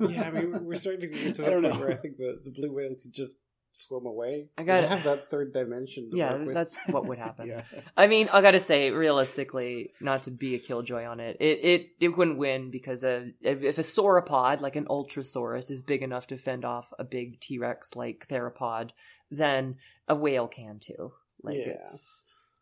yeah, 0.00 0.22
I 0.24 0.30
mean, 0.32 0.64
we're 0.64 0.74
starting 0.74 1.02
to 1.02 1.06
get 1.08 1.36
to 1.36 1.42
I 1.42 1.44
the 1.46 1.50
don't 1.52 1.62
point 1.62 1.74
know. 1.74 1.80
where 1.80 1.90
I 1.92 1.96
think 1.96 2.16
the, 2.16 2.40
the 2.44 2.50
blue 2.50 2.72
whale 2.74 2.94
could 3.00 3.12
just 3.12 3.38
swim 3.76 4.06
away. 4.06 4.48
I 4.56 4.62
gotta- 4.64 4.88
have 4.88 5.04
that 5.04 5.28
third 5.28 5.52
dimension. 5.52 6.10
To 6.10 6.16
Yeah, 6.16 6.32
work 6.34 6.46
with. 6.46 6.54
that's 6.54 6.76
what 6.88 7.06
would 7.06 7.18
happen. 7.18 7.46
Yeah. 7.48 7.62
I 7.96 8.06
mean, 8.06 8.28
I 8.32 8.40
gotta 8.42 8.58
say, 8.58 8.90
realistically, 8.90 9.92
not 10.00 10.24
to 10.24 10.30
be 10.30 10.54
a 10.54 10.58
killjoy 10.58 11.04
on 11.04 11.20
it, 11.20 11.36
it 11.40 11.58
it, 11.62 11.86
it 12.00 12.08
wouldn't 12.16 12.38
win 12.38 12.70
because 12.70 13.04
a, 13.04 13.30
if, 13.42 13.78
a 13.78 13.82
sauropod, 13.82 14.60
like 14.60 14.76
an 14.76 14.86
ultrasaurus, 14.86 15.70
is 15.70 15.82
big 15.82 16.02
enough 16.02 16.26
to 16.28 16.38
fend 16.38 16.64
off 16.64 16.92
a 16.98 17.04
big 17.04 17.40
T 17.40 17.58
Rex 17.58 17.94
like 17.94 18.26
theropod, 18.28 18.90
then 19.30 19.76
a 20.08 20.14
whale 20.14 20.48
can 20.48 20.78
too. 20.80 21.12
Like 21.42 21.56
Yeah. 21.58 21.74
it's 21.74 22.12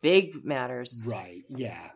big 0.02 0.44
matters. 0.44 1.06
Right. 1.08 1.44
Yeah. 1.48 1.90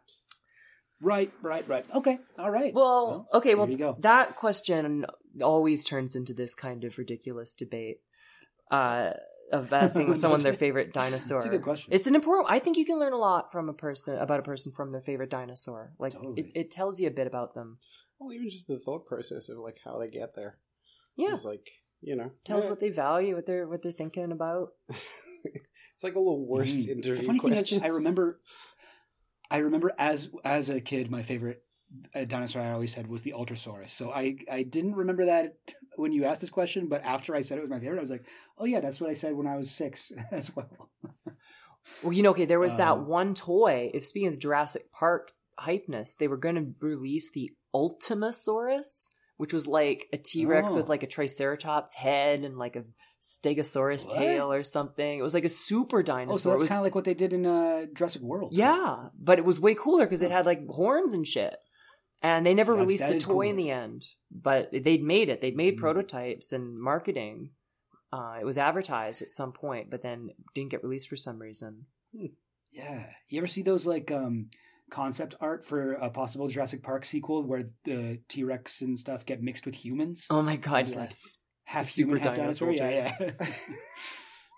Right, 1.00 1.32
right, 1.42 1.66
right. 1.68 1.86
Okay, 1.94 2.18
all 2.38 2.50
right. 2.50 2.74
Well, 2.74 3.28
okay, 3.32 3.54
well, 3.54 3.70
you 3.70 3.76
go. 3.78 3.96
that 4.00 4.34
question 4.36 5.06
always 5.40 5.84
turns 5.84 6.16
into 6.16 6.34
this 6.34 6.54
kind 6.56 6.82
of 6.82 6.98
ridiculous 6.98 7.54
debate 7.54 8.00
uh, 8.70 9.10
of 9.52 9.72
asking 9.72 10.14
someone 10.14 10.42
their 10.42 10.52
favorite 10.66 10.92
dinosaur. 10.92 11.38
That's 11.38 11.46
a 11.46 11.50
good 11.50 11.62
question. 11.62 11.92
It's 11.92 12.06
an 12.06 12.14
important. 12.14 12.50
I 12.50 12.58
think 12.58 12.76
you 12.76 12.84
can 12.84 12.98
learn 12.98 13.12
a 13.12 13.18
lot 13.18 13.52
from 13.52 13.68
a 13.68 13.72
person 13.72 14.18
about 14.18 14.40
a 14.40 14.42
person 14.42 14.72
from 14.72 14.92
their 14.92 15.00
favorite 15.00 15.30
dinosaur. 15.30 15.92
Like 15.98 16.12
Totally. 16.12 16.42
it, 16.42 16.52
it 16.54 16.70
tells 16.70 17.00
you 17.00 17.08
a 17.08 17.10
bit 17.12 17.26
about 17.26 17.54
them. 17.54 17.78
Well, 18.18 18.32
even 18.32 18.50
just 18.50 18.66
the 18.66 18.78
thought 18.78 19.06
process 19.06 19.48
of 19.48 19.58
like 19.58 19.78
how 19.84 19.98
they 19.98 20.08
get 20.08 20.34
there. 20.34 20.58
Yeah, 21.16 21.32
It's 21.32 21.44
like 21.44 21.70
you 22.00 22.14
know, 22.16 22.30
tells 22.44 22.64
yeah, 22.64 22.70
what 22.70 22.80
they 22.80 22.90
value, 22.90 23.34
what 23.34 23.46
they're 23.46 23.66
what 23.66 23.82
they're 23.82 23.92
thinking 23.92 24.32
about. 24.32 24.68
it's 24.88 26.04
like 26.04 26.14
a 26.14 26.18
little 26.18 26.46
worst. 26.46 26.76
The 26.76 26.92
interview 26.92 27.26
funny 27.26 27.38
thing 27.38 27.52
is, 27.52 27.58
questions. 27.60 27.82
I 27.82 27.88
remember, 27.88 28.40
I 29.50 29.58
remember 29.58 29.92
as 29.98 30.28
as 30.44 30.70
a 30.70 30.80
kid, 30.80 31.10
my 31.10 31.22
favorite 31.22 31.62
uh, 32.14 32.24
dinosaur 32.24 32.62
I 32.62 32.72
always 32.72 32.92
said 32.92 33.06
was 33.06 33.22
the 33.22 33.34
Ultrasaurus. 33.36 33.90
So 33.90 34.10
I 34.12 34.36
I 34.50 34.62
didn't 34.62 34.94
remember 34.96 35.26
that 35.26 35.56
when 35.96 36.12
you 36.12 36.24
asked 36.24 36.40
this 36.40 36.50
question, 36.50 36.88
but 36.88 37.02
after 37.04 37.34
I 37.34 37.40
said 37.40 37.58
it 37.58 37.62
was 37.62 37.70
my 37.70 37.80
favorite, 37.80 37.98
I 37.98 38.00
was 38.00 38.10
like, 38.10 38.24
oh 38.58 38.64
yeah, 38.66 38.80
that's 38.80 39.00
what 39.00 39.10
I 39.10 39.14
said 39.14 39.34
when 39.34 39.46
I 39.46 39.56
was 39.56 39.70
six 39.70 40.12
as 40.32 40.54
well. 40.54 40.90
Well, 42.02 42.12
you 42.12 42.22
know, 42.22 42.30
okay, 42.30 42.44
there 42.44 42.60
was 42.60 42.76
that 42.76 42.92
Um, 42.92 43.06
one 43.06 43.34
toy. 43.34 43.90
If 43.94 44.06
speaking 44.06 44.28
of 44.28 44.38
Jurassic 44.38 44.92
Park 44.92 45.32
hypeness, 45.58 46.16
they 46.16 46.28
were 46.28 46.36
going 46.36 46.54
to 46.56 46.74
release 46.80 47.30
the 47.32 47.50
Ultimasaurus, 47.74 49.10
which 49.36 49.52
was 49.52 49.66
like 49.66 50.06
a 50.12 50.18
T 50.18 50.46
Rex 50.46 50.72
Oh. 50.72 50.76
with 50.76 50.88
like 50.88 51.02
a 51.02 51.06
Triceratops 51.06 51.94
head 51.94 52.44
and 52.44 52.58
like 52.58 52.76
a 52.76 52.84
Stegosaurus 53.22 54.06
What? 54.06 54.14
tail 54.16 54.52
or 54.52 54.62
something. 54.62 55.18
It 55.18 55.22
was 55.22 55.34
like 55.34 55.44
a 55.44 55.48
super 55.48 56.02
dinosaur. 56.02 56.32
Oh, 56.32 56.38
so 56.38 56.50
It 56.50 56.52
that's 56.54 56.62
was- 56.62 56.68
kind 56.68 56.78
of 56.78 56.84
like 56.84 56.94
what 56.94 57.04
they 57.04 57.14
did 57.14 57.32
in 57.32 57.46
uh, 57.46 57.86
Jurassic 57.94 58.22
World. 58.22 58.52
yeah, 58.54 59.08
but 59.18 59.38
it 59.38 59.44
was 59.44 59.58
way 59.58 59.74
cooler 59.74 60.04
because 60.06 60.22
it 60.22 60.30
had 60.30 60.46
like 60.46 60.66
horns 60.68 61.14
and 61.14 61.26
shit. 61.26 61.56
And 62.22 62.44
they 62.44 62.52
never 62.54 62.72
That's- 62.72 62.86
released 62.86 63.04
that 63.04 63.10
the 63.10 63.16
is 63.16 63.24
toy 63.24 63.48
in 63.48 63.56
cooler. 63.56 63.62
the 63.64 63.70
end, 63.70 64.06
but 64.30 64.70
they'd 64.72 65.02
made 65.02 65.28
it. 65.28 65.40
They'd 65.40 65.56
made 65.56 65.76
Mm. 65.76 65.80
prototypes 65.80 66.52
and 66.52 66.78
marketing. 66.78 67.50
Uh, 68.12 68.38
it 68.40 68.44
was 68.44 68.58
advertised 68.58 69.22
at 69.22 69.30
some 69.30 69.52
point, 69.52 69.90
but 69.90 70.02
then 70.02 70.30
didn't 70.54 70.70
get 70.70 70.82
released 70.82 71.08
for 71.08 71.16
some 71.16 71.38
reason. 71.38 71.86
Yeah. 72.72 73.06
You 73.28 73.38
ever 73.38 73.46
see 73.46 73.62
those 73.62 73.86
like 73.86 74.10
um 74.10 74.50
concept 74.90 75.34
art 75.40 75.64
for 75.64 75.92
a 75.92 76.08
possible 76.10 76.48
Jurassic 76.48 76.82
Park 76.82 77.04
sequel 77.04 77.42
where 77.44 77.70
the 77.84 78.18
T 78.28 78.42
Rex 78.44 78.80
and 78.82 78.98
stuff 78.98 79.24
get 79.26 79.42
mixed 79.42 79.66
with 79.66 79.74
humans? 79.74 80.26
Oh 80.30 80.42
my 80.42 80.56
god, 80.56 80.80
It's 80.86 80.94
like- 80.96 81.04
yes. 81.10 81.38
half 81.64 81.88
super 81.90 82.16
human, 82.16 82.22
half 82.24 82.36
dinosaur 82.36 82.74
dinosaur. 82.74 83.14
Yeah, 83.20 83.32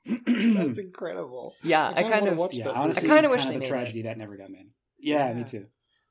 yeah. 0.07 0.15
That's 0.65 0.79
incredible. 0.79 1.55
Yeah, 1.63 1.89
I 1.89 1.95
kinda 1.95 2.11
kind 2.11 2.25
wanna 2.27 2.37
watch 2.37 2.55
yeah, 2.55 2.65
that 2.65 2.75
honestly, 2.77 3.01
I 3.11 3.15
kinda 3.15 3.23
kind 3.23 3.31
wish 3.33 3.43
of 3.43 3.49
they 3.51 3.57
a 3.57 3.59
made 3.59 3.69
tragedy 3.69 4.03
that 4.03 4.17
never 4.17 4.37
got 4.37 4.51
made. 4.51 4.71
Yeah, 4.99 5.33
me 5.35 5.41
Yeah. 5.41 5.47
too. 5.47 5.67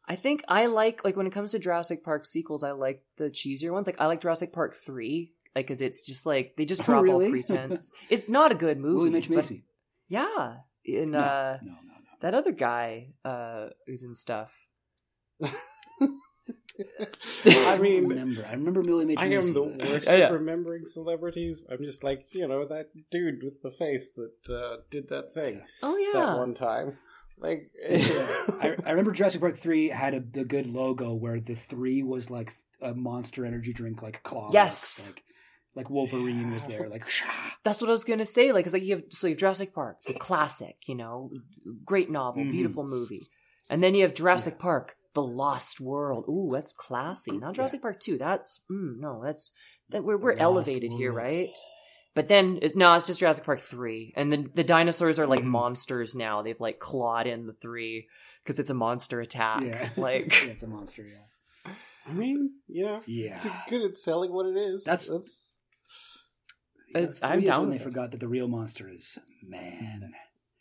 I 0.09 0.15
think 0.15 0.43
I 0.47 0.65
like 0.65 1.05
like 1.05 1.15
when 1.15 1.27
it 1.27 1.31
comes 1.33 1.51
to 1.51 1.59
Jurassic 1.59 2.03
Park 2.03 2.25
sequels, 2.25 2.63
I 2.63 2.71
like 2.71 3.03
the 3.17 3.25
cheesier 3.29 3.71
ones. 3.71 3.85
Like 3.87 4.01
I 4.01 4.07
like 4.07 4.21
Jurassic 4.21 4.51
Park 4.51 4.75
three, 4.75 5.33
like 5.55 5.67
because 5.67 5.81
it's 5.81 6.03
just 6.05 6.25
like 6.25 6.55
they 6.57 6.65
just 6.65 6.81
Oh, 6.83 6.85
drop 6.85 7.03
really? 7.03 7.25
all 7.25 7.31
pretense. 7.31 7.91
it's 8.09 8.27
not 8.27 8.51
a 8.51 8.55
good 8.55 8.79
movie. 8.79 8.95
William 8.95 9.15
H 9.15 9.29
but- 9.29 9.35
Macy. 9.35 9.63
yeah, 10.07 10.55
and 10.87 11.11
No, 11.11 11.19
uh, 11.19 11.57
no, 11.61 11.67
no, 11.71 11.73
no. 11.73 11.93
that 12.21 12.33
other 12.33 12.51
guy 12.51 13.09
uh, 13.23 13.67
is 13.87 14.01
in 14.03 14.15
stuff. 14.15 14.51
I 15.43 15.51
I 17.45 17.77
mean, 17.77 18.07
remember. 18.07 18.45
I 18.47 18.53
remember 18.53 18.81
William 18.81 19.11
H 19.11 19.19
I 19.19 19.27
Macy. 19.29 19.47
am 19.47 19.53
the 19.53 19.63
worst 19.63 20.07
Yeah, 20.07 20.15
yeah. 20.15 20.25
at 20.25 20.31
remembering 20.33 20.85
celebrities. 20.85 21.65
I'm 21.69 21.83
just 21.83 22.03
like, 22.03 22.27
you 22.33 22.47
know, 22.47 22.65
that 22.67 22.89
dude 23.11 23.43
with 23.43 23.61
the 23.61 23.71
face 23.71 24.11
that 24.11 24.53
uh, 24.53 24.77
did 24.89 25.09
that 25.09 25.33
thing 25.33 25.61
Oh 25.83 25.97
yeah, 25.97 26.19
that 26.25 26.37
one 26.37 26.53
time. 26.53 26.97
Like, 27.39 27.71
I, 27.89 28.75
I 28.85 28.89
remember 28.91 29.11
Jurassic 29.11 29.41
Park 29.41 29.57
three 29.57 29.87
had 29.89 30.13
a 30.13 30.19
the 30.19 30.43
good 30.45 30.67
logo 30.67 31.13
where 31.13 31.39
the 31.39 31.55
three 31.55 32.03
was 32.03 32.29
like 32.29 32.53
a 32.81 32.93
monster 32.93 33.45
energy 33.45 33.73
drink, 33.73 34.01
like 34.01 34.21
claw. 34.23 34.49
Yes. 34.51 35.07
like, 35.07 35.23
like 35.75 35.89
Wolverine 35.89 36.51
was 36.51 36.67
there, 36.67 36.89
like. 36.89 37.05
that's 37.63 37.79
what 37.81 37.87
I 37.89 37.91
was 37.91 38.03
gonna 38.03 38.25
say. 38.25 38.51
Like, 38.51 38.65
it's 38.65 38.73
like 38.73 38.83
you 38.83 38.95
have 38.97 39.03
so 39.09 39.27
you 39.27 39.31
have 39.33 39.39
Jurassic 39.39 39.73
Park, 39.73 39.97
the 40.05 40.13
classic, 40.13 40.75
you 40.87 40.95
know, 40.95 41.31
great 41.85 42.09
novel, 42.09 42.43
Mhm. 42.43 42.51
beautiful 42.51 42.83
movie, 42.85 43.27
and 43.69 43.81
then 43.83 43.93
you 43.95 44.01
have 44.03 44.13
Jurassic 44.13 44.59
Park, 44.59 44.95
the 45.13 45.21
Lost 45.23 45.79
World. 45.79 46.25
Ooh, 46.27 46.49
that's 46.51 46.73
classy. 46.73 47.37
Not 47.37 47.53
Jurassic 47.55 47.81
Park 47.81 47.99
two. 47.99 48.17
That's 48.17 48.61
mm, 48.69 48.97
no, 48.99 49.21
that's 49.23 49.53
that 49.89 50.03
we're 50.03 50.17
we're 50.17 50.31
Lost 50.33 50.41
elevated 50.41 50.91
here, 50.91 51.13
World. 51.13 51.25
right? 51.25 51.49
But 52.15 52.27
then 52.27 52.59
no, 52.75 52.93
it's 52.95 53.07
just 53.07 53.19
Jurassic 53.19 53.45
Park 53.45 53.59
three, 53.61 54.13
and 54.17 54.31
the 54.31 54.49
the 54.53 54.63
dinosaurs 54.63 55.19
are 55.19 55.27
like 55.27 55.43
monsters 55.43 56.15
now. 56.15 56.41
They've 56.41 56.59
like 56.59 56.79
clawed 56.79 57.27
in 57.27 57.45
the 57.47 57.53
three 57.53 58.07
because 58.43 58.59
it's 58.59 58.69
a 58.69 58.73
monster 58.73 59.21
attack. 59.21 59.63
Yeah, 59.63 59.89
Like 59.97 60.43
yeah, 60.43 60.49
it's 60.51 60.63
a 60.63 60.67
monster. 60.67 61.03
Yeah, 61.07 61.71
I 62.07 62.11
mean, 62.13 62.51
you 62.67 62.85
know, 62.85 63.01
yeah. 63.05 63.35
it's 63.35 63.47
good 63.69 63.83
at 63.83 63.95
selling 63.95 64.33
what 64.33 64.47
it 64.47 64.57
is. 64.57 64.83
That's- 64.83 65.07
that's 65.07 65.55
It's- 66.95 67.19
I'm 67.21 67.41
down 67.41 67.61
when 67.61 67.69
they 67.69 67.75
it. 67.75 67.83
forgot 67.83 68.11
that 68.11 68.19
the 68.19 68.27
real 68.27 68.47
monster 68.47 68.89
is 68.89 69.17
man. 69.43 70.11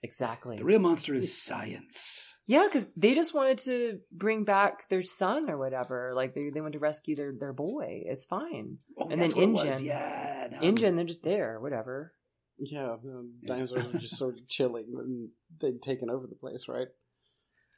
exactly. 0.03 0.57
The 0.59 0.65
real 0.65 0.79
monster 0.81 1.15
is 1.15 1.43
science. 1.43 2.35
Yeah, 2.51 2.65
because 2.65 2.89
they 2.97 3.15
just 3.15 3.35
wanted 3.35 3.59
to 3.59 4.01
bring 4.11 4.45
back 4.45 4.89
their 4.89 5.03
son 5.03 5.51
or 5.51 5.59
whatever. 5.59 6.13
Like 6.17 6.35
they 6.35 6.49
they 6.49 6.63
wanted 6.63 6.73
to 6.73 6.79
rescue 6.79 7.15
their 7.15 7.31
their 7.39 7.53
boy. 7.53 8.03
It's 8.07 8.25
fine. 8.25 8.79
Oh, 8.99 9.09
And 9.11 9.21
that's 9.21 9.35
then 9.35 9.53
what 9.53 9.67
it. 9.67 9.75
InGen. 9.75 9.85
Yeah, 9.85 10.49
now- 10.53 10.61
InGen, 10.63 10.97
they're 10.97 11.05
just 11.05 11.23
there, 11.23 11.61
whatever. 11.61 12.15
yeah. 12.59 12.97
The 13.03 13.31
dinosaurs 13.47 13.93
were 13.93 13.99
just 14.01 14.17
sort 14.17 14.39
of 14.39 14.49
chilling, 14.49 14.87
and 14.99 15.29
they'd 15.61 15.83
taken 15.83 16.09
over 16.11 16.27
the 16.27 16.35
place, 16.37 16.67
right? 16.69 16.89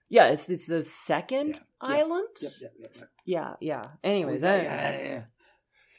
Yeah, 0.09 0.29
it's 0.29 0.49
it's 0.49 0.67
the 0.69 0.83
second 0.85 1.61
Yeah, 1.83 1.89
yeah. 1.89 1.97
island. 2.03 2.29
Yep, 2.41 2.51
yep, 2.63 2.73
yep, 2.81 2.91
yep. 2.95 3.09
Yeah, 3.27 3.55
yeah. 3.61 3.85
Anyways, 4.05 4.43
that- 4.43 4.63
yeah, 4.63 4.91
yeah, 4.91 5.03
yeah. 5.09 5.23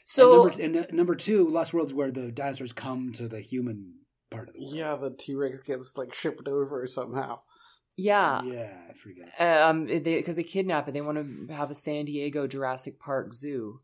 so 0.06 0.46
and 0.48 0.58
number, 0.72 0.78
and 0.80 0.86
uh, 0.92 0.96
number 0.96 1.14
two, 1.14 1.48
Lost 1.48 1.74
World's 1.74 1.92
where 1.94 2.10
the 2.10 2.32
dinosaurs 2.32 2.72
come 2.72 3.12
to 3.14 3.28
the 3.28 3.40
human 3.40 3.96
part 4.30 4.48
of 4.48 4.54
the 4.54 4.60
world. 4.62 4.74
Yeah, 4.74 4.96
the 4.96 5.10
T 5.10 5.34
Rex 5.34 5.60
gets 5.60 5.96
like 5.98 6.14
shipped 6.14 6.48
over 6.48 6.86
somehow. 6.86 7.40
Yeah, 7.96 8.42
yeah, 8.42 8.70
I 8.90 8.92
forget. 8.94 9.32
Uh, 9.38 9.68
um, 9.68 9.88
eh, 9.88 9.98
because 9.98 10.36
they, 10.36 10.42
kidnap 10.42 10.88
it, 10.88 10.92
they 10.92 11.00
want 11.00 11.18
to 11.48 11.54
have 11.54 11.70
a 11.70 11.74
San 11.74 12.04
Diego 12.04 12.46
Jurassic 12.46 12.98
Park 12.98 13.32
zoo, 13.32 13.80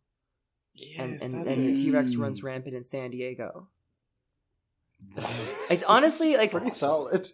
Yes, 0.75 1.23
and 1.23 1.35
and, 1.35 1.47
and. 1.47 1.77
T 1.77 1.91
Rex 1.91 2.17
runs 2.17 2.41
hmm. 2.41 2.47
rampant 2.47 2.75
in 2.75 2.85
San 2.85 3.11
Diego. 3.11 3.69
Right. 5.17 5.57
It's 5.71 5.83
honestly 5.83 6.37
like 6.37 6.51
pretty 6.51 6.71
solid. 6.71 7.31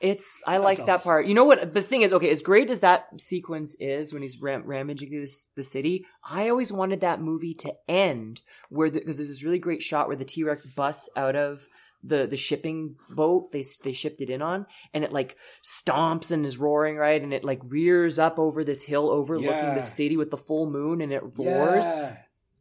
It's 0.00 0.42
I 0.46 0.58
like 0.58 0.84
that 0.84 1.02
part. 1.02 1.26
You 1.26 1.34
know 1.34 1.44
what? 1.44 1.72
The 1.72 1.80
thing 1.80 2.02
is, 2.02 2.12
okay, 2.12 2.28
as 2.28 2.42
great 2.42 2.68
as 2.68 2.80
that 2.80 3.08
sequence 3.18 3.74
is 3.80 4.12
when 4.12 4.20
he's 4.20 4.40
ram- 4.40 4.64
ramaging 4.66 5.08
through 5.08 5.22
this, 5.22 5.48
the 5.56 5.64
city, 5.64 6.04
I 6.22 6.50
always 6.50 6.70
wanted 6.70 7.00
that 7.00 7.22
movie 7.22 7.54
to 7.54 7.74
end 7.88 8.42
where 8.68 8.90
because 8.90 9.16
there's 9.16 9.30
this 9.30 9.42
really 9.42 9.58
great 9.58 9.82
shot 9.82 10.08
where 10.08 10.16
the 10.16 10.26
T 10.26 10.44
Rex 10.44 10.66
busts 10.66 11.08
out 11.16 11.36
of 11.36 11.66
the 12.02 12.26
the 12.26 12.36
shipping 12.36 12.96
boat 13.10 13.52
they 13.52 13.64
they 13.84 13.92
shipped 13.92 14.20
it 14.20 14.30
in 14.30 14.42
on, 14.42 14.66
and 14.92 15.04
it 15.04 15.12
like 15.12 15.36
stomps 15.62 16.32
and 16.32 16.44
is 16.44 16.58
roaring 16.58 16.96
right, 16.96 17.22
and 17.22 17.32
it 17.32 17.44
like 17.44 17.60
rears 17.64 18.18
up 18.18 18.38
over 18.38 18.64
this 18.64 18.82
hill 18.82 19.10
overlooking 19.10 19.50
Yeah. 19.52 19.74
the 19.74 19.82
city 19.82 20.16
with 20.16 20.30
the 20.30 20.36
full 20.36 20.68
moon, 20.70 21.00
and 21.00 21.12
it 21.12 21.22
roars. 21.38 21.86
Yeah. 21.86 22.16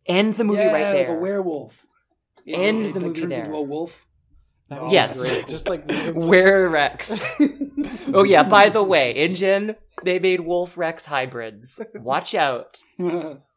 End 0.05 0.33
the 0.33 0.43
movie 0.43 0.59
yeah, 0.59 0.71
right 0.73 0.83
like 0.95 1.07
there. 1.07 1.17
a 1.17 1.19
werewolf. 1.19 1.85
End 2.47 2.87
It, 2.87 2.93
the 2.93 2.99
like, 2.99 3.07
movie 3.09 3.19
turns 3.21 3.29
there. 3.31 3.43
into 3.45 3.55
a 3.55 3.61
wolf. 3.61 4.07
That 4.69 4.79
oh, 4.79 4.83
would 4.85 4.91
Yes. 4.93 5.29
great. 5.29 5.47
Just 5.47 5.67
like 5.69 5.83
Were 6.13 6.69
Rex. 6.69 7.23
Oh 8.13 8.23
yeah, 8.23 8.43
by 8.43 8.69
the 8.69 8.83
way, 8.83 9.13
InGen, 9.15 9.75
they 10.03 10.17
made 10.19 10.39
Wolf 10.41 10.77
Rex 10.77 11.05
hybrids. 11.05 11.79
Watch 11.95 12.33
out. 12.35 12.77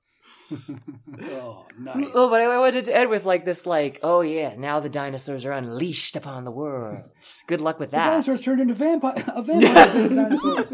oh, 0.53 1.67
nice. 1.79 2.07
Oh, 2.15 2.31
but 2.31 2.41
I 2.41 2.59
wanted 2.59 2.85
to 2.87 2.97
end 2.97 3.11
with 3.11 3.25
like 3.25 3.45
this 3.45 3.67
like, 3.67 4.01
oh 4.03 4.21
yeah, 4.21 4.55
now 4.57 4.81
the 4.81 4.89
dinosaurs 4.89 5.45
are 5.45 5.53
unleashed 5.53 6.17
upon 6.17 6.45
the 6.45 6.51
world. 6.51 7.03
Good 7.47 7.61
luck 7.61 7.79
with 7.79 7.91
the 7.91 7.97
that. 7.97 8.11
dinosaurs 8.11 8.41
turned 8.41 8.61
into 8.61 8.75
vampire. 8.75 9.23
A 9.29 9.43
vampire 9.43 10.09
dinosaurs. 10.09 10.73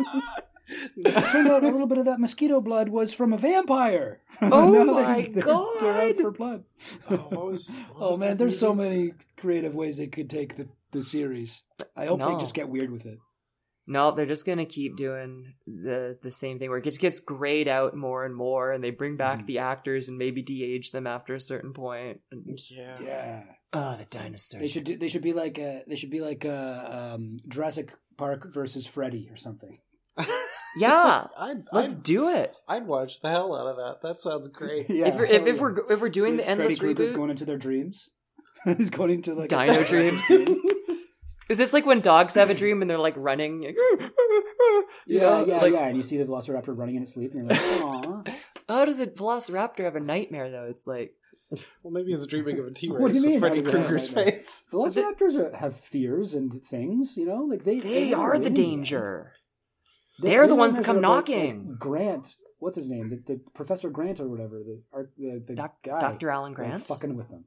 Turned 1.32 1.48
out 1.48 1.64
a 1.64 1.68
little 1.68 1.86
bit 1.86 1.98
of 1.98 2.04
that 2.04 2.20
mosquito 2.20 2.60
blood 2.60 2.88
was 2.88 3.12
from 3.12 3.32
a 3.32 3.38
vampire. 3.38 4.20
Oh 4.42 4.84
my 4.84 5.28
they're, 5.34 5.42
they're, 5.44 5.64
They're 5.80 6.08
out 6.10 6.16
for 6.16 6.30
blood. 6.30 6.64
Oh, 7.10 7.16
what 7.16 7.46
was- 7.46 7.70
what 7.94 8.12
Oh 8.14 8.16
man, 8.16 8.30
that 8.30 8.38
there's 8.38 8.58
so 8.58 8.74
many 8.74 9.12
creative 9.36 9.74
ways 9.74 9.98
they 9.98 10.06
could 10.06 10.30
take 10.30 10.56
the, 10.56 10.68
the 10.92 11.02
series. 11.02 11.62
I 11.96 12.06
hope 12.06 12.20
they 12.20 12.38
just 12.38 12.54
get 12.54 12.68
weird 12.68 12.90
with 12.90 13.04
it. 13.04 13.18
No, 13.90 14.12
they're 14.12 14.24
just 14.24 14.46
gonna 14.46 14.66
keep 14.66 14.96
doing 14.96 15.54
the 15.66 16.16
the 16.22 16.30
same 16.30 16.58
thing 16.58 16.68
where 16.70 16.78
it 16.78 16.84
just 16.84 17.00
gets 17.00 17.18
grayed 17.20 17.66
out 17.66 17.96
more 17.96 18.24
and 18.24 18.34
more, 18.34 18.70
and 18.72 18.82
they 18.84 18.90
bring 18.90 19.16
back 19.16 19.40
Mhm. 19.40 19.46
the 19.46 19.58
actors 19.58 20.08
and 20.08 20.16
maybe 20.16 20.42
de-age 20.42 20.92
them 20.92 21.06
after 21.08 21.34
a 21.34 21.40
certain 21.40 21.72
point. 21.72 22.20
And, 22.30 22.58
Yeah. 22.70 23.00
Yeah, 23.02 23.42
oh, 23.72 23.96
the 23.98 24.04
dinosaurs. 24.04 24.60
they 24.60 24.66
should 24.68 24.84
do, 24.84 24.96
they 24.96 25.08
should 25.08 25.22
be 25.22 25.32
like 25.32 25.58
uh 25.58 25.80
they 25.88 25.96
should 25.96 26.10
be 26.10 26.20
like 26.20 26.44
uh, 26.44 27.14
um, 27.14 27.38
Jurassic 27.48 27.92
Park 28.16 28.46
versus 28.54 28.86
Freddy 28.86 29.28
or 29.30 29.36
something. 29.36 29.78
Yeah, 30.78 31.26
I'd, 31.36 31.64
let's 31.72 31.96
I'd, 31.96 32.02
do 32.04 32.28
it. 32.30 32.54
I'd 32.68 32.86
watch 32.86 33.18
the 33.18 33.28
hell 33.28 33.56
out 33.56 33.66
of 33.66 33.76
that. 33.76 34.06
That 34.06 34.20
sounds 34.20 34.46
great. 34.46 34.88
Yeah, 34.88 35.08
if 35.08 35.16
we're 35.16 35.24
if, 35.24 35.46
if 35.46 35.60
we're 35.60 35.74
if 35.92 36.00
we're 36.00 36.08
doing 36.10 36.36
the 36.36 36.44
Freddy 36.44 36.60
endless 36.60 36.78
Krueger's 36.78 37.10
reboot, 37.12 37.16
going 37.16 37.30
into 37.30 37.44
their 37.44 37.58
dreams. 37.58 38.08
He's 38.76 38.90
going 38.90 39.10
into 39.10 39.34
like 39.34 39.48
Dino 39.48 39.82
dreams. 39.82 40.22
Is 41.50 41.58
this 41.58 41.72
like 41.74 41.84
when 41.84 42.00
dogs 42.00 42.34
have 42.36 42.48
a 42.48 42.54
dream 42.54 42.80
and 42.80 42.88
they're 42.90 42.98
like 42.98 43.14
running? 43.16 43.74
You 45.06 45.18
Yeah, 45.20 45.20
know, 45.30 45.44
yeah, 45.46 45.58
like, 45.58 45.72
yeah. 45.72 45.86
And 45.86 45.96
you 45.96 46.02
see 46.02 46.16
the 46.18 46.24
velociraptor 46.24 46.76
running 46.76 46.96
in 46.96 47.02
its 47.02 47.14
sleep, 47.14 47.32
and 47.34 47.48
you're 47.48 47.58
like, 47.58 47.82
Aw. 47.82 48.22
How 48.68 48.84
does 48.84 48.98
a 48.98 49.06
velociraptor 49.06 49.84
have 49.84 49.96
a 49.96 50.00
nightmare 50.00 50.50
though? 50.50 50.66
It's 50.68 50.86
like 50.86 51.12
Well, 51.82 51.92
maybe 51.92 52.12
it's 52.12 52.26
dreaming 52.26 52.58
of 52.58 52.66
a 52.66 52.70
T 52.72 52.88
What 52.90 52.98
do 52.98 53.04
Rex 53.04 53.14
you 53.14 53.20
with 53.22 53.30
mean? 53.30 53.40
Freddy 53.40 53.56
How 53.58 53.62
does 53.62 53.72
that 53.72 53.86
Krueger's 53.86 54.08
face. 54.08 54.64
Velociraptors 54.72 55.36
are, 55.36 55.56
have 55.56 55.76
fears 55.76 56.34
and 56.34 56.52
things, 56.62 57.14
you 57.16 57.26
know, 57.26 57.42
like 57.44 57.64
they 57.64 57.78
they 57.80 58.12
run 58.12 58.20
are 58.20 58.30
the 58.32 58.36
in 58.38 58.42
the 58.42 58.46
end. 58.48 58.56
danger. 58.56 59.32
They- 60.20 60.30
They're 60.30 60.42
the 60.42 60.48
they're 60.48 60.56
ones 60.56 60.76
that 60.76 60.84
come 60.84 61.00
knocking. 61.00 61.68
like 61.70 61.78
Grant, 61.78 62.34
what's 62.58 62.76
his 62.76 62.88
name? 62.88 63.10
The, 63.10 63.34
the 63.34 63.40
Professor 63.54 63.90
Grant 63.90 64.20
or 64.20 64.28
whatever. 64.28 64.60
The 64.64 64.82
art, 64.92 65.12
the, 65.16 65.42
the 65.46 65.54
Doc- 65.54 65.82
guy. 65.84 66.00
Dr. 66.00 66.30
Alan 66.30 66.52
like, 66.52 66.56
Grant. 66.56 66.82
fucking 66.82 67.16
with 67.16 67.28
them. 67.28 67.44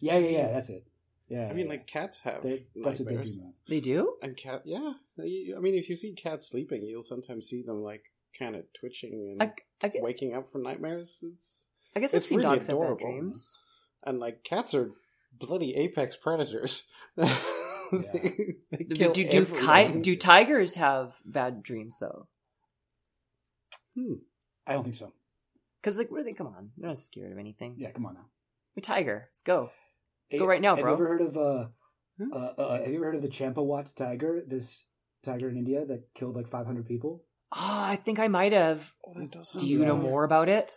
Yeah, 0.00 0.18
yeah, 0.18 0.30
yeah. 0.38 0.52
That's 0.52 0.70
it. 0.70 0.84
Yeah. 1.28 1.48
I 1.48 1.52
mean, 1.52 1.68
like 1.68 1.86
cats 1.86 2.20
have 2.20 2.42
They- 2.42 2.66
that's 2.76 2.98
what 3.00 3.08
they 3.08 3.14
nightmares. 3.14 3.34
do. 3.34 3.40
Man. 3.42 3.54
They 3.68 3.80
do. 3.80 4.16
And 4.22 4.36
cat, 4.36 4.62
yeah. 4.64 4.94
They- 5.16 5.52
I 5.56 5.60
mean, 5.60 5.74
if 5.74 5.88
you 5.88 5.94
see 5.94 6.12
cats 6.12 6.46
sleeping, 6.48 6.82
you'll 6.82 7.02
sometimes 7.02 7.48
see 7.48 7.62
them 7.62 7.82
like 7.82 8.04
kind 8.38 8.56
of 8.56 8.64
twitching 8.72 9.36
and 9.38 9.42
I, 9.42 9.52
I, 9.82 9.88
gu- 9.88 10.00
waking 10.02 10.34
up 10.34 10.50
from 10.50 10.62
nightmares. 10.62 11.22
It's 11.32 11.68
I 11.96 12.00
guess 12.00 12.14
I've 12.14 12.24
seen 12.24 12.38
really 12.38 12.50
dogs 12.56 12.66
have 12.68 12.78
bad 12.80 12.98
dreams. 12.98 13.58
and 14.04 14.18
like 14.20 14.42
cats 14.44 14.74
are 14.74 14.92
bloody 15.38 15.74
apex 15.76 16.16
predators. 16.16 16.84
they, 17.16 17.26
they 18.70 18.84
Do, 18.84 18.94
kill 18.94 19.12
do, 19.12 19.28
do, 19.28 19.44
ki- 19.44 20.00
do 20.00 20.16
tigers 20.16 20.74
have 20.76 21.20
bad 21.24 21.62
dreams 21.62 21.98
though? 21.98 22.28
Hmm. 23.94 24.14
I 24.66 24.74
don't 24.74 24.84
think 24.84 24.96
so. 24.96 25.12
Because 25.80 25.98
like, 25.98 26.10
what 26.10 26.20
are 26.20 26.24
they? 26.24 26.32
Come 26.34 26.48
on, 26.48 26.70
they're 26.76 26.88
not 26.88 26.98
scared 26.98 27.32
of 27.32 27.38
anything. 27.38 27.74
Yeah, 27.78 27.90
come 27.90 28.06
on 28.06 28.14
now. 28.14 28.26
A 28.76 28.80
tiger. 28.80 29.28
Let's 29.30 29.42
go. 29.42 29.70
Let's 30.28 30.34
Hey, 30.34 30.40
go 30.40 30.46
right 30.46 30.60
now, 30.60 30.76
have 30.76 30.84
bro. 30.84 30.90
you 30.90 30.96
ever 30.96 31.08
heard 31.08 31.20
of 31.22 31.36
uh, 31.38 31.66
Hmm? 32.18 32.32
uh, 32.34 32.52
uh, 32.58 32.78
have 32.80 32.88
you 32.88 32.96
ever 32.96 33.06
heard 33.06 33.14
of 33.14 33.22
the 33.22 33.28
Champawat 33.28 33.94
tiger? 33.94 34.42
This 34.46 34.84
tiger 35.22 35.48
in 35.48 35.56
India 35.56 35.86
that 35.86 36.12
killed 36.14 36.36
like 36.36 36.46
500 36.48 36.84
people. 36.84 37.24
Ah, 37.50 37.88
I 37.88 37.96
think 37.96 38.18
I 38.18 38.28
might 38.28 38.52
have. 38.52 38.92
Oh, 39.06 39.14
that 39.14 39.30
does 39.30 39.52
Do 39.54 39.66
you 39.66 39.78
know 39.78 39.96
more 39.96 40.24
about 40.24 40.50
it? 40.50 40.76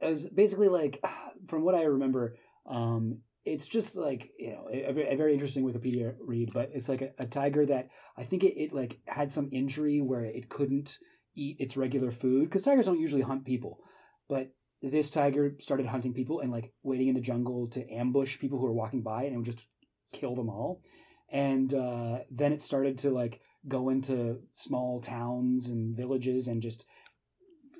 As 0.00 0.28
basically 0.28 0.68
like 0.68 1.00
from 1.48 1.64
what 1.64 1.74
I 1.74 1.82
remember, 1.82 2.36
um, 2.66 3.18
it's 3.44 3.66
just 3.66 3.96
like 3.96 4.30
you 4.38 4.52
know 4.52 4.68
a, 4.72 4.84
a 4.84 5.12
a 5.14 5.16
very 5.16 5.32
interesting 5.32 5.64
Wikipedia 5.64 6.14
read, 6.20 6.52
but 6.52 6.70
it's 6.72 6.88
like 6.88 7.02
a, 7.02 7.10
a 7.18 7.26
tiger 7.26 7.66
that 7.66 7.88
I 8.16 8.22
think 8.22 8.44
it, 8.44 8.56
it 8.56 8.72
like 8.72 9.00
had 9.08 9.32
some 9.32 9.48
injury 9.50 10.00
where 10.00 10.24
it 10.24 10.48
couldn't 10.48 10.98
eat 11.34 11.56
its 11.58 11.76
regular 11.76 12.12
food 12.12 12.44
because 12.44 12.62
tigers 12.62 12.86
don't 12.86 13.00
usually 13.00 13.22
hunt 13.22 13.44
people, 13.44 13.78
but 14.28 14.52
this 14.82 15.10
tiger 15.10 15.54
started 15.58 15.86
hunting 15.86 16.12
people 16.12 16.40
and 16.40 16.50
like 16.50 16.72
waiting 16.82 17.08
in 17.08 17.14
the 17.14 17.20
jungle 17.20 17.68
to 17.68 17.88
ambush 17.90 18.38
people 18.38 18.58
who 18.58 18.66
were 18.66 18.72
walking 18.72 19.02
by 19.02 19.24
and 19.24 19.34
it 19.34 19.36
would 19.36 19.46
just 19.46 19.64
kill 20.12 20.34
them 20.34 20.48
all. 20.48 20.82
And 21.30 21.72
uh, 21.72 22.18
then 22.30 22.52
it 22.52 22.60
started 22.60 22.98
to 22.98 23.10
like 23.10 23.40
go 23.68 23.88
into 23.88 24.40
small 24.54 25.00
towns 25.00 25.68
and 25.68 25.96
villages 25.96 26.48
and 26.48 26.60
just 26.60 26.86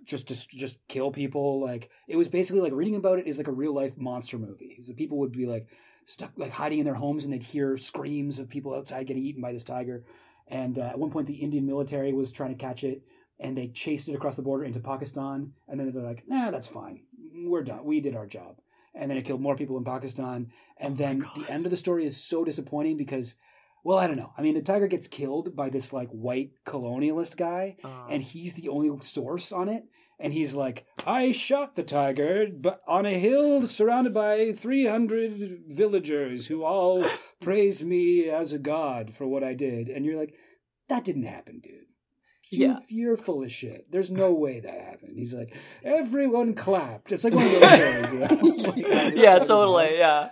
just 0.05 0.27
just 0.27 0.51
just 0.51 0.87
kill 0.89 1.11
people. 1.11 1.61
Like 1.61 1.91
it 2.09 2.17
was 2.17 2.29
basically 2.29 2.63
like 2.63 2.73
reading 2.73 2.97
about 2.97 3.19
it 3.19 3.27
is 3.27 3.39
like 3.39 3.49
a 3.49 3.53
real 3.53 3.75
life 3.75 3.99
monster 3.99 4.39
movie. 4.39 4.79
So 4.81 4.95
people 4.95 5.19
would 5.19 5.33
be 5.33 5.47
like 5.47 5.69
stuck 6.07 6.33
like 6.37 6.53
hiding 6.53 6.79
in 6.79 6.85
their 6.85 6.95
homes 6.95 7.25
and 7.25 7.33
they'd 7.33 7.43
hear 7.43 7.77
screams 7.77 8.39
of 8.39 8.49
people 8.49 8.75
outside 8.75 9.07
getting 9.07 9.25
eaten 9.25 9.43
by 9.43 9.53
this 9.53 9.65
tiger. 9.65 10.05
And 10.49 10.79
uh, 10.79 10.83
at 10.83 10.99
one 10.99 11.11
point, 11.11 11.27
the 11.27 11.35
Indian 11.35 11.67
military 11.67 12.13
was 12.13 12.31
trying 12.31 12.51
to 12.51 12.63
catch 12.63 12.85
it, 12.85 13.03
and 13.41 13.57
they 13.57 13.69
chased 13.69 14.09
it 14.09 14.15
across 14.15 14.37
the 14.37 14.43
border 14.43 14.65
into 14.65 14.81
Pakistan. 14.81 15.53
And 15.69 15.79
then 15.79 15.93
they're 15.93 16.03
like, 16.03 16.25
"Nah, 16.27 16.51
that's 16.51 16.67
fine. 16.67 17.01
We're 17.35 17.63
done. 17.63 17.85
We 17.85 18.01
did 18.01 18.17
our 18.17 18.27
job." 18.27 18.61
And 18.95 19.11
then 19.11 19.19
it 19.19 19.25
killed 19.25 19.41
more 19.41 19.57
people 19.57 19.79
in 19.79 19.85
Pakistan. 19.85 20.53
And 20.79 20.95
Oh 20.95 20.97
then 20.97 21.27
the 21.37 21.51
end 21.51 21.67
of 21.67 21.71
the 21.71 21.77
story 21.77 22.05
is 22.05 22.17
so 22.17 22.45
disappointing 22.45 22.97
because, 22.97 23.37
well, 23.85 23.99
I 23.99 24.07
don't 24.07 24.19
know. 24.19 24.33
I 24.37 24.43
mean, 24.43 24.55
the 24.55 24.63
tiger 24.63 24.87
gets 24.87 25.09
killed 25.09 25.57
by 25.57 25.71
this 25.71 25.93
like 25.93 26.11
white 26.11 26.53
colonialist 26.67 27.37
guy, 27.37 27.77
Um, 27.83 28.07
and 28.11 28.23
he's 28.23 28.55
the 28.55 28.69
only 28.69 28.91
source 29.01 29.51
on 29.51 29.69
it. 29.69 29.85
And 30.21 30.33
he's 30.33 30.55
like, 30.55 30.87
I 31.05 31.33
shot 31.33 31.75
the 31.75 31.83
tiger, 31.83 32.47
but 32.55 32.81
on 32.87 33.07
a 33.07 33.19
hill 33.19 33.67
surrounded 33.67 34.15
by 34.15 34.53
300 34.53 35.65
villagers 35.67 36.47
who 36.47 36.63
all 36.63 37.05
praised 37.41 37.85
me 37.85 38.29
as 38.29 38.53
a 38.53 38.59
god 38.59 39.13
for 39.13 39.27
what 39.27 39.43
I 39.43 39.55
did. 39.55 39.89
And 39.89 40.05
you're 40.05 40.19
like, 40.19 40.35
that 40.89 41.03
didn't 41.05 41.25
happen, 41.25 41.59
dude. 41.59 41.87
You, 42.53 42.69
Yeah. 42.69 42.79
You're 42.89 43.17
full 43.17 43.43
of 43.43 43.51
shit. 43.51 43.91
There's 43.91 44.11
no 44.11 44.33
way 44.35 44.61
that 44.61 44.79
happened. 44.79 45.17
He's 45.17 45.33
like, 45.35 45.57
everyone 45.83 46.55
clapped. 46.55 47.11
It's 47.11 47.25
like 47.25 47.35
one 47.35 47.47
of 47.47 47.53
those 47.53 47.63
stories. 47.63 48.13
You 48.13 48.19
know? 48.19 48.29
Like, 48.73 49.17
yeah, 49.17 49.39
that 49.39 49.47
totally. 49.47 49.97
Yeah. 49.97 50.31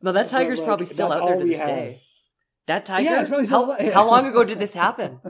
No, 0.00 0.12
that 0.12 0.28
tiger's 0.28 0.58
like, 0.60 0.66
probably 0.66 0.86
still 0.86 1.12
out 1.12 1.26
there 1.26 1.38
to 1.38 1.44
this 1.44 1.58
have. 1.58 1.68
day. 1.68 2.00
That 2.66 2.84
tiger. 2.86 3.04
Yeah, 3.04 3.20
it's 3.20 3.28
probably 3.28 3.46
how, 3.46 3.64
still 3.64 3.64
alive. 3.66 3.84
Yeah. 3.84 3.92
how 3.92 4.06
long 4.10 4.26
ago 4.26 4.44
did 4.44 4.58
this 4.58 4.72
happen? 4.74 5.20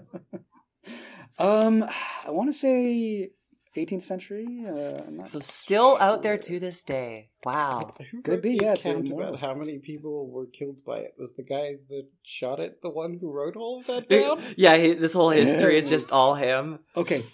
Um, 1.39 1.85
I 2.27 2.31
want 2.31 2.51
to 2.51 2.53
say 2.53 3.31
18th 3.77 4.03
century. 4.03 4.47
Uh, 4.69 5.25
So 5.25 5.41
still 5.41 5.97
out 6.01 6.23
there 6.23 6.37
to 6.39 6.61
this 6.61 6.83
day. 6.83 7.31
Wow. 7.45 7.91
Who 8.11 8.23
Could 8.23 8.43
be, 8.43 8.59
yeah, 8.61 8.73
it's 8.73 8.85
account 8.85 9.09
immortal. 9.09 9.29
about 9.29 9.41
how 9.41 9.55
many 9.55 9.79
people 9.79 10.29
were 10.31 10.47
killed 10.47 10.85
by 10.85 10.99
it? 10.99 11.15
Was 11.19 11.33
the 11.35 11.43
guy 11.43 11.77
that 11.89 12.07
shot 12.23 12.61
it 12.61 12.83
the 12.83 12.91
one 12.91 13.19
who 13.21 13.31
wrote 13.33 13.57
all 13.57 13.81
of 13.81 13.87
that 13.87 14.09
down? 14.17 14.41
Yeah, 14.57 14.77
he, 14.77 14.95
this 14.95 15.15
whole 15.15 15.31
history 15.31 15.79
is 15.79 15.89
just 15.89 16.13
all 16.13 16.35
him. 16.35 16.79
Okay. 16.97 17.25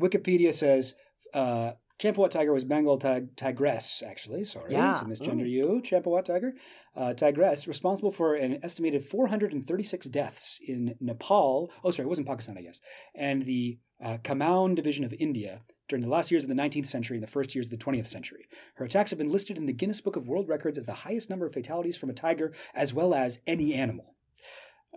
Wikipedia 0.00 0.52
says 0.52 0.94
uh, 1.34 1.72
Champawat 2.02 2.30
tiger 2.30 2.52
was 2.52 2.64
Bengal 2.64 2.98
tig- 2.98 3.36
tigress, 3.36 4.02
actually. 4.04 4.44
Sorry 4.44 4.72
Yeah. 4.72 4.94
to 4.94 5.04
misgender 5.04 5.48
you. 5.48 5.80
Champawat 5.84 6.24
tiger. 6.24 6.54
Uh, 6.96 7.14
tigress, 7.14 7.68
responsible 7.68 8.10
for 8.10 8.34
an 8.34 8.58
estimated 8.64 9.04
436 9.04 10.06
deaths 10.08 10.58
in 10.66 10.96
Nepal. 11.00 11.70
Oh, 11.84 11.92
sorry, 11.92 12.06
it 12.06 12.08
wasn't 12.08 12.26
Pakistan, 12.26 12.58
I 12.58 12.62
guess. 12.62 12.80
And 13.14 13.42
the 13.42 13.78
uh, 14.02 14.18
Kumaon 14.24 14.74
division 14.74 15.04
of 15.04 15.12
India 15.12 15.62
during 15.86 16.02
the 16.02 16.08
last 16.10 16.32
years 16.32 16.42
of 16.42 16.48
the 16.48 16.56
19th 16.56 16.86
century 16.86 17.16
and 17.16 17.22
the 17.22 17.30
first 17.30 17.54
years 17.54 17.66
of 17.66 17.70
the 17.70 17.76
20th 17.76 18.08
century. 18.08 18.48
Her 18.74 18.84
attacks 18.84 19.10
have 19.10 19.18
been 19.18 19.30
listed 19.30 19.56
in 19.56 19.66
the 19.66 19.72
Guinness 19.72 20.00
Book 20.00 20.16
of 20.16 20.26
World 20.26 20.48
Records 20.48 20.78
as 20.78 20.86
the 20.86 20.92
highest 20.92 21.30
number 21.30 21.46
of 21.46 21.52
fatalities 21.52 21.96
from 21.96 22.10
a 22.10 22.14
tiger, 22.14 22.52
as 22.74 22.92
well 22.92 23.14
as 23.14 23.38
any 23.46 23.74
animal. 23.74 24.16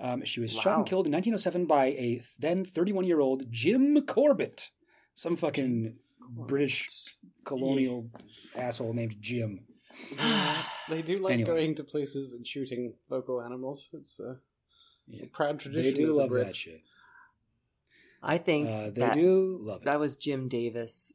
Um, 0.01 0.26
she 0.26 0.39
was 0.39 0.51
shot 0.53 0.78
and 0.78 0.86
killed 0.88 1.06
in 1.06 1.14
1907 1.14 1.68
by 1.68 1.86
a 1.88 2.22
then 2.39 2.66
31 2.66 3.06
year 3.06 3.20
old 3.20 3.43
Jim 3.51 4.06
Corbett, 4.08 4.72
some 5.14 5.36
fucking 5.36 5.97
British 6.30 7.15
colonial 7.43 8.09
asshole 8.55 8.93
named 8.93 9.15
Jim. 9.19 9.65
They 10.89 11.01
do 11.01 11.15
like 11.15 11.34
Anyway. 11.34 11.47
going 11.47 11.76
to 11.76 11.84
places 11.84 12.34
and 12.34 12.45
shooting 12.45 12.93
local 13.09 13.41
animals. 13.41 13.89
It's 13.93 14.19
a 14.19 14.39
Yeah. 15.07 15.26
proud 15.32 15.59
tradition. 15.59 15.93
They 15.95 15.99
do 16.03 16.11
of 16.11 16.17
love 16.17 16.30
the 16.30 16.36
Brits. 16.36 16.43
that 16.45 16.55
shit. 16.55 16.82
I 18.21 18.38
think 18.38 18.67
Uh, 18.67 18.89
they 18.91 19.01
that, 19.01 19.13
do 19.15 19.57
love 19.61 19.82
it. 19.82 19.86
that 19.86 19.99
was 19.99 20.15
Jim 20.17 20.47
Davis. 20.47 21.13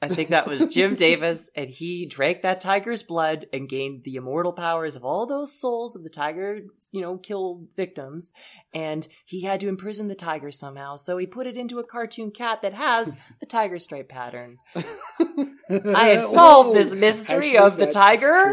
I 0.00 0.06
think 0.06 0.28
that 0.28 0.46
was 0.46 0.64
Jim 0.66 0.94
Davis, 0.94 1.50
and 1.56 1.68
he 1.68 2.06
drank 2.06 2.42
that 2.42 2.60
tiger's 2.60 3.02
blood 3.02 3.46
and 3.52 3.68
gained 3.68 4.04
the 4.04 4.14
immortal 4.14 4.52
powers 4.52 4.94
of 4.94 5.04
all 5.04 5.26
those 5.26 5.52
souls 5.58 5.96
of 5.96 6.04
the 6.04 6.08
tiger, 6.08 6.60
you 6.92 7.00
know, 7.00 7.18
killed 7.18 7.66
victims. 7.76 8.32
And 8.72 9.08
he 9.24 9.42
had 9.42 9.58
to 9.60 9.68
imprison 9.68 10.06
the 10.06 10.14
tiger 10.14 10.52
somehow, 10.52 10.94
so 10.96 11.16
he 11.18 11.26
put 11.26 11.48
it 11.48 11.56
into 11.56 11.80
a 11.80 11.84
cartoon 11.84 12.30
cat 12.30 12.62
that 12.62 12.74
has 12.74 13.16
a 13.42 13.46
tiger 13.46 13.80
stripe 13.80 14.08
pattern. 14.08 14.58
I 14.76 16.06
have 16.10 16.22
solved 16.32 16.76
this 16.76 16.94
mystery 16.94 17.56
Actually, 17.56 17.58
of 17.58 17.76
the 17.78 17.86
tiger. 17.88 18.44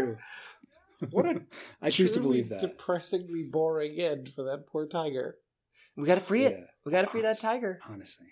true. 0.98 1.08
What 1.10 1.26
a 1.26 1.42
I 1.82 1.90
choose 1.90 2.10
to 2.12 2.18
truly 2.20 2.42
believe 2.42 2.48
that. 2.48 2.60
depressingly 2.60 3.44
boring 3.44 4.00
end 4.00 4.30
for 4.30 4.42
that 4.44 4.66
poor 4.66 4.86
tiger. 4.86 5.36
We 5.96 6.06
gotta 6.06 6.20
free 6.20 6.44
it. 6.44 6.66
We 6.84 6.90
gotta 6.90 7.06
free 7.06 7.22
that 7.22 7.38
tiger. 7.40 7.78
honestly. 7.88 8.26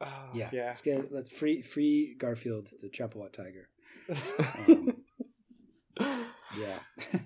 Oh, 0.00 0.30
Yeah, 0.34 0.50
yeah. 0.52 0.66
Let's 0.66 0.80
get 0.82 1.12
let's 1.12 1.28
free 1.28 1.62
free 1.62 2.14
Garfield, 2.18 2.68
the 2.82 2.88
Champawat 2.88 3.32
tiger. 3.32 3.68
Um, 6.00 6.16
yeah. 6.58 6.78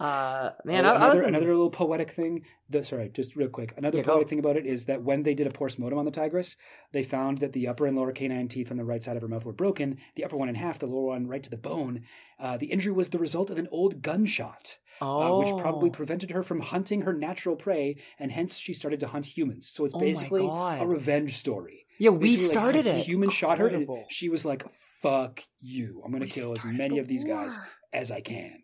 Uh, 0.00 0.52
man, 0.64 0.86
Oh, 0.86 0.88
I, 0.88 0.92
I 0.92 0.96
another, 0.96 1.12
was 1.12 1.22
in, 1.24 1.28
another 1.28 1.46
little 1.48 1.68
poetic 1.68 2.10
thing. 2.10 2.46
The, 2.70 2.82
sorry, 2.82 3.10
just 3.10 3.36
real 3.36 3.50
quick. 3.50 3.74
Another 3.76 3.98
Yeah, 3.98 4.04
go. 4.04 4.12
poetic 4.14 4.30
thing 4.30 4.38
about 4.38 4.56
it 4.56 4.64
is 4.64 4.86
that 4.86 5.02
when 5.02 5.24
they 5.24 5.34
did 5.34 5.46
a 5.46 5.50
postmortem 5.50 5.98
on 5.98 6.06
the 6.06 6.10
tigress, 6.10 6.56
they 6.92 7.02
found 7.02 7.36
that 7.40 7.52
the 7.52 7.68
upper 7.68 7.84
and 7.86 7.94
lower 7.94 8.10
canine 8.10 8.48
teeth 8.48 8.70
on 8.70 8.78
the 8.78 8.84
right 8.86 9.04
side 9.04 9.16
of 9.16 9.20
her 9.22 9.28
mouth 9.28 9.44
were 9.44 9.52
broken. 9.52 9.98
The 10.16 10.24
upper 10.24 10.38
one 10.38 10.48
in 10.48 10.54
half, 10.54 10.78
the 10.78 10.86
lower 10.86 11.08
one 11.08 11.26
right 11.26 11.42
to 11.42 11.50
the 11.50 11.58
bone. 11.58 12.04
Uh, 12.38 12.56
the 12.56 12.68
injury 12.72 12.92
was 12.94 13.10
the 13.10 13.18
result 13.18 13.50
of 13.50 13.58
an 13.58 13.68
old 13.70 14.00
gunshot, 14.00 14.78
uh, 15.02 15.04
oh, 15.34 15.38
which 15.40 15.62
probably 15.62 15.90
prevented 15.90 16.30
her 16.30 16.42
from 16.42 16.60
hunting 16.60 17.02
her 17.02 17.12
natural 17.12 17.54
prey, 17.54 17.96
and 18.18 18.32
hence 18.32 18.56
she 18.58 18.72
started 18.72 19.00
to 19.00 19.08
hunt 19.08 19.26
humans. 19.26 19.68
So 19.68 19.84
it's 19.84 19.94
Oh 19.94 20.00
basically 20.00 20.46
God. 20.46 20.80
a 20.80 20.86
revenge 20.86 21.34
story. 21.34 21.84
Yeah, 22.00 22.10
we 22.10 22.18
basically 22.18 22.46
like, 22.46 22.52
started 22.52 22.86
a 22.86 22.96
it. 22.98 23.04
human 23.04 23.30
shot 23.30 23.58
her, 23.58 23.68
and 23.68 23.86
she 24.08 24.28
was 24.28 24.44
like, 24.44 24.64
"Fuck 25.02 25.42
you! 25.60 26.00
I'm 26.04 26.10
going 26.10 26.22
to 26.22 26.26
We 26.26 26.30
kill 26.30 26.54
as 26.54 26.64
many 26.64 26.96
the 26.96 27.00
of 27.00 27.06
these 27.06 27.24
guys 27.24 27.58
as 27.92 28.10
I 28.10 28.22
can." 28.22 28.62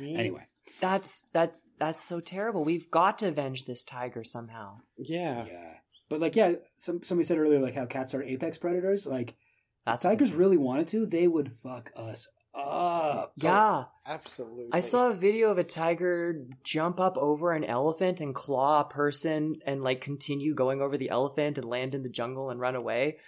Mm. 0.00 0.18
Anyway, 0.18 0.46
That's 0.80 1.26
that. 1.32 1.56
That's 1.78 2.00
so 2.00 2.20
terrible. 2.20 2.64
We've 2.64 2.88
got 2.88 3.18
to 3.18 3.28
avenge 3.28 3.64
this 3.64 3.82
tiger 3.82 4.22
somehow. 4.22 4.76
Yeah. 4.96 5.44
Yeah. 5.44 5.74
But 6.08 6.20
like, 6.20 6.36
yeah, 6.36 6.52
some 6.78 7.02
somebody 7.02 7.26
said 7.26 7.38
earlier, 7.38 7.58
like 7.58 7.74
how 7.74 7.86
cats 7.86 8.14
are 8.14 8.22
apex 8.22 8.58
predators. 8.58 9.06
Like, 9.06 9.34
That's 9.84 10.04
tigers 10.04 10.32
really 10.32 10.56
wanted 10.56 10.86
to, 10.88 11.06
they 11.06 11.26
would 11.26 11.50
fuck 11.64 11.90
us 11.96 12.28
up. 12.54 13.32
Yeah, 13.36 13.84
Absolutely. 14.06 14.70
I 14.72 14.80
saw 14.80 15.08
a 15.10 15.14
video 15.14 15.50
of 15.50 15.58
a 15.58 15.64
tiger 15.64 16.46
jump 16.62 17.00
up 17.00 17.16
over 17.16 17.52
an 17.52 17.64
elephant 17.64 18.20
and 18.20 18.34
claw 18.34 18.80
a 18.80 18.84
person 18.84 19.56
and 19.66 19.82
like 19.82 20.00
continue 20.00 20.54
going 20.54 20.82
over 20.82 20.96
the 20.98 21.10
elephant 21.10 21.58
and 21.58 21.66
land 21.66 21.94
in 21.94 22.02
the 22.02 22.08
jungle 22.08 22.50
and 22.50 22.60
run 22.60 22.74
away. 22.76 23.18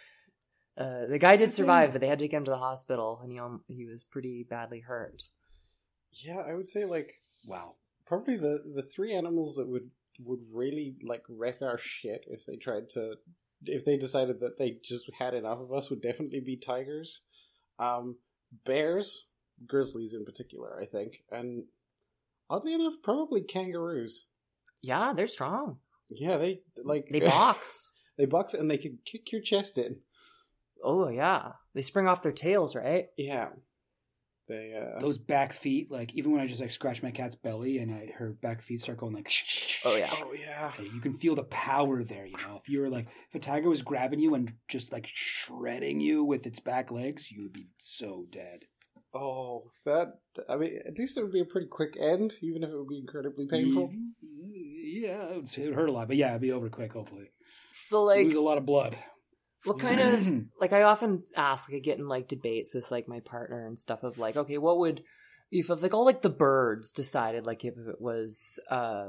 Uh, 0.76 1.06
the 1.06 1.18
guy 1.18 1.36
did 1.36 1.52
survive, 1.52 1.92
but 1.92 2.02
they 2.02 2.06
had 2.08 2.18
to 2.18 2.28
get 2.28 2.36
him 2.36 2.44
to 2.44 2.50
the 2.50 2.58
hospital, 2.58 3.20
and 3.22 3.32
he 3.32 3.38
um, 3.38 3.62
he 3.68 3.86
was 3.86 4.04
pretty 4.04 4.46
badly 4.48 4.80
hurt. 4.80 5.22
Yeah, 6.12 6.38
I 6.38 6.54
would 6.54 6.68
say 6.68 6.84
like 6.84 7.22
Wow. 7.46 7.76
probably 8.06 8.36
the 8.36 8.62
the 8.74 8.82
three 8.82 9.14
animals 9.14 9.56
that 9.56 9.68
would 9.68 9.90
would 10.20 10.40
really 10.52 10.96
like 11.02 11.22
wreck 11.28 11.62
our 11.62 11.78
shit 11.78 12.26
if 12.28 12.44
they 12.44 12.56
tried 12.56 12.90
to 12.90 13.14
if 13.64 13.84
they 13.84 13.96
decided 13.96 14.40
that 14.40 14.58
they 14.58 14.78
just 14.82 15.10
had 15.18 15.34
enough 15.34 15.60
of 15.60 15.72
us 15.72 15.88
would 15.90 16.02
definitely 16.02 16.40
be 16.40 16.56
tigers 16.56 17.22
um 17.78 18.16
bears 18.64 19.26
grizzlies 19.66 20.14
in 20.14 20.24
particular 20.24 20.78
i 20.80 20.84
think 20.84 21.22
and 21.30 21.64
oddly 22.50 22.72
enough 22.74 22.94
probably 23.02 23.40
kangaroos 23.42 24.26
Yeah, 24.82 25.12
they're 25.14 25.26
strong. 25.26 25.78
yeah 26.10 26.36
they 26.36 26.60
like 26.84 27.08
They 27.10 27.20
box. 27.36 27.92
they 28.18 28.26
box 28.26 28.54
and 28.54 28.70
they 28.70 28.78
can 28.78 28.98
kick 29.04 29.32
your 29.32 29.40
chest 29.40 29.78
in 29.78 29.96
oh 30.84 31.08
yeah, 31.08 31.52
they 31.74 31.82
spring 31.82 32.06
off 32.06 32.22
their 32.22 32.32
tails, 32.32 32.76
right? 32.76 33.06
yeah 33.16 33.48
they 34.48 34.74
uh 34.74 34.98
Those 35.00 35.18
back 35.18 35.52
feet, 35.52 35.90
like 35.90 36.14
even 36.14 36.32
when 36.32 36.40
I 36.40 36.46
just 36.46 36.60
like 36.60 36.70
scratch 36.70 37.02
my 37.02 37.10
cat's 37.10 37.34
belly 37.34 37.78
and 37.78 37.92
I 37.92 38.12
her 38.16 38.32
back 38.32 38.62
feet 38.62 38.80
start 38.80 38.98
going 38.98 39.14
like, 39.14 39.30
Oh, 39.84 39.96
yeah. 39.96 40.08
oh 40.12 40.32
yeah 40.32 40.72
you 40.80 41.00
can 41.00 41.14
feel 41.14 41.34
the 41.34 41.44
power 41.44 42.02
there. 42.04 42.26
You 42.26 42.36
know, 42.46 42.58
if 42.62 42.68
you 42.68 42.80
were 42.80 42.88
like, 42.90 43.06
if 43.28 43.34
a 43.34 43.38
tiger 43.38 43.68
was 43.68 43.82
grabbing 43.82 44.20
you 44.20 44.34
and 44.34 44.52
just 44.68 44.92
like 44.92 45.06
shredding 45.12 46.00
you 46.00 46.24
with 46.24 46.46
its 46.46 46.60
back 46.60 46.90
legs, 46.90 47.30
you 47.30 47.42
would 47.42 47.52
be 47.52 47.68
so 47.78 48.26
dead. 48.30 48.64
oh 49.14 49.70
that 49.84 50.08
i 50.48 50.56
mean 50.56 50.78
at 50.86 50.98
least 50.98 51.16
it 51.16 51.22
would 51.22 51.32
be 51.32 51.40
a 51.40 51.44
pretty 51.52 51.66
quick 51.66 51.96
end 52.00 52.34
even 52.42 52.62
if 52.62 52.70
it 52.70 52.76
would 52.76 52.88
be 52.88 52.98
incredibly 52.98 53.46
painful 53.46 53.90
Yeah, 54.22 55.24
it 55.30 55.36
would- 55.36 55.58
it 55.58 55.64
would 55.66 55.74
hurt 55.74 55.88
a 55.88 55.92
lot, 55.92 56.08
but 56.08 56.16
yeah, 56.16 56.30
it'd 56.30 56.40
be 56.42 56.52
over 56.52 56.68
quick. 56.70 56.92
Hopefully, 56.92 57.30
So 57.68 58.04
like, 58.04 58.24
lose 58.24 58.34
a 58.36 58.40
lot 58.40 58.58
of 58.58 58.64
blood. 58.66 58.96
What 59.66 59.78
kind 59.78 60.00
of 60.00 60.44
like 60.60 60.72
I 60.72 60.82
often 60.82 61.22
ask, 61.36 61.68
like 61.68 61.76
I 61.76 61.80
get 61.80 61.98
in 61.98 62.08
like 62.08 62.28
debates 62.28 62.74
with 62.74 62.90
like 62.90 63.08
my 63.08 63.20
partner 63.20 63.66
and 63.66 63.78
stuff 63.78 64.02
of 64.02 64.18
like, 64.18 64.36
okay, 64.36 64.58
what 64.58 64.78
would 64.78 65.02
if 65.52 65.70
if, 65.70 65.80
like 65.82 65.94
all 65.94 66.04
like 66.04 66.22
the 66.22 66.28
birds 66.28 66.90
decided 66.90 67.46
like 67.46 67.64
if 67.64 67.74
it 67.78 68.00
was 68.00 68.58
uh 68.68 69.06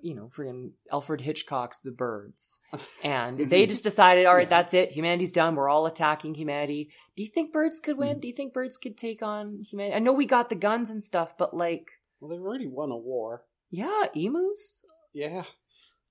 you 0.00 0.14
know 0.14 0.30
freaking 0.34 0.70
Alfred 0.90 1.20
Hitchcock's 1.20 1.80
The 1.80 1.90
Birds 1.90 2.60
and 3.04 3.38
they 3.50 3.66
just 3.66 3.82
decided 3.84 4.24
all 4.24 4.34
right 4.34 4.46
Yeah. 4.50 4.62
that's 4.62 4.72
it 4.72 4.92
humanity's 4.92 5.32
done 5.32 5.54
we're 5.54 5.68
all 5.68 5.84
attacking 5.84 6.34
humanity 6.34 6.88
do 7.14 7.22
you 7.22 7.28
think 7.28 7.52
birds 7.52 7.78
could 7.78 7.96
Hmm. 7.96 8.00
win 8.00 8.20
do 8.20 8.26
you 8.28 8.32
think 8.34 8.54
birds 8.54 8.78
could 8.78 8.96
take 8.96 9.20
on 9.22 9.64
humanity 9.70 9.94
I 9.96 9.98
know 9.98 10.14
we 10.14 10.24
got 10.24 10.48
the 10.48 10.54
guns 10.56 10.88
and 10.88 11.02
stuff 11.04 11.36
but 11.36 11.54
like 11.54 11.90
well 12.20 12.30
they've 12.30 12.40
already 12.40 12.68
won 12.68 12.90
a 12.90 12.96
war 12.96 13.44
yeah 13.70 14.04
emus 14.14 14.80
Yeah. 15.12 15.44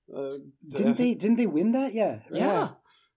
Uh, 0.08 0.38
the- 0.62 0.76
Didn't 0.78 0.96
they? 0.98 1.14
Didn't 1.14 1.38
they 1.38 1.46
win 1.46 1.72
that? 1.72 1.92
Yeah. 1.92 2.20
right? 2.30 2.30
yeah 2.30 2.68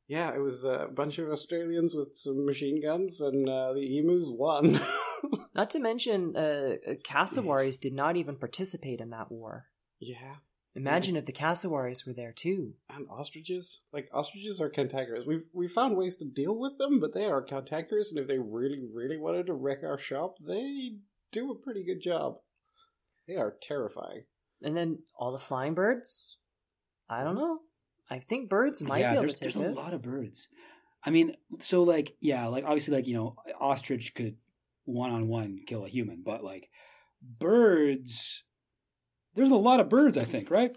Yeah, 0.09 0.33
it 0.33 0.39
was 0.39 0.65
a 0.65 0.89
bunch 0.93 1.19
of 1.19 1.29
Australians 1.29 1.95
with 1.95 2.17
some 2.17 2.45
machine 2.45 2.81
guns, 2.81 3.21
and 3.21 3.47
uh, 3.47 3.71
the 3.73 3.99
emus 3.99 4.27
won. 4.29 4.81
not 5.55 5.69
to 5.69 5.79
mention 5.79 6.35
uh 6.35 6.75
cassowaries 7.03 7.77
did 7.85 7.93
not 7.93 8.15
even 8.17 8.35
participate 8.35 9.01
in 9.01 9.09
that 9.09 9.31
war 9.31 9.65
yeah, 9.99 10.35
Imagine 10.75 11.17
if 11.17 11.25
the 11.25 11.33
cassowaries 11.33 12.05
were 12.05 12.13
there 12.13 12.31
too. 12.31 12.75
and 12.89 13.05
ostriches. 13.09 13.81
Like 13.91 14.07
ostriches 14.13 14.61
are 14.61 14.69
cantankerous. 14.69 15.25
We've 15.25 15.43
we 15.51 15.67
found 15.67 15.97
ways 15.97 16.15
to 16.17 16.25
deal 16.25 16.57
with 16.57 16.77
them, 16.77 16.99
but 16.99 17.13
they 17.13 17.25
are 17.25 17.41
cantankerous, 17.41 18.11
and 18.11 18.19
if 18.19 18.27
they 18.27 18.37
really, 18.37 18.81
really 18.93 19.17
wanted 19.17 19.47
to 19.47 19.53
wreck 19.53 19.79
our 19.83 19.97
shop, 19.97 20.37
they 20.39 20.93
do 21.31 21.51
a 21.51 21.55
pretty 21.55 21.83
good 21.83 22.01
job. 22.01 22.37
They 23.27 23.35
are 23.35 23.57
terrifying. 23.61 24.23
And 24.61 24.75
then 24.75 24.99
all 25.17 25.31
the 25.31 25.39
flying 25.39 25.73
birds. 25.73 26.37
I 27.09 27.23
don't 27.23 27.35
know. 27.35 27.59
I 28.09 28.19
think 28.19 28.49
birds 28.49 28.81
might 28.81 28.99
yeah, 28.99 29.11
be 29.11 29.15
able 29.15 29.21
there's 29.21 29.35
to 29.35 29.39
take 29.45 29.53
there's 29.53 29.55
a 29.67 29.69
lot 29.79 29.93
of 29.93 30.01
birds. 30.01 30.47
I 31.03 31.11
mean, 31.11 31.35
so 31.59 31.83
like 31.83 32.15
yeah, 32.21 32.47
like 32.47 32.63
obviously 32.65 32.95
like 32.95 33.07
you 33.07 33.13
know, 33.15 33.35
ostrich 33.59 34.13
could 34.15 34.35
one 34.85 35.11
on 35.11 35.27
one 35.27 35.61
kill 35.65 35.85
a 35.85 35.89
human, 35.89 36.21
but 36.23 36.43
like 36.43 36.69
birds, 37.21 38.43
there's 39.35 39.49
a 39.49 39.55
lot 39.55 39.79
of 39.79 39.89
birds. 39.89 40.17
I 40.17 40.23
think 40.23 40.49
right. 40.51 40.75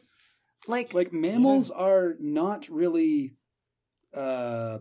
Like, 0.69 0.95
Like 0.95 1.13
mammals 1.13 1.71
are 1.73 2.15
not 2.21 2.69
really, 2.69 3.35
uh, 4.15 4.79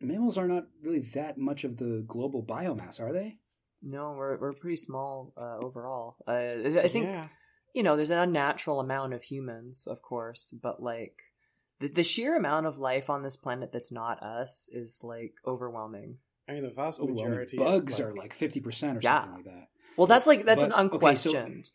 mammals 0.00 0.38
are 0.38 0.48
not 0.48 0.64
really 0.82 1.00
that 1.14 1.36
much 1.36 1.64
of 1.64 1.76
the 1.76 2.04
global 2.06 2.42
biomass, 2.42 3.00
are 3.00 3.12
they? 3.12 3.38
no, 3.82 4.12
we're 4.12 4.38
we're 4.38 4.52
pretty 4.54 4.76
small 4.76 5.32
uh, 5.36 5.58
overall. 5.58 6.16
Uh, 6.26 6.78
I 6.82 6.88
think 6.88 7.06
Yeah. 7.06 7.28
you 7.74 7.82
know 7.82 7.96
there's 7.96 8.10
an 8.10 8.18
unnatural 8.18 8.80
amount 8.80 9.12
of 9.12 9.22
humans, 9.22 9.86
of 9.86 10.00
course, 10.00 10.54
but 10.62 10.82
like 10.82 11.20
the, 11.80 11.88
the 11.88 12.02
sheer 12.02 12.36
amount 12.36 12.66
of 12.66 12.78
life 12.78 13.10
on 13.10 13.22
this 13.22 13.36
planet 13.36 13.72
that's 13.72 13.92
not 13.92 14.22
us 14.22 14.68
is 14.72 15.00
like 15.02 15.34
overwhelming. 15.46 16.18
I 16.48 16.52
mean, 16.52 16.62
the 16.62 16.70
vast 16.70 17.00
well, 17.00 17.08
majority. 17.08 17.56
bugs 17.56 17.98
of, 18.00 18.06
are 18.06 18.12
like 18.12 18.34
fifty 18.34 18.60
percent 18.60 18.98
or 18.98 19.00
Yeah. 19.02 19.20
something 19.22 19.34
like 19.36 19.44
that. 19.46 19.68
Well, 19.96 20.06
that's 20.06 20.26
like 20.26 20.44
that's 20.44 20.62
But- 20.62 20.66
an 20.66 20.72
okay, 20.72 21.14
so- 21.14 21.30
unquestioned. 21.30 21.70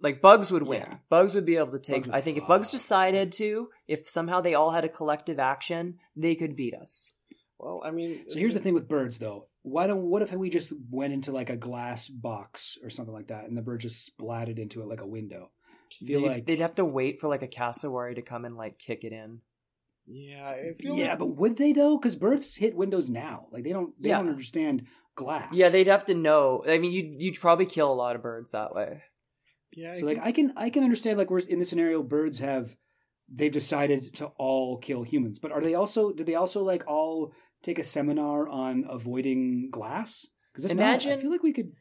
like 0.00 0.20
bugs 0.20 0.50
would 0.52 0.62
win. 0.64 0.80
Yeah. 0.86 0.96
Bugs 1.08 1.34
would 1.34 1.46
be 1.46 1.56
able 1.56 1.70
to 1.72 1.78
take. 1.78 2.04
Bugs 2.04 2.14
I 2.14 2.20
think 2.20 2.38
if 2.38 2.46
bugs 2.46 2.68
fuck. 2.68 2.72
decided 2.72 3.32
to, 3.32 3.68
if 3.88 4.08
somehow 4.08 4.40
they 4.40 4.54
all 4.54 4.70
had 4.72 4.84
a 4.84 4.88
collective 4.88 5.38
action, 5.38 5.98
they 6.14 6.34
could 6.34 6.56
beat 6.56 6.74
us. 6.74 7.12
Well, 7.58 7.80
I 7.84 7.90
mean, 7.92 8.24
So 8.28 8.38
here's 8.38 8.52
the 8.54 8.60
thing 8.60 8.74
with 8.74 8.88
birds, 8.88 9.18
though. 9.18 9.46
Why 9.62 9.86
don't? 9.86 10.02
What 10.02 10.20
if 10.22 10.32
we 10.32 10.50
just 10.50 10.72
went 10.90 11.14
into 11.14 11.32
like 11.32 11.48
a 11.48 11.56
glass 11.56 12.08
box 12.08 12.76
or 12.82 12.90
something 12.90 13.14
like 13.14 13.28
that, 13.28 13.44
and 13.46 13.56
the 13.56 13.62
bird 13.62 13.80
just 13.80 14.12
splatted 14.18 14.58
into 14.58 14.82
it 14.82 14.86
like 14.88 15.00
a 15.00 15.06
window? 15.06 15.50
I 16.02 16.06
feel 16.06 16.20
they'd, 16.22 16.28
like 16.28 16.46
they'd 16.46 16.60
have 16.60 16.74
to 16.76 16.84
wait 16.84 17.18
for 17.18 17.28
like 17.28 17.42
a 17.42 17.46
cassowary 17.48 18.14
to 18.14 18.22
come 18.22 18.44
and 18.44 18.56
like 18.56 18.78
kick 18.78 19.04
it 19.04 19.12
in. 19.12 19.40
Yeah, 20.06 20.46
I 20.46 20.72
feel 20.78 20.96
yeah, 20.96 21.10
like- 21.10 21.18
but 21.20 21.26
would 21.36 21.56
they 21.56 21.72
though? 21.72 21.96
Because 21.98 22.16
birds 22.16 22.54
hit 22.56 22.76
windows 22.76 23.08
now. 23.08 23.46
Like 23.52 23.64
they 23.64 23.70
don't. 23.72 23.94
They 24.00 24.10
Yeah. 24.10 24.18
don't 24.18 24.28
understand 24.28 24.86
glass. 25.16 25.52
Yeah, 25.52 25.68
they'd 25.70 25.86
have 25.86 26.04
to 26.06 26.14
know. 26.14 26.62
I 26.66 26.78
mean, 26.78 26.92
you'd 26.92 27.22
you'd 27.22 27.40
probably 27.40 27.66
kill 27.66 27.90
a 27.90 27.94
lot 27.94 28.16
of 28.16 28.22
birds 28.22 28.50
that 28.52 28.74
way. 28.74 29.02
yeah. 29.72 29.94
So 29.94 30.04
like 30.06 30.18
I 30.22 30.32
can 30.32 30.52
I 30.56 30.70
can 30.70 30.84
understand 30.84 31.18
like 31.18 31.30
we're 31.30 31.38
in 31.38 31.58
this 31.58 31.70
scenario, 31.70 32.02
birds 32.02 32.38
have 32.40 32.76
they've 33.32 33.50
decided 33.52 34.14
to 34.16 34.26
all 34.36 34.76
kill 34.78 35.02
humans, 35.02 35.38
but 35.38 35.52
are 35.52 35.62
they 35.62 35.74
also? 35.74 36.12
Did 36.12 36.26
they 36.26 36.34
also 36.34 36.62
like 36.62 36.84
all 36.86 37.32
take 37.62 37.78
a 37.78 37.84
seminar 37.84 38.46
on 38.48 38.84
avoiding 38.88 39.70
glass? 39.70 40.26
Because 40.52 40.70
Imagine- 40.70 41.12
I 41.12 41.16
feel 41.16 41.30
like 41.30 41.42
we 41.42 41.52
could. 41.54 41.72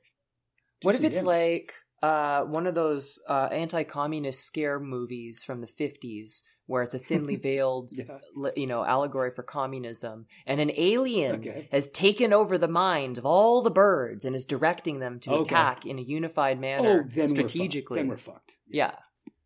What 0.83 0.95
if 0.95 1.03
it's 1.03 1.17
damage. 1.17 1.25
like 1.27 1.73
uh, 2.03 2.43
one 2.43 2.67
of 2.67 2.75
those 2.75 3.17
uh, 3.29 3.47
anti-communist 3.51 4.41
scare 4.45 4.79
movies 4.79 5.43
from 5.43 5.61
the 5.61 5.67
fifties, 5.67 6.43
where 6.65 6.83
it's 6.83 6.93
a 6.93 6.99
thinly 6.99 7.35
veiled, 7.47 7.91
Yeah. 7.97 8.19
you 8.55 8.67
know, 8.67 8.83
allegory 8.85 9.31
for 9.31 9.43
communism, 9.43 10.25
and 10.45 10.59
an 10.59 10.71
alien 10.75 11.35
Okay. 11.37 11.67
has 11.71 11.87
taken 11.87 12.33
over 12.33 12.57
the 12.57 12.67
mind 12.67 13.17
of 13.17 13.25
all 13.25 13.61
the 13.61 13.71
birds 13.71 14.25
and 14.25 14.35
is 14.35 14.45
directing 14.45 14.99
them 14.99 15.19
to 15.21 15.31
Okay. 15.31 15.41
attack 15.41 15.85
in 15.85 15.97
a 15.97 16.01
unified 16.01 16.57
Oh, 16.57 16.61
manner, 16.61 17.09
then 17.15 17.27
strategically. 17.29 17.95
We're. 17.97 18.03
Then 18.03 18.09
we're 18.09 18.17
fucked. 18.17 18.55
yeah, 18.67 18.95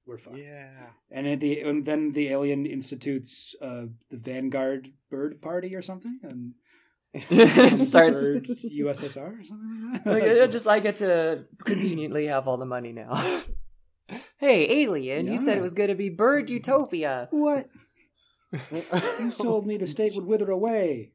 we're 0.06 0.18
fucked. 0.18 0.38
Yeah. 0.38 0.88
And 1.12 1.28
at 1.28 1.40
the 1.40 1.62
and 1.62 1.86
then 1.86 2.12
the 2.14 2.30
alien 2.30 2.66
institutes 2.66 3.56
uh, 3.62 3.86
the 4.10 4.18
Vanguard 4.18 4.92
Bird 5.10 5.42
Party 5.42 5.76
or 5.76 5.82
something, 5.82 6.20
and 6.24 6.54
starts. 7.78 8.22
Bird 8.22 8.48
USSR 8.48 9.40
or 9.40 9.44
something 9.44 9.92
like 9.92 10.04
that. 10.04 10.14
Like, 10.14 10.24
it 10.24 10.52
just 10.52 10.68
I 10.68 10.80
get 10.80 10.98
to 10.98 11.46
conveniently 11.64 12.28
have 12.28 12.48
all 12.48 12.58
the 12.58 12.66
money 12.66 12.92
now. 12.92 13.16
hey, 14.38 14.82
alien! 14.84 15.28
You 15.28 15.38
said 15.38 15.58
it 15.58 15.62
was 15.62 15.74
going 15.74 15.90
to 15.90 15.96
be 15.96 16.10
bird 16.10 16.50
utopia. 16.50 17.28
what? 17.32 17.70
You 19.20 19.32
told 19.32 19.68
me 19.68 19.78
the 19.78 19.86
state 19.86 20.14
would 20.16 20.26
wither 20.26 20.50
away. 20.50 21.12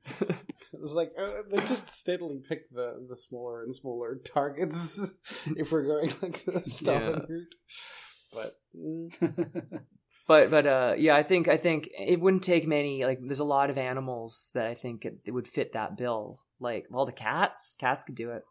It's 0.74 0.94
like 0.94 1.12
uh, 1.18 1.42
they 1.50 1.58
just 1.66 1.90
steadily 1.90 2.40
pick 2.46 2.70
the 2.70 3.06
the 3.08 3.16
smaller 3.16 3.62
and 3.62 3.74
smaller 3.74 4.16
targets 4.16 5.14
if 5.56 5.70
we're 5.70 5.84
going 5.84 6.12
like 6.20 6.44
the 6.44 6.62
Stalin 6.64 7.24
route. 7.28 7.54
But 8.34 8.52
mm, 8.76 9.82
But 10.32 10.50
but 10.50 10.66
uh 10.66 10.94
yeah, 10.96 11.14
I 11.14 11.22
think 11.22 11.48
I 11.48 11.58
think 11.58 11.88
it 11.98 12.20
wouldn't 12.20 12.42
take 12.42 12.66
many. 12.66 13.04
Like, 13.04 13.18
there's 13.20 13.38
a 13.48 13.54
lot 13.58 13.68
of 13.70 13.76
animals 13.76 14.50
that 14.54 14.66
I 14.66 14.74
think 14.74 15.04
it, 15.04 15.18
it 15.26 15.32
would 15.32 15.46
fit 15.48 15.72
that 15.74 15.96
bill. 15.96 16.40
Like, 16.58 16.86
well, 16.90 17.04
the 17.06 17.12
cats, 17.12 17.76
cats 17.78 18.02
could 18.04 18.14
do 18.14 18.30
it, 18.30 18.42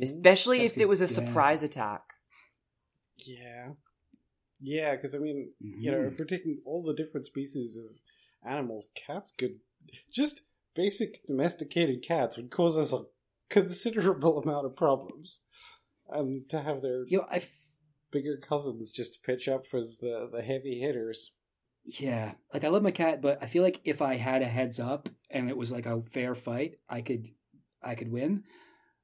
especially 0.00 0.58
Cats 0.60 0.66
if 0.70 0.74
could- 0.74 0.82
it 0.82 0.88
was 0.88 1.00
a 1.00 1.04
yeah. 1.04 1.18
surprise 1.18 1.62
attack. 1.62 2.02
yeah, 3.18 3.70
yeah, 4.60 4.94
because 4.94 5.14
I 5.14 5.18
mean, 5.18 5.50
you 5.60 5.90
know, 5.90 6.02
if 6.10 6.18
we're 6.18 6.24
taking 6.24 6.60
all 6.64 6.82
the 6.82 6.94
different 6.94 7.26
species 7.26 7.76
of 7.76 7.90
animals, 8.50 8.88
cats 8.94 9.32
could 9.36 9.56
just 10.10 10.42
basic 10.74 11.26
domesticated 11.26 12.02
cats 12.02 12.36
would 12.36 12.50
cause 12.50 12.78
us 12.78 12.92
a 12.92 13.02
considerable 13.50 14.38
amount 14.42 14.64
of 14.66 14.74
problems, 14.76 15.40
and 16.08 16.48
to 16.48 16.60
have 16.62 16.80
their 16.82 17.04
Yo, 17.08 17.20
I. 17.30 17.36
F- 17.36 17.58
bigger 18.12 18.36
cousins 18.36 18.90
just 18.92 19.22
pitch 19.24 19.48
up 19.48 19.66
for 19.66 19.80
the 19.80 20.28
the 20.32 20.42
heavy 20.42 20.78
hitters. 20.80 21.32
yeah, 21.84 22.32
like 22.54 22.62
I 22.64 22.68
love 22.68 22.82
my 22.84 22.92
cat, 22.92 23.20
but 23.20 23.42
I 23.42 23.46
feel 23.46 23.62
like 23.64 23.80
if 23.84 24.00
I 24.02 24.14
had 24.16 24.42
a 24.42 24.46
heads 24.46 24.78
up 24.78 25.08
and 25.30 25.48
it 25.50 25.56
was 25.56 25.72
like 25.72 25.86
a 25.86 26.00
fair 26.02 26.34
fight, 26.36 26.76
I 26.88 27.00
could, 27.00 27.24
I 27.82 27.96
could 27.96 28.12
win. 28.12 28.44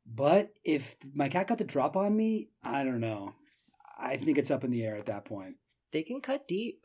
But 0.07 0.51
if 0.65 0.97
my 1.15 1.29
cat 1.29 1.49
got 1.49 1.59
the 1.59 1.65
drop 1.65 1.97
on 1.97 2.17
me, 2.17 2.51
I 2.63 2.85
don't 2.85 3.01
know. 3.01 3.35
I 3.99 4.17
think 4.17 4.39
it's 4.39 4.51
up 4.51 4.63
in 4.65 4.71
the 4.71 4.85
air 4.85 4.97
at 4.97 5.07
that 5.07 5.25
point. 5.25 5.57
They 5.93 6.03
can 6.03 6.21
cut 6.21 6.47
deep. 6.47 6.81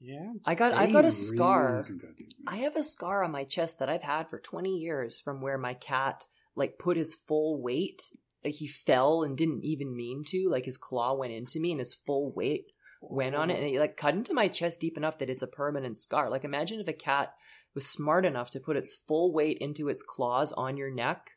Yeah. 0.00 0.32
I 0.44 0.54
got 0.54 0.72
They 0.72 0.78
I've 0.78 0.92
got 0.92 1.04
a 1.04 1.08
really 1.08 1.10
scar. 1.12 1.84
can. 1.84 2.00
I 2.46 2.56
have 2.56 2.76
a 2.76 2.82
scar 2.82 3.22
on 3.22 3.30
my 3.30 3.44
chest 3.44 3.78
that 3.78 3.88
I've 3.88 4.02
had 4.02 4.28
for 4.28 4.38
20 4.38 4.70
years 4.70 5.20
from 5.20 5.40
where 5.40 5.56
my 5.58 5.74
cat 5.74 6.26
like 6.54 6.78
put 6.78 6.96
his 6.96 7.14
full 7.14 7.62
weight 7.62 8.10
like 8.46 8.54
he 8.54 8.66
fell 8.66 9.22
and 9.22 9.36
didn't 9.36 9.64
even 9.64 9.94
mean 9.94 10.22
to 10.28 10.48
like 10.48 10.64
his 10.64 10.78
claw 10.78 11.12
went 11.14 11.32
into 11.32 11.60
me 11.60 11.72
and 11.72 11.80
his 11.80 11.94
full 11.94 12.32
weight 12.32 12.66
went 13.02 13.34
on 13.34 13.50
it 13.50 13.58
and 13.62 13.66
it 13.74 13.78
like 13.78 13.96
cut 13.96 14.14
into 14.14 14.32
my 14.32 14.48
chest 14.48 14.80
deep 14.80 14.96
enough 14.96 15.18
that 15.18 15.28
it's 15.28 15.42
a 15.42 15.46
permanent 15.46 15.96
scar. 15.98 16.30
Like 16.30 16.44
imagine 16.44 16.80
if 16.80 16.88
a 16.88 16.92
cat 16.94 17.34
was 17.74 17.86
smart 17.86 18.24
enough 18.24 18.50
to 18.52 18.60
put 18.60 18.76
its 18.76 18.96
full 19.06 19.32
weight 19.34 19.58
into 19.60 19.88
its 19.88 20.02
claws 20.02 20.52
on 20.52 20.76
your 20.78 20.90
neck. 20.90 21.30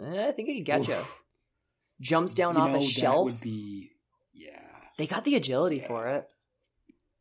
Eh, 0.00 0.28
i 0.28 0.32
think 0.32 0.48
it 0.48 0.54
could 0.58 0.66
get 0.66 0.88
you 0.88 0.96
jumps 2.00 2.34
down 2.34 2.54
You 2.54 2.60
off 2.60 2.70
know, 2.70 2.76
a 2.76 2.80
that 2.80 2.86
shelf. 2.88 3.24
would 3.24 3.40
be 3.40 3.92
yeah. 4.32 4.60
they 4.98 5.06
got 5.06 5.24
the 5.24 5.36
agility 5.36 5.76
Yeah. 5.78 5.88
for 5.88 6.06
it. 6.08 6.26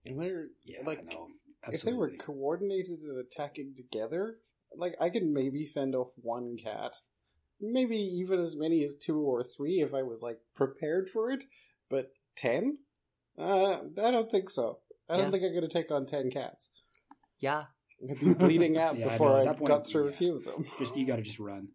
And 0.06 0.20
they're 0.20 0.48
Yeah, 0.66 0.80
like 0.86 1.04
no, 1.12 1.28
if 1.72 1.82
they 1.84 1.94
were 1.94 2.12
coordinated 2.18 3.00
and 3.02 3.18
attacking 3.20 3.76
together, 3.76 4.38
like 4.76 4.96
I 5.00 5.10
could 5.10 5.24
maybe 5.26 5.66
fend 5.66 5.96
off 5.96 6.10
one 6.18 6.58
cat, 6.58 6.94
maybe 7.62 7.98
even 7.98 8.40
as 8.40 8.56
many 8.56 8.84
as 8.84 8.96
two 8.96 9.20
or 9.20 9.44
three 9.44 9.82
if 9.82 9.94
I 9.94 10.04
was 10.04 10.22
like 10.22 10.40
prepared 10.56 11.10
for 11.10 11.32
it. 11.32 11.44
But 11.90 12.12
ten? 12.36 12.80
Uh, 13.38 13.74
I 14.02 14.12
don't 14.12 14.30
think 14.30 14.50
so. 14.50 14.80
I 15.10 15.16
don't 15.18 15.26
Yeah. 15.26 15.32
think 15.32 15.44
I'm 15.44 15.52
going 15.52 15.62
to 15.62 15.68
take 15.68 15.92
on 15.92 16.06
ten 16.06 16.30
cats. 16.32 16.70
yeah 17.40 17.66
I'd 18.10 18.20
be 18.20 18.34
bleeding 18.34 18.78
out 18.78 18.98
Yeah, 18.98 19.06
before 19.06 19.30
know, 19.30 19.36
at 19.38 19.42
I, 19.42 19.46
that 19.46 19.58
point, 19.58 19.68
got 19.70 19.88
through 19.88 20.08
a 20.08 20.12
few 20.12 20.36
of 20.36 20.44
them. 20.46 20.66
just 20.80 20.96
you 20.96 21.06
got 21.08 21.18
to 21.18 21.22
just 21.22 21.40
run. 21.40 21.70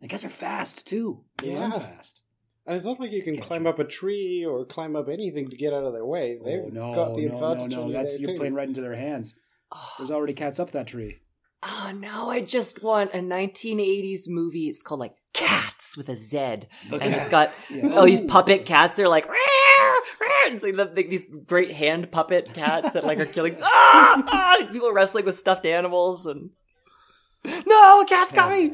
The 0.00 0.08
guys 0.08 0.24
are 0.24 0.28
fast 0.28 0.86
too. 0.86 1.24
They 1.38 1.54
run 1.54 1.70
Yeah. 1.72 1.78
fast. 1.78 2.22
And 2.66 2.76
it's 2.76 2.84
not 2.84 3.00
like 3.00 3.10
you 3.10 3.22
can 3.22 3.34
Gotcha. 3.34 3.46
climb 3.48 3.66
up 3.66 3.78
a 3.80 3.84
tree 3.84 4.44
or 4.48 4.64
climb 4.64 4.94
up 4.94 5.08
anything 5.08 5.48
to 5.50 5.56
get 5.56 5.72
out 5.72 5.84
of 5.84 5.92
their 5.92 6.06
way. 6.06 6.38
They've 6.44 6.60
oh 6.64 6.68
no, 6.72 6.92
got 6.94 7.14
the 7.16 7.26
no, 7.26 7.32
advantage 7.34 7.70
no, 7.72 7.76
no! 7.76 7.82
on 7.82 7.88
you 7.88 7.92
That's 7.94 8.12
there, 8.12 8.20
you're 8.20 8.30
too. 8.30 8.36
playing 8.38 8.54
right 8.54 8.68
into 8.68 8.80
their 8.80 8.94
hands. 8.94 9.34
oh, 9.72 9.90
There's 9.98 10.10
already 10.16 10.34
cats 10.34 10.60
up 10.60 10.70
that 10.72 10.86
tree. 10.86 11.18
Oh 11.62 11.92
no 11.96 12.30
i 12.30 12.40
just 12.40 12.82
want 12.82 13.12
a 13.14 13.18
1980s 13.18 14.28
movie 14.28 14.68
it's 14.68 14.82
called 14.82 15.00
like 15.00 15.14
cats 15.32 15.96
with 15.96 16.08
a 16.08 16.16
z 16.16 16.36
The 16.36 16.96
and 16.98 17.02
it's 17.14 17.28
cats. 17.28 17.28
got 17.28 17.48
Yeah. 17.70 17.94
all 17.96 18.04
these 18.04 18.20
puppet 18.20 18.66
cats 18.66 18.98
are 19.00 19.08
like, 19.08 19.26
"Rawr, 19.26 19.34
rawr." 19.34 20.54
It's 20.54 20.62
like 20.64 20.76
the, 20.76 20.84
the- 20.86 21.06
these 21.08 21.24
great 21.46 21.70
hand 21.72 22.10
puppet 22.12 22.52
cats 22.52 22.92
that 22.92 23.04
like 23.04 23.18
are 23.18 23.24
killing 23.26 23.56
ah, 23.62 24.22
ah, 24.26 24.56
people 24.70 24.92
wrestling 24.92 25.24
with 25.24 25.34
stuffed 25.36 25.64
animals 25.66 26.26
and 26.26 26.50
no, 27.66 28.02
a 28.02 28.06
cat's 28.06 28.32
got 28.32 28.50
me. 28.52 28.72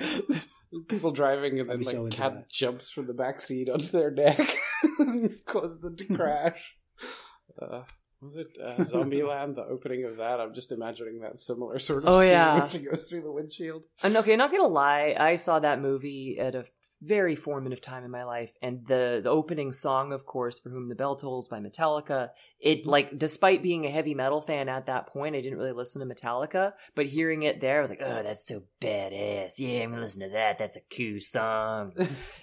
People 0.89 1.11
driving 1.13 1.59
and 1.61 1.71
then 1.71 1.79
be 1.79 1.85
like 1.85 1.95
so 1.95 2.09
cat 2.09 2.35
that. 2.35 2.51
jumps 2.51 2.91
from 2.91 3.07
the 3.07 3.15
back 3.15 3.41
seat 3.41 3.71
onto 3.71 3.87
their 3.87 4.11
neck, 4.11 4.55
causes 5.47 5.81
them 5.81 5.97
to 5.97 6.05
crash. 6.07 6.75
Uh, 7.61 7.83
was 8.21 8.37
it 8.37 8.49
uh, 8.63 8.79
Zombieland? 8.79 9.55
The 9.55 9.65
opening 9.65 10.05
of 10.05 10.17
that. 10.17 10.41
I'm 10.41 10.55
just 10.55 10.73
imagining 10.73 11.21
that 11.21 11.39
similar 11.39 11.79
sort 11.79 12.05
of 12.05 12.11
Oh, 12.11 12.21
scene 12.21 12.31
yeah. 12.31 12.61
when 12.61 12.71
she 12.71 12.79
goes 12.79 13.09
through 13.09 13.23
the 13.23 13.33
windshield. 13.33 13.85
And 14.03 14.17
okay, 14.17 14.37
not 14.37 14.51
gonna 14.51 14.67
lie, 14.67 15.15
I 15.19 15.37
saw 15.37 15.59
that 15.61 15.81
movie 15.81 16.39
at 16.39 16.55
a 16.55 16.65
very 17.01 17.37
formative 17.37 17.81
time 17.81 18.03
in 18.05 18.11
my 18.11 18.25
life, 18.25 18.51
and 18.61 18.85
the 18.85 19.21
the 19.23 19.31
opening 19.31 19.71
song, 19.73 20.13
of 20.13 20.27
course, 20.27 20.59
"For 20.59 20.69
Whom 20.71 20.89
the 20.89 20.97
Bell 20.97 21.15
Tolls" 21.15 21.47
by 21.49 21.61
Metallica. 21.61 22.31
It 22.59 22.87
like, 22.87 23.17
despite 23.17 23.63
being 23.63 23.87
a 23.87 23.91
heavy 23.91 24.15
metal 24.15 24.41
fan 24.43 24.69
at 24.69 24.87
that 24.87 25.07
point, 25.07 25.37
I 25.37 25.41
didn't 25.41 25.59
really 25.59 25.71
listen 25.71 26.01
to 26.07 26.13
Metallica, 26.13 26.73
but 26.97 27.07
hearing 27.07 27.45
it 27.45 27.61
there, 27.61 27.79
I 27.79 27.81
was 27.83 27.91
like, 27.91 28.03
"Oh, 28.05 28.23
that's 28.25 28.45
so 28.49 28.65
badass! 28.81 29.61
Yeah, 29.61 29.83
I'm 29.85 29.91
gonna 29.91 30.03
listen 30.03 30.23
to 30.23 30.31
that. 30.31 30.59
That's 30.59 30.77
a 30.77 30.81
cool 30.97 31.21
song." 31.21 31.93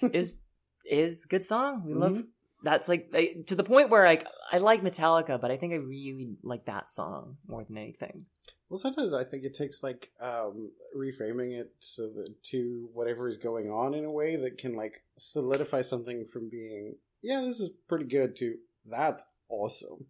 is 0.00 0.40
is 0.86 1.26
good 1.26 1.42
song. 1.44 1.82
We 1.84 1.92
love 1.92 2.12
Mhm. 2.12 2.26
That's 2.62 2.88
like 2.88 3.10
to 3.46 3.54
the 3.54 3.64
point 3.64 3.90
where 3.90 4.06
like 4.06 4.26
I 4.50 4.58
like 4.58 4.82
Metallica, 4.82 5.40
but 5.40 5.50
I 5.50 5.56
think 5.56 5.72
I 5.72 5.76
really 5.76 6.36
like 6.42 6.64
that 6.66 6.90
song 6.90 7.36
more 7.46 7.64
than 7.64 7.76
anything. 7.76 8.26
Well, 8.68 8.78
sometimes 8.78 9.12
I 9.12 9.22
think 9.22 9.44
it 9.44 9.54
takes 9.54 9.82
like 9.82 10.10
um, 10.20 10.70
reframing 10.96 11.52
it 11.52 11.72
so 11.78 12.10
to 12.44 12.88
whatever 12.92 13.28
is 13.28 13.36
going 13.36 13.70
on 13.70 13.94
in 13.94 14.04
a 14.04 14.10
way 14.10 14.36
that 14.36 14.58
can 14.58 14.74
like 14.74 15.02
solidify 15.16 15.82
something 15.82 16.26
from 16.26 16.48
being 16.48 16.96
yeah 17.22 17.42
this 17.42 17.60
is 17.60 17.70
pretty 17.88 18.06
good 18.06 18.34
to 18.36 18.56
that's 18.84 19.24
awesome. 19.48 20.06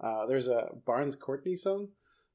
Uh, 0.00 0.26
there's 0.26 0.48
a 0.48 0.70
Barns 0.86 1.16
Courtney 1.16 1.56
song 1.56 1.88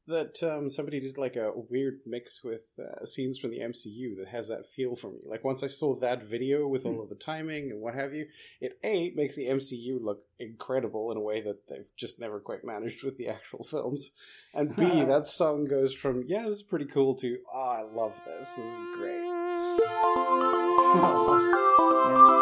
that 0.07 0.41
um, 0.43 0.69
somebody 0.69 0.99
did 0.99 1.17
like 1.17 1.35
a 1.35 1.51
weird 1.55 1.99
mix 2.05 2.43
with 2.43 2.79
uh, 2.79 3.05
scenes 3.05 3.39
from 3.39 3.49
the 3.49 3.59
MCU 3.59 4.17
that 4.17 4.27
has 4.27 4.47
that 4.49 4.67
feel 4.67 4.95
for 4.95 5.11
me. 5.11 5.19
Like 5.25 5.43
once 5.43 5.63
I 5.63 5.67
saw 5.67 5.95
that 5.95 6.23
video 6.23 6.67
with 6.67 6.85
all 6.85 7.01
of 7.01 7.09
the 7.09 7.15
timing 7.15 7.71
and 7.71 7.81
what 7.81 7.95
have 7.95 8.13
you, 8.13 8.27
it 8.61 8.77
a 8.83 9.11
makes 9.15 9.35
the 9.35 9.47
MCU 9.47 9.99
look 10.01 10.23
incredible 10.39 11.11
in 11.11 11.17
a 11.17 11.21
way 11.21 11.41
that 11.41 11.67
they've 11.67 11.91
just 11.97 12.19
never 12.19 12.39
quite 12.39 12.63
managed 12.63 13.03
with 13.03 13.17
the 13.17 13.29
actual 13.29 13.63
films. 13.69 14.11
And 14.53 14.75
B, 14.75 14.83
that 15.05 15.25
song 15.27 15.65
goes 15.65 15.93
from, 15.93 16.23
yeah, 16.27 16.43
this 16.43 16.57
is 16.57 16.63
pretty 16.63 16.85
cool 16.85 17.15
to, 17.15 17.37
oh, 17.53 17.69
I 17.69 17.81
love 17.81 18.21
this. 18.25 18.53
This 18.53 18.67
is 18.67 18.79
great. 18.95 19.25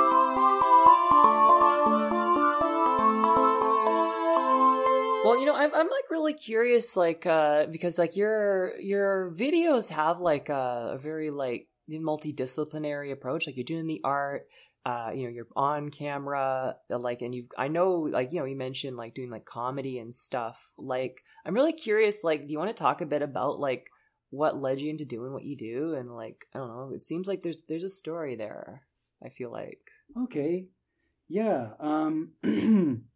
Well, 5.33 5.41
you 5.41 5.47
know, 5.47 5.55
I'm 5.55 5.73
I'm 5.73 5.87
like 5.89 6.11
really 6.11 6.35
curious, 6.35 6.95
like 6.95 7.25
uh, 7.25 7.65
because 7.65 7.97
like 7.97 8.15
your 8.15 8.79
your 8.79 9.33
videos 9.35 9.89
have 9.89 10.19
like 10.19 10.49
a, 10.49 10.91
a 10.93 10.97
very 10.99 11.31
like 11.31 11.67
multidisciplinary 11.89 13.11
approach. 13.11 13.47
Like 13.47 13.57
you're 13.57 13.63
doing 13.63 13.87
the 13.87 14.01
art, 14.03 14.45
uh, 14.85 15.09
you 15.11 15.23
know, 15.23 15.29
you're 15.29 15.47
on 15.55 15.89
camera, 15.89 16.75
uh, 16.87 16.99
like, 16.99 17.23
and 17.23 17.33
you 17.33 17.47
I 17.57 17.67
know 17.67 17.93
like 17.93 18.31
you 18.31 18.41
know 18.41 18.45
you 18.45 18.55
mentioned 18.55 18.95
like 18.95 19.15
doing 19.15 19.31
like 19.31 19.43
comedy 19.43 19.97
and 19.97 20.13
stuff. 20.13 20.71
Like 20.77 21.23
I'm 21.47 21.55
really 21.55 21.73
curious. 21.73 22.23
Like, 22.23 22.45
do 22.45 22.51
you 22.51 22.59
want 22.59 22.69
to 22.69 22.79
talk 22.79 23.01
a 23.01 23.07
bit 23.07 23.23
about 23.23 23.59
like 23.59 23.89
what 24.29 24.61
led 24.61 24.81
you 24.81 24.91
into 24.91 25.03
doing 25.03 25.33
what 25.33 25.45
you 25.45 25.57
do? 25.57 25.95
And 25.95 26.13
like 26.13 26.45
I 26.53 26.59
don't 26.59 26.67
know, 26.67 26.91
it 26.93 27.01
seems 27.01 27.27
like 27.27 27.41
there's 27.41 27.63
there's 27.63 27.83
a 27.83 27.89
story 27.89 28.35
there. 28.35 28.83
I 29.25 29.29
feel 29.29 29.51
like. 29.51 29.79
Okay. 30.25 30.67
Yeah. 31.27 31.69
Um 31.79 32.33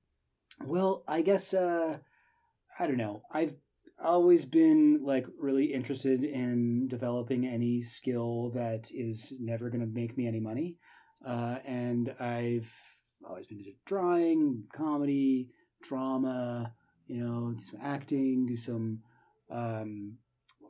well, 0.65 1.03
I 1.07 1.21
guess 1.21 1.53
uh 1.53 1.97
I 2.79 2.87
don't 2.87 2.97
know. 2.97 3.23
I've 3.31 3.55
always 4.03 4.45
been 4.45 4.99
like 5.03 5.25
really 5.39 5.73
interested 5.73 6.23
in 6.23 6.87
developing 6.87 7.47
any 7.47 7.81
skill 7.81 8.51
that 8.51 8.91
is 8.91 9.33
never 9.39 9.69
going 9.69 9.81
to 9.81 9.87
make 9.87 10.17
me 10.17 10.27
any 10.27 10.39
money. 10.39 10.77
Uh 11.25 11.57
and 11.65 12.13
I've 12.19 12.71
always 13.27 13.47
been 13.47 13.57
into 13.57 13.71
drawing, 13.85 14.65
comedy, 14.71 15.49
drama, 15.81 16.73
you 17.07 17.23
know, 17.23 17.53
do 17.53 17.63
some 17.63 17.79
acting, 17.81 18.45
do 18.45 18.57
some 18.57 18.99
um 19.49 20.17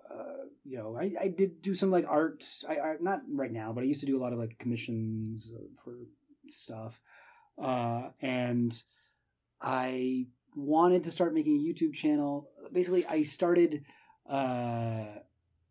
uh, 0.09 0.45
you 0.63 0.77
know, 0.77 0.97
I, 0.97 1.11
I 1.19 1.27
did 1.27 1.61
do 1.61 1.75
some 1.75 1.91
like 1.91 2.05
art. 2.07 2.45
I, 2.67 2.79
I 2.79 2.95
not 3.01 3.21
right 3.29 3.51
now, 3.51 3.73
but 3.73 3.83
I 3.83 3.87
used 3.87 3.99
to 3.99 4.05
do 4.05 4.17
a 4.17 4.23
lot 4.23 4.33
of 4.33 4.39
like 4.39 4.57
commissions 4.57 5.51
uh, 5.53 5.63
for 5.83 5.97
stuff. 6.51 7.01
Uh, 7.61 8.09
and 8.21 8.81
I 9.61 10.27
wanted 10.55 11.03
to 11.03 11.11
start 11.11 11.33
making 11.33 11.57
a 11.57 11.63
YouTube 11.63 11.93
channel. 11.93 12.49
Basically, 12.71 13.05
I 13.05 13.23
started 13.23 13.83
uh, 14.29 15.05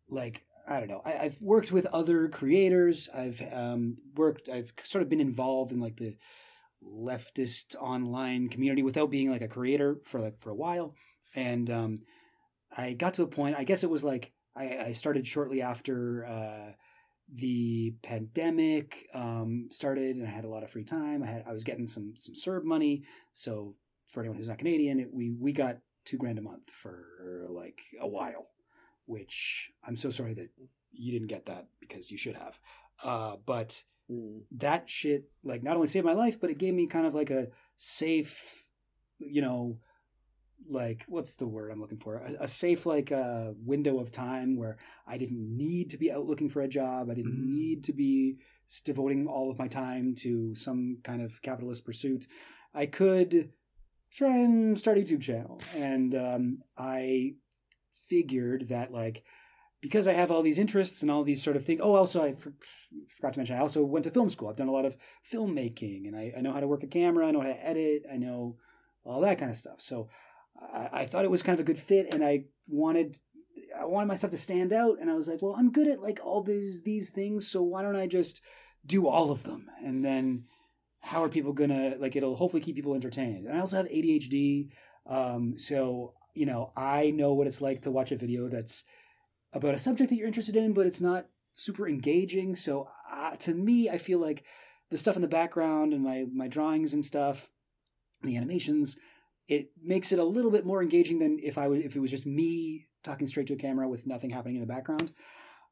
like 0.09 0.43
I 0.67 0.79
don't 0.79 0.89
know. 0.89 1.01
I, 1.05 1.17
I've 1.17 1.41
worked 1.41 1.71
with 1.71 1.85
other 1.87 2.27
creators. 2.27 3.09
I've 3.15 3.41
um, 3.53 3.97
worked. 4.15 4.49
I've 4.49 4.73
sort 4.83 5.01
of 5.01 5.09
been 5.09 5.21
involved 5.21 5.71
in 5.71 5.79
like 5.79 5.95
the 5.95 6.17
leftist 6.83 7.75
online 7.75 8.49
community 8.49 8.83
without 8.83 9.09
being 9.09 9.31
like 9.31 9.41
a 9.41 9.47
creator 9.47 9.97
for 10.03 10.19
like 10.19 10.39
for 10.41 10.49
a 10.49 10.55
while. 10.55 10.95
And 11.35 11.69
um, 11.69 11.99
I 12.75 12.93
got 12.93 13.15
to 13.15 13.23
a 13.23 13.27
point. 13.27 13.55
I 13.57 13.63
guess 13.63 13.83
it 13.83 13.89
was 13.89 14.03
like 14.03 14.33
I, 14.55 14.77
I 14.87 14.91
started 14.91 15.25
shortly 15.25 15.61
after 15.61 16.25
uh, 16.25 16.71
the 17.33 17.93
pandemic 18.03 19.07
um, 19.13 19.67
started, 19.71 20.17
and 20.17 20.27
I 20.27 20.29
had 20.29 20.45
a 20.45 20.49
lot 20.49 20.63
of 20.63 20.69
free 20.69 20.83
time. 20.83 21.23
I 21.23 21.27
had 21.27 21.43
I 21.47 21.53
was 21.53 21.63
getting 21.63 21.87
some 21.87 22.13
some 22.15 22.35
CERB 22.35 22.63
money. 22.63 23.03
So 23.33 23.75
for 24.17 24.21
anyone 24.21 24.37
who's 24.39 24.47
not 24.47 24.57
Canadian, 24.57 24.99
it, 24.99 25.13
we 25.13 25.29
we 25.29 25.51
got 25.51 25.77
two 26.03 26.17
grand 26.17 26.39
a 26.39 26.41
month 26.41 26.71
for 26.71 27.45
like 27.49 27.81
a 28.01 28.07
while, 28.07 28.47
which 29.05 29.69
I'm 29.87 29.95
so 29.95 30.09
sorry 30.09 30.33
that 30.33 30.49
you 30.91 31.11
didn't 31.11 31.27
get 31.27 31.45
that 31.45 31.67
because 31.79 32.09
you 32.09 32.17
should 32.17 32.35
have. 32.35 32.59
Uh, 33.03 33.35
but 33.45 33.83
Mm. 34.09 34.43
that 34.51 34.89
shit 34.89 35.25
like 35.43 35.63
not 35.63 35.75
only 35.75 35.87
saved 35.87 36.05
my 36.05 36.13
life, 36.13 36.39
but 36.39 36.49
it 36.49 36.57
gave 36.57 36.73
me 36.73 36.87
kind 36.87 37.05
of 37.05 37.13
like 37.13 37.29
a 37.29 37.49
safe, 37.75 38.63
you 39.19 39.41
know, 39.41 39.79
like 40.69 41.03
what's 41.09 41.35
the 41.35 41.45
word 41.45 41.71
I'm 41.71 41.81
looking 41.81 41.99
for? 41.99 42.15
A, 42.15 42.45
a 42.45 42.47
safe 42.47 42.85
like 42.85 43.11
uh, 43.11 43.51
window 43.65 43.99
of 43.99 44.09
time 44.09 44.55
where 44.55 44.77
I 45.05 45.17
didn't 45.17 45.57
need 45.57 45.89
to 45.89 45.97
be 45.97 46.09
out 46.09 46.25
looking 46.25 46.47
for 46.47 46.61
a 46.61 46.69
job. 46.69 47.09
I 47.11 47.15
didn't 47.15 47.33
Mm. 47.33 47.53
need 47.53 47.83
to 47.83 47.93
be 47.93 48.37
devoting 48.85 49.27
all 49.27 49.51
of 49.51 49.59
my 49.59 49.67
time 49.67 50.15
to 50.23 50.55
some 50.55 50.99
kind 51.03 51.21
of 51.21 51.41
capitalist 51.41 51.83
pursuit. 51.83 52.27
I 52.73 52.85
could 52.85 53.51
try 54.11 54.37
and 54.37 54.77
start 54.77 54.97
a 54.97 55.01
YouTube 55.01 55.21
channel, 55.21 55.61
and 55.75 56.15
um, 56.15 56.57
I 56.77 57.35
figured 58.09 58.69
that 58.69 58.91
like 58.91 59.23
because 59.81 60.07
I 60.07 60.13
have 60.13 60.31
all 60.31 60.41
these 60.41 60.59
interests 60.59 61.01
and 61.01 61.11
all 61.11 61.23
these 61.23 61.43
sort 61.43 61.55
of 61.55 61.65
things. 61.65 61.81
Oh, 61.83 61.95
also 61.95 62.23
I 62.23 62.33
for, 62.33 62.53
forgot 63.09 63.33
to 63.33 63.39
mention 63.39 63.57
I 63.57 63.61
also 63.61 63.83
went 63.83 64.05
to 64.05 64.11
film 64.11 64.29
school. 64.29 64.49
I've 64.49 64.55
done 64.55 64.67
a 64.67 64.73
lot 64.73 64.85
of 64.85 64.97
filmmaking, 65.31 66.07
and 66.07 66.15
I, 66.15 66.33
I 66.37 66.41
know 66.41 66.51
how 66.51 66.59
to 66.59 66.67
work 66.67 66.83
a 66.83 66.87
camera. 66.87 67.27
I 67.27 67.31
know 67.31 67.41
how 67.41 67.47
to 67.47 67.65
edit. 67.65 68.03
I 68.11 68.17
know 68.17 68.57
all 69.03 69.21
that 69.21 69.37
kind 69.37 69.51
of 69.51 69.57
stuff. 69.57 69.79
So 69.79 70.09
I, 70.59 70.89
I 70.91 71.05
thought 71.05 71.25
it 71.25 71.31
was 71.31 71.43
kind 71.43 71.59
of 71.59 71.63
a 71.63 71.67
good 71.67 71.79
fit, 71.79 72.07
and 72.11 72.23
I 72.23 72.45
wanted 72.67 73.17
I 73.79 73.85
wanted 73.85 74.07
my 74.07 74.15
stuff 74.15 74.31
to 74.31 74.37
stand 74.37 74.73
out. 74.73 74.97
And 74.99 75.09
I 75.09 75.13
was 75.13 75.27
like, 75.27 75.41
well, 75.41 75.55
I'm 75.57 75.71
good 75.71 75.87
at 75.87 76.01
like 76.01 76.19
all 76.23 76.41
these 76.41 76.81
these 76.83 77.09
things, 77.09 77.47
so 77.47 77.61
why 77.61 77.81
don't 77.81 77.95
I 77.95 78.07
just 78.07 78.41
do 78.85 79.07
all 79.07 79.31
of 79.31 79.43
them? 79.43 79.69
And 79.83 80.03
then 80.03 80.45
how 80.99 81.23
are 81.23 81.29
people 81.29 81.53
gonna 81.53 81.95
like? 81.99 82.15
It'll 82.15 82.35
hopefully 82.35 82.61
keep 82.61 82.75
people 82.75 82.95
entertained. 82.95 83.47
And 83.47 83.57
I 83.57 83.61
also 83.61 83.77
have 83.77 83.87
ADHD, 83.87 84.69
um, 85.05 85.57
so 85.57 86.13
you 86.33 86.45
know 86.45 86.71
I 86.75 87.11
know 87.11 87.33
what 87.33 87.47
it's 87.47 87.61
like 87.61 87.83
to 87.83 87.91
watch 87.91 88.11
a 88.11 88.17
video 88.17 88.49
that's 88.49 88.83
about 89.53 89.75
a 89.75 89.79
subject 89.79 90.09
that 90.09 90.15
you're 90.15 90.27
interested 90.27 90.55
in, 90.55 90.73
but 90.73 90.85
it's 90.85 91.01
not 91.01 91.27
super 91.53 91.87
engaging. 91.87 92.55
So 92.55 92.89
uh, 93.11 93.35
to 93.37 93.53
me, 93.53 93.89
I 93.89 93.97
feel 93.97 94.19
like 94.19 94.43
the 94.89 94.97
stuff 94.97 95.15
in 95.15 95.21
the 95.21 95.27
background 95.27 95.93
and 95.93 96.03
my 96.03 96.25
my 96.33 96.47
drawings 96.47 96.93
and 96.93 97.05
stuff, 97.05 97.51
the 98.23 98.37
animations, 98.37 98.97
it 99.47 99.71
makes 99.81 100.11
it 100.11 100.19
a 100.19 100.23
little 100.23 100.51
bit 100.51 100.65
more 100.65 100.81
engaging 100.81 101.19
than 101.19 101.39
if 101.41 101.57
I 101.57 101.67
was 101.67 101.83
if 101.83 101.95
it 101.95 101.99
was 101.99 102.11
just 102.11 102.25
me 102.25 102.87
talking 103.03 103.27
straight 103.27 103.47
to 103.47 103.53
a 103.53 103.57
camera 103.57 103.87
with 103.87 104.05
nothing 104.05 104.29
happening 104.29 104.55
in 104.55 104.61
the 104.61 104.67
background. 104.67 105.13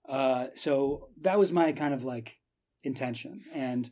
Uh, 0.08 0.48
so 0.56 1.10
that 1.22 1.40
was 1.40 1.52
my 1.52 1.72
kind 1.72 1.94
of 1.94 2.06
like 2.06 2.38
intention. 2.84 3.44
And 3.54 3.90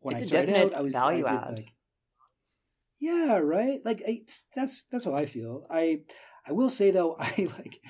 when 0.00 0.12
It's 0.14 0.22
I 0.22 0.24
a 0.24 0.28
started 0.28 0.46
definite 0.46 0.72
out, 0.74 0.78
I 0.78 0.82
was 0.82 0.92
value 0.92 1.26
I 1.26 1.30
add. 1.30 1.56
Like, 1.56 1.72
yeah, 3.00 3.38
right. 3.38 3.80
Like 3.84 4.02
I, 4.06 4.22
that's 4.54 4.82
that's 4.90 5.04
how 5.04 5.14
I 5.14 5.26
feel. 5.26 5.64
I 5.70 6.00
I 6.46 6.52
will 6.52 6.70
say 6.70 6.90
though, 6.90 7.16
I 7.18 7.48
like 7.58 7.80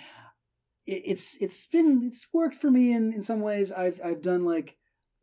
it, 0.86 1.02
it's 1.04 1.36
it's 1.40 1.66
been 1.66 2.02
it's 2.06 2.26
worked 2.32 2.56
for 2.56 2.70
me 2.70 2.92
in 2.92 3.12
in 3.12 3.22
some 3.22 3.40
ways. 3.40 3.72
I've 3.72 4.00
I've 4.04 4.22
done 4.22 4.44
like 4.44 4.76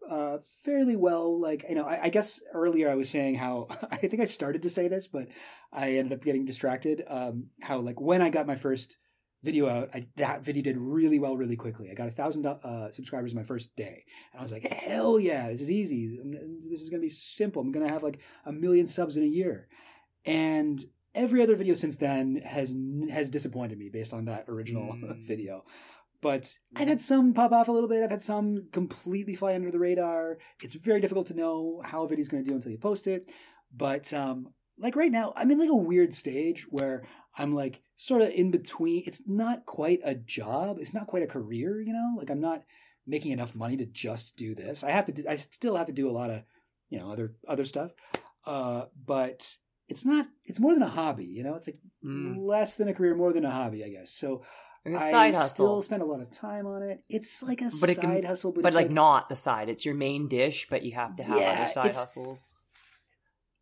uh 0.10 0.38
fairly 0.64 0.96
well. 0.96 1.40
Like 1.40 1.66
you 1.68 1.76
know, 1.76 1.86
I, 1.86 2.06
I 2.06 2.10
guess 2.10 2.40
earlier 2.54 2.90
I 2.90 2.96
was 2.96 3.10
saying 3.10 3.36
how 3.36 3.68
I 3.92 3.98
think 3.98 4.22
I 4.22 4.26
started 4.26 4.64
to 4.64 4.70
say 4.70 4.88
this, 4.88 5.08
but 5.08 5.28
I 5.72 5.94
ended 5.94 6.14
up 6.14 6.24
getting 6.24 6.46
distracted. 6.46 7.04
Um, 7.08 7.48
how 7.62 7.80
like 7.80 8.00
when 8.00 8.22
I 8.22 8.30
got 8.30 8.48
my 8.48 8.56
first 8.56 8.98
video 9.46 9.70
out, 9.70 9.90
I, 9.94 10.08
that 10.18 10.44
video 10.44 10.64
did 10.64 10.78
really 10.78 11.20
well 11.20 11.38
really 11.38 11.56
quickly. 11.56 11.90
I 11.90 11.94
got 11.94 12.08
a 12.08 12.12
thousand 12.12 12.46
uh, 12.46 12.92
subscribers 12.92 13.34
my 13.36 13.44
first 13.44 13.76
day, 13.76 14.04
and 14.32 14.40
I 14.40 14.44
was 14.44 14.52
like, 14.52 14.64
hell 14.68 15.20
yeah, 15.20 15.50
this 15.50 15.62
is 15.62 15.72
easy. 15.72 16.20
This 16.70 16.82
is 16.82 16.90
gonna 16.90 17.02
be 17.02 17.10
simple. 17.10 17.62
I'm 17.62 17.72
gonna 17.72 17.88
have 17.90 18.04
like 18.04 18.20
a 18.46 18.52
million 18.52 18.86
subs 18.86 19.16
in 19.18 19.24
a 19.24 19.28
year, 19.28 19.68
and 20.26 20.84
every 21.14 21.42
other 21.42 21.56
video 21.56 21.76
since 21.76 21.96
then 21.96 22.42
has 22.46 22.76
has 23.10 23.30
disappointed 23.30 23.78
me 23.78 23.90
based 23.90 24.14
on 24.14 24.26
that 24.26 24.46
original 24.50 24.94
Mm. 24.96 25.28
video. 25.28 25.64
But 26.22 26.52
I've 26.76 26.88
had 26.88 27.02
some 27.02 27.34
pop 27.34 27.52
off 27.52 27.68
a 27.68 27.72
little 27.72 27.90
bit. 27.90 28.04
I've 28.04 28.10
had 28.10 28.24
some 28.24 28.70
completely 28.72 29.36
fly 29.36 29.54
under 29.54 29.70
the 29.70 29.78
radar. 29.78 30.40
It's 30.64 30.74
very 30.74 31.00
difficult 31.00 31.28
to 31.28 31.36
know 31.36 31.82
how 31.86 32.04
a 32.04 32.08
video's 32.08 32.30
going 32.30 32.44
to 32.44 32.50
do 32.50 32.56
until 32.56 32.72
you 32.72 32.80
post 32.80 33.06
it. 33.06 33.30
But 33.72 34.12
um, 34.12 34.48
like 34.80 34.96
right 34.96 35.12
now, 35.12 35.34
I'm 35.36 35.52
in 35.52 35.60
like 35.60 35.70
a 35.70 35.76
weird 35.76 36.14
stage 36.16 36.66
where 36.70 37.06
I'm 37.38 37.54
like 37.54 37.82
sort 37.96 38.22
of 38.22 38.30
in 38.30 38.52
between. 38.52 39.04
It's 39.06 39.22
not 39.28 39.66
quite 39.66 40.00
a 40.04 40.16
job. 40.16 40.78
It's 40.80 40.94
not 40.94 41.08
quite 41.08 41.24
a 41.24 41.28
career. 41.28 41.82
You 41.82 41.94
know, 41.94 42.14
like 42.18 42.30
I'm 42.30 42.42
not 42.42 42.64
making 43.08 43.32
enough 43.32 43.56
money 43.56 43.78
to 43.78 43.86
just 43.86 44.36
do 44.38 44.56
this. 44.56 44.84
I 44.84 44.92
have 44.92 45.06
to. 45.06 45.12
Do, 45.12 45.24
I 45.30 45.36
still 45.38 45.76
have 45.76 45.88
to 45.88 45.94
do 45.94 46.10
a 46.10 46.12
lot 46.12 46.30
of 46.30 46.42
you 46.90 47.00
know 47.00 47.12
other 47.12 47.36
other 47.48 47.66
stuff. 47.66 47.92
Uh, 48.46 48.86
but 49.06 49.58
it's 49.88 50.06
not. 50.06 50.28
It's 50.46 50.60
more 50.60 50.74
than 50.74 50.84
a 50.84 50.90
hobby. 50.90 51.26
You 51.26 51.44
know, 51.44 51.56
it's 51.56 51.68
like 51.68 51.80
Mm. 52.06 52.38
less 52.38 52.76
than 52.76 52.88
a 52.88 52.94
career, 52.94 53.16
more 53.16 53.34
than 53.34 53.46
a 53.46 53.50
hobby, 53.52 53.84
I 53.84 53.90
guess. 53.90 54.12
So 54.12 54.44
Like 54.86 54.96
a 54.98 55.00
side 55.00 55.34
I 55.34 55.40
hustle. 55.40 55.66
still 55.66 55.82
spend 55.82 56.04
a 56.04 56.06
lot 56.06 56.22
of 56.22 56.30
time 56.30 56.68
on 56.68 56.84
it. 56.84 57.04
It's 57.10 57.42
like 57.42 57.62
a 57.62 57.72
But 57.82 57.90
side 57.90 58.00
can- 58.00 58.24
hustle, 58.24 58.52
but, 58.52 58.62
but 58.62 58.68
it's 58.68 58.76
like, 58.76 58.92
not 58.92 59.28
the 59.28 59.36
side. 59.36 59.70
It's 59.70 59.84
your 59.86 59.96
main 59.96 60.28
dish, 60.28 60.68
but 60.70 60.84
you 60.84 60.92
have 60.92 61.16
to 61.16 61.24
have 61.24 61.40
Yeah, 61.40 61.52
other 61.62 61.68
side 61.70 61.96
hustles. 61.96 62.56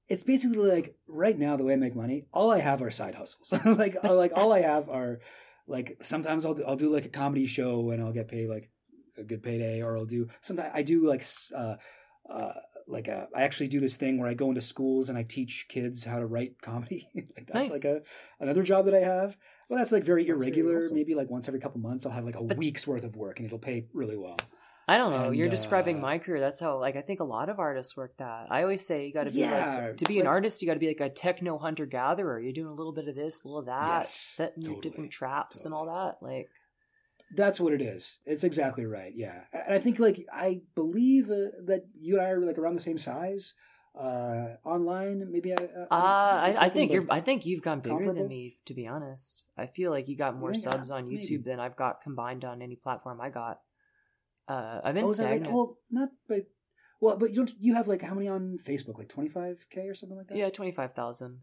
It's 0.10 0.24
basically 0.24 0.58
like 0.70 0.96
right 1.08 1.38
now 1.38 1.56
the 1.58 1.64
way 1.64 1.74
I 1.74 1.78
make 1.78 1.96
money, 1.96 2.26
all 2.34 2.52
I 2.52 2.60
have 2.60 2.82
are 2.82 2.92
side 2.92 3.16
hustles. 3.16 3.52
like 3.66 3.96
uh, 4.04 4.14
like 4.16 4.32
all 4.36 4.52
I 4.54 4.60
have 4.60 4.90
are 4.90 5.20
like 5.68 5.98
sometimes 6.02 6.46
I'll 6.46 6.54
do, 6.56 6.64
I'll 6.68 6.76
do 6.76 6.90
like 6.90 7.06
a 7.06 7.10
comedy 7.10 7.46
show 7.48 7.90
and 7.92 8.02
I'll 8.04 8.14
get 8.14 8.28
paid 8.28 8.50
like 8.50 8.70
a 9.18 9.24
good 9.24 9.44
payday, 9.44 9.82
or 9.82 9.98
I'll 9.98 10.06
do 10.06 10.28
sometimes 10.42 10.72
I 10.76 10.82
do 10.84 11.08
like 11.08 11.24
uh, 11.56 11.76
uh, 12.30 12.54
like 12.88 13.08
a, 13.08 13.28
I 13.36 13.44
actually 13.44 13.68
do 13.68 13.80
this 13.80 13.96
thing 13.98 14.18
where 14.20 14.30
I 14.30 14.34
go 14.34 14.50
into 14.50 14.62
schools 14.62 15.10
and 15.10 15.18
I 15.18 15.24
teach 15.24 15.68
kids 15.70 16.04
how 16.04 16.20
to 16.20 16.26
write 16.26 16.62
comedy. 16.62 17.08
like 17.16 17.48
that's 17.48 17.70
Nice. 17.70 17.86
like 17.86 17.86
a 17.86 18.02
another 18.40 18.64
job 18.64 18.86
that 18.86 18.96
I 18.96 19.00
have. 19.02 19.38
Well, 19.70 19.80
that's 19.80 19.92
like 19.94 20.04
very 20.04 20.26
That's 20.26 20.42
irregular. 20.42 20.80
awesome. 20.80 20.96
Maybe 20.96 21.16
like 21.16 21.30
once 21.30 21.48
every 21.48 21.60
couple 21.62 21.80
months, 21.80 22.06
I'll 22.06 22.12
have 22.12 22.26
like 22.26 22.36
a 22.36 22.44
But- 22.44 22.58
week's 22.58 22.86
worth 22.86 23.04
of 23.06 23.16
work 23.16 23.40
and 23.40 23.46
it'll 23.46 23.60
pay 23.60 23.88
really 23.94 24.18
well. 24.18 24.38
I 24.88 24.98
don't 24.98 25.12
know. 25.12 25.28
And, 25.28 25.36
You're 25.36 25.50
describing 25.50 25.98
uh, 26.00 26.02
my 26.02 26.18
career. 26.20 26.40
That's 26.40 26.60
how, 26.60 26.78
like, 26.80 26.96
I 26.96 27.02
think 27.02 27.20
a 27.20 27.24
lot 27.24 27.50
of 27.50 27.60
artists 27.60 27.96
work 27.96 28.18
that. 28.18 28.48
I 28.50 28.64
always 28.64 28.86
say 28.86 29.08
you 29.08 29.14
got 29.14 29.28
to 29.28 29.34
be 29.34 29.40
Yeah, 29.40 29.86
like, 29.88 29.98
to 29.98 30.06
be 30.06 30.20
an 30.20 30.28
artist, 30.28 30.62
you 30.62 30.68
got 30.68 30.74
to 30.74 30.80
be 30.80 30.88
like 30.88 31.00
a 31.00 31.10
techno 31.10 31.58
hunter 31.58 31.86
gatherer. 31.86 32.40
You're 32.40 32.54
doing 32.54 32.68
a 32.68 32.74
little 32.74 32.94
bit 32.94 33.08
of 33.08 33.16
this, 33.16 33.44
a 33.44 33.48
little 33.48 33.60
of 33.60 33.66
that, 33.68 34.00
Yes, 34.02 34.14
setting 34.14 34.64
totally, 34.64 34.82
different 34.82 35.12
traps 35.12 35.66
and 35.66 35.74
all 35.74 35.86
that. 35.86 36.18
Like, 36.22 36.50
That's 37.36 37.60
what 37.60 37.74
it 37.74 37.82
is. 37.82 38.18
It's 38.26 38.44
exactly 38.44 38.86
right. 38.86 39.14
Yeah, 39.16 39.44
and 39.54 39.74
I 39.74 39.80
think 39.80 40.00
like 40.00 40.26
I 40.32 40.62
believe 40.76 41.30
uh, 41.32 41.56
that 41.66 41.86
you 42.00 42.18
and 42.18 42.28
I 42.28 42.30
are 42.32 42.46
like 42.46 42.58
around 42.58 42.76
the 42.76 42.82
same 42.82 43.00
size. 43.00 43.54
Uh, 43.98 44.56
online, 44.66 45.32
maybe 45.32 45.54
I. 45.54 45.56
Uh, 45.56 45.86
uh, 45.92 45.96
I, 45.96 46.56
I 46.62 46.70
think 46.70 46.92
you're. 46.92 47.06
I 47.10 47.22
think 47.22 47.46
you've 47.46 47.62
gone 47.62 47.80
bigger 47.80 48.12
than 48.12 48.28
me. 48.28 48.58
To 48.66 48.74
be 48.74 48.88
honest, 48.88 49.46
I 49.58 49.68
feel 49.68 49.92
like 49.92 50.08
you 50.10 50.18
got 50.18 50.36
more 50.36 50.50
I- 50.50 50.54
subs 50.54 50.90
on 50.90 51.06
maybe. 51.08 51.18
YouTube 51.18 51.46
than 51.46 51.60
I've 51.60 51.76
got 51.76 52.02
combined 52.02 52.44
on 52.44 52.62
any 52.62 52.76
platform 52.76 53.22
I 53.22 53.30
got. 53.30 53.60
Uh, 54.48 54.91
been 54.91 55.03
Oh, 55.06 55.14
right? 55.24 55.41
Well, 55.52 55.78
not 55.90 56.10
but 56.28 56.48
well, 56.99 57.18
but 57.18 57.30
you 57.32 57.36
don't. 57.38 57.52
You 57.60 57.76
have 57.76 57.88
like 57.88 58.02
how 58.02 58.14
many 58.14 58.28
on 58.28 58.57
Facebook? 58.65 58.98
Like 58.98 59.10
twenty 59.10 59.30
five 59.30 59.65
k 59.70 59.88
or 59.88 59.94
something 59.94 60.18
like 60.18 60.28
that. 60.28 60.38
Yeah, 60.38 60.49
twenty 60.49 60.72
five 60.72 60.94
thousand, 60.94 61.40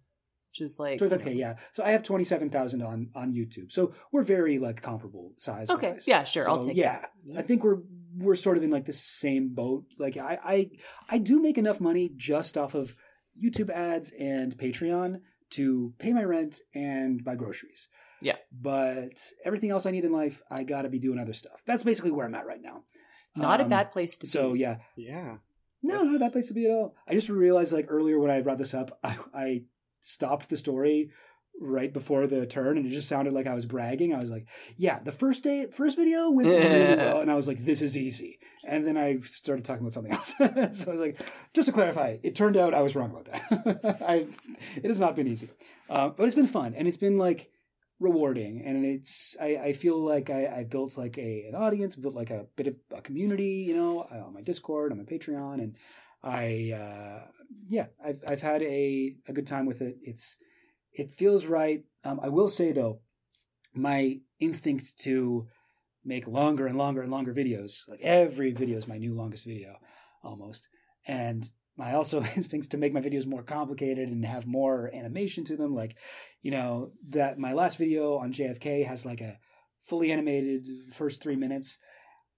which 0.50 0.60
is 0.60 0.78
like 0.78 0.98
twenty 0.98 1.14
five 1.16 1.24
k. 1.24 1.32
Yeah. 1.32 1.56
So 1.72 1.82
I 1.82 1.90
have 1.90 2.02
twenty 2.02 2.24
seven 2.24 2.50
thousand 2.50 2.82
on 2.82 3.10
on 3.14 3.32
YouTube. 3.32 3.72
So 3.72 3.94
we're 4.12 4.22
very 4.22 4.58
like 4.58 4.82
comparable 4.82 5.32
size. 5.36 5.70
Okay, 5.70 5.98
yeah, 6.06 6.24
sure, 6.24 6.48
I'll 6.48 6.62
take. 6.62 6.76
yeah, 6.76 7.04
I 7.36 7.42
think 7.42 7.64
we're 7.64 7.78
we're 8.16 8.36
sort 8.36 8.56
of 8.56 8.62
in 8.62 8.70
like 8.70 8.84
the 8.86 8.92
same 8.92 9.54
boat. 9.54 9.84
Like 9.98 10.16
I, 10.16 10.38
I 10.42 10.70
I 11.08 11.18
do 11.18 11.40
make 11.40 11.58
enough 11.58 11.80
money 11.80 12.10
just 12.16 12.56
off 12.58 12.74
of 12.74 12.94
YouTube 13.42 13.70
ads 13.70 14.12
and 14.12 14.56
Patreon 14.56 15.20
to 15.50 15.92
pay 15.98 16.12
my 16.12 16.22
rent 16.24 16.60
and 16.74 17.24
buy 17.24 17.34
groceries. 17.34 17.88
Yeah. 18.20 18.36
But 18.52 19.20
everything 19.44 19.70
else 19.70 19.86
I 19.86 19.90
need 19.90 20.04
in 20.04 20.12
life, 20.12 20.42
I 20.50 20.62
got 20.62 20.82
to 20.82 20.88
be 20.88 20.98
doing 20.98 21.18
other 21.18 21.32
stuff. 21.32 21.62
That's 21.66 21.82
basically 21.84 22.10
where 22.10 22.26
I'm 22.26 22.34
at 22.34 22.46
right 22.46 22.62
now. 22.62 22.84
Not 23.36 23.60
a 23.60 23.64
Um, 23.64 23.70
bad 23.70 23.92
place 23.92 24.16
to 24.18 24.26
So 24.26 24.40
be. 24.42 24.48
So, 24.48 24.54
yeah, 24.54 24.76
Yeah. 24.96 25.36
no, 25.82 26.02
not 26.02 26.16
a 26.16 26.18
bad 26.18 26.32
place 26.32 26.48
to 26.48 26.54
be 26.54 26.66
at 26.66 26.72
all. 26.72 26.94
I 27.08 27.14
just 27.14 27.28
realized 27.28 27.72
like 27.72 27.86
earlier 27.88 28.18
when 28.18 28.30
I 28.30 28.40
brought 28.40 28.58
this 28.58 28.74
up, 28.74 28.98
I, 29.04 29.16
I 29.32 29.62
stopped 30.00 30.48
the 30.48 30.56
story 30.56 31.10
right 31.62 31.92
before 31.92 32.26
the 32.26 32.46
turn, 32.46 32.78
and 32.78 32.86
it 32.86 32.90
just 32.90 33.08
sounded 33.08 33.34
like 33.34 33.46
I 33.46 33.54
was 33.54 33.66
bragging. 33.66 34.14
I 34.14 34.18
was 34.18 34.30
like, 34.30 34.46
"Yeah, 34.78 34.98
the 35.00 35.12
first 35.12 35.42
day, 35.42 35.66
first 35.70 35.94
video 35.96 36.30
went 36.30 36.48
really 36.48 36.96
well," 37.04 37.20
and 37.20 37.30
I 37.30 37.34
was 37.34 37.46
like, 37.46 37.62
"This 37.64 37.82
is 37.82 37.98
easy." 37.98 38.38
And 38.66 38.86
then 38.86 38.96
I 38.96 39.18
started 39.20 39.64
talking 39.64 39.82
about 39.82 39.92
something 39.92 40.12
else. 40.12 40.34
so 40.78 40.88
I 40.88 40.90
was 40.94 41.00
like, 41.00 41.20
"Just 41.52 41.66
to 41.66 41.72
clarify, 41.72 42.16
it 42.22 42.34
turned 42.34 42.56
out 42.56 42.72
I 42.72 42.80
was 42.80 42.96
wrong 42.96 43.10
about 43.10 43.26
that. 43.26 43.98
I, 44.06 44.26
it 44.76 44.84
has 44.86 45.00
not 45.00 45.14
been 45.16 45.26
easy, 45.28 45.50
uh, 45.90 46.08
but 46.08 46.24
it's 46.24 46.34
been 46.34 46.46
fun, 46.46 46.74
and 46.74 46.88
it's 46.88 46.96
been 46.96 47.18
like." 47.18 47.50
Rewarding 48.00 48.62
and 48.64 48.84
it's 48.84 49.36
i, 49.40 49.56
I 49.56 49.72
feel 49.74 50.02
like 50.02 50.30
I, 50.30 50.46
I 50.46 50.64
built 50.64 50.96
like 50.96 51.18
a 51.18 51.44
an 51.46 51.54
audience 51.54 51.94
built 51.96 52.14
like 52.14 52.30
a 52.30 52.46
bit 52.56 52.66
of 52.66 52.76
a 52.96 53.02
community 53.02 53.64
you 53.68 53.76
know 53.76 54.06
uh, 54.10 54.24
on 54.26 54.32
my 54.32 54.40
discord 54.40 54.90
on 54.90 54.98
my 54.98 55.04
patreon 55.04 55.54
and 55.54 55.76
i 56.22 56.72
uh 56.74 57.30
yeah 57.68 57.86
i've 58.04 58.20
i've 58.26 58.42
had 58.42 58.62
a 58.62 59.14
a 59.28 59.32
good 59.32 59.46
time 59.46 59.66
with 59.66 59.80
it. 59.80 59.98
It's 60.02 60.36
it 60.92 61.10
feels 61.10 61.46
right. 61.46 61.84
Um 62.04 62.20
i 62.22 62.28
will 62.28 62.48
say 62.48 62.72
though 62.72 63.00
my 63.74 64.16
instinct 64.40 64.98
to 65.00 65.46
make 66.04 66.26
longer 66.26 66.66
and 66.66 66.78
longer 66.78 67.02
and 67.02 67.10
longer 67.10 67.34
videos 67.34 67.82
like 67.86 68.00
every 68.02 68.52
video 68.52 68.78
is 68.78 68.88
my 68.88 68.96
new 68.98 69.14
longest 69.14 69.46
video 69.46 69.76
almost 70.24 70.68
and 71.06 71.50
my 71.76 71.94
also 71.94 72.22
instincts 72.36 72.68
to 72.68 72.78
make 72.78 72.92
my 72.92 73.00
videos 73.00 73.26
more 73.26 73.42
complicated 73.42 74.08
and 74.08 74.24
have 74.24 74.46
more 74.46 74.90
animation 74.94 75.44
to 75.44 75.56
them. 75.56 75.74
Like 75.74 75.96
you 76.42 76.50
know 76.50 76.92
that 77.10 77.38
my 77.38 77.52
last 77.52 77.78
video 77.78 78.16
on 78.16 78.32
jfk 78.32 78.86
has 78.86 79.04
like 79.04 79.20
a 79.20 79.38
fully 79.82 80.12
animated 80.12 80.66
first 80.92 81.22
three 81.22 81.36
minutes. 81.36 81.78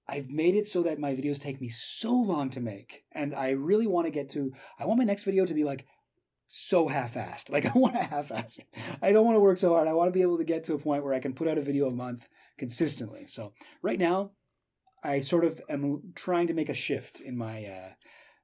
I've 0.08 0.30
made 0.30 0.56
it 0.56 0.66
so 0.66 0.82
that 0.82 0.98
my 0.98 1.14
videos 1.14 1.40
take 1.40 1.60
me 1.60 1.68
so 1.68 2.12
long 2.12 2.50
to 2.50 2.60
make 2.60 3.04
and 3.12 3.34
i 3.34 3.50
really 3.50 3.86
want 3.86 4.06
to 4.06 4.10
get 4.10 4.28
to 4.30 4.52
i 4.78 4.84
want 4.84 4.98
my 4.98 5.04
next 5.04 5.22
video 5.22 5.46
to 5.46 5.54
be 5.54 5.64
like 5.64 5.86
so 6.48 6.88
half-assed. 6.88 7.50
Like 7.50 7.66
i 7.74 7.78
want 7.78 7.94
to 7.94 8.02
half-ass 8.02 8.58
i 9.00 9.12
don't 9.12 9.24
want 9.24 9.36
to 9.36 9.40
work 9.40 9.58
so 9.58 9.74
hard. 9.74 9.88
I 9.88 9.92
want 9.92 10.08
to 10.08 10.12
be 10.12 10.22
able 10.22 10.38
to 10.38 10.44
get 10.44 10.64
to 10.64 10.74
a 10.74 10.78
point 10.78 11.04
where 11.04 11.14
i 11.14 11.20
can 11.20 11.34
put 11.34 11.48
out 11.48 11.58
a 11.58 11.62
video 11.62 11.86
a 11.86 11.92
month 11.92 12.28
consistently. 12.58 13.26
So 13.26 13.52
right 13.80 13.98
now 13.98 14.32
i 15.04 15.20
sort 15.20 15.44
of 15.44 15.60
am 15.68 16.12
trying 16.14 16.48
to 16.48 16.54
make 16.54 16.68
a 16.68 16.74
shift 16.74 17.20
in 17.20 17.36
my 17.36 17.64
uh 17.64 17.90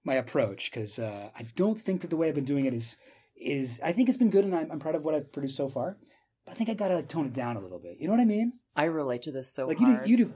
my 0.05 0.15
approach 0.15 0.71
because 0.71 0.99
uh, 0.99 1.31
I 1.37 1.43
don't 1.57 1.81
think 1.81 2.01
that 2.03 2.09
the 2.09 2.17
way 2.17 2.29
I've 2.29 2.35
been 2.35 2.45
doing 2.45 2.67
it 2.67 2.75
is 2.75 2.97
is 3.41 3.81
I 3.85 3.93
think 3.93 4.09
it's 4.09 4.19
been 4.19 4.31
good 4.31 4.45
and 4.45 4.55
I'm, 4.55 4.71
I'm 4.71 4.79
proud 4.81 4.95
of 4.95 5.05
what 5.05 5.15
I've 5.15 5.33
produced 5.33 5.57
so 5.57 5.69
far. 5.69 5.97
but 6.45 6.53
I 6.53 6.55
think 6.55 6.71
I 6.71 6.75
gotta 6.75 6.97
like 6.97 7.09
tone 7.09 7.27
it 7.27 7.33
down 7.33 7.57
a 7.57 7.61
little 7.61 7.79
bit. 7.79 7.99
You 8.01 8.07
know 8.09 8.15
what 8.15 8.21
I 8.21 8.25
mean? 8.25 8.55
I 8.75 8.85
relate 8.85 9.23
to 9.23 9.33
this 9.33 9.53
so 9.53 9.67
like 9.67 9.81
you 9.81 9.87
hard. 9.87 10.05
do, 10.05 10.11
you 10.11 10.17
do. 10.17 10.35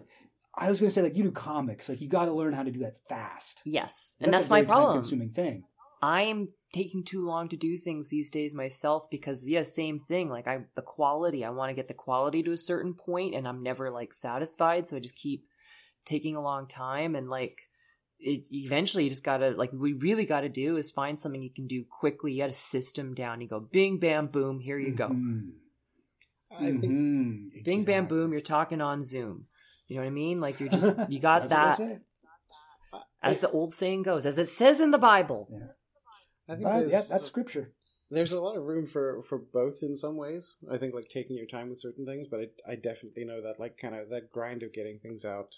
I 0.54 0.68
was 0.68 0.80
gonna 0.80 0.90
say 0.90 1.02
like 1.02 1.16
you 1.16 1.24
do 1.24 1.30
comics. 1.30 1.88
Like 1.88 2.00
you 2.00 2.08
got 2.08 2.26
to 2.26 2.32
learn 2.32 2.52
how 2.52 2.62
to 2.62 2.70
do 2.70 2.80
that 2.80 2.96
fast. 3.08 3.62
yes, 3.64 4.16
and 4.20 4.32
that's, 4.32 4.50
my 4.50 4.58
a 4.58 4.62
very 4.62 4.68
problem. 4.68 4.94
Time-consuming 4.94 5.30
thing. 5.30 5.64
I'm 6.02 6.48
taking 6.74 7.04
too 7.04 7.24
long 7.24 7.48
to 7.50 7.56
do 7.56 7.76
things 7.76 8.08
these 8.08 8.30
days 8.30 8.54
myself 8.54 9.08
because 9.10 9.46
yeah, 9.46 9.62
same 9.62 10.00
thing. 10.00 10.28
Like 10.28 10.46
I 10.46 10.64
the 10.74 10.82
quality, 10.82 11.44
I 11.44 11.50
want 11.50 11.70
to 11.70 11.74
get 11.74 11.88
the 11.88 11.94
quality 11.94 12.42
to 12.42 12.52
a 12.52 12.56
certain 12.56 12.94
point 12.94 13.34
and 13.34 13.46
I'm 13.46 13.62
never 13.62 13.90
like 13.90 14.12
satisfied, 14.12 14.86
so 14.86 14.96
I 14.96 15.00
just 15.00 15.16
keep 15.16 15.44
taking 16.04 16.34
a 16.34 16.42
long 16.42 16.66
time 16.66 17.14
and 17.14 17.30
like 17.30 17.62
it 18.22 18.46
eventually 18.52 19.04
you 19.04 19.10
just 19.10 19.24
gotta 19.24 19.50
like 19.50 19.70
we 19.72 19.92
really 19.94 20.24
gotta 20.24 20.48
do 20.48 20.76
is 20.76 20.90
find 20.90 21.18
something 21.18 21.42
you 21.42 21.50
can 21.50 21.66
do 21.66 21.84
quickly. 21.84 22.32
You 22.32 22.42
got 22.42 22.50
a 22.50 22.52
system 22.52 23.14
down. 23.14 23.40
You 23.40 23.48
go 23.48 23.60
bing 23.60 23.98
bam 23.98 24.28
boom, 24.28 24.60
here 24.60 24.78
you 24.78 24.94
go. 24.94 25.08
Mhm. 25.08 25.52
I 26.50 26.72
think 26.72 26.84
Mhm. 26.84 27.64
Bing 27.64 27.84
bam 27.84 28.06
boom, 28.06 28.32
you're 28.32 28.40
talking 28.40 28.80
on 28.80 29.02
Zoom. 29.04 29.46
You 29.88 29.96
know 29.96 30.02
what 30.02 30.08
I 30.08 30.10
mean? 30.10 30.40
Like 30.40 30.60
you're 30.60 30.68
just 30.68 30.98
you 31.08 31.20
got 31.20 31.48
That's 31.48 31.78
that 31.78 32.02
as 33.22 33.38
the 33.38 33.50
old 33.50 33.72
saying 33.72 34.02
goes, 34.02 34.26
as 34.26 34.38
it 34.38 34.48
says 34.48 34.80
in 34.80 34.90
the 34.90 34.98
Bible. 34.98 35.48
I 36.48 36.54
think 36.54 36.66
Right, 36.66 36.80
there's, 36.80 36.92
yeah, 36.92 37.02
that's 37.08 37.26
scripture. 37.26 37.72
there's 38.10 38.32
a 38.32 38.40
lot 38.40 38.56
of 38.56 38.64
room 38.64 38.86
for 38.86 39.22
for 39.22 39.38
both 39.38 39.82
in 39.82 39.96
some 39.96 40.16
ways. 40.16 40.56
I 40.70 40.76
think 40.76 40.94
like 40.94 41.08
taking 41.08 41.36
your 41.36 41.46
time 41.46 41.70
with 41.70 41.78
certain 41.78 42.04
things, 42.04 42.28
but 42.30 42.40
I, 42.40 42.72
I 42.72 42.74
definitely 42.74 43.24
know 43.24 43.40
that 43.42 43.60
like 43.60 43.78
kind 43.78 43.94
of 43.94 44.08
that 44.10 44.32
grind 44.32 44.62
of 44.62 44.72
getting 44.72 44.98
things 44.98 45.24
out 45.24 45.56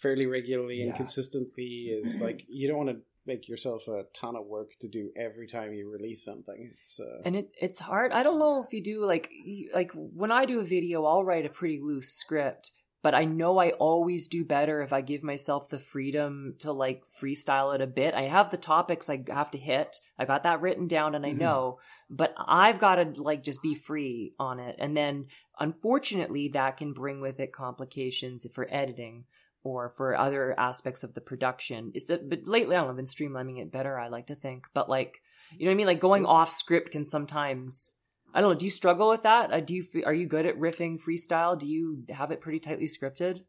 fairly 0.00 0.26
regularly 0.26 0.80
and 0.82 0.90
Yeah. 0.90 0.96
consistently 0.96 1.90
is 1.98 2.20
like 2.26 2.44
you 2.48 2.68
don't 2.68 2.78
want 2.78 2.90
to 2.90 3.00
make 3.26 3.48
yourself 3.48 3.86
a 3.86 4.04
ton 4.14 4.34
of 4.34 4.46
work 4.46 4.70
to 4.80 4.88
do 4.88 5.10
every 5.14 5.46
time 5.46 5.74
you 5.74 5.90
release 5.90 6.24
something. 6.24 6.72
It's 6.80 6.98
uh, 6.98 7.22
and 7.24 7.36
it 7.36 7.54
it's 7.60 7.78
hard. 7.78 8.12
I 8.12 8.22
don't 8.22 8.38
know 8.38 8.62
if 8.64 8.72
you 8.72 8.82
do 8.82 9.04
like 9.06 9.30
like 9.74 9.92
when 9.94 10.32
I 10.32 10.46
do 10.46 10.60
a 10.60 10.64
video, 10.64 11.04
I'll 11.04 11.24
write 11.24 11.46
a 11.46 11.50
pretty 11.50 11.78
loose 11.82 12.08
script, 12.14 12.72
but 13.02 13.14
I 13.14 13.26
know 13.26 13.58
I 13.58 13.70
always 13.72 14.26
do 14.26 14.42
better 14.44 14.80
if 14.80 14.92
I 14.92 15.02
give 15.02 15.22
myself 15.22 15.68
the 15.68 15.78
freedom 15.78 16.54
to 16.60 16.72
like 16.72 17.02
freestyle 17.20 17.74
it 17.74 17.82
a 17.82 17.86
bit. 17.86 18.14
I 18.14 18.22
have 18.22 18.50
the 18.50 18.56
topics 18.56 19.10
I 19.10 19.22
have 19.28 19.50
to 19.50 19.58
hit. 19.58 19.98
I 20.18 20.24
got 20.24 20.42
that 20.44 20.62
written 20.62 20.86
down 20.88 21.14
and 21.14 21.26
I 21.26 21.32
Mhm. 21.32 21.38
know, 21.38 21.78
but 22.08 22.34
I've 22.38 22.80
got 22.80 22.96
to 22.96 23.22
like 23.22 23.42
just 23.44 23.62
be 23.62 23.74
free 23.74 24.34
on 24.38 24.58
it. 24.60 24.76
And 24.78 24.96
then 24.96 25.26
unfortunately 25.58 26.48
that 26.48 26.76
can 26.78 26.92
bring 26.92 27.20
with 27.20 27.38
it 27.38 27.52
complications 27.52 28.46
for 28.54 28.66
editing 28.70 29.24
or 29.62 29.88
for 29.88 30.16
other 30.16 30.58
aspects 30.58 31.02
of 31.02 31.14
the 31.14 31.20
production. 31.20 31.92
Is 31.94 32.06
that 32.06 32.28
but 32.28 32.46
lately 32.46 32.76
I 32.76 32.80
don't 32.80 32.86
know, 32.86 32.90
I've 32.90 32.96
been 32.96 33.04
streamlining 33.04 33.60
it 33.60 33.72
better, 33.72 33.98
I 33.98 34.08
like 34.08 34.26
to 34.28 34.34
think. 34.34 34.66
But 34.74 34.88
like 34.88 35.20
you 35.56 35.66
know 35.66 35.70
what 35.70 35.74
I 35.74 35.76
mean? 35.76 35.86
Like 35.86 36.00
going 36.00 36.26
off 36.26 36.50
script 36.50 36.92
can 36.92 37.04
sometimes. 37.04 37.94
I 38.32 38.40
don't 38.40 38.50
know. 38.50 38.58
Do 38.58 38.64
you 38.64 38.70
struggle 38.70 39.08
with 39.08 39.24
that? 39.24 39.52
Uh, 39.52 39.60
do 39.60 39.74
you? 39.74 39.84
Are 40.06 40.14
you 40.14 40.26
good 40.26 40.46
at 40.46 40.58
riffing 40.58 41.00
freestyle? 41.00 41.58
Do 41.58 41.66
you 41.66 42.04
have 42.10 42.30
it 42.30 42.40
pretty 42.40 42.60
tightly 42.60 42.86
scripted? 42.86 43.42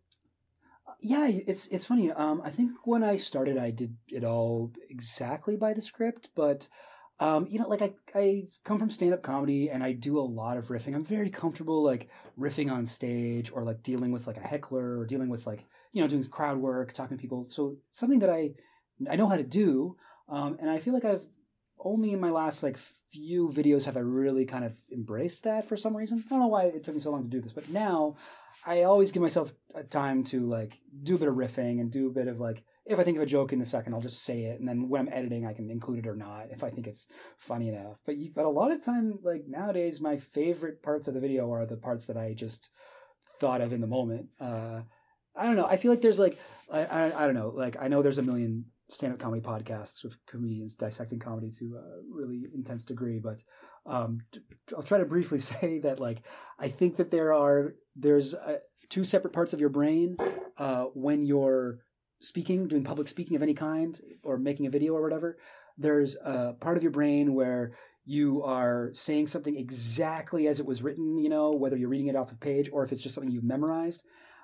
Yeah, 1.01 1.27
it's 1.27 1.67
it's 1.67 1.85
funny. 1.85 2.11
Um, 2.11 2.41
I 2.43 2.49
think 2.49 2.71
when 2.85 3.03
I 3.03 3.17
started, 3.17 3.57
I 3.57 3.69
did 3.69 3.95
it 4.07 4.23
all 4.23 4.71
exactly 4.89 5.55
by 5.55 5.73
the 5.73 5.81
script, 5.81 6.29
but 6.35 6.67
um, 7.19 7.45
you 7.47 7.59
know, 7.59 7.67
like 7.67 7.83
I 7.83 7.93
I 8.15 8.47
come 8.63 8.79
from 8.79 8.89
stand 8.89 9.13
up 9.13 9.21
comedy 9.21 9.69
and 9.69 9.83
I 9.83 9.91
do 9.91 10.19
a 10.19 10.21
lot 10.21 10.57
of 10.57 10.69
riffing. 10.69 10.95
I'm 10.95 11.03
very 11.03 11.29
comfortable 11.29 11.83
like 11.83 12.09
riffing 12.39 12.71
on 12.71 12.87
stage 12.87 13.51
or 13.51 13.63
like 13.63 13.83
dealing 13.83 14.11
with 14.11 14.25
like 14.25 14.37
a 14.37 14.47
heckler 14.47 14.97
or 14.99 15.05
dealing 15.05 15.29
with 15.29 15.45
like 15.45 15.65
you 15.91 16.01
know 16.01 16.07
doing 16.07 16.23
crowd 16.25 16.57
work, 16.57 16.93
talking 16.93 17.17
to 17.17 17.21
people. 17.21 17.45
So 17.49 17.77
something 17.91 18.19
that 18.19 18.29
I 18.29 18.51
I 19.09 19.15
know 19.15 19.27
how 19.27 19.37
to 19.37 19.43
do, 19.43 19.97
um, 20.29 20.57
and 20.59 20.69
I 20.69 20.79
feel 20.79 20.93
like 20.93 21.05
I've 21.05 21.25
only 21.83 22.13
in 22.13 22.19
my 22.19 22.29
last 22.29 22.63
like 22.63 22.77
few 22.77 23.49
videos 23.49 23.85
have 23.85 23.97
I 23.97 24.01
really 24.01 24.45
kind 24.45 24.63
of 24.63 24.75
embraced 24.91 25.43
that 25.43 25.67
for 25.67 25.75
some 25.75 25.95
reason. 25.95 26.23
I 26.25 26.29
don't 26.29 26.39
know 26.39 26.47
why 26.47 26.65
it 26.65 26.83
took 26.83 26.93
me 26.93 27.01
so 27.01 27.11
long 27.11 27.23
to 27.23 27.29
do 27.29 27.41
this, 27.41 27.53
but 27.53 27.69
now 27.69 28.15
I 28.65 28.83
always 28.83 29.11
give 29.11 29.21
myself 29.21 29.53
a 29.73 29.83
time 29.83 30.23
to 30.25 30.45
like 30.45 30.77
do 31.03 31.15
a 31.15 31.17
bit 31.17 31.27
of 31.27 31.35
riffing 31.35 31.79
and 31.79 31.91
do 31.91 32.07
a 32.07 32.13
bit 32.13 32.27
of 32.27 32.39
like 32.39 32.63
if 32.85 32.99
I 32.99 33.03
think 33.03 33.17
of 33.17 33.23
a 33.23 33.27
joke 33.27 33.53
in 33.53 33.61
a 33.61 33.65
second, 33.65 33.93
I'll 33.93 34.01
just 34.01 34.23
say 34.23 34.43
it, 34.45 34.59
and 34.59 34.67
then 34.67 34.89
when 34.89 35.01
I'm 35.01 35.13
editing, 35.13 35.45
I 35.45 35.53
can 35.53 35.69
include 35.69 35.99
it 35.99 36.07
or 36.07 36.15
not 36.15 36.47
if 36.51 36.63
I 36.63 36.69
think 36.69 36.87
it's 36.87 37.07
funny 37.37 37.69
enough. 37.69 37.97
But 38.05 38.17
you, 38.17 38.31
but 38.33 38.45
a 38.45 38.49
lot 38.49 38.71
of 38.71 38.83
time, 38.83 39.19
like 39.23 39.43
nowadays, 39.47 40.01
my 40.01 40.17
favorite 40.17 40.81
parts 40.81 41.07
of 41.07 41.13
the 41.13 41.19
video 41.19 41.51
are 41.51 41.65
the 41.65 41.77
parts 41.77 42.07
that 42.07 42.17
I 42.17 42.33
just 42.33 42.69
thought 43.39 43.61
of 43.61 43.71
in 43.71 43.81
the 43.81 43.87
moment. 43.87 44.29
Uh, 44.39 44.81
I 45.35 45.45
don't 45.45 45.55
know. 45.55 45.65
I 45.65 45.77
feel 45.77 45.91
like 45.91 46.01
there's 46.01 46.19
like 46.19 46.37
I, 46.71 46.85
I 46.85 47.23
I 47.23 47.25
don't 47.25 47.35
know. 47.35 47.51
Like 47.55 47.77
I 47.79 47.87
know 47.87 48.01
there's 48.01 48.17
a 48.17 48.23
million 48.23 48.65
stand-up 48.89 49.19
comedy 49.19 49.41
podcasts 49.41 50.03
with 50.03 50.17
comedians 50.25 50.75
dissecting 50.75 51.19
comedy 51.19 51.49
to 51.49 51.77
a 51.77 52.01
really 52.09 52.45
intense 52.53 52.83
degree, 52.83 53.19
but 53.19 53.41
um, 53.85 54.19
I'll 54.75 54.83
try 54.83 54.97
to 54.97 55.05
briefly 55.05 55.39
say 55.51 55.79
that 55.79 55.99
like 55.99 56.21
I 56.59 56.67
think 56.67 56.97
that 56.97 57.11
there 57.11 57.33
are 57.33 57.75
there's 57.95 58.33
uh, 58.33 58.59
two 58.89 59.03
separate 59.03 59.33
parts 59.33 59.53
of 59.53 59.59
your 59.59 59.69
brain 59.69 60.17
uh, 60.57 60.85
when 60.93 61.25
you're 61.25 61.79
speaking, 62.19 62.67
doing 62.67 62.83
public 62.83 63.07
speaking 63.07 63.35
of 63.35 63.41
any 63.41 63.53
kind, 63.53 63.99
or 64.23 64.37
making 64.37 64.67
a 64.67 64.69
video 64.69 64.93
or 64.93 65.01
whatever. 65.01 65.37
There's 65.77 66.15
a 66.23 66.53
part 66.53 66.77
of 66.77 66.83
your 66.83 66.91
brain 66.91 67.33
where 67.33 67.73
you 68.05 68.43
are 68.43 68.91
saying 68.93 69.27
something 69.27 69.55
exactly 69.55 70.47
as 70.47 70.59
it 70.59 70.65
was 70.65 70.81
written, 70.81 71.17
you 71.17 71.29
know, 71.29 71.51
whether 71.51 71.77
you're 71.77 71.89
reading 71.89 72.07
it 72.07 72.15
off 72.15 72.31
a 72.31 72.35
page 72.35 72.69
or 72.71 72.83
if 72.83 72.91
it's 72.91 73.01
just 73.01 73.15
something 73.15 73.31
you've 73.31 73.43
memorized. 73.43 74.03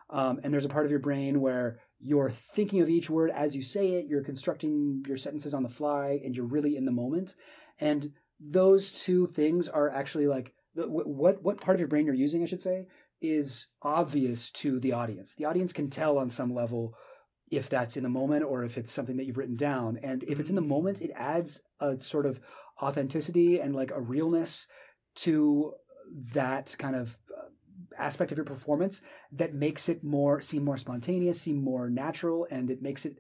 Um, 0.10 0.40
and 0.44 0.54
there's 0.54 0.66
a 0.66 0.70
part 0.70 0.86
of 0.86 0.92
your 0.92 1.00
brain 1.00 1.42
where 1.42 1.80
you're 2.00 2.30
thinking 2.30 2.82
of 2.82 2.90
each 2.90 3.10
word 3.10 3.32
as 3.32 3.56
you 3.56 3.62
say 3.62 3.94
it, 3.94 4.08
you're 4.08 4.24
constructing 4.24 5.04
your 5.08 5.18
sentences 5.18 5.54
on 5.54 5.64
the 5.64 5.70
fly, 5.70 6.20
and 6.24 6.36
you're 6.36 6.46
really 6.46 6.78
in 6.78 6.86
the 6.86 6.92
moment. 6.92 7.36
And 7.80 8.12
those 8.40 8.92
two 8.92 9.26
things 9.28 9.68
are 9.68 9.90
actually 9.90 10.28
like 10.28 10.54
what 10.76 11.42
what 11.42 11.62
part 11.62 11.76
of 11.76 11.80
your 11.80 11.88
brain 11.88 12.06
you're 12.06 12.16
using, 12.16 12.44
I 12.44 12.46
should 12.46 12.62
say, 12.62 12.88
is 13.22 13.68
obvious 13.82 14.52
to 14.52 14.80
the 14.80 14.94
audience. 14.94 15.34
The 15.34 15.46
audience 15.46 15.74
can 15.74 15.90
tell 15.90 16.18
on 16.18 16.30
some 16.30 16.54
level 16.54 16.94
if 17.50 17.70
that's 17.70 17.98
in 17.98 18.04
the 18.04 18.10
moment 18.10 18.44
or 18.44 18.64
if 18.64 18.78
it's 18.78 18.92
something 18.92 19.18
that 19.18 19.26
you've 19.26 19.38
written 19.38 19.56
down. 19.56 19.98
And 20.04 20.24
if 20.24 20.40
it's 20.40 20.50
in 20.50 20.56
the 20.56 20.62
moment, 20.62 21.02
it 21.02 21.12
adds 21.16 21.62
a 21.80 22.00
sort 22.00 22.26
of 22.26 22.40
authenticity 22.82 23.60
and 23.60 23.76
like 23.76 23.92
a 23.92 24.02
realness 24.02 24.68
to 25.16 25.74
that 26.34 26.76
kind 26.78 26.96
of 26.96 27.18
aspect 27.98 28.32
of 28.32 28.38
your 28.38 28.46
performance 28.46 29.02
that 29.32 29.54
makes 29.54 29.90
it 29.90 30.04
more 30.04 30.42
seem 30.42 30.64
more 30.64 30.78
spontaneous, 30.78 31.42
seem 31.42 31.64
more 31.64 31.90
natural, 31.90 32.48
and 32.50 32.70
it 32.70 32.82
makes 32.82 33.06
it 33.06 33.20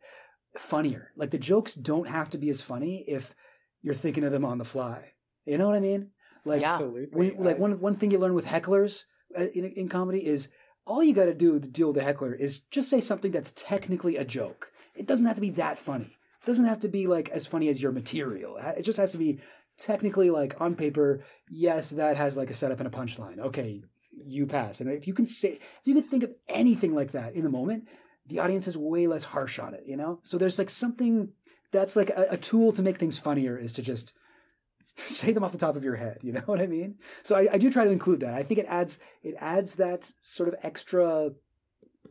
funnier. 0.57 1.11
Like 1.15 1.31
the 1.31 1.37
jokes 1.37 1.73
don't 1.73 2.07
have 2.07 2.29
to 2.31 2.37
be 2.37 2.49
as 2.49 2.61
funny 2.61 3.03
if 3.07 3.35
you're 3.81 3.93
thinking 3.93 4.23
of 4.23 4.31
them 4.31 4.45
on 4.45 4.57
the 4.57 4.65
fly. 4.65 5.13
You 5.45 5.57
know 5.57 5.67
what 5.67 5.75
I 5.75 5.79
mean? 5.79 6.11
Like 6.45 6.61
Yeah. 6.61 6.73
absolutely. 6.73 7.31
when, 7.31 7.37
like 7.43 7.59
one 7.59 7.79
one 7.79 7.95
thing 7.95 8.11
you 8.11 8.19
learn 8.19 8.33
with 8.33 8.45
hecklers 8.45 9.03
uh, 9.37 9.45
in 9.53 9.65
in 9.65 9.89
comedy 9.89 10.25
is 10.25 10.49
all 10.85 11.03
you 11.03 11.13
got 11.13 11.25
to 11.25 11.33
do 11.33 11.59
to 11.59 11.67
deal 11.67 11.89
with 11.89 11.97
a 11.97 12.03
heckler 12.03 12.33
is 12.33 12.59
just 12.71 12.89
say 12.89 13.01
something 13.01 13.31
that's 13.31 13.51
technically 13.55 14.15
a 14.15 14.23
joke. 14.23 14.71
It 14.95 15.05
doesn't 15.05 15.25
have 15.25 15.35
to 15.35 15.41
be 15.41 15.49
that 15.51 15.77
funny. 15.77 16.17
It 16.41 16.45
doesn't 16.45 16.65
have 16.65 16.79
to 16.81 16.87
be 16.87 17.07
like 17.07 17.29
as 17.29 17.45
funny 17.45 17.67
as 17.67 17.81
your 17.81 17.91
material. 17.91 18.57
It 18.57 18.83
just 18.83 18.97
has 18.97 19.11
to 19.11 19.17
be 19.17 19.39
technically 19.77 20.29
like 20.29 20.59
on 20.61 20.75
paper. 20.75 21.23
Yes, 21.49 21.91
that 21.91 22.17
has 22.17 22.37
like 22.37 22.49
a 22.49 22.53
setup 22.53 22.79
and 22.79 22.87
a 22.87 22.97
punchline. 22.97 23.39
Okay, 23.39 23.83
you 24.25 24.45
pass. 24.45 24.81
And 24.81 24.89
if 24.89 25.07
you 25.07 25.13
can 25.13 25.27
say, 25.27 25.49
if 25.49 25.81
you 25.85 25.93
can 25.93 26.03
think 26.03 26.23
of 26.23 26.33
anything 26.47 26.95
like 26.95 27.11
that 27.11 27.33
in 27.33 27.43
the 27.43 27.49
moment, 27.49 27.87
the 28.27 28.39
audience 28.39 28.67
is 28.67 28.77
way 28.77 29.07
less 29.07 29.23
harsh 29.23 29.59
on 29.59 29.73
it. 29.73 29.83
You 29.85 29.97
know. 29.97 30.19
So 30.23 30.37
there's 30.37 30.57
like 30.57 30.69
something 30.69 31.29
that's 31.71 31.95
like 31.95 32.09
a, 32.09 32.27
a 32.31 32.37
tool 32.37 32.71
to 32.73 32.81
make 32.81 32.97
things 32.97 33.17
funnier 33.17 33.57
is 33.57 33.73
to 33.73 33.81
just 33.81 34.13
say 34.95 35.31
them 35.31 35.43
off 35.43 35.51
the 35.51 35.57
top 35.57 35.75
of 35.75 35.83
your 35.83 35.95
head. 35.95 36.19
You 36.21 36.31
know 36.33 36.43
what 36.45 36.61
I 36.61 36.67
mean? 36.67 36.95
So 37.23 37.35
I, 37.35 37.47
I 37.53 37.57
do 37.57 37.71
try 37.71 37.85
to 37.85 37.91
include 37.91 38.21
that. 38.21 38.33
I 38.33 38.43
think 38.43 38.59
it 38.59 38.67
adds 38.67 38.99
it 39.23 39.35
adds 39.39 39.75
that 39.75 40.11
sort 40.21 40.49
of 40.49 40.55
extra 40.63 41.31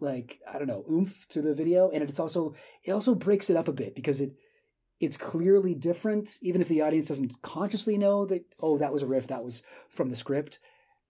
like 0.00 0.40
I 0.50 0.58
don't 0.58 0.68
know 0.68 0.84
oomph 0.90 1.26
to 1.28 1.42
the 1.42 1.54
video, 1.54 1.90
and 1.90 2.02
it's 2.02 2.20
also 2.20 2.54
it 2.84 2.92
also 2.92 3.14
breaks 3.14 3.50
it 3.50 3.56
up 3.56 3.68
a 3.68 3.72
bit 3.72 3.94
because 3.94 4.20
it 4.20 4.32
it's 4.98 5.18
clearly 5.18 5.74
different, 5.74 6.38
even 6.40 6.62
if 6.62 6.68
the 6.68 6.80
audience 6.80 7.08
doesn't 7.08 7.42
consciously 7.42 7.98
know 7.98 8.24
that 8.26 8.44
oh 8.60 8.78
that 8.78 8.92
was 8.92 9.02
a 9.02 9.06
riff 9.06 9.26
that 9.28 9.44
was 9.44 9.62
from 9.88 10.10
the 10.10 10.16
script. 10.16 10.58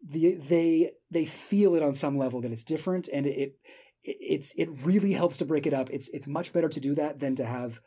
The 0.09 0.35
they 0.37 0.93
they 1.11 1.25
feel 1.25 1.75
it 1.75 1.83
on 1.83 1.95
some 1.95 2.19
level 2.19 2.41
that 2.43 2.53
it's 2.53 2.65
different, 2.65 3.09
and 3.13 3.27
it, 3.27 3.39
it 3.39 3.57
it's 4.05 4.53
it 4.57 4.69
really 4.85 5.13
helps 5.13 5.39
to 5.39 5.45
break 5.45 5.67
it 5.67 5.73
up. 5.73 5.91
It's 5.91 6.09
it's 6.11 6.27
much 6.27 6.53
better 6.53 6.69
to 6.69 6.81
do 6.81 6.95
that 6.97 7.19
than 7.21 7.35
to 7.37 7.45
have 7.47 7.81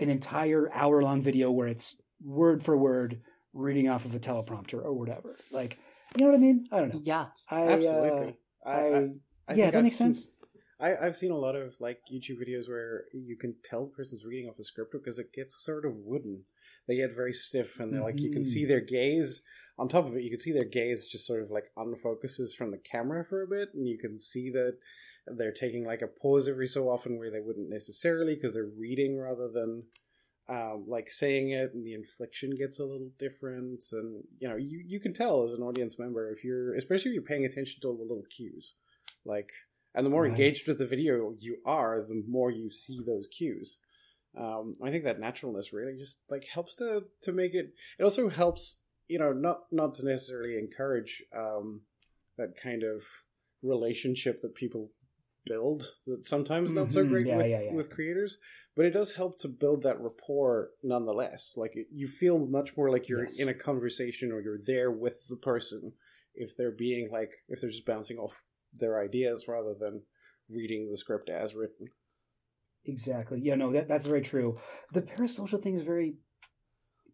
an 0.00 0.10
entire 0.10 0.70
hour 0.72 1.02
long 1.02 1.22
video 1.22 1.50
where 1.50 1.68
it's 1.68 1.96
word 2.22 2.62
for 2.62 2.76
word 2.76 3.20
reading 3.52 3.88
off 3.88 4.04
of 4.04 4.14
a 4.14 4.18
teleprompter 4.18 4.74
or 4.84 4.92
whatever. 4.92 5.34
Like, 5.50 5.78
you 6.16 6.24
know 6.24 6.30
what 6.30 6.36
I 6.36 6.40
mean? 6.40 6.66
I 6.70 6.78
don't 6.80 6.94
know. 6.94 7.00
Yeah. 7.02 7.26
I, 7.50 7.62
absolutely. 7.62 8.36
Uh, 8.64 8.68
I, 8.68 8.72
I, 8.72 8.98
I, 8.98 9.08
I 9.48 9.54
yeah, 9.54 9.70
that 9.70 9.78
I've 9.78 9.84
makes 9.84 9.96
seen- 9.96 10.14
sense. 10.14 10.26
I, 10.80 10.94
I've 10.96 11.16
seen 11.16 11.32
a 11.32 11.36
lot 11.36 11.56
of 11.56 11.74
like 11.80 11.98
YouTube 12.12 12.36
videos 12.46 12.68
where 12.68 13.04
you 13.12 13.36
can 13.36 13.56
tell 13.64 13.86
the 13.86 13.90
person's 13.92 14.24
reading 14.24 14.48
off 14.48 14.58
a 14.60 14.64
script 14.64 14.92
because 14.92 15.18
it 15.18 15.32
gets 15.32 15.56
sort 15.64 15.84
of 15.84 15.92
wooden. 15.96 16.44
They 16.86 16.96
get 16.96 17.14
very 17.14 17.32
stiff, 17.32 17.80
and 17.80 17.92
they're 17.92 18.02
like 18.02 18.20
you 18.20 18.30
can 18.30 18.42
Mhm. 18.42 18.46
see 18.46 18.64
their 18.64 18.80
gaze. 18.80 19.40
On 19.78 19.88
top 19.88 20.06
of 20.06 20.16
it, 20.16 20.22
you 20.24 20.30
can 20.30 20.40
see 20.40 20.52
their 20.52 20.64
gaze 20.64 21.06
just 21.06 21.26
sort 21.26 21.42
of 21.42 21.50
like 21.50 21.70
unfocuses 21.76 22.54
from 22.56 22.70
the 22.70 22.78
camera 22.78 23.24
for 23.24 23.42
a 23.42 23.46
bit, 23.46 23.68
and 23.74 23.86
you 23.86 23.98
can 23.98 24.18
see 24.18 24.50
that 24.50 24.76
they're 25.36 25.52
taking 25.52 25.84
like 25.84 26.02
a 26.02 26.06
pause 26.06 26.48
every 26.48 26.66
so 26.66 26.88
often 26.88 27.18
where 27.18 27.30
they 27.30 27.40
wouldn't 27.40 27.70
necessarily 27.70 28.34
because 28.34 28.54
they're 28.54 28.70
reading 28.78 29.18
rather 29.18 29.48
than 29.48 29.84
um, 30.48 30.86
like 30.88 31.10
saying 31.10 31.50
it 31.50 31.74
and 31.74 31.84
the 31.84 31.92
inflection 31.92 32.56
gets 32.56 32.78
a 32.80 32.84
little 32.84 33.10
different 33.18 33.84
and 33.92 34.24
you 34.38 34.48
know 34.48 34.56
you, 34.56 34.82
you 34.86 34.98
can 34.98 35.12
tell 35.12 35.44
as 35.44 35.52
an 35.52 35.62
audience 35.62 35.98
member 35.98 36.30
if 36.30 36.42
you're 36.42 36.74
especially 36.74 37.10
if 37.10 37.14
you're 37.16 37.22
paying 37.22 37.44
attention 37.44 37.80
to 37.82 37.88
all 37.88 37.96
the 37.96 38.02
little 38.02 38.24
cues 38.34 38.74
like 39.26 39.50
and 39.94 40.06
the 40.06 40.10
more 40.10 40.22
Right. 40.22 40.30
engaged 40.30 40.66
with 40.66 40.78
the 40.78 40.86
video 40.86 41.34
you 41.38 41.58
are 41.66 42.00
the 42.00 42.22
more 42.26 42.50
you 42.50 42.70
see 42.70 42.98
those 43.04 43.26
cues 43.28 43.76
um, 44.38 44.72
i 44.82 44.90
think 44.90 45.04
that 45.04 45.20
naturalness 45.20 45.72
really 45.74 45.98
just 45.98 46.18
like 46.30 46.46
helps 46.46 46.74
to 46.76 47.04
to 47.20 47.32
make 47.32 47.52
it 47.52 47.74
it 47.98 48.04
also 48.04 48.30
helps 48.30 48.78
you 49.08 49.18
know 49.18 49.32
not 49.32 49.62
not 49.72 49.94
to 49.96 50.04
necessarily 50.04 50.58
encourage 50.58 51.22
um, 51.36 51.82
that 52.36 52.54
kind 52.62 52.82
of 52.82 53.02
relationship 53.62 54.40
that 54.40 54.54
people 54.54 54.90
build 55.44 55.82
that 56.06 56.24
sometimes 56.24 56.72
not 56.74 56.90
so 56.90 57.04
Mhm, 57.04 57.08
great 57.08 57.26
yeah, 57.26 57.36
with, 57.36 57.46
yeah, 57.46 57.60
yeah. 57.62 57.74
with 57.74 57.90
creators 57.90 58.36
but 58.76 58.84
it 58.84 58.90
does 58.90 59.14
help 59.14 59.40
to 59.40 59.48
build 59.48 59.82
that 59.82 60.00
rapport 60.00 60.70
nonetheless 60.82 61.54
like 61.56 61.74
it, 61.74 61.86
you 61.90 62.06
feel 62.06 62.38
much 62.38 62.76
more 62.76 62.90
like 62.90 63.08
you're 63.08 63.24
Yes. 63.24 63.38
in 63.38 63.48
a 63.48 63.54
conversation 63.54 64.30
or 64.30 64.40
you're 64.40 64.60
there 64.66 64.90
with 64.90 65.26
the 65.28 65.36
person 65.36 65.92
if 66.34 66.54
they're 66.56 66.70
being 66.70 67.10
like 67.10 67.30
if 67.48 67.60
they're 67.60 67.70
just 67.70 67.86
bouncing 67.86 68.18
off 68.18 68.44
their 68.74 69.02
ideas 69.02 69.48
rather 69.48 69.74
than 69.74 70.02
reading 70.50 70.90
the 70.90 70.96
script 70.96 71.30
as 71.30 71.54
written 71.54 71.88
Exactly. 72.84 73.40
Yeah, 73.42 73.54
no, 73.56 73.70
that, 73.72 73.86
that's 73.86 74.06
very 74.06 74.22
true. 74.22 74.58
The 74.94 75.02
parasocial 75.02 75.62
thing 75.62 75.74
is 75.74 75.82
very 75.82 76.14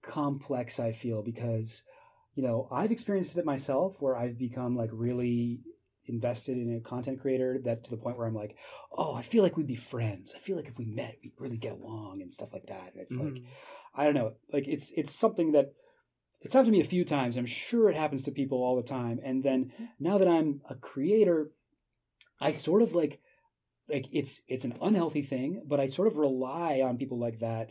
complex, 0.06 0.78
I 0.78 0.92
feel, 0.92 1.22
because, 1.22 1.82
you 2.34 2.42
know, 2.42 2.68
I've 2.70 2.92
experienced 2.92 3.36
it 3.36 3.44
myself 3.44 4.00
where 4.00 4.16
I've 4.16 4.38
become 4.38 4.76
like 4.76 4.90
really 4.92 5.60
invested 6.06 6.58
in 6.58 6.76
a 6.76 6.80
content 6.80 7.20
creator 7.20 7.58
that 7.64 7.84
to 7.84 7.90
the 7.90 7.96
point 7.96 8.18
where 8.18 8.26
I'm 8.26 8.34
like, 8.34 8.56
oh, 8.92 9.14
I 9.14 9.22
feel 9.22 9.42
like 9.42 9.56
we'd 9.56 9.66
be 9.66 9.76
friends. 9.76 10.34
I 10.36 10.38
feel 10.38 10.56
like 10.56 10.68
if 10.68 10.78
we 10.78 10.84
met, 10.84 11.16
we'd 11.22 11.32
really 11.38 11.56
get 11.56 11.72
along 11.72 12.20
and 12.22 12.32
stuff 12.32 12.52
like 12.52 12.66
that. 12.66 12.92
And 12.92 13.02
it's 13.02 13.16
like, 13.16 13.34
Mhm. 13.34 13.44
I 13.94 14.04
don't 14.04 14.14
know, 14.14 14.34
like 14.52 14.66
it's 14.66 14.90
it's 14.96 15.14
something 15.14 15.52
that 15.52 15.72
it's 16.40 16.52
happened 16.52 16.72
to 16.72 16.78
me 16.78 16.84
a 16.84 16.88
few 16.88 17.04
times. 17.04 17.36
I'm 17.36 17.46
sure 17.46 17.88
it 17.88 17.96
happens 17.96 18.22
to 18.24 18.32
people 18.32 18.62
all 18.62 18.76
the 18.76 18.82
time. 18.82 19.18
And 19.24 19.42
then 19.42 19.72
now 19.98 20.18
that 20.18 20.28
I'm 20.28 20.60
a 20.68 20.74
creator, 20.74 21.52
I 22.40 22.52
sort 22.52 22.82
of 22.82 22.92
like 22.94 23.20
like 23.88 24.06
it's 24.12 24.42
it's 24.48 24.64
an 24.64 24.74
unhealthy 24.82 25.22
thing, 25.22 25.62
but 25.66 25.80
I 25.80 25.86
sort 25.86 26.08
of 26.08 26.16
rely 26.16 26.80
on 26.80 26.98
people 26.98 27.18
like 27.18 27.38
that 27.38 27.70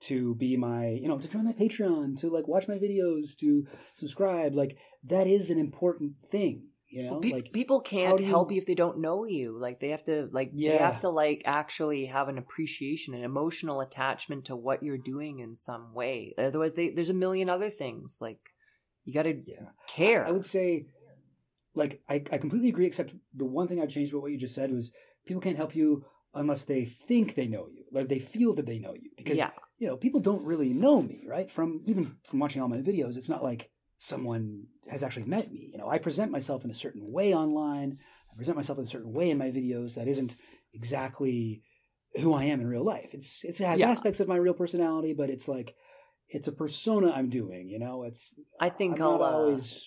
to 0.00 0.34
be 0.36 0.56
my 0.56 0.88
you 0.88 1.08
know 1.08 1.18
to 1.18 1.28
join 1.28 1.44
my 1.44 1.52
Patreon, 1.52 2.18
to 2.20 2.30
like 2.30 2.48
watch 2.48 2.68
my 2.68 2.76
videos, 2.76 3.36
to 3.38 3.66
subscribe. 3.94 4.54
Like 4.54 4.76
that 5.04 5.26
is 5.26 5.50
an 5.50 5.58
important 5.58 6.12
thing, 6.30 6.68
you 6.88 7.02
know. 7.04 7.20
Pe- 7.20 7.32
like 7.32 7.52
people 7.52 7.80
can't 7.80 8.20
you- 8.20 8.26
help 8.26 8.52
you 8.52 8.58
if 8.58 8.66
they 8.66 8.74
don't 8.74 9.00
know 9.00 9.24
you. 9.24 9.58
Like 9.58 9.80
they 9.80 9.90
have 9.90 10.04
to, 10.04 10.28
like 10.32 10.52
they 10.56 10.76
have 10.76 11.00
to, 11.00 11.08
like 11.08 11.42
actually 11.44 12.06
have 12.06 12.28
an 12.28 12.38
appreciation, 12.38 13.14
an 13.14 13.22
emotional 13.22 13.80
attachment 13.80 14.46
to 14.46 14.56
what 14.56 14.82
you're 14.82 14.98
doing 14.98 15.40
in 15.40 15.54
some 15.54 15.94
way. 15.94 16.34
Otherwise, 16.38 16.74
they, 16.74 16.90
there's 16.90 17.10
a 17.10 17.14
million 17.14 17.48
other 17.48 17.70
things. 17.70 18.18
Like 18.20 18.38
you 19.04 19.14
got 19.14 19.22
to 19.22 19.42
yeah, 19.46 19.70
care. 19.86 20.26
I 20.26 20.30
would 20.30 20.44
say, 20.44 20.86
like, 21.74 22.02
I, 22.08 22.22
I 22.30 22.38
completely 22.38 22.68
agree, 22.68 22.86
except 22.86 23.14
the 23.34 23.46
one 23.46 23.66
thing 23.66 23.80
I 23.80 23.86
changed 23.86 24.12
about 24.12 24.22
what 24.22 24.32
you 24.32 24.38
just 24.38 24.54
said 24.54 24.70
was 24.70 24.92
people 25.26 25.40
can't 25.40 25.56
help 25.56 25.74
you 25.74 26.04
unless 26.34 26.64
they 26.64 26.84
think 26.84 27.34
they 27.34 27.46
know 27.46 27.68
you, 27.72 27.84
like 27.90 28.08
they 28.08 28.18
feel 28.18 28.54
that 28.54 28.66
they 28.66 28.78
know 28.78 28.94
you. 28.94 29.10
Because, 29.16 29.38
yeah, 29.38 29.50
you 29.78 29.86
know, 29.86 29.96
people 29.96 30.20
don't 30.20 30.44
really 30.44 30.72
know 30.72 31.00
me, 31.00 31.24
right? 31.26 31.50
From 31.50 31.82
even 31.86 32.16
from 32.26 32.40
watching 32.40 32.60
all 32.60 32.68
my 32.68 32.78
videos, 32.78 33.16
it's 33.16 33.28
not 33.28 33.42
like 33.42 33.70
someone 33.98 34.66
has 34.90 35.02
actually 35.02 35.24
met 35.24 35.52
me. 35.52 35.70
You 35.72 35.78
know, 35.78 35.88
I 35.88 35.98
present 35.98 36.30
myself 36.30 36.64
in 36.64 36.70
a 36.70 36.74
certain 36.74 37.12
way 37.12 37.32
online. 37.34 37.98
I 38.32 38.36
present 38.36 38.56
myself 38.56 38.78
in 38.78 38.84
a 38.84 38.88
certain 38.88 39.12
way 39.12 39.30
in 39.30 39.38
my 39.38 39.50
videos 39.50 39.94
that 39.94 40.08
isn't 40.08 40.36
exactly 40.72 41.62
who 42.20 42.32
I 42.32 42.44
am 42.44 42.60
in 42.60 42.66
real 42.66 42.84
life. 42.84 43.10
It's, 43.12 43.44
it 43.44 43.58
has 43.58 43.80
Yeah. 43.80 43.90
aspects 43.90 44.20
of 44.20 44.28
my 44.28 44.36
real 44.36 44.54
personality, 44.54 45.12
but 45.12 45.30
it's 45.30 45.48
like, 45.48 45.74
it's 46.28 46.48
a 46.48 46.52
persona 46.52 47.10
I'm 47.10 47.30
doing, 47.30 47.68
you 47.68 47.78
know? 47.78 48.04
It's, 48.04 48.34
I 48.60 48.68
think 48.70 48.96
I'm 48.96 49.02
I'll 49.02 49.22
uh, 49.22 49.32
always. 49.32 49.86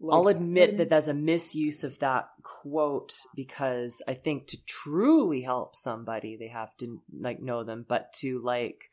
like 0.00 0.14
I'll 0.14 0.28
admit 0.28 0.72
know 0.72 0.76
that 0.78 0.88
that's 0.90 1.08
a 1.08 1.14
misuse 1.14 1.84
of 1.84 1.98
that 2.00 2.28
quote 2.42 3.14
because 3.34 4.02
I 4.08 4.14
think 4.14 4.48
to 4.48 4.64
truly 4.66 5.42
help 5.42 5.76
somebody, 5.76 6.36
they 6.36 6.48
have 6.48 6.76
to 6.78 7.00
like 7.12 7.40
know 7.40 7.64
them, 7.64 7.84
but 7.88 8.12
to 8.14 8.40
like 8.42 8.89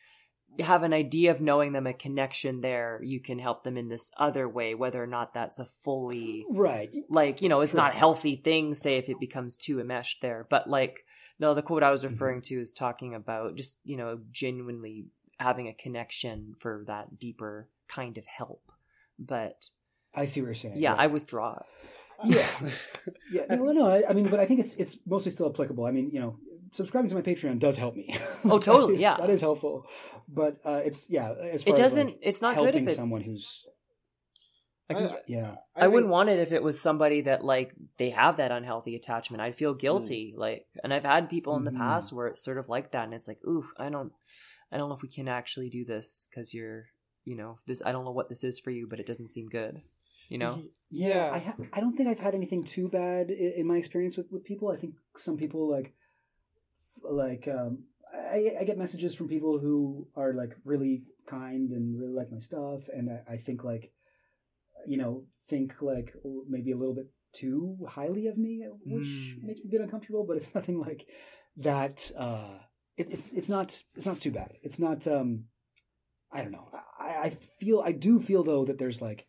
have 0.59 0.83
an 0.83 0.93
idea 0.93 1.31
of 1.31 1.39
knowing 1.41 1.73
them, 1.73 1.85
a 1.85 1.93
connection 1.93 2.61
there, 2.61 2.99
you 3.03 3.19
can 3.19 3.37
help 3.39 3.63
them 3.63 3.77
in 3.77 3.89
this 3.89 4.09
other 4.17 4.49
way, 4.49 4.73
whether 4.73 5.01
or 5.01 5.07
not 5.07 5.33
that's 5.33 5.59
a 5.59 5.65
fully 5.65 6.45
what 6.47 6.69
I 6.71 6.79
mean? 6.91 6.93
right. 6.93 7.03
like 7.09 7.41
you 7.41 7.49
know 7.49 7.61
it's 7.61 7.73
not 7.75 7.93
a 7.93 7.97
healthy 7.97 8.35
thing 8.37 8.73
say 8.73 8.97
if 8.97 9.07
it 9.09 9.19
becomes 9.19 9.55
too 9.57 9.79
enmeshed 9.79 10.21
there 10.21 10.47
but 10.49 10.67
like 10.69 11.05
no 11.39 11.53
the 11.53 11.61
quote 11.61 11.83
i 11.83 11.91
was 11.91 12.03
Mm-hmm. 12.03 12.13
referring 12.13 12.41
to 12.43 12.59
is 12.59 12.73
talking 12.73 13.13
about 13.13 13.55
just 13.55 13.77
you 13.83 13.97
know 13.97 14.19
genuinely 14.31 15.05
having 15.39 15.67
a 15.67 15.73
connection 15.73 16.55
for 16.57 16.83
that 16.87 17.19
deeper 17.19 17.69
kind 17.87 18.17
of 18.17 18.25
help 18.25 18.71
but 19.19 19.63
I 20.15 20.25
see 20.25 20.41
what 20.41 20.47
you're 20.47 20.55
saying. 20.55 20.77
yeah, 20.77 20.95
i 20.95 21.05
withdraw 21.07 21.59
Yeah. 22.25 22.47
Yeah, 23.31 23.43
no, 23.49 23.65
no, 23.65 23.71
no. 23.73 23.89
I, 23.91 24.09
I 24.09 24.13
mean, 24.13 24.27
but 24.27 24.39
I 24.39 24.45
think 24.47 24.59
it's 24.61 24.73
it's 24.75 24.97
mostly 25.05 25.31
still 25.31 25.49
applicable. 25.49 25.85
I 25.85 25.91
mean, 25.91 26.09
you 26.11 26.19
know, 26.19 26.39
subscribing 26.77 27.09
to 27.09 27.15
my 27.15 27.21
Patreon 27.21 27.59
does 27.59 27.77
help 27.77 27.95
me. 27.95 28.15
Oh, 28.45 28.59
totally, 28.69 28.95
is- 28.95 29.01
yeah. 29.01 29.17
that 29.17 29.29
is 29.29 29.41
helpful. 29.41 29.85
But 30.29 30.57
uh, 30.65 30.81
it's 30.85 31.09
yeah, 31.09 31.31
as 31.31 31.63
far 31.63 31.73
it 31.73 31.77
doesn't 31.77 32.07
like, 32.07 32.19
it's 32.21 32.41
not 32.41 32.55
good 32.55 32.75
if 32.75 32.87
it's 32.87 32.99
someone 32.99 33.21
who's 33.21 33.63
I, 34.89 34.93
can- 34.93 35.09
I- 35.09 35.17
yeah, 35.27 35.55
I, 35.75 35.87
wouldn't 35.87 36.05
think- 36.05 36.11
want 36.11 36.29
it 36.29 36.39
if 36.39 36.51
it 36.53 36.63
was 36.63 36.79
somebody 36.79 37.21
that 37.21 37.43
like 37.43 37.73
they 37.97 38.11
have 38.11 38.37
that 38.37 38.51
unhealthy 38.51 38.95
attachment 38.95 39.41
i'd 39.41 39.53
Hmm. 39.53 39.57
feel 39.57 39.73
guilty 39.73 40.33
like 40.37 40.65
and 40.83 40.93
i've 40.93 41.03
had 41.03 41.27
people 41.29 41.57
in 41.57 41.65
the 41.65 41.71
Mhm. 41.71 41.77
past 41.77 42.13
where 42.13 42.27
it's 42.27 42.43
sort 42.43 42.57
of 42.57 42.69
like 42.69 42.91
that 42.93 43.03
and 43.05 43.13
it's 43.13 43.27
like 43.27 43.39
ooh 43.45 43.65
i 43.77 43.89
don't 43.89 44.13
i 44.71 44.77
don't 44.77 44.87
know 44.89 44.95
if 44.95 45.01
we 45.01 45.09
can 45.09 45.27
actually 45.27 45.69
do 45.69 45.83
this 45.83 46.27
because 46.29 46.53
you're 46.53 46.85
you 47.25 47.35
know 47.35 47.59
this 47.67 47.81
i 47.85 47.91
don't 47.91 48.05
know 48.05 48.11
what 48.11 48.29
this 48.29 48.43
is 48.45 48.59
for 48.59 48.71
you 48.71 48.87
but 48.89 48.99
it 49.01 49.07
doesn't 49.07 49.27
seem 49.29 49.47
good 49.49 49.81
you 50.29 50.37
know 50.37 50.61
yeah 50.89 51.31
I 51.33 51.39
ha- 51.39 51.55
I 51.73 51.79
don't 51.81 51.95
think 51.97 52.07
I've 52.09 52.19
had 52.27 52.33
anything 52.35 52.63
too 52.63 52.87
bad 52.87 53.29
in, 53.29 53.51
in 53.57 53.67
my 53.67 53.77
experience 53.77 54.15
with, 54.17 54.31
with 54.31 54.43
people. 54.45 54.69
I 54.69 54.77
think 54.77 54.93
some 55.17 55.35
people 55.37 55.69
like 55.69 55.93
like 57.03 57.47
um, 57.47 57.83
I, 58.13 58.55
I 58.59 58.63
get 58.63 58.77
messages 58.77 59.15
from 59.15 59.27
people 59.27 59.59
who 59.59 60.07
are 60.15 60.33
like 60.33 60.55
really 60.63 61.03
kind 61.29 61.71
and 61.71 61.99
really 61.99 62.13
like 62.13 62.31
my 62.31 62.39
stuff, 62.39 62.81
and 62.93 63.09
I, 63.09 63.33
I 63.33 63.37
think 63.37 63.63
like 63.63 63.91
you 64.87 64.97
know 64.97 65.25
think 65.49 65.73
like 65.81 66.13
maybe 66.49 66.71
a 66.71 66.77
little 66.77 66.95
bit 66.95 67.07
too 67.33 67.77
highly 67.89 68.27
of 68.27 68.37
me, 68.37 68.65
which 68.85 69.35
Mm. 69.39 69.43
makes 69.43 69.59
me 69.59 69.65
a 69.67 69.71
bit 69.71 69.81
uncomfortable. 69.81 70.25
But 70.27 70.37
it's 70.37 70.53
nothing 70.59 70.79
like 70.79 71.07
that. 71.57 72.11
Uh, 72.17 72.59
it, 72.97 73.07
it's 73.11 73.31
it's 73.33 73.49
not 73.49 73.83
it's 73.95 74.05
not 74.05 74.17
too 74.17 74.31
bad. 74.31 74.53
It's 74.63 74.79
not. 74.79 75.07
Um, 75.07 75.45
I 76.31 76.41
don't 76.41 76.51
know. 76.51 76.67
I, 76.99 77.17
I 77.23 77.29
feel 77.29 77.81
I 77.81 77.93
do 77.93 78.19
feel 78.19 78.43
though 78.43 78.65
that 78.65 78.77
there's 78.77 79.01
like 79.01 79.25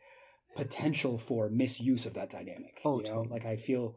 potential 0.57 1.19
for 1.19 1.49
misuse 1.49 2.07
of 2.07 2.15
that 2.15 2.31
dynamic. 2.31 2.81
Oh, 2.85 2.99
you 2.99 3.05
know, 3.05 3.11
totally. 3.23 3.29
like 3.29 3.47
I 3.47 3.57
feel 3.57 3.97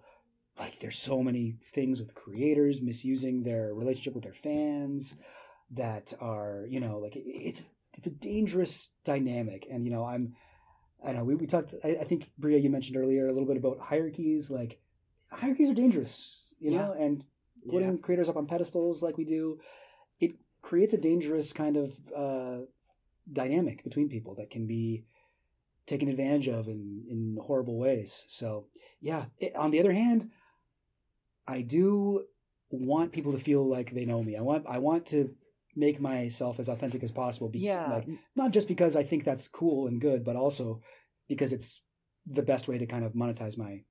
like 0.59 0.79
there's 0.79 0.99
so 0.99 1.23
many 1.23 1.55
things 1.73 1.99
with 1.99 2.15
creators 2.15 2.81
misusing 2.81 3.43
their 3.43 3.73
relationship 3.73 4.13
with 4.13 4.23
their 4.23 4.33
fans 4.33 5.15
that 5.71 6.13
are, 6.19 6.65
you 6.69 6.79
know, 6.79 6.99
like 6.99 7.13
it's 7.15 7.71
it's 7.93 8.07
a 8.07 8.11
dangerous 8.11 8.89
dynamic. 9.03 9.67
And 9.71 9.85
you 9.85 9.91
know, 9.91 10.05
I'm, 10.05 10.35
I 11.03 11.07
don't 11.07 11.17
know. 11.17 11.23
We 11.23 11.35
we 11.35 11.47
talked. 11.47 11.73
I, 11.83 11.89
I 12.01 12.03
think 12.03 12.29
Bria, 12.37 12.59
you 12.59 12.69
mentioned 12.69 12.97
earlier 12.97 13.25
a 13.25 13.31
little 13.31 13.47
bit 13.47 13.57
about 13.57 13.79
hierarchies. 13.79 14.51
Like 14.51 14.79
hierarchies 15.31 15.69
are 15.69 15.73
dangerous, 15.73 16.41
you 16.59 16.71
know, 16.71 16.93
and 16.97 17.23
putting 17.69 17.97
creators 17.99 18.29
up 18.29 18.37
on 18.37 18.47
pedestals 18.47 19.01
like 19.01 19.17
we 19.17 19.25
do, 19.25 19.59
it 20.19 20.31
creates 20.61 20.93
a 20.93 20.97
dangerous 20.97 21.53
kind 21.53 21.77
of 21.77 21.97
uh, 22.15 22.65
dynamic 23.31 23.83
between 23.83 24.09
people 24.09 24.35
that 24.35 24.51
can 24.51 24.67
be 24.67 25.05
taken 25.85 26.09
advantage 26.09 26.47
of 26.47 26.67
in, 26.67 27.03
in 27.09 27.37
horrible 27.41 27.77
ways. 27.77 28.23
So, 28.27 28.67
yeah. 28.99 29.25
It, 29.37 29.55
on 29.55 29.71
the 29.71 29.79
other 29.79 29.93
hand, 29.93 30.29
I 31.51 31.61
do 31.61 32.25
want 32.71 33.11
people 33.11 33.33
to 33.33 33.39
feel 33.39 33.67
like 33.67 33.91
they 33.91 34.05
know 34.05 34.23
me. 34.23 34.37
I 34.37 34.41
want 34.41 34.65
I 34.67 34.79
want 34.79 35.05
to 35.07 35.29
make 35.75 35.99
myself 36.01 36.59
as 36.59 36.69
authentic 36.69 37.03
as 37.03 37.11
possible. 37.11 37.49
Be, 37.49 37.59
Yeah. 37.59 37.89
like 37.95 38.07
not 38.35 38.51
just 38.51 38.67
because 38.67 38.95
I 38.95 39.03
think 39.03 39.23
that's 39.23 39.47
cool 39.47 39.87
and 39.87 40.01
good, 40.01 40.23
but 40.23 40.35
also 40.35 40.81
because 41.27 41.53
it's 41.53 41.81
the 42.25 42.41
best 42.41 42.67
way 42.67 42.77
to 42.77 42.85
kind 42.85 43.05
of 43.05 43.13
monetize 43.13 43.57
my 43.57 43.83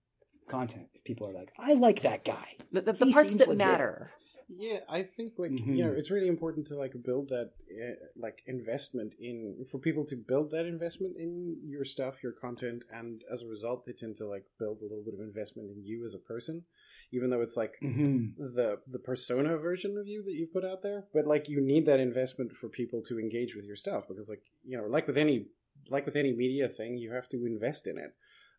content. 0.48 0.88
If 0.94 1.04
people 1.04 1.26
are 1.28 1.32
like, 1.32 1.52
I 1.58 1.74
like 1.74 2.02
that 2.02 2.24
guy. 2.24 2.48
the, 2.72 2.80
the, 2.82 2.92
the 2.92 3.12
parts 3.12 3.36
that 3.36 3.48
legit. 3.48 3.58
matter 3.66 4.10
Yeah, 4.48 4.80
I 4.88 5.02
think 5.04 5.38
like 5.38 5.52
Mhm. 5.52 5.76
you 5.76 5.84
know 5.84 5.92
it's 5.92 6.10
really 6.10 6.26
important 6.36 6.66
to 6.68 6.74
like 6.84 6.94
build 7.08 7.28
that 7.28 7.48
uh, 7.84 7.96
like 8.26 8.38
investment 8.46 9.14
in 9.28 9.64
for 9.70 9.78
people 9.78 10.04
to 10.06 10.16
build 10.16 10.50
that 10.50 10.66
investment 10.66 11.16
in 11.24 11.32
your 11.74 11.84
stuff, 11.84 12.14
your 12.24 12.32
content, 12.46 12.80
and 12.98 13.22
as 13.34 13.42
a 13.42 13.46
result, 13.56 13.78
they 13.86 13.92
tend 13.92 14.16
to 14.16 14.26
like 14.34 14.46
build 14.58 14.78
a 14.80 14.88
little 14.90 15.04
bit 15.08 15.14
of 15.14 15.20
investment 15.20 15.70
in 15.70 15.78
you 15.90 15.98
as 16.04 16.14
a 16.14 16.18
person, 16.32 16.64
even 17.12 17.30
though 17.30 17.40
it's 17.40 17.56
like 17.56 17.74
Mm-hmm. 17.82 18.42
the 18.54 18.78
the 18.86 18.98
persona 18.98 19.56
version 19.56 19.96
of 19.98 20.06
you 20.06 20.22
that 20.24 20.32
you've 20.32 20.52
put 20.52 20.64
out 20.64 20.82
there. 20.82 21.04
But 21.12 21.26
like 21.26 21.48
you 21.48 21.60
need 21.60 21.86
that 21.86 22.00
investment 22.00 22.52
for 22.52 22.68
people 22.68 23.02
to 23.08 23.18
engage 23.18 23.54
with 23.56 23.64
your 23.64 23.76
stuff 23.76 24.04
because 24.08 24.28
like 24.28 24.42
you 24.64 24.76
know 24.78 24.84
like 24.86 25.06
with 25.06 25.16
any 25.18 25.46
like 25.88 26.06
with 26.06 26.16
any 26.16 26.32
media 26.32 26.68
thing, 26.68 26.96
you 26.98 27.12
have 27.12 27.28
to 27.30 27.46
invest 27.46 27.86
in 27.86 27.96
it. 27.98 28.12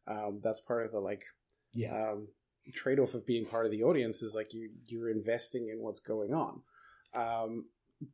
Um, 0.07 0.41
that's 0.43 0.59
part 0.59 0.85
of 0.85 0.91
the 0.91 0.99
like 0.99 1.23
Yeah. 1.73 1.93
um, 2.11 2.27
trade-off 2.73 3.13
of 3.13 3.25
being 3.25 3.45
part 3.45 3.65
of 3.65 3.71
the 3.71 3.83
audience 3.83 4.21
is 4.21 4.33
like 4.35 4.53
you 4.53 4.69
you're 4.87 5.09
investing 5.09 5.69
in 5.69 5.81
what's 5.81 5.99
going 5.99 6.33
on 6.33 6.61
um, 7.13 7.65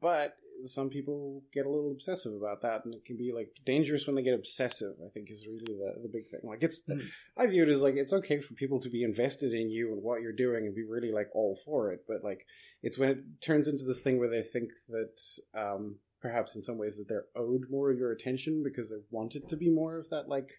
but 0.02 0.36
some 0.66 0.90
people 0.90 1.44
get 1.54 1.66
a 1.66 1.70
little 1.70 1.92
obsessive 1.92 2.34
about 2.34 2.62
that, 2.62 2.86
and 2.86 2.94
it 2.94 3.06
can 3.06 3.18
be 3.18 3.32
like 3.34 3.50
dangerous 3.66 4.06
when 4.08 4.16
they 4.16 4.24
get 4.24 4.34
obsessive. 4.34 4.94
I 5.06 5.10
think 5.10 5.30
is 5.30 5.46
really 5.48 5.78
the, 5.78 6.02
the 6.02 6.10
big 6.10 6.30
thing. 6.30 6.42
Like 6.44 6.64
it's, 6.64 6.84
Mm. 6.88 7.04
I 7.36 7.48
view 7.48 7.64
it 7.64 7.70
as 7.70 7.82
like 7.82 7.96
it's 7.96 8.14
okay 8.14 8.40
for 8.40 8.54
people 8.54 8.80
to 8.80 8.90
be 8.90 9.04
invested 9.04 9.54
in 9.54 9.70
you 9.70 9.92
and 9.92 10.02
what 10.02 10.22
you're 10.22 10.32
doing 10.32 10.66
and 10.66 10.76
be 10.76 10.86
really 10.86 11.12
like 11.12 11.28
all 11.34 11.56
for 11.66 11.92
it, 11.92 12.06
but 12.08 12.24
like 12.24 12.46
it's 12.82 12.98
when 12.98 13.10
it 13.10 13.42
turns 13.42 13.68
into 13.68 13.84
this 13.84 14.02
thing 14.02 14.20
where 14.20 14.30
they 14.30 14.42
think 14.42 14.70
that 14.90 15.60
um, 15.60 15.98
perhaps 16.22 16.56
in 16.56 16.62
some 16.62 16.78
ways 16.78 16.98
that 16.98 17.08
they're 17.08 17.26
owed 17.36 17.66
more 17.70 17.92
of 17.92 17.98
your 17.98 18.12
attention 18.12 18.64
because 18.64 18.90
they 18.90 18.98
want 19.12 19.36
it 19.36 19.48
to 19.50 19.58
be 19.58 19.70
more 19.70 19.98
of 19.98 20.10
that 20.10 20.28
like 20.28 20.52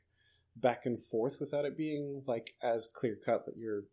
back 0.57 0.87
and 0.87 1.01
forth 1.01 1.39
without 1.41 1.65
it 1.65 1.77
being 1.77 2.23
like 2.27 2.55
as 2.63 2.89
clear 2.95 3.17
cut 3.25 3.47
that 3.47 3.57
you're 3.57 3.85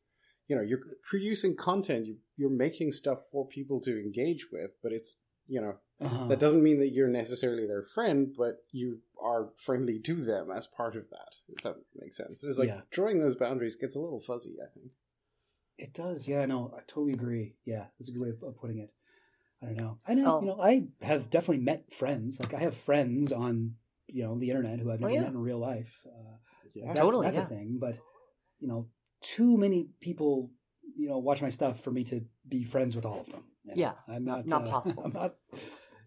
you 0.48 0.56
know 0.56 0.62
you're 0.62 0.82
producing 1.10 1.56
content 1.56 2.06
you, 2.06 2.18
you're 2.38 2.50
making 2.50 2.92
stuff 2.92 3.20
for 3.32 3.48
people 3.48 3.80
to 3.80 4.00
engage 4.00 4.48
with 4.52 4.72
but 4.82 4.92
it's 4.92 5.18
you 5.48 5.62
know 5.62 5.76
Uh-huh. 6.02 6.28
that 6.28 6.40
doesn't 6.40 6.62
mean 6.62 6.80
that 6.80 6.90
you're 6.90 7.08
necessarily 7.08 7.66
their 7.66 7.82
friend 7.82 8.34
but 8.38 8.66
you 8.72 9.00
are 9.22 9.50
friendly 9.56 9.98
to 10.00 10.16
them 10.16 10.52
as 10.52 10.68
part 10.68 10.94
of 10.98 11.10
that 11.10 11.36
if 11.48 11.64
that 11.64 11.76
makes 11.96 12.18
sense 12.18 12.44
it's 12.44 12.58
like 12.60 12.68
Yeah. 12.68 12.82
drawing 12.92 13.20
those 13.22 13.38
boundaries 13.38 13.78
gets 13.78 13.96
a 13.96 14.00
little 14.02 14.20
fuzzy 14.20 14.56
i 14.62 14.68
think 14.74 14.92
It 15.78 15.94
does, 15.94 16.26
yeah. 16.28 16.46
No, 16.46 16.74
I 16.74 16.82
totally 16.88 17.12
agree. 17.14 17.56
Yeah, 17.66 17.86
that's 18.00 18.08
a 18.10 18.14
good 18.14 18.22
way 18.22 18.30
of, 18.30 18.42
of 18.44 18.56
putting 18.56 18.80
it. 18.80 18.92
I 19.62 19.66
don't 19.68 19.82
know. 19.82 19.98
I 20.08 20.14
know, 20.14 20.28
Oh. 20.38 20.40
you 20.42 20.48
know, 20.48 20.62
I 20.62 20.88
have 21.02 21.30
definitely 21.30 21.64
met 21.66 21.92
friends. 21.92 22.40
Like 22.40 22.54
I 22.54 22.60
have 22.60 22.78
friends 22.78 23.34
on, 23.34 23.76
you 24.08 24.24
know, 24.24 24.40
the 24.40 24.50
internet 24.52 24.80
who 24.80 24.90
I've 24.90 25.02
Oh, 25.04 25.08
never 25.08 25.14
yeah. 25.16 25.22
met 25.24 25.32
in 25.32 25.38
real 25.38 25.60
life. 25.60 25.94
Uh, 26.06 26.38
yeah 26.74 26.88
that's, 26.88 27.00
Totally, 27.00 27.26
that's 27.28 27.40
yeah. 27.40 27.44
a 27.46 27.56
thing. 27.56 27.78
But 27.86 27.96
you 28.62 28.68
know, 28.70 28.88
too 29.20 29.58
many 29.58 29.90
people, 30.00 30.50
you 30.96 31.10
know, 31.10 31.18
watch 31.18 31.42
my 31.42 31.50
stuff 31.50 31.82
for 31.84 31.92
me 31.92 32.04
to 32.06 32.22
be 32.48 32.64
friends 32.64 32.96
with 32.96 33.04
all 33.06 33.20
of 33.20 33.28
them. 33.34 33.44
you 33.66 33.72
know. 33.72 33.78
Yeah, 33.84 33.94
I'm 34.08 34.24
not 34.24 34.46
not 34.48 34.64
uh, 34.68 34.72
possible. 34.78 35.04
I'm 35.08 35.12
not. 35.24 35.36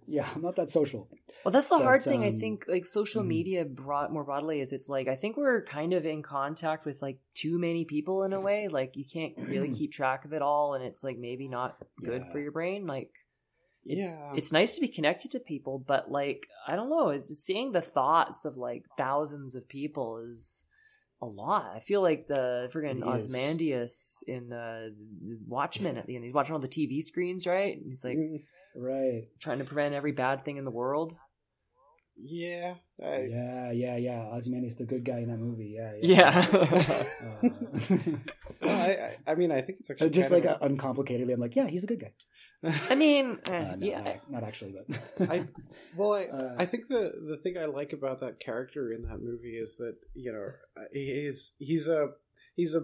Yeah, 0.08 0.26
I'm 0.34 0.40
not 0.40 0.56
that 0.56 0.70
social. 0.70 1.06
Well, 1.44 1.52
that's 1.52 1.68
the 1.68 1.76
But, 1.76 1.84
hard 1.84 2.02
thing. 2.02 2.24
I 2.24 2.28
um, 2.28 2.40
think, 2.40 2.64
like 2.66 2.86
social 2.86 3.22
mhm. 3.22 3.28
media, 3.28 3.64
broad 3.66 4.10
more 4.10 4.24
broadly, 4.24 4.60
is 4.60 4.72
it's 4.72 4.88
like 4.88 5.06
I 5.06 5.16
think 5.16 5.36
we're 5.36 5.62
kind 5.62 5.92
of 5.92 6.06
in 6.06 6.22
contact 6.22 6.86
with 6.86 7.02
like 7.02 7.18
too 7.34 7.58
many 7.58 7.84
people 7.84 8.24
in 8.24 8.32
a 8.32 8.40
way. 8.40 8.68
Like 8.68 8.96
you 8.96 9.04
can't 9.04 9.34
really 9.38 9.70
keep 9.78 9.92
track 9.92 10.24
of 10.24 10.32
it 10.32 10.40
all, 10.40 10.74
and 10.74 10.82
it's 10.82 11.04
like 11.04 11.18
maybe 11.18 11.46
not 11.46 11.76
good 12.02 12.24
for 12.24 12.40
your 12.40 12.52
brain. 12.52 12.86
Like 12.86 13.10
it's, 13.84 13.98
yeah 13.98 14.32
it's 14.34 14.52
nice 14.52 14.74
to 14.74 14.80
be 14.80 14.88
connected 14.88 15.30
to 15.32 15.40
people, 15.40 15.78
but 15.78 16.10
like 16.10 16.48
I 16.66 16.74
don't 16.74 16.90
know, 16.90 17.10
it's 17.10 17.28
seeing 17.38 17.72
the 17.72 17.82
thoughts 17.82 18.46
of 18.46 18.56
like 18.56 18.86
thousands 18.96 19.54
of 19.54 19.68
people 19.68 20.18
is 20.18 20.64
a 21.20 21.26
lot. 21.26 21.72
I 21.74 21.80
feel 21.80 22.00
like 22.00 22.28
the 22.28 22.70
friggin' 22.72 23.02
Ozymandias 23.02 24.22
in 24.26 24.52
uh, 24.52 24.88
Watchmen 25.46 25.96
at 25.98 26.06
the 26.06 26.14
end. 26.14 26.24
He's 26.24 26.32
watching 26.32 26.54
all 26.54 26.60
the 26.60 26.68
TV 26.68 27.02
screens, 27.02 27.46
right? 27.46 27.76
And 27.76 27.86
he's 27.86 28.04
like 28.04 28.16
Mm, 28.16 28.42
Right. 28.74 29.28
trying 29.40 29.58
to 29.58 29.64
prevent 29.64 29.94
every 29.94 30.12
bad 30.12 30.44
thing 30.44 30.56
in 30.56 30.64
the 30.64 30.70
world. 30.70 31.16
yeah 32.16 32.74
I, 33.02 33.28
Yeah, 33.30 33.70
yeah, 33.70 33.96
yeah. 33.96 34.28
Ozymandias, 34.32 34.76
the 34.76 34.84
good 34.84 35.04
guy 35.04 35.18
in 35.18 35.28
that 35.28 35.38
movie. 35.38 35.76
Yeah, 35.76 35.92
yeah. 36.02 36.46
Yeah. 36.52 37.04
Uh, 37.28 37.48
well, 38.62 38.80
I, 38.82 38.90
I 38.90 39.16
i 39.32 39.34
mean 39.34 39.52
i 39.52 39.60
think 39.60 39.78
it's 39.80 39.90
actually 39.90 40.10
just 40.10 40.30
like 40.30 40.44
of 40.44 40.60
uh, 40.62 40.68
uncomplicatedly, 40.68 41.32
I'm 41.32 41.40
like, 41.40 41.54
yeah, 41.54 41.68
he's 41.68 41.84
a 41.84 41.86
good 41.86 42.00
guy. 42.00 42.12
I 42.90 42.94
mean, 42.94 43.38
eh, 43.46 43.50
Uh, 43.72 43.76
no, 43.76 43.86
yeah. 43.86 44.00
not, 44.02 44.30
not 44.30 44.42
actually, 44.44 44.74
but 44.78 45.30
I 45.30 45.46
well, 45.96 46.12
I 46.14 46.24
Uh, 46.24 46.54
I 46.58 46.66
think 46.66 46.88
the 46.88 47.12
the 47.30 47.36
thing 47.42 47.56
I 47.56 47.66
like 47.66 47.92
about 47.92 48.20
that 48.20 48.40
character 48.40 48.92
in 48.92 49.02
that 49.02 49.20
movie 49.22 49.56
is 49.56 49.76
that 49.76 49.96
you 50.14 50.32
know 50.32 50.48
he's 50.92 51.52
he's 51.58 51.86
a 51.88 52.08
he's 52.56 52.74
a 52.74 52.82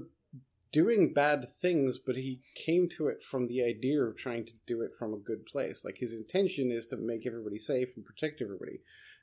doing 0.74 1.14
bad 1.14 1.46
things, 1.48 2.00
but 2.04 2.16
he 2.16 2.40
came 2.56 2.88
to 2.88 3.06
it 3.06 3.22
from 3.22 3.46
the 3.46 3.62
idea 3.62 4.02
of 4.02 4.16
trying 4.16 4.44
to 4.44 4.52
do 4.66 4.82
it 4.82 4.92
from 4.92 5.14
a 5.14 5.18
good 5.18 5.46
place. 5.46 5.84
Like 5.84 5.98
his 5.98 6.12
intention 6.12 6.72
is 6.72 6.88
to 6.88 6.96
make 6.96 7.24
everybody 7.24 7.58
safe 7.58 7.92
and 7.94 8.04
protect 8.04 8.42
everybody, 8.42 8.80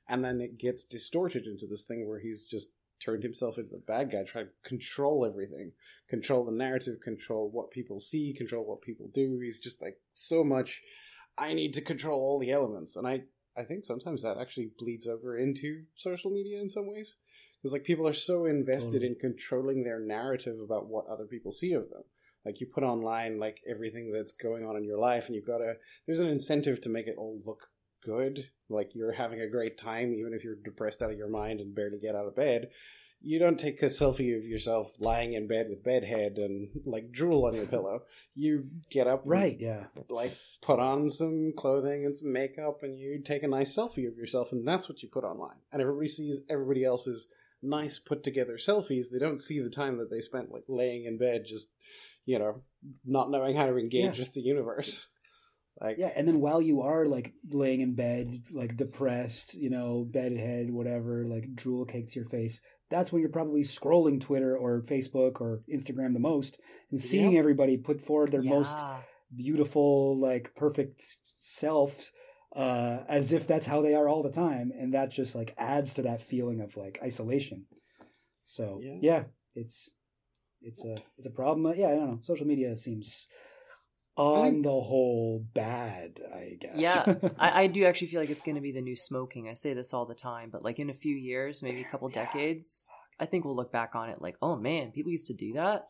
and 0.07 0.23
then 0.23 0.39
it 0.39 0.57
gets 0.57 0.85
distorted 0.85 1.45
into 1.45 1.67
this 1.67 1.85
thing 1.85 2.07
where 2.07 2.19
he's 2.19 2.45
just 2.45 2.69
turned 3.03 3.23
himself 3.23 3.57
into 3.57 3.71
the 3.71 3.83
bad 3.85 4.11
guy, 4.11 4.23
trying 4.23 4.45
to 4.45 4.69
control 4.69 5.25
everything, 5.25 5.73
control 6.07 6.45
the 6.45 6.53
narrative, 6.53 7.01
control 7.03 7.49
what 7.51 7.69
people 7.69 7.99
see, 7.99 8.33
control 8.33 8.63
what 8.65 8.81
people 8.81 9.09
do. 9.13 9.41
He's 9.43 9.59
just 9.59 9.81
like 9.81 9.97
so 10.13 10.45
much. 10.45 10.81
I 11.37 11.53
need 11.53 11.73
to 11.73 11.81
control 11.81 12.21
all 12.21 12.39
the 12.39 12.51
elements, 12.51 12.95
and 12.95 13.05
I 13.05 13.23
I 13.57 13.63
think 13.63 13.83
sometimes 13.83 14.21
that 14.21 14.37
actually 14.39 14.71
bleeds 14.79 15.05
over 15.05 15.37
into 15.37 15.83
social 15.95 16.31
media 16.31 16.61
in 16.61 16.69
some 16.69 16.87
ways. 16.87 17.17
Because 17.61 17.73
like 17.73 17.83
people 17.83 18.07
are 18.07 18.13
so 18.13 18.45
invested 18.45 19.01
Totally. 19.01 19.07
in 19.07 19.15
controlling 19.15 19.83
their 19.83 19.99
narrative 19.99 20.59
about 20.59 20.87
what 20.87 21.05
other 21.07 21.25
people 21.25 21.51
see 21.51 21.73
of 21.73 21.89
them. 21.89 22.03
Like 22.45 22.59
you 22.59 22.67
put 22.67 22.83
online 22.83 23.39
like 23.39 23.61
everything 23.69 24.11
that's 24.11 24.33
going 24.33 24.65
on 24.65 24.75
in 24.75 24.83
your 24.83 24.97
life, 24.97 25.27
and 25.27 25.35
you've 25.35 25.45
got 25.45 25.59
to. 25.59 25.75
There's 26.07 26.19
an 26.19 26.27
incentive 26.27 26.81
to 26.81 26.89
make 26.89 27.07
it 27.07 27.15
all 27.17 27.39
look 27.45 27.67
good, 28.03 28.49
like 28.69 28.95
you're 28.95 29.11
having 29.11 29.41
a 29.41 29.49
great 29.49 29.77
time, 29.77 30.13
even 30.13 30.33
if 30.33 30.43
you're 30.43 30.55
depressed 30.55 31.03
out 31.03 31.11
of 31.11 31.17
your 31.17 31.29
mind 31.29 31.59
and 31.59 31.75
barely 31.75 31.99
get 31.99 32.15
out 32.15 32.25
of 32.25 32.35
bed. 32.35 32.69
You 33.23 33.37
don't 33.37 33.59
take 33.59 33.83
a 33.83 33.85
selfie 33.85 34.35
of 34.35 34.47
yourself 34.47 34.95
lying 34.99 35.33
in 35.33 35.47
bed 35.47 35.67
with 35.69 35.83
bedhead 35.83 36.37
and 36.37 36.69
like 36.85 37.11
drool 37.11 37.45
on 37.45 37.53
your 37.53 37.67
pillow. 37.67 38.01
You 38.33 38.65
get 38.89 39.05
up, 39.05 39.21
right, 39.25 39.55
yeah. 39.59 39.85
like 40.09 40.35
put 40.63 40.79
on 40.79 41.07
some 41.07 41.53
clothing 41.55 42.05
and 42.05 42.17
some 42.17 42.33
makeup 42.33 42.79
and 42.81 42.97
you 42.97 43.21
take 43.23 43.43
a 43.43 43.47
nice 43.47 43.75
selfie 43.75 44.07
of 44.07 44.17
yourself 44.17 44.51
and 44.51 44.67
that's 44.67 44.89
what 44.89 45.03
you 45.03 45.09
put 45.09 45.23
online 45.23 45.57
and 45.71 45.81
everybody 45.81 46.07
sees 46.07 46.39
everybody 46.49 46.83
else's 46.83 47.27
nice 47.61 47.99
put 47.99 48.23
together 48.23 48.57
selfies 48.57 49.11
they 49.11 49.19
don't 49.19 49.39
see 49.41 49.59
the 49.59 49.69
time 49.69 49.97
that 49.97 50.09
they 50.09 50.19
spent 50.19 50.51
like 50.51 50.63
laying 50.67 51.05
in 51.05 51.17
bed 51.17 51.43
just 51.45 51.67
you 52.25 52.39
know 52.39 52.61
not 53.05 53.29
knowing 53.29 53.55
how 53.55 53.65
to 53.67 53.77
engage 53.77 54.17
Yeah. 54.17 54.23
with 54.23 54.33
the 54.33 54.41
universe 54.41 55.05
like 55.81 55.97
Yeah, 55.99 56.11
and 56.15 56.27
then 56.27 56.39
while 56.39 56.61
you 56.61 56.81
are 56.81 57.05
like 57.05 57.33
laying 57.49 57.81
in 57.81 57.93
bed, 57.95 58.43
like 58.51 58.75
depressed, 58.77 59.53
you 59.53 59.69
know, 59.69 60.05
bedhead, 60.09 60.69
whatever, 60.69 61.25
like 61.25 61.55
drool 61.55 61.85
caked 61.85 62.11
to 62.11 62.19
your 62.19 62.29
face, 62.29 62.61
that's 62.89 63.11
when 63.11 63.21
you're 63.21 63.31
probably 63.31 63.63
scrolling 63.63 64.19
Twitter 64.19 64.55
or 64.57 64.81
Facebook 64.81 65.39
or 65.39 65.61
Instagram 65.73 66.13
the 66.13 66.19
most 66.19 66.59
and 66.91 66.99
seeing 66.99 67.33
Yep. 67.33 67.39
everybody 67.39 67.77
put 67.77 68.01
forward 68.01 68.31
their 68.31 68.43
most 68.43 68.83
beautiful, 69.35 70.19
like 70.19 70.53
perfect 70.55 71.05
selves, 71.37 72.11
uh, 72.55 73.03
as 73.07 73.31
if 73.33 73.47
that's 73.47 73.65
how 73.65 73.81
they 73.81 73.93
are 73.95 74.07
all 74.09 74.23
the 74.23 74.31
time, 74.31 74.71
and 74.77 74.93
that 74.93 75.09
just 75.11 75.35
like 75.35 75.53
adds 75.57 75.93
to 75.95 76.01
that 76.03 76.21
feeling 76.21 76.61
of 76.61 76.75
like 76.77 76.99
isolation. 77.03 77.65
So 78.45 78.79
Yeah. 78.81 78.97
yeah, 79.01 79.23
it's 79.55 79.89
it's 80.61 80.83
a 80.83 80.95
it's 81.17 81.27
a 81.27 81.31
problem. 81.31 81.65
Uh, 81.65 81.73
yeah, 81.73 81.87
I 81.87 81.95
don't 81.95 82.07
know. 82.11 82.19
Social 82.21 82.45
media 82.45 82.77
seems 82.77 83.25
on 84.17 84.61
the 84.61 84.69
whole 84.69 85.45
bad. 85.53 86.19
I 86.33 86.57
guess. 86.59 86.75
Yeah, 86.75 87.15
I, 87.39 87.63
I 87.63 87.67
do 87.67 87.85
actually 87.85 88.07
feel 88.07 88.19
like 88.19 88.29
it's 88.29 88.41
going 88.41 88.55
to 88.55 88.61
be 88.61 88.71
the 88.73 88.81
new 88.81 88.95
smoking. 88.95 89.47
I 89.49 89.53
say 89.53 89.73
this 89.73 89.93
all 89.93 90.05
the 90.05 90.15
time, 90.15 90.49
but 90.51 90.63
like 90.63 90.79
in 90.79 90.89
a 90.89 90.93
few 90.93 91.15
years, 91.15 91.63
maybe 91.63 91.81
a 91.81 91.89
couple 91.89 92.09
decades, 92.09 92.85
I 93.19 93.25
think 93.25 93.45
we'll 93.45 93.55
look 93.55 93.71
back 93.71 93.95
on 93.95 94.09
it 94.09 94.21
like, 94.21 94.35
oh 94.41 94.57
man, 94.57 94.91
people 94.91 95.11
used 95.11 95.27
to 95.27 95.33
do 95.33 95.53
that. 95.53 95.85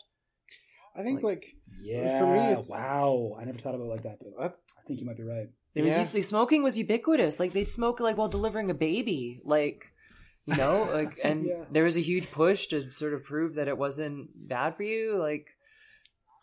i 0.95 1.01
think 1.03 1.23
like- 1.23 1.35
like 1.37 1.45
yeah. 1.81 2.19
For 2.19 2.27
me, 2.27 2.39
it's- 2.51 2.69
wow. 2.69 3.35
I 3.39 3.45
never 3.45 3.57
thought 3.57 3.73
about 3.75 3.85
it 3.85 3.89
like 3.95 4.03
that, 4.03 4.19
but 4.19 4.55
I 4.77 4.81
think 4.87 4.99
you 4.99 5.05
might 5.07 5.17
be 5.17 5.23
right. 5.23 5.47
It 5.73 5.83
was 5.83 5.93
Yeah. 5.93 5.99
usually 5.99 6.21
smoking 6.21 6.63
was 6.63 6.77
ubiquitous. 6.77 7.39
Like 7.39 7.53
they'd 7.53 7.69
smoke 7.69 7.99
like 7.99 8.17
while 8.17 8.27
delivering 8.29 8.69
a 8.69 8.73
baby, 8.73 9.41
like 9.45 9.85
you 10.45 10.55
know, 10.57 10.89
like 10.91 11.19
and 11.23 11.45
Yeah. 11.45 11.65
there 11.71 11.83
was 11.83 11.97
a 11.97 12.01
huge 12.01 12.31
push 12.31 12.67
to 12.67 12.91
sort 12.91 13.13
of 13.13 13.23
prove 13.23 13.55
that 13.55 13.67
it 13.67 13.77
wasn't 13.77 14.29
bad 14.47 14.75
for 14.75 14.83
you. 14.83 15.17
Like 15.17 15.47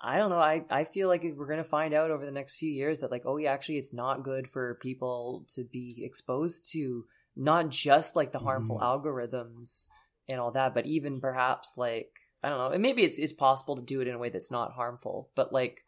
I 0.01 0.17
don't 0.19 0.31
know. 0.31 0.39
I 0.39 0.65
I 0.71 0.85
feel 0.85 1.09
like 1.09 1.23
we're 1.37 1.47
gonna 1.49 1.65
find 1.65 1.93
out 1.93 2.11
over 2.11 2.25
the 2.25 2.31
next 2.33 2.57
few 2.57 2.71
years 2.71 3.01
that 3.01 3.11
like 3.11 3.23
oh 3.27 3.37
yeah, 3.37 3.53
actually 3.53 3.79
it's 3.79 3.93
not 3.93 4.23
good 4.23 4.49
for 4.49 4.77
people 4.81 5.45
to 5.55 5.65
be 5.65 6.03
exposed 6.05 6.71
to 6.73 7.05
not 7.37 7.69
just 7.69 8.17
like 8.17 8.33
the 8.33 8.39
harmful 8.39 8.79
Mhm. 8.79 8.83
algorithms 8.83 9.87
and 10.29 10.41
all 10.41 10.53
that, 10.53 10.75
but 10.75 10.87
even 10.87 11.21
perhaps 11.21 11.77
like 11.77 12.11
I 12.43 12.49
don't 12.51 12.59
know. 12.59 12.71
And 12.71 12.83
maybe 12.83 13.03
it's 13.03 13.19
it's 13.19 13.33
possible 13.33 13.75
to 13.77 13.83
do 13.83 14.01
it 14.01 14.07
in 14.09 14.15
a 14.15 14.19
way 14.19 14.31
that's 14.31 14.51
not 14.53 14.73
harmful, 14.73 15.31
but 15.35 15.53
like 15.53 15.85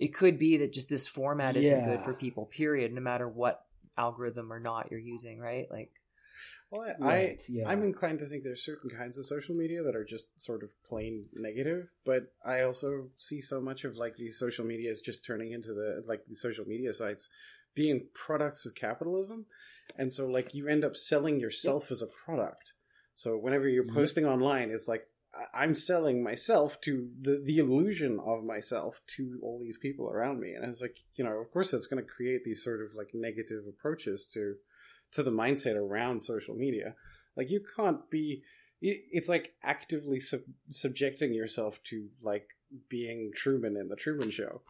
it 0.00 0.14
could 0.14 0.38
be 0.38 0.56
that 0.56 0.72
just 0.72 0.88
this 0.88 1.06
format 1.06 1.56
isn't 1.56 1.84
good 1.84 2.02
for 2.02 2.14
people. 2.14 2.46
Period. 2.46 2.92
No 2.92 3.00
matter 3.00 3.28
what 3.28 3.64
algorithm 3.96 4.52
or 4.52 4.58
not 4.58 4.90
you're 4.90 4.98
using, 4.98 5.38
right? 5.38 5.66
Like 5.70 5.90
well 6.70 6.82
I, 6.88 7.04
Right, 7.04 7.42
I 7.42 7.52
yeah. 7.52 7.68
i'm 7.68 7.82
inclined 7.82 8.20
to 8.20 8.24
think 8.26 8.44
there's 8.44 8.64
certain 8.64 8.88
kinds 8.90 9.18
of 9.18 9.26
social 9.26 9.54
media 9.54 9.82
that 9.82 9.96
are 9.96 10.04
just 10.04 10.40
sort 10.40 10.62
of 10.62 10.70
plain 10.88 11.24
negative 11.34 11.90
but 12.06 12.32
i 12.44 12.62
also 12.62 13.08
see 13.18 13.40
so 13.40 13.60
much 13.60 13.84
of 13.84 13.96
like 13.96 14.16
these 14.16 14.38
social 14.38 14.64
medias 14.64 15.00
just 15.00 15.24
turning 15.24 15.50
into 15.52 15.74
the 15.74 16.02
like 16.06 16.22
the 16.28 16.36
social 16.36 16.64
media 16.64 16.92
sites 16.92 17.28
being 17.74 18.06
products 18.14 18.64
of 18.64 18.74
capitalism 18.76 19.46
and 19.98 20.12
so 20.12 20.26
like 20.26 20.54
you 20.54 20.68
end 20.68 20.84
up 20.84 20.96
selling 20.96 21.40
yourself 21.40 21.90
as 21.90 22.02
a 22.02 22.06
product 22.06 22.72
so 23.14 23.36
whenever 23.36 23.68
you're 23.68 23.84
Yep. 23.84 23.94
posting 23.94 24.24
online 24.24 24.70
it's 24.70 24.88
like 24.88 25.02
I- 25.02 25.09
i'm 25.54 25.74
selling 25.74 26.22
myself 26.22 26.80
to 26.80 27.08
the 27.20 27.42
the 27.44 27.58
illusion 27.58 28.18
of 28.24 28.44
myself 28.44 29.00
to 29.06 29.38
all 29.42 29.60
these 29.60 29.78
people 29.78 30.08
around 30.08 30.40
me 30.40 30.52
and 30.52 30.64
it's 30.64 30.80
like 30.80 30.98
you 31.14 31.24
know 31.24 31.32
of 31.32 31.50
course 31.50 31.70
that's 31.70 31.86
going 31.86 32.02
to 32.02 32.08
create 32.08 32.44
these 32.44 32.62
sort 32.62 32.80
of 32.82 32.94
like 32.96 33.10
negative 33.14 33.64
approaches 33.68 34.26
to 34.26 34.54
to 35.12 35.22
the 35.22 35.30
mindset 35.30 35.76
around 35.76 36.20
social 36.20 36.54
media 36.54 36.94
like 37.36 37.50
you 37.50 37.60
can't 37.76 38.10
be 38.10 38.42
it's 38.82 39.28
like 39.28 39.52
actively 39.62 40.18
sub- 40.18 40.40
subjecting 40.70 41.34
yourself 41.34 41.82
to 41.82 42.08
like 42.22 42.48
being 42.88 43.30
truman 43.34 43.76
in 43.76 43.88
the 43.88 43.96
truman 43.96 44.30
show 44.30 44.62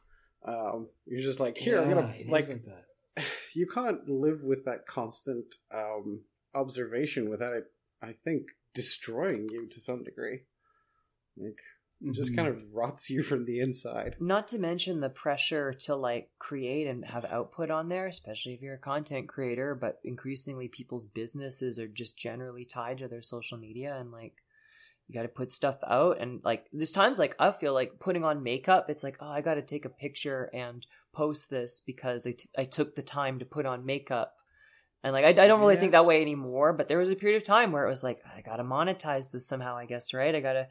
um 0.45 0.89
you're 1.07 1.21
just 1.21 1.39
like 1.39 1.57
here 1.57 1.81
i'm 1.81 1.89
gonna 1.89 2.13
it 2.17 2.23
is 2.23 2.29
like 2.29 2.47
that. 2.47 2.85
you 3.55 3.67
can't 3.67 4.09
live 4.09 4.45
with 4.45 4.65
that 4.65 4.87
constant 4.87 5.57
um, 5.73 6.23
observation 6.55 7.29
without 7.31 7.53
it. 7.53 7.65
I 8.03 8.13
think 8.13 8.49
destroying 8.75 9.49
you 9.51 9.69
to 9.69 9.81
some 9.81 10.03
degree. 10.03 10.41
Like 11.37 11.61
it 12.03 12.15
just 12.15 12.31
mm-hmm. 12.31 12.37
kind 12.37 12.49
of 12.49 12.63
rots 12.73 13.11
you 13.11 13.23
from 13.23 13.45
the 13.45 13.61
inside. 13.61 14.17
Not 14.21 14.49
to 14.49 14.59
mention 14.59 15.01
the 15.01 15.11
pressure 15.11 15.73
to 15.85 15.97
like 15.97 16.31
create 16.39 16.87
and 16.87 17.05
have 17.05 17.25
output 17.25 17.71
on 17.71 17.89
there, 17.89 18.07
especially 18.07 18.55
if 18.55 18.63
you're 18.63 18.75
a 18.75 18.79
content 18.79 19.29
creator, 19.29 19.75
but 19.75 19.99
increasingly 20.05 20.69
people's 20.69 21.07
businesses 21.07 21.79
are 21.79 21.89
just 21.89 22.17
generally 22.17 22.65
tied 22.65 22.99
to 22.99 23.09
their 23.09 23.23
social 23.23 23.59
media 23.59 23.97
and 23.99 24.11
like 24.11 24.35
you 25.11 25.15
got 25.15 25.23
to 25.23 25.29
put 25.29 25.51
stuff 25.51 25.79
out 25.89 26.21
and 26.21 26.41
like 26.45 26.67
there's 26.73 26.93
times 26.93 27.19
like 27.19 27.35
I 27.41 27.51
feel 27.51 27.75
like 27.75 27.99
putting 27.99 28.23
on 28.23 28.45
makeup 28.45 28.89
it's 28.89 29.03
like 29.03 29.17
oh 29.21 29.29
I 29.29 29.41
got 29.41 29.55
to 29.55 29.63
take 29.63 29.85
a 29.85 29.89
picture 29.89 30.49
and 30.55 30.87
post 31.13 31.51
this 31.51 31.83
because 31.85 32.29
I, 32.29 32.31
t- 32.31 32.49
I 32.57 32.65
took 32.65 32.95
the 32.95 33.03
time 33.03 33.41
to 33.41 33.45
put 33.45 33.67
on 33.67 33.85
makeup 33.85 34.35
and 35.03 35.13
like 35.13 35.25
I, 35.25 35.29
I 35.45 35.47
don't 35.49 35.61
really 35.61 35.75
Yeah. 35.75 35.81
think 35.81 35.93
that 35.93 36.07
way 36.07 36.21
anymore 36.23 36.73
but 36.73 36.89
there 36.89 36.99
was 36.99 37.11
a 37.11 37.17
period 37.17 37.37
of 37.37 37.43
time 37.45 37.73
where 37.73 37.87
it 37.87 37.91
was 37.91 38.03
like 38.05 38.21
I 38.37 38.41
got 38.43 38.57
to 38.57 38.65
monetize 38.65 39.31
this 39.31 39.47
somehow 39.47 39.77
I 39.77 39.87
guess 39.87 40.13
right 40.15 40.35
I 40.35 40.41
got 40.41 40.55
to 40.55 40.69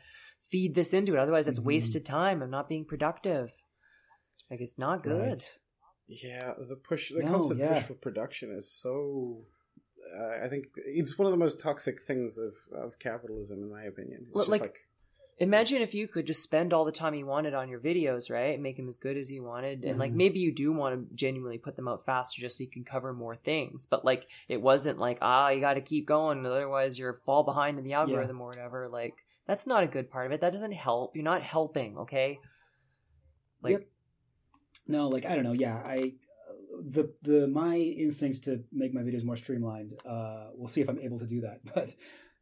feed 0.52 0.76
this 0.76 0.94
into 0.94 1.14
it 1.14 1.20
otherwise 1.20 1.48
it's 1.48 1.60
Mhm. 1.60 1.66
wasted 1.66 2.06
time 2.06 2.42
I'm 2.42 2.50
not 2.52 2.70
being 2.70 2.86
productive 2.86 3.52
like 4.50 4.62
it's 4.62 4.78
not 4.78 5.04
good 5.04 5.30
Right. 5.30 5.60
Yeah, 6.12 6.54
the 6.68 6.76
push, 6.76 7.12
the 7.12 7.20
No, 7.22 7.32
constant 7.34 7.60
yeah. 7.60 7.74
push 7.76 7.84
for 7.84 7.94
production 7.94 8.52
is 8.58 8.72
so. 8.72 9.44
Uh, 10.20 10.44
I 10.44 10.48
think 10.50 10.66
it's 10.76 11.20
one 11.20 11.28
of 11.28 11.32
the 11.32 11.38
most 11.38 11.62
toxic 11.62 12.02
things 12.02 12.40
of, 12.40 12.56
of 12.76 12.98
capitalism, 12.98 13.60
in 13.62 13.70
my 13.70 13.84
opinion. 13.84 14.26
It's 14.28 14.36
just 14.36 14.50
like- 14.50 14.62
like, 14.62 14.78
imagine 15.40 15.82
if 15.82 15.94
you 15.94 16.08
could 16.08 16.28
just 16.28 16.44
spend 16.44 16.74
all 16.74 16.86
the 16.86 16.92
time 16.92 17.14
you 17.14 17.26
wanted 17.26 17.54
on 17.54 17.70
your 17.70 17.80
videos 17.80 18.30
right 18.30 18.54
and 18.54 18.64
make 18.64 18.76
them 18.78 18.88
as 18.90 18.98
good 18.98 19.18
as 19.18 19.32
you 19.32 19.42
wanted 19.44 19.84
and 19.86 19.98
like 19.98 20.12
Mhm. 20.12 20.16
maybe 20.16 20.40
you 20.40 20.54
do 20.54 20.72
want 20.72 21.10
to 21.10 21.16
genuinely 21.16 21.58
put 21.58 21.76
them 21.76 21.88
out 21.88 22.06
faster 22.06 22.42
just 22.42 22.58
so 22.58 22.64
you 22.64 22.70
can 22.70 22.84
cover 22.84 23.14
more 23.14 23.36
things 23.36 23.86
but 23.86 24.04
like 24.04 24.28
it 24.48 24.62
wasn't 24.62 25.00
like 25.00 25.18
ah 25.22 25.50
you 25.50 25.62
got 25.62 25.76
to 25.76 25.82
keep 25.82 26.06
going 26.06 26.46
otherwise 26.46 27.00
you're 27.00 27.14
fall 27.14 27.44
behind 27.44 27.78
in 27.78 27.84
the 27.86 27.94
algorithm 27.94 28.42
or 28.42 28.48
whatever 28.48 28.90
like 28.90 29.14
that's 29.48 29.66
not 29.66 29.84
a 29.84 29.88
good 29.88 30.10
part 30.12 30.26
of 30.26 30.32
it 30.32 30.42
that 30.42 30.52
doesn't 30.52 30.74
help 30.74 31.16
you're 31.16 31.24
not 31.24 31.42
helping 31.42 31.98
okay 31.98 32.40
like 33.62 33.72
Yep. 33.74 33.88
No, 34.88 35.08
like 35.08 35.26
I 35.26 35.36
don't 35.36 35.44
know. 35.44 35.54
Yeah, 35.54 35.82
I 35.86 36.14
the 36.82 37.14
the 37.22 37.48
my 37.48 37.76
instincts 37.78 38.40
to 38.42 38.64
make 38.72 38.94
my 38.94 39.02
videos 39.02 39.24
more 39.24 39.36
streamlined. 39.38 39.94
Uh, 40.06 40.48
we'll 40.56 40.68
see 40.68 40.82
if 40.82 40.90
I'm 40.90 41.00
able 41.00 41.20
to 41.20 41.28
do 41.28 41.42
that, 41.42 41.60
but 41.76 41.92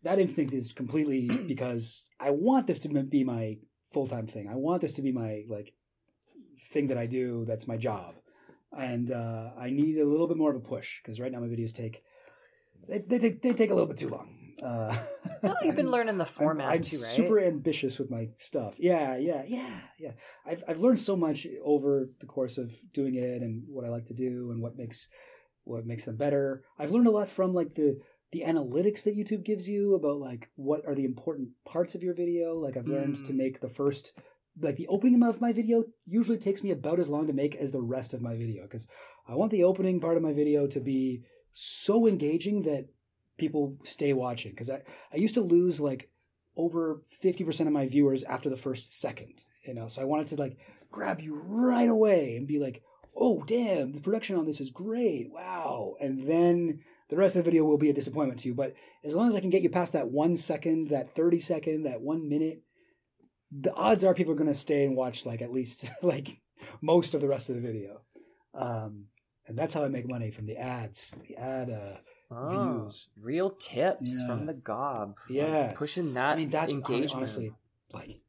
that 0.03 0.19
instinct 0.19 0.53
is 0.53 0.73
completely 0.73 1.27
because 1.47 2.03
I 2.19 2.31
want 2.31 2.67
this 2.67 2.79
to 2.81 2.89
be 2.89 3.23
my 3.23 3.57
full 3.93 4.07
time 4.07 4.27
thing. 4.27 4.47
I 4.47 4.55
want 4.55 4.81
this 4.81 4.93
to 4.93 5.01
be 5.01 5.11
my 5.11 5.43
like 5.47 5.73
thing 6.71 6.87
that 6.87 6.97
I 6.97 7.05
do. 7.05 7.45
That's 7.47 7.67
my 7.67 7.77
job, 7.77 8.15
and 8.77 9.11
uh, 9.11 9.49
I 9.59 9.69
need 9.69 9.97
a 9.97 10.05
little 10.05 10.27
bit 10.27 10.37
more 10.37 10.51
of 10.51 10.57
a 10.57 10.67
push 10.67 11.01
because 11.01 11.19
right 11.19 11.31
now 11.31 11.39
my 11.39 11.47
videos 11.47 11.73
take 11.73 12.03
they, 12.87 12.99
they 12.99 13.19
take 13.19 13.41
they 13.41 13.53
take 13.53 13.69
a 13.69 13.73
little 13.73 13.87
bit 13.87 13.97
too 13.97 14.09
long. 14.09 14.33
Uh, 14.63 14.95
well, 15.43 15.57
you've 15.61 15.75
been 15.75 15.91
learning 15.91 16.17
the 16.17 16.23
I'm- 16.25 16.33
format 16.33 16.67
I'm, 16.67 16.81
too 16.81 16.99
right 17.01 17.15
super 17.15 17.39
ambitious 17.39 17.99
with 17.99 18.09
my 18.09 18.29
stuff. 18.37 18.75
Yeah, 18.77 19.17
yeah, 19.17 19.43
yeah, 19.47 19.81
yeah. 19.99 20.11
I've 20.45 20.63
I've 20.67 20.79
learned 20.79 21.01
so 21.01 21.15
much 21.15 21.45
over 21.63 22.09
the 22.19 22.25
course 22.25 22.57
of 22.57 22.71
doing 22.93 23.15
it 23.15 23.41
and 23.41 23.63
what 23.67 23.85
I 23.85 23.89
like 23.89 24.07
to 24.07 24.13
do 24.13 24.51
and 24.51 24.61
what 24.61 24.77
makes 24.77 25.07
what 25.63 25.85
makes 25.85 26.05
them 26.05 26.15
better. 26.15 26.63
I've 26.79 26.91
learned 26.91 27.07
a 27.07 27.11
lot 27.11 27.29
from 27.29 27.53
like 27.53 27.75
the 27.75 27.99
the 28.31 28.43
analytics 28.45 29.03
that 29.03 29.17
YouTube 29.17 29.43
gives 29.45 29.67
you 29.69 29.95
about 29.95 30.19
like 30.19 30.49
what 30.55 30.81
are 30.85 30.95
the 30.95 31.05
important 31.05 31.49
parts 31.65 31.95
of 31.95 32.03
your 32.03 32.13
video. 32.13 32.55
Like 32.55 32.75
I've 32.77 32.87
learned 32.87 33.23
to 33.25 33.33
Mm. 33.33 33.37
make 33.37 33.59
the 33.61 33.69
first 33.69 34.11
like 34.59 34.75
the 34.75 34.87
opening 34.87 35.21
of 35.23 35.39
my 35.39 35.53
video 35.53 35.83
usually 36.07 36.37
takes 36.39 36.63
me 36.63 36.71
about 36.71 36.99
as 36.99 37.09
long 37.09 37.27
to 37.27 37.33
make 37.33 37.55
as 37.55 37.71
the 37.71 37.81
rest 37.81 38.13
of 38.13 38.21
my 38.23 38.35
video 38.35 38.63
because 38.63 38.87
I 39.27 39.35
want 39.35 39.51
the 39.51 39.63
opening 39.63 39.99
part 39.99 40.17
of 40.17 40.23
my 40.23 40.33
video 40.33 40.65
to 40.67 40.79
be 40.79 41.23
so 41.53 42.07
engaging 42.07 42.63
that 42.63 42.87
people 43.37 43.77
stay 43.83 44.13
watching 44.13 44.51
because 44.51 44.69
I, 44.71 44.81
I 45.13 45.17
used 45.17 45.35
to 45.35 45.41
lose 45.41 45.79
like 45.79 46.09
over 46.55 47.03
50% 47.23 47.67
of 47.67 47.71
my 47.71 47.85
viewers 47.87 48.23
after 48.23 48.49
the 48.49 48.57
first 48.57 48.99
second 48.99 49.43
you 49.63 49.75
know 49.75 49.87
so 49.87 50.01
i 50.01 50.05
wanted 50.05 50.27
to 50.29 50.35
like 50.37 50.57
grab 50.91 51.19
you 51.19 51.35
right 51.35 51.87
away 51.89 52.35
and 52.35 52.47
be 52.47 52.57
like 52.57 52.81
oh 53.15 53.43
damn 53.45 53.93
the 53.93 54.01
production 54.01 54.35
on 54.37 54.45
this 54.47 54.59
is 54.59 54.71
great 54.71 55.29
wow 55.31 55.93
and 56.01 56.27
then 56.27 56.79
the 57.09 57.17
rest 57.17 57.35
of 57.35 57.43
the 57.43 57.49
video 57.49 57.63
will 57.63 57.77
be 57.77 57.89
a 57.89 57.93
disappointment 57.93 58.39
to 58.39 58.47
you 58.47 58.53
but 58.53 58.73
as 59.03 59.15
long 59.15 59.27
as 59.27 59.35
i 59.35 59.39
can 59.39 59.49
get 59.49 59.61
you 59.61 59.69
past 59.69 59.93
that 59.93 60.09
one 60.09 60.35
second 60.35 60.89
that 60.89 61.13
30 61.15 61.39
second 61.39 61.83
that 61.83 62.01
one 62.01 62.27
minute 62.27 62.63
the 63.51 63.73
odds 63.73 64.03
are 64.03 64.13
people 64.13 64.33
are 64.33 64.37
going 64.37 64.47
to 64.51 64.53
stay 64.53 64.83
and 64.85 64.95
watch 64.95 65.25
like 65.25 65.41
at 65.41 65.51
least 65.51 65.85
like 66.01 66.41
most 66.81 67.13
of 67.13 67.21
the 67.21 67.27
rest 67.27 67.49
of 67.49 67.55
the 67.55 67.61
video 67.61 68.01
um 68.53 69.05
and 69.47 69.57
that's 69.57 69.73
how 69.73 69.83
i 69.83 69.87
make 69.87 70.07
money 70.09 70.31
from 70.31 70.45
the 70.45 70.57
ads 70.57 71.11
the 71.27 71.35
ad 71.37 71.69
uh 71.69 71.97
Oh, 72.29 72.49
views. 72.49 73.07
real 73.23 73.51
tips 73.51 74.19
Yeah. 74.19 74.27
from 74.27 74.45
the 74.47 74.53
gob 74.53 75.15
Yeah. 75.29 75.71
pushing 75.75 76.13
that 76.15 76.33
I 76.33 76.35
mean, 76.35 76.49
that's 76.49 76.73
engagement 76.73 77.13
honestly 77.13 77.53
like 77.93 78.19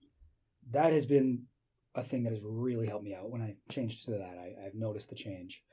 that 0.70 0.92
has 0.92 1.04
been 1.04 1.46
a 1.96 2.04
thing 2.04 2.22
that 2.22 2.32
has 2.32 2.42
really 2.44 2.86
helped 2.86 3.04
me 3.04 3.14
out 3.14 3.28
when 3.28 3.42
I 3.42 3.56
changed 3.70 4.04
to 4.04 4.12
that. 4.12 4.22
I, 4.38 4.54
I've 4.64 4.74
noticed 4.74 5.10
the 5.10 5.16
change, 5.16 5.64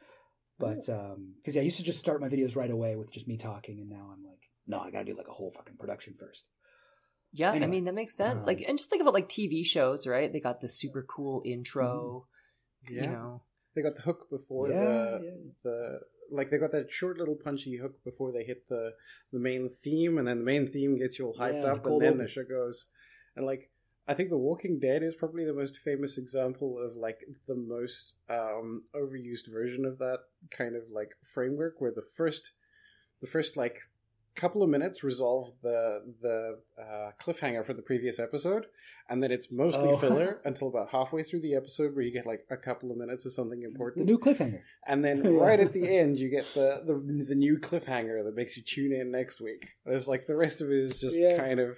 but 0.60 0.88
um, 0.90 1.34
because 1.38 1.56
yeah, 1.56 1.61
I 1.61 1.65
used 1.65 1.77
to 1.77 1.84
just 1.84 1.99
start 1.99 2.22
my 2.22 2.30
videos 2.30 2.56
right 2.56 2.72
away 2.72 2.95
with 2.95 3.11
just 3.11 3.27
me 3.27 3.38
talking, 3.38 3.80
and 3.80 3.90
now 3.90 4.10
I'm 4.14 4.23
like, 4.23 4.41
no, 4.68 4.80
I 4.80 4.91
got 4.91 4.99
to 4.99 5.06
do 5.06 5.18
like 5.18 5.27
a 5.27 5.34
whole 5.34 5.52
fucking 5.52 5.77
production 5.77 6.15
first. 6.19 6.45
Yeah, 7.34 7.52
I 7.52 7.68
mean 7.68 7.84
that 7.86 7.94
makes 7.95 8.15
sense. 8.15 8.48
like, 8.48 8.60
um, 8.60 8.64
and 8.69 8.77
just 8.77 8.90
think 8.90 9.02
about 9.02 9.14
like 9.14 9.27
TV 9.27 9.65
shows, 9.65 10.07
right? 10.07 10.32
They 10.32 10.40
got 10.40 10.61
the 10.61 10.69
super 10.69 11.03
cool 11.03 11.41
intro. 11.45 12.27
yeah, 12.90 13.02
You 13.03 13.10
know, 13.10 13.41
they 13.76 13.82
got 13.82 13.95
the 13.95 14.03
hook 14.03 14.30
before 14.30 14.69
Yeah, 14.69 14.76
the 14.80 15.19
yeah. 15.23 15.32
the 15.64 15.99
like 16.32 16.49
they 16.49 16.57
got 16.57 16.72
that 16.72 16.90
short 16.90 17.18
little 17.18 17.36
punchy 17.36 17.77
hook 17.77 18.03
before 18.03 18.32
they 18.32 18.44
hit 18.45 18.68
the 18.69 18.91
the 19.34 19.40
main 19.40 19.68
theme, 19.69 20.18
and 20.18 20.27
then 20.27 20.40
the 20.40 20.45
main 20.45 20.72
theme 20.72 20.98
gets 20.98 21.19
you 21.19 21.26
all 21.27 21.36
hyped 21.38 21.56
Yeah, 21.56 21.61
the 21.61 21.72
up, 21.73 21.86
and 21.86 22.02
then 22.02 22.14
open. 22.14 22.26
the 22.26 22.27
show 22.30 22.44
goes. 22.44 22.86
And 23.36 23.45
like, 23.45 23.69
I 24.07 24.14
think 24.14 24.30
The 24.30 24.38
Walking 24.38 24.80
Dead 24.80 25.02
is 25.03 25.15
probably 25.15 25.45
the 25.45 25.53
most 25.53 25.77
famous 25.77 26.18
example 26.18 26.77
of 26.80 26.95
like 26.95 27.22
the 27.48 27.56
most 27.56 28.15
um, 28.30 28.82
overused 28.95 29.52
version 29.52 29.84
of 29.86 29.98
that 29.98 30.19
kind 30.52 30.76
of 30.76 30.84
like 30.91 31.10
framework, 31.23 31.76
where 31.80 31.91
the 31.91 32.06
first 32.15 32.52
the 33.22 33.27
first 33.27 33.57
like 33.57 33.80
couple 34.36 34.61
of 34.61 34.69
minutes 34.69 35.02
resolve 35.03 35.53
the 35.64 36.02
the 36.22 36.60
uh, 36.80 37.11
cliffhanger 37.23 37.65
for 37.65 37.73
the 37.73 37.82
previous 37.82 38.19
episode, 38.19 38.65
and 39.10 39.23
then 39.23 39.32
it's 39.32 39.52
mostly 39.52 39.90
Oh. 39.94 39.98
filler 39.98 40.41
until 40.45 40.68
about 40.68 40.90
halfway 40.91 41.23
through 41.23 41.40
the 41.41 41.56
episode, 41.56 41.95
where 41.95 42.03
you 42.03 42.11
get 42.11 42.27
like 42.27 42.45
a 42.52 42.57
couple 42.57 42.91
of 42.91 42.98
minutes 42.98 43.26
of 43.26 43.34
something 43.34 43.64
important. 43.64 44.06
The 44.06 44.11
new 44.11 44.19
cliffhanger. 44.19 44.61
And 44.86 45.03
then 45.03 45.23
right 45.40 45.60
at 45.60 45.73
the 45.73 45.98
end, 45.98 46.19
you 46.19 46.30
get 46.30 46.45
the, 46.53 46.84
the 46.86 47.23
the 47.23 47.36
new 47.36 47.57
cliffhanger 47.57 48.23
that 48.23 48.36
makes 48.36 48.56
you 48.57 48.61
tune 48.64 48.91
in 48.94 49.10
next 49.10 49.41
week. 49.41 49.69
There's 49.86 50.07
like 50.07 50.27
the 50.27 50.36
rest 50.36 50.61
of 50.61 50.69
it 50.69 50.77
is 50.77 50.98
just 50.99 51.18
Yeah. 51.18 51.38
kind 51.38 51.60
of 51.60 51.77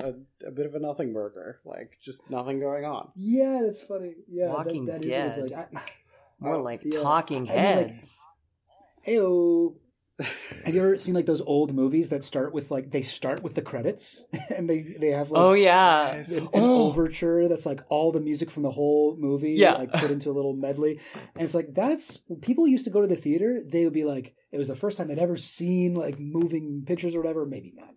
a, 0.00 0.14
a 0.46 0.50
bit 0.50 0.66
of 0.66 0.74
a 0.74 0.78
nothing 0.78 1.12
burger, 1.12 1.60
like 1.64 1.98
just 2.00 2.28
nothing 2.30 2.60
going 2.60 2.84
on. 2.84 3.10
Yeah, 3.16 3.60
that's 3.64 3.80
funny. 3.82 4.14
Yeah, 4.28 4.48
Walking 4.48 4.86
that, 4.86 5.02
that 5.02 5.26
is- 5.26 5.36
it 5.38 5.42
was 5.42 5.50
Dead. 5.52 5.68
like, 5.72 5.82
I, 5.82 5.92
more 6.40 6.58
like 6.62 6.82
yeah. 6.84 7.00
talking 7.02 7.48
I 7.50 7.54
mean, 7.54 7.76
like- 7.76 7.88
heads. 7.88 8.20
Ayo. 9.06 9.74
Have 10.66 10.74
you 10.74 10.80
ever 10.82 10.98
seen 10.98 11.14
like 11.14 11.24
those 11.26 11.40
old 11.40 11.74
movies 11.74 12.10
that 12.10 12.22
start 12.22 12.52
with 12.52 12.70
like 12.70 12.90
they 12.90 13.00
start 13.02 13.42
with 13.42 13.54
the 13.54 13.62
credits 13.62 14.22
and 14.56 14.68
they 14.68 14.82
they 15.00 15.08
have 15.08 15.30
like 15.30 15.40
oh 15.42 15.54
yeah, 15.54 16.12
an, 16.12 16.20
an 16.20 16.48
Oh. 16.52 16.88
overture 16.90 17.48
that's 17.48 17.64
like 17.66 17.80
all 17.88 18.12
the 18.12 18.20
music 18.20 18.50
from 18.50 18.62
the 18.62 18.70
whole 18.70 19.16
movie 19.18 19.54
Yeah. 19.56 19.72
like 19.72 19.90
put 19.92 20.10
into 20.10 20.30
a 20.30 20.34
little 20.34 20.52
medley 20.54 21.00
and 21.34 21.42
it's 21.42 21.54
like 21.54 21.74
that's 21.74 22.18
people 22.42 22.68
used 22.68 22.84
to 22.84 22.90
go 22.90 23.00
to 23.00 23.08
the 23.08 23.16
theater 23.16 23.62
they 23.66 23.84
would 23.84 23.94
be 23.94 24.04
like 24.04 24.34
it 24.52 24.58
was 24.58 24.68
the 24.68 24.76
first 24.76 24.98
time 24.98 25.08
they'd 25.08 25.18
ever 25.18 25.38
seen 25.38 25.94
like 25.94 26.20
moving 26.20 26.84
pictures 26.86 27.16
or 27.16 27.20
whatever 27.20 27.46
maybe 27.46 27.72
not 27.74 27.88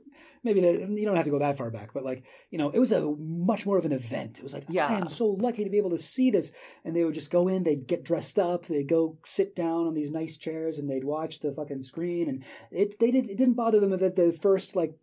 maybe 0.46 0.62
you 0.62 1.06
don't 1.06 1.16
have 1.18 1.26
to 1.26 1.32
go 1.32 1.40
that 1.40 1.58
far 1.58 1.70
back 1.70 1.94
but 1.94 2.06
like 2.06 2.24
you 2.52 2.58
know 2.58 2.70
it 2.70 2.80
was 2.80 2.94
a 2.94 3.02
much 3.02 3.66
more 3.66 3.78
of 3.78 3.84
an 3.86 3.92
event. 3.92 4.38
It 4.38 4.44
was 4.44 4.54
like 4.54 4.66
Yeah. 4.70 4.88
i 4.88 4.94
am 4.98 5.10
so 5.10 5.26
lucky 5.26 5.64
to 5.66 5.70
be 5.70 5.78
able 5.78 5.90
to 5.90 5.98
see 5.98 6.32
this. 6.32 6.52
And 6.86 6.96
they 6.96 7.04
would 7.04 7.16
just 7.16 7.32
go 7.32 7.48
in 7.48 7.64
they'd 7.64 7.88
get 7.88 8.04
dressed 8.06 8.40
up 8.40 8.68
they'd 8.68 8.88
go 8.88 9.18
sit 9.26 9.56
down 9.56 9.88
on 9.88 9.94
these 9.94 10.12
nice 10.12 10.38
chairs 10.38 10.80
and 10.80 10.90
they'd 10.90 11.04
watch 11.04 11.40
the 11.40 11.52
fucking 11.52 11.84
screen 11.84 12.30
and 12.30 12.44
it 12.72 13.00
they 13.00 13.12
did 13.12 13.30
it 13.30 13.38
didn't 13.38 13.56
bother 13.56 13.80
them 13.80 13.92
that 13.98 14.16
the 14.16 14.32
first 14.32 14.76
like 14.76 14.94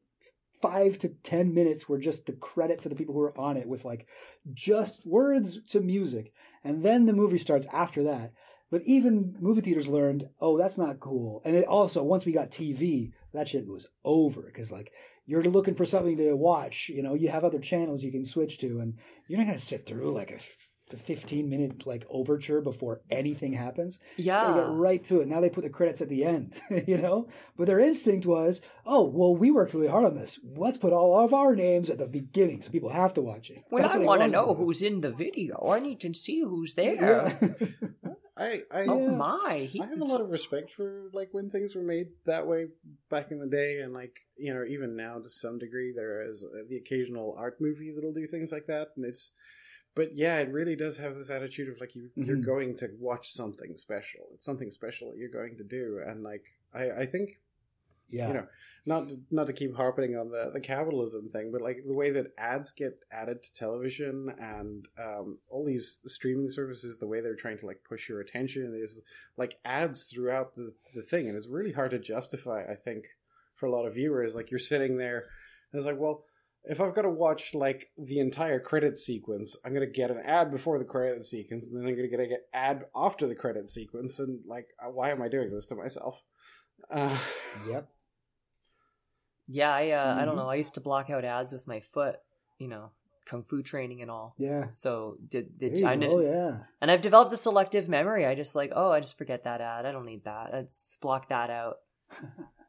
five 0.62 0.96
to 1.00 1.08
ten 1.08 1.52
minutes 1.52 1.88
were 1.88 1.98
just 1.98 2.26
the 2.26 2.32
credits 2.32 2.86
of 2.86 2.90
the 2.90 2.96
people 2.96 3.14
who 3.14 3.20
were 3.20 3.36
on 3.38 3.56
it 3.56 3.66
with 3.66 3.84
like 3.84 4.06
just 4.52 5.04
words 5.04 5.58
to 5.68 5.80
music. 5.80 6.32
And 6.62 6.84
then 6.84 7.06
the 7.06 7.12
movie 7.12 7.38
starts 7.38 7.66
after 7.72 8.04
that. 8.04 8.32
But 8.70 8.82
even 8.84 9.36
movie 9.40 9.60
theaters 9.60 9.88
learned 9.88 10.28
oh 10.40 10.56
that's 10.56 10.78
not 10.78 11.00
cool. 11.00 11.42
And 11.44 11.56
it 11.56 11.66
also 11.66 12.02
once 12.02 12.24
we 12.24 12.32
got 12.32 12.50
tv 12.52 13.12
that 13.34 13.48
shit 13.48 13.66
was 13.66 13.86
over 14.04 14.42
because 14.42 14.70
like 14.70 14.92
you're 15.26 15.42
looking 15.44 15.74
for 15.74 15.86
something 15.86 16.16
to 16.16 16.34
watch 16.34 16.88
you 16.88 17.02
know 17.02 17.14
you 17.14 17.28
have 17.28 17.44
other 17.44 17.58
channels 17.58 18.02
you 18.02 18.12
can 18.12 18.24
switch 18.24 18.58
to 18.58 18.80
and 18.80 18.94
you're 19.28 19.38
not 19.38 19.46
going 19.46 19.58
to 19.58 19.64
sit 19.64 19.86
through 19.86 20.12
like 20.12 20.30
a, 20.30 20.38
a 20.92 20.96
15 20.96 21.48
minute 21.48 21.86
like 21.86 22.04
overture 22.10 22.60
before 22.60 23.00
anything 23.10 23.52
happens 23.52 23.98
they 24.16 24.24
yeah. 24.24 24.54
get 24.54 24.68
right 24.68 25.04
to 25.06 25.20
it. 25.20 25.28
Now 25.28 25.40
they 25.40 25.50
put 25.50 25.64
the 25.64 25.70
credits 25.70 26.00
at 26.00 26.08
the 26.08 26.24
end, 26.24 26.54
you 26.86 26.98
know? 26.98 27.28
But 27.56 27.66
their 27.66 27.80
instinct 27.80 28.26
was, 28.26 28.60
oh, 28.86 29.04
well, 29.04 29.34
we 29.34 29.50
worked 29.50 29.74
really 29.74 29.88
hard 29.88 30.04
on 30.04 30.14
this. 30.14 30.38
Let's 30.56 30.78
put 30.78 30.92
all 30.92 31.24
of 31.24 31.34
our 31.34 31.54
names 31.54 31.90
at 31.90 31.98
the 31.98 32.06
beginning 32.06 32.62
so 32.62 32.70
people 32.70 32.90
have 32.90 33.14
to 33.14 33.22
watch 33.22 33.50
it. 33.50 33.64
When 33.70 33.82
That's 33.82 33.94
I 33.94 33.98
want 33.98 34.22
to 34.22 34.28
know 34.28 34.54
who's 34.54 34.82
in 34.82 35.00
the 35.00 35.10
video, 35.10 35.68
I 35.68 35.80
need 35.80 36.00
to 36.00 36.14
see 36.14 36.40
who's 36.40 36.74
there. 36.74 37.36
Yeah. 37.40 38.10
I 38.36 38.62
I 38.70 38.84
Oh 38.88 38.98
Yeah. 38.98 39.10
my! 39.10 39.68
He, 39.70 39.80
I 39.80 39.86
have 39.86 40.00
a 40.00 40.04
lot 40.04 40.20
of 40.20 40.30
respect 40.30 40.72
for 40.72 41.10
like 41.12 41.28
when 41.32 41.50
things 41.50 41.74
were 41.74 41.82
made 41.82 42.08
that 42.24 42.46
way 42.46 42.68
back 43.10 43.30
in 43.30 43.38
the 43.38 43.46
day, 43.46 43.80
and 43.80 43.92
like 43.92 44.16
you 44.36 44.52
know 44.54 44.64
even 44.64 44.96
now 44.96 45.18
to 45.18 45.28
some 45.28 45.58
degree 45.58 45.92
there 45.94 46.22
is 46.30 46.44
uh, 46.44 46.62
the 46.68 46.76
occasional 46.76 47.34
art 47.38 47.60
movie 47.60 47.92
that'll 47.94 48.12
do 48.12 48.26
things 48.26 48.52
like 48.52 48.66
that, 48.66 48.88
and 48.96 49.04
it's. 49.04 49.30
But 49.94 50.16
yeah, 50.16 50.38
it 50.38 50.50
really 50.50 50.74
does 50.74 50.96
have 50.96 51.14
this 51.14 51.28
attitude 51.28 51.68
of 51.68 51.78
like 51.78 51.94
you 51.94 52.08
you're 52.16 52.38
Mhm. 52.38 52.46
going 52.46 52.76
to 52.78 52.88
watch 52.98 53.28
something 53.30 53.76
special. 53.76 54.22
It's 54.32 54.44
something 54.46 54.70
special 54.70 55.10
that 55.10 55.18
you're 55.18 55.28
going 55.28 55.58
to 55.58 55.64
do, 55.64 56.00
and 56.06 56.22
like 56.22 56.46
I 56.72 56.90
I 57.02 57.06
think 57.06 57.38
Yeah. 58.12 58.28
you 58.28 58.34
know 58.34 58.46
not 58.84 59.08
to, 59.08 59.20
not 59.30 59.46
to 59.46 59.52
keep 59.52 59.76
harping 59.76 60.16
on 60.16 60.30
the 60.30 60.50
the 60.52 60.60
capitalism 60.60 61.28
thing, 61.28 61.50
but 61.52 61.62
like 61.62 61.78
the 61.86 61.94
way 61.94 62.10
that 62.10 62.32
ads 62.36 62.72
get 62.72 62.98
added 63.12 63.42
to 63.42 63.54
television 63.54 64.28
and 64.38 64.88
um, 64.98 65.38
all 65.48 65.64
these 65.64 66.00
streaming 66.06 66.50
services, 66.50 66.98
the 66.98 67.06
way 67.06 67.20
they're 67.20 67.36
trying 67.36 67.58
to 67.58 67.66
like 67.66 67.82
push 67.88 68.08
your 68.08 68.20
attention 68.20 68.78
is 68.82 69.00
like 69.36 69.58
ads 69.64 70.06
throughout 70.06 70.54
the 70.56 70.72
the 70.94 71.02
thing, 71.02 71.28
and 71.28 71.36
it's 71.36 71.46
really 71.46 71.72
hard 71.72 71.92
to 71.92 71.98
justify. 71.98 72.64
I 72.68 72.74
think 72.74 73.04
for 73.54 73.66
a 73.66 73.70
lot 73.70 73.86
of 73.86 73.94
viewers, 73.94 74.34
like 74.34 74.50
you're 74.50 74.58
sitting 74.58 74.96
there, 74.96 75.18
and 75.72 75.78
it's 75.78 75.86
like, 75.86 75.98
well. 75.98 76.24
If 76.64 76.80
I've 76.80 76.94
got 76.94 77.02
to 77.02 77.10
watch 77.10 77.54
like 77.54 77.90
the 77.98 78.20
entire 78.20 78.60
credit 78.60 78.96
sequence, 78.96 79.56
I'm 79.64 79.74
gonna 79.74 79.84
get 79.88 80.12
an 80.12 80.22
ad 80.24 80.52
before 80.52 80.78
the 80.78 80.84
credit 80.84 81.24
sequence, 81.24 81.68
and 81.68 81.76
then 81.76 81.88
I'm 81.88 81.96
gonna 81.96 82.06
get 82.06 82.20
an 82.20 82.36
ad 82.54 82.84
after 82.94 83.26
the 83.26 83.34
credit 83.34 83.68
sequence, 83.68 84.20
and 84.20 84.38
like, 84.46 84.68
uh, 84.80 84.88
why 84.88 85.10
am 85.10 85.20
I 85.22 85.28
doing 85.28 85.50
this 85.50 85.66
to 85.66 85.74
myself? 85.74 86.22
Uh, 86.88 87.18
Yep. 87.68 87.88
Yeah, 89.52 89.72
I 89.72 89.90
uh, 89.90 90.16
I 90.20 90.24
don't 90.24 90.34
Mhm. 90.34 90.38
know. 90.38 90.48
I 90.48 90.54
used 90.56 90.74
to 90.74 90.80
block 90.80 91.10
out 91.10 91.24
ads 91.24 91.52
with 91.52 91.66
my 91.68 91.80
foot, 91.80 92.16
you 92.58 92.68
know, 92.68 92.90
kung 93.26 93.42
fu 93.42 93.62
training 93.62 94.00
and 94.02 94.10
all. 94.10 94.34
Yeah. 94.38 94.70
So 94.70 95.16
did 95.28 95.58
did 95.58 95.78
you 95.78 95.86
I 95.86 95.94
go, 95.96 96.00
didn't- 96.00 96.32
yeah. 96.34 96.58
and 96.80 96.90
I've 96.90 97.00
developed 97.02 97.32
a 97.32 97.36
selective 97.36 97.88
memory. 97.88 98.24
I 98.26 98.34
just 98.34 98.56
like, 98.56 98.72
oh, 98.74 98.90
I 98.90 99.00
just 99.00 99.16
forget 99.18 99.44
that 99.44 99.60
ad. 99.60 99.86
I 99.86 99.92
don't 99.92 100.06
need 100.06 100.24
that. 100.24 100.50
Let's 100.52 100.96
block 101.00 101.28
that 101.28 101.50
out. 101.50 101.78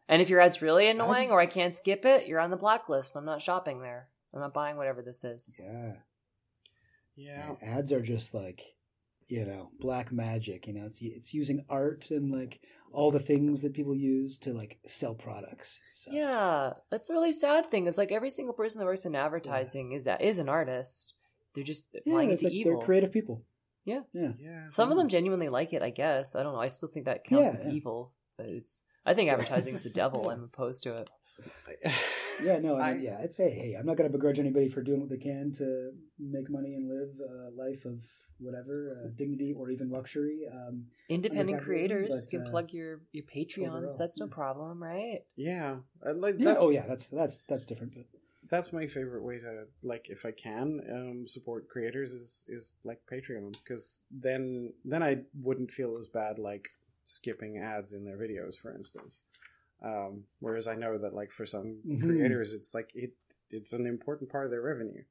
And 0.10 0.22
if 0.22 0.30
your 0.30 0.42
ad's 0.42 0.62
really 0.62 0.88
annoying 0.90 1.32
or 1.32 1.40
I 1.40 1.46
can't 1.46 1.74
skip 1.74 2.04
it, 2.06 2.28
you're 2.28 2.42
on 2.42 2.52
the 2.52 2.58
blacklist. 2.58 3.16
I'm 3.16 3.24
not 3.26 3.42
shopping 3.42 3.82
there. 3.82 4.10
I'm 4.34 4.42
not 4.42 4.54
buying 4.54 4.76
whatever 4.76 5.02
this 5.02 5.24
is. 5.24 5.58
Yeah. 5.58 5.94
yeah, 7.16 7.50
And 7.50 7.64
ads 7.64 7.94
are 7.94 8.02
just 8.02 8.34
like, 8.34 8.62
you 9.30 9.46
know, 9.46 9.70
black 9.80 10.12
magic. 10.12 10.68
You 10.68 10.74
know, 10.74 10.86
it's 10.86 11.02
it's 11.02 11.34
using 11.34 11.64
art 11.70 12.12
and 12.12 12.30
like 12.32 12.60
all 12.94 13.11
the 13.11 13.20
things 13.20 13.61
that 13.61 13.74
people 13.74 13.95
use 13.95 14.38
to 14.40 14.53
like 14.53 14.78
sell 14.88 15.15
products. 15.15 15.80
So, 15.91 16.11
Yeah, 16.11 16.74
that's 16.90 17.10
a 17.10 17.14
really 17.14 17.34
sad 17.34 17.70
thing. 17.70 17.88
Is 17.88 17.98
like 17.98 18.11
every 18.11 18.30
single 18.30 18.53
person 18.53 18.80
that 18.80 18.86
works 18.86 19.06
in 19.06 19.15
advertising 19.15 19.91
is 19.91 20.06
that 20.06 20.22
is 20.22 20.40
an 20.40 20.49
artist. 20.49 21.15
They're 21.56 21.64
just 21.64 21.90
yeah, 21.94 22.02
applying 22.06 22.32
it 22.32 22.40
to 22.40 22.45
like 22.45 22.53
evil. 22.53 22.78
they're 22.78 22.86
creative 22.86 23.11
people. 23.11 23.44
Yeah. 23.86 24.02
Yeah. 24.14 24.34
yeah. 24.40 24.68
Some 24.68 24.91
of 24.91 24.98
them 24.98 25.07
hmm. 25.07 25.10
genuinely 25.10 25.49
like 25.49 25.74
it. 25.74 25.82
I 25.82 25.90
guess 25.90 26.36
I 26.36 26.44
don't 26.44 26.53
know. 26.53 26.61
I 26.61 26.68
still 26.68 26.90
think 26.90 27.06
that 27.06 27.26
counts 27.26 27.49
Yeah, 27.49 27.53
as 27.53 27.65
yeah. 27.65 27.72
evil. 27.72 28.14
But 28.38 28.48
it's. 28.48 28.84
I 29.06 29.14
think 29.14 29.30
advertising 29.30 29.76
is 29.76 29.84
the 29.84 29.90
devil. 29.90 30.30
I'm 30.32 30.44
opposed 30.45 30.84
to 30.84 30.94
it. 30.94 31.10
Yeah, 32.41 32.57
no, 32.57 32.78
I 32.78 32.90
I- 32.90 32.94
mean, 32.94 33.03
yeah, 33.03 33.20
I'd 33.22 33.34
say, 33.34 33.52
hey, 33.52 33.76
I'm 33.78 33.86
not 33.86 33.95
going 33.95 34.10
to 34.10 34.18
begrudge 34.18 34.40
anybody 34.40 34.68
for 34.68 34.82
doing 34.82 34.99
what 35.02 35.10
they 35.10 35.18
can 35.18 35.53
to 35.57 35.91
make 36.20 36.49
money 36.49 36.74
and 36.74 36.90
live 36.90 37.10
a 37.20 37.52
life 37.56 37.86
of 37.86 37.99
whatever 38.40 38.98
uh, 39.06 39.10
dignity 39.18 39.54
or 39.54 39.70
even 39.70 39.90
luxury. 39.90 40.42
Um, 40.52 40.86
Independent 41.10 41.62
creators 41.62 42.26
but, 42.26 42.32
can 42.32 42.48
uh, 42.48 42.50
plug 42.50 42.74
your 42.74 43.02
your 43.12 43.24
Patreons. 43.26 43.68
overall, 43.68 43.98
That's 44.00 44.20
no 44.20 44.28
problem, 44.28 44.82
right? 44.82 45.20
Yeah, 45.36 45.78
I 46.06 46.12
like 46.12 46.36
yeah, 46.40 46.46
that's, 46.46 46.64
oh 46.64 46.70
yeah, 46.70 46.86
that's 46.88 47.08
that's 47.08 47.42
that's 47.44 47.66
different. 47.66 47.94
But 47.96 48.06
that's 48.50 48.74
my 48.74 48.88
favorite 48.88 49.24
way 49.24 49.40
to 49.40 49.66
like 49.82 50.10
if 50.10 50.26
I 50.26 50.32
can 50.32 50.82
um, 50.92 51.28
support 51.28 51.68
creators 51.68 52.12
is 52.12 52.46
is 52.48 52.76
like 52.84 53.00
Patreons 53.12 53.58
because 53.64 54.04
then 54.12 54.74
then 54.86 55.04
I 55.04 55.22
wouldn't 55.42 55.72
feel 55.72 55.98
as 55.98 56.08
bad 56.08 56.40
like 56.40 56.70
skipping 57.06 57.58
ads 57.58 57.94
in 57.94 58.06
their 58.06 58.18
videos, 58.18 58.56
for 58.56 58.74
instance. 58.74 59.20
Um, 59.84 60.24
whereas 60.40 60.68
I 60.68 60.76
know 60.76 60.98
that 60.98 61.14
like 61.14 61.32
for 61.32 61.46
some 61.46 61.80
Mhm. 61.86 62.06
creators, 62.06 62.54
it's 62.54 62.74
like 62.74 62.92
it 62.96 63.14
it's 63.50 63.74
an 63.74 63.86
important 63.86 64.30
part 64.30 64.46
of 64.46 64.52
their 64.52 64.62
revenue. 64.62 65.04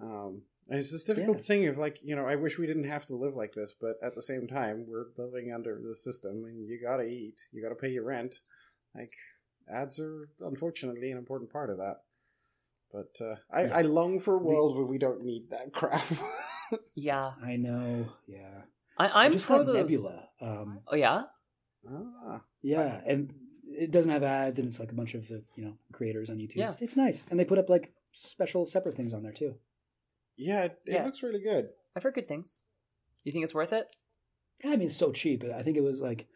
Um, 0.00 0.42
and 0.42 0.42
it's 0.70 0.90
this 0.92 1.04
difficult 1.04 1.38
Yeah. 1.38 1.42
thing 1.44 1.66
of 1.68 1.78
like 1.78 1.98
you 2.02 2.16
know 2.16 2.26
I 2.26 2.36
wish 2.36 2.58
we 2.58 2.66
didn't 2.66 2.84
have 2.88 3.06
to 3.06 3.16
live 3.16 3.34
like 3.34 3.52
this, 3.52 3.74
but 3.78 3.96
at 4.02 4.14
the 4.14 4.22
same 4.22 4.46
time 4.46 4.86
we're 4.88 5.06
living 5.18 5.52
under 5.52 5.80
the 5.86 5.94
system, 5.94 6.44
and 6.44 6.66
you 6.68 6.78
gotta 6.82 7.04
eat, 7.04 7.38
you 7.52 7.62
gotta 7.62 7.74
pay 7.74 7.90
your 7.90 8.04
rent. 8.04 8.40
Like 8.94 9.12
ads 9.72 9.98
are 9.98 10.28
unfortunately 10.40 11.10
an 11.10 11.18
important 11.18 11.50
part 11.52 11.70
of 11.70 11.78
that. 11.78 11.96
But 12.92 13.16
uh, 13.24 13.36
I, 13.50 13.64
Yeah. 13.64 13.76
I 13.78 13.82
long 13.82 14.20
for 14.20 14.34
a 14.34 14.38
world 14.38 14.76
where 14.76 14.86
we 14.86 14.98
don't 14.98 15.22
need 15.24 15.50
that 15.50 15.72
crap. 15.78 16.06
Yeah, 16.94 17.32
I 17.44 17.56
know, 17.56 18.08
yeah, 18.26 18.62
I, 18.98 19.06
I 19.08 19.24
I'm 19.24 19.32
just 19.32 19.46
pro 19.46 19.58
got 19.58 19.66
those. 19.66 19.76
Nebula. 19.76 20.28
Um, 20.40 20.80
Oh 20.88 20.96
yeah, 20.96 21.22
ah, 21.90 22.40
yeah, 22.62 23.00
and 23.06 23.32
it 23.66 23.90
doesn't 23.90 24.10
have 24.10 24.22
ads, 24.22 24.58
and 24.58 24.68
it's 24.68 24.80
like 24.80 24.90
a 24.92 24.94
bunch 24.94 25.14
of 25.14 25.28
the 25.28 25.44
you 25.56 25.64
know 25.64 25.74
creators 25.92 26.30
on 26.30 26.36
YouTube. 26.38 26.56
Yeah. 26.56 26.68
It's, 26.70 26.80
it's 26.80 26.96
nice, 26.96 27.24
and 27.30 27.38
they 27.38 27.44
put 27.44 27.58
up 27.58 27.68
like 27.68 27.92
special 28.12 28.66
separate 28.66 28.96
things 28.96 29.12
on 29.12 29.22
there 29.22 29.32
too. 29.32 29.56
Yeah, 30.36 30.64
it, 30.64 30.78
it 30.86 30.92
Yeah. 30.94 31.04
looks 31.04 31.22
really 31.22 31.40
good. 31.42 31.68
I've 31.96 32.02
heard 32.02 32.14
good 32.14 32.28
things. 32.28 32.62
You 33.24 33.32
think 33.32 33.44
it's 33.44 33.54
worth 33.54 33.72
it? 33.72 33.86
Yeah, 34.62 34.70
I 34.70 34.76
mean, 34.76 34.86
it's 34.88 34.96
so 34.96 35.12
cheap. 35.12 35.44
I 35.44 35.62
think 35.62 35.76
it 35.76 35.82
was 35.82 36.00
like 36.00 36.26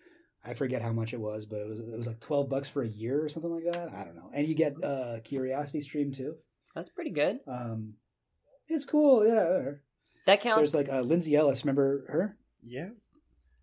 I 0.45 0.55
forget 0.55 0.83
how 0.83 0.93
much 0.93 1.13
it 1.13 1.21
was, 1.21 1.47
but 1.47 1.61
it 1.61 1.69
was 1.69 1.81
it 1.81 1.97
was 1.97 2.07
like 2.07 2.21
twelve 2.21 2.49
bucks 2.49 2.69
for 2.69 2.83
a 2.83 2.89
year 2.89 3.23
or 3.25 3.29
something 3.29 3.51
like 3.53 3.73
that. 3.73 3.93
I 3.93 4.05
don't 4.05 4.17
know. 4.17 4.31
And 4.33 4.47
you 4.47 4.55
get 4.55 4.83
uh 4.83 5.21
Curiosity 5.25 5.81
Stream 5.81 6.13
too. 6.13 6.37
That's 6.75 6.89
pretty 6.89 7.11
good. 7.11 7.41
Um, 7.47 7.95
it's 8.69 8.85
cool. 8.85 9.27
Yeah. 9.27 9.73
That 10.27 10.41
counts. 10.41 10.73
There's 10.73 10.87
like 10.89 10.95
uh, 10.95 11.01
Lindsay 11.01 11.35
Ellis. 11.35 11.65
Remember 11.65 12.05
her? 12.09 12.37
Yeah, 12.63 12.91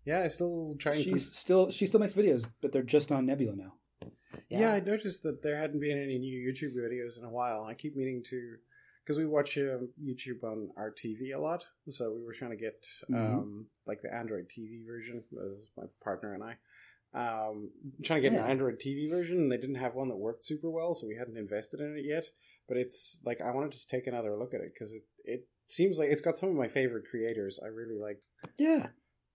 yeah. 0.04 0.22
I 0.22 0.26
still 0.28 0.74
trying 0.78 1.00
She's 1.02 1.28
to. 1.30 1.34
still 1.36 1.70
she 1.70 1.86
still 1.86 2.00
makes 2.00 2.14
videos, 2.14 2.44
but 2.60 2.72
they're 2.72 2.82
just 2.82 3.12
on 3.12 3.26
Nebula 3.26 3.54
now. 3.56 3.74
Yeah. 4.48 4.72
I 4.74 4.80
noticed 4.80 5.22
that 5.22 5.42
there 5.42 5.56
hadn't 5.56 5.80
been 5.80 5.96
any 6.02 6.18
new 6.18 6.52
YouTube 6.52 6.74
videos 6.74 7.18
in 7.18 7.24
a 7.24 7.30
while. 7.30 7.64
I 7.64 7.74
keep 7.74 7.96
meaning 7.96 8.22
to, 8.26 8.56
because 9.06 9.18
we 9.18 9.24
watch 9.26 9.56
um, 9.58 9.88
YouTube 10.02 10.42
on 10.42 10.70
our 10.76 10.90
TV 10.90 11.32
a 11.32 11.38
lot, 11.38 11.64
so 11.88 12.12
we 12.12 12.24
were 12.24 12.32
trying 12.32 12.50
to 12.50 12.56
get 12.56 12.84
Mhm. 13.08 13.14
um, 13.34 13.66
like 13.86 14.02
the 14.02 14.12
Android 14.12 14.48
TV 14.48 14.84
version. 14.84 15.22
As 15.52 15.70
my 15.76 15.84
partner 16.02 16.34
and 16.34 16.42
I. 16.42 16.56
Um, 17.14 17.70
trying 18.02 18.20
to 18.22 18.28
get 18.28 18.36
Yeah. 18.36 18.44
an 18.44 18.50
Android 18.50 18.78
TV 18.80 19.08
version, 19.08 19.38
and 19.38 19.50
they 19.52 19.56
didn't 19.56 19.76
have 19.76 19.94
one 19.94 20.08
that 20.08 20.16
worked 20.16 20.44
super 20.44 20.68
well, 20.70 20.92
so 20.92 21.06
we 21.06 21.14
hadn't 21.16 21.36
invested 21.38 21.80
in 21.80 21.96
it 21.96 22.04
yet. 22.04 22.24
But 22.68 22.76
it's 22.78 23.22
like 23.24 23.40
I 23.40 23.52
wanted 23.52 23.72
to 23.72 23.86
take 23.86 24.06
another 24.08 24.36
look 24.36 24.52
at 24.52 24.60
it 24.60 24.72
because 24.74 24.92
it, 24.92 25.04
it 25.24 25.48
seems 25.66 25.98
like 25.98 26.10
it's 26.10 26.20
got 26.20 26.36
some 26.36 26.48
of 26.48 26.56
my 26.56 26.68
favorite 26.68 27.06
creators. 27.08 27.60
I 27.62 27.68
really 27.68 27.96
like 27.98 28.20
Yeah. 28.58 28.88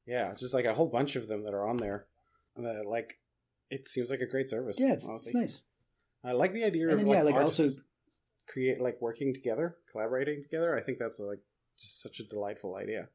Yeah, 0.06 0.34
just 0.36 0.54
like 0.54 0.66
a 0.66 0.74
whole 0.74 0.88
bunch 0.90 1.16
of 1.16 1.28
them 1.28 1.44
that 1.44 1.54
are 1.54 1.66
on 1.68 1.78
there. 1.78 2.08
That, 2.58 2.86
like, 2.86 3.20
it 3.70 3.88
seems 3.88 4.10
like 4.10 4.20
a 4.20 4.26
great 4.26 4.50
service. 4.50 4.78
Yeah, 4.80 4.94
it's, 4.94 5.08
it's 5.08 5.34
nice. 5.34 5.62
I 6.24 6.34
like 6.34 6.52
the 6.54 6.66
idea 6.66 6.84
And 6.84 6.92
of 6.94 6.98
then, 7.00 7.08
like, 7.08 7.16
yeah, 7.18 7.24
like, 7.24 7.36
artists 7.36 7.60
also- 7.60 7.82
create 8.52 8.82
like 8.82 9.02
working 9.02 9.34
together, 9.34 9.78
collaborating 9.92 10.44
together. 10.44 10.78
I 10.78 10.82
think 10.82 11.00
that's 11.00 11.20
like 11.20 11.40
just 11.80 12.02
such 12.02 12.20
a 12.20 12.24
delightful 12.24 12.76
idea. 12.76 13.08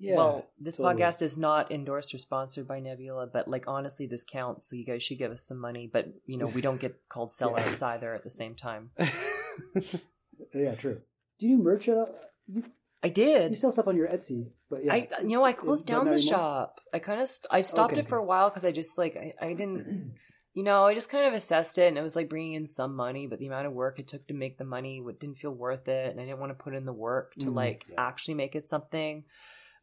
Yeah. 0.00 0.16
well, 0.16 0.46
this 0.58 0.76
totally. 0.76 1.02
podcast 1.02 1.22
is 1.22 1.38
not 1.38 1.70
endorsed 1.70 2.12
or 2.14 2.18
sponsored 2.18 2.66
by 2.66 2.80
Nebula, 2.80 3.28
but 3.32 3.46
like 3.46 3.68
honestly, 3.68 4.06
this 4.06 4.24
counts. 4.24 4.68
So 4.68 4.76
you 4.76 4.84
guys 4.84 5.02
should 5.02 5.18
give 5.18 5.30
us 5.30 5.46
some 5.46 5.60
money. 5.60 5.88
But 5.90 6.12
you 6.26 6.36
know, 6.36 6.46
we 6.46 6.60
don't 6.60 6.80
get 6.80 6.96
called 7.08 7.30
sellouts 7.30 7.82
either 7.82 8.12
at 8.12 8.24
the 8.24 8.30
same 8.30 8.54
time. 8.54 8.90
yeah, 10.54 10.74
true. 10.74 11.00
Do 11.38 11.46
you 11.46 11.58
do 11.58 11.62
merch? 11.62 11.88
Uh, 11.88 12.06
you, 12.46 12.64
I 13.02 13.08
did. 13.08 13.42
you 13.42 13.48
did. 13.50 13.58
sell 13.58 13.70
stuff 13.72 13.86
on 13.86 13.96
your 13.96 14.08
Etsy, 14.08 14.48
but 14.68 14.84
yeah. 14.84 14.94
I 14.94 15.08
you 15.22 15.36
know 15.36 15.44
I 15.44 15.52
closed 15.52 15.88
Not 15.88 15.94
down 15.94 16.04
the 16.06 16.14
anymore? 16.14 16.38
shop. 16.38 16.80
I 16.92 16.98
kind 16.98 17.20
of 17.20 17.28
st- 17.28 17.46
I 17.50 17.60
stopped 17.60 17.92
Okay, 17.92 18.00
it 18.00 18.08
for 18.08 18.18
a 18.18 18.24
while 18.24 18.50
because 18.50 18.64
I 18.64 18.72
just 18.72 18.98
like 18.98 19.16
I, 19.16 19.46
I 19.46 19.52
didn't 19.52 20.14
you 20.54 20.62
know 20.62 20.84
I 20.86 20.94
just 20.94 21.10
kind 21.10 21.26
of 21.26 21.34
assessed 21.34 21.76
it 21.78 21.88
and 21.88 21.98
it 21.98 22.02
was 22.02 22.16
like 22.16 22.28
bringing 22.28 22.54
in 22.54 22.66
some 22.66 22.94
money, 22.96 23.26
but 23.26 23.38
the 23.38 23.46
amount 23.48 23.66
of 23.66 23.72
work 23.72 23.98
it 23.98 24.08
took 24.08 24.26
to 24.28 24.34
make 24.34 24.56
the 24.56 24.64
money 24.64 25.02
didn't 25.20 25.36
feel 25.38 25.50
worth 25.50 25.88
it, 25.88 26.10
and 26.10 26.20
I 26.20 26.24
didn't 26.24 26.38
want 26.40 26.56
to 26.56 26.62
put 26.64 26.74
in 26.74 26.84
the 26.86 26.92
work 26.92 27.34
to 27.40 27.48
Mm, 27.48 27.54
like 27.54 27.84
yeah. 27.88 27.96
actually 27.98 28.34
make 28.34 28.54
it 28.56 28.64
something. 28.64 29.24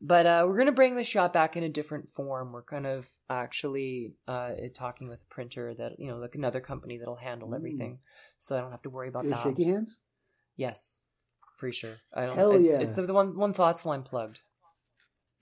But 0.03 0.26
uh, 0.26 0.45
we're 0.48 0.57
gonna 0.57 0.72
bring 0.72 0.95
the 0.95 1.03
shop 1.03 1.31
back 1.34 1.56
in 1.56 1.64
a 1.64 1.69
different 1.69 2.10
form. 2.10 2.52
We're 2.53 2.64
kind 2.64 2.88
of 2.88 3.07
actually 3.30 4.14
uh, 4.27 4.52
talking 4.73 5.07
with 5.10 5.22
a 5.22 5.34
printer 5.34 5.76
that 5.76 5.99
you 5.99 6.07
know 6.07 6.18
like 6.18 6.34
another 6.35 6.60
company 6.61 6.98
that'll 6.98 7.15
handle 7.18 7.49
Mm. 7.49 7.56
everything, 7.56 7.99
so 8.39 8.57
I 8.57 8.61
don't 8.61 8.72
have 8.72 8.81
to 8.84 8.89
worry 8.89 9.10
about 9.10 9.30
that. 9.30 9.43
shaky 9.43 9.65
hands. 9.65 9.99
Yes, 10.56 10.99
pretty 11.60 11.76
sure. 11.76 11.95
I 12.14 12.26
don't. 12.26 12.35
Hell 12.38 12.60
yeah. 12.60 12.80
It's 12.80 12.93
the, 12.93 13.03
the 13.03 13.14
one 13.14 13.38
one 13.38 13.53
thoughts 13.53 13.85
line 13.85 14.02
plugged. 14.03 14.39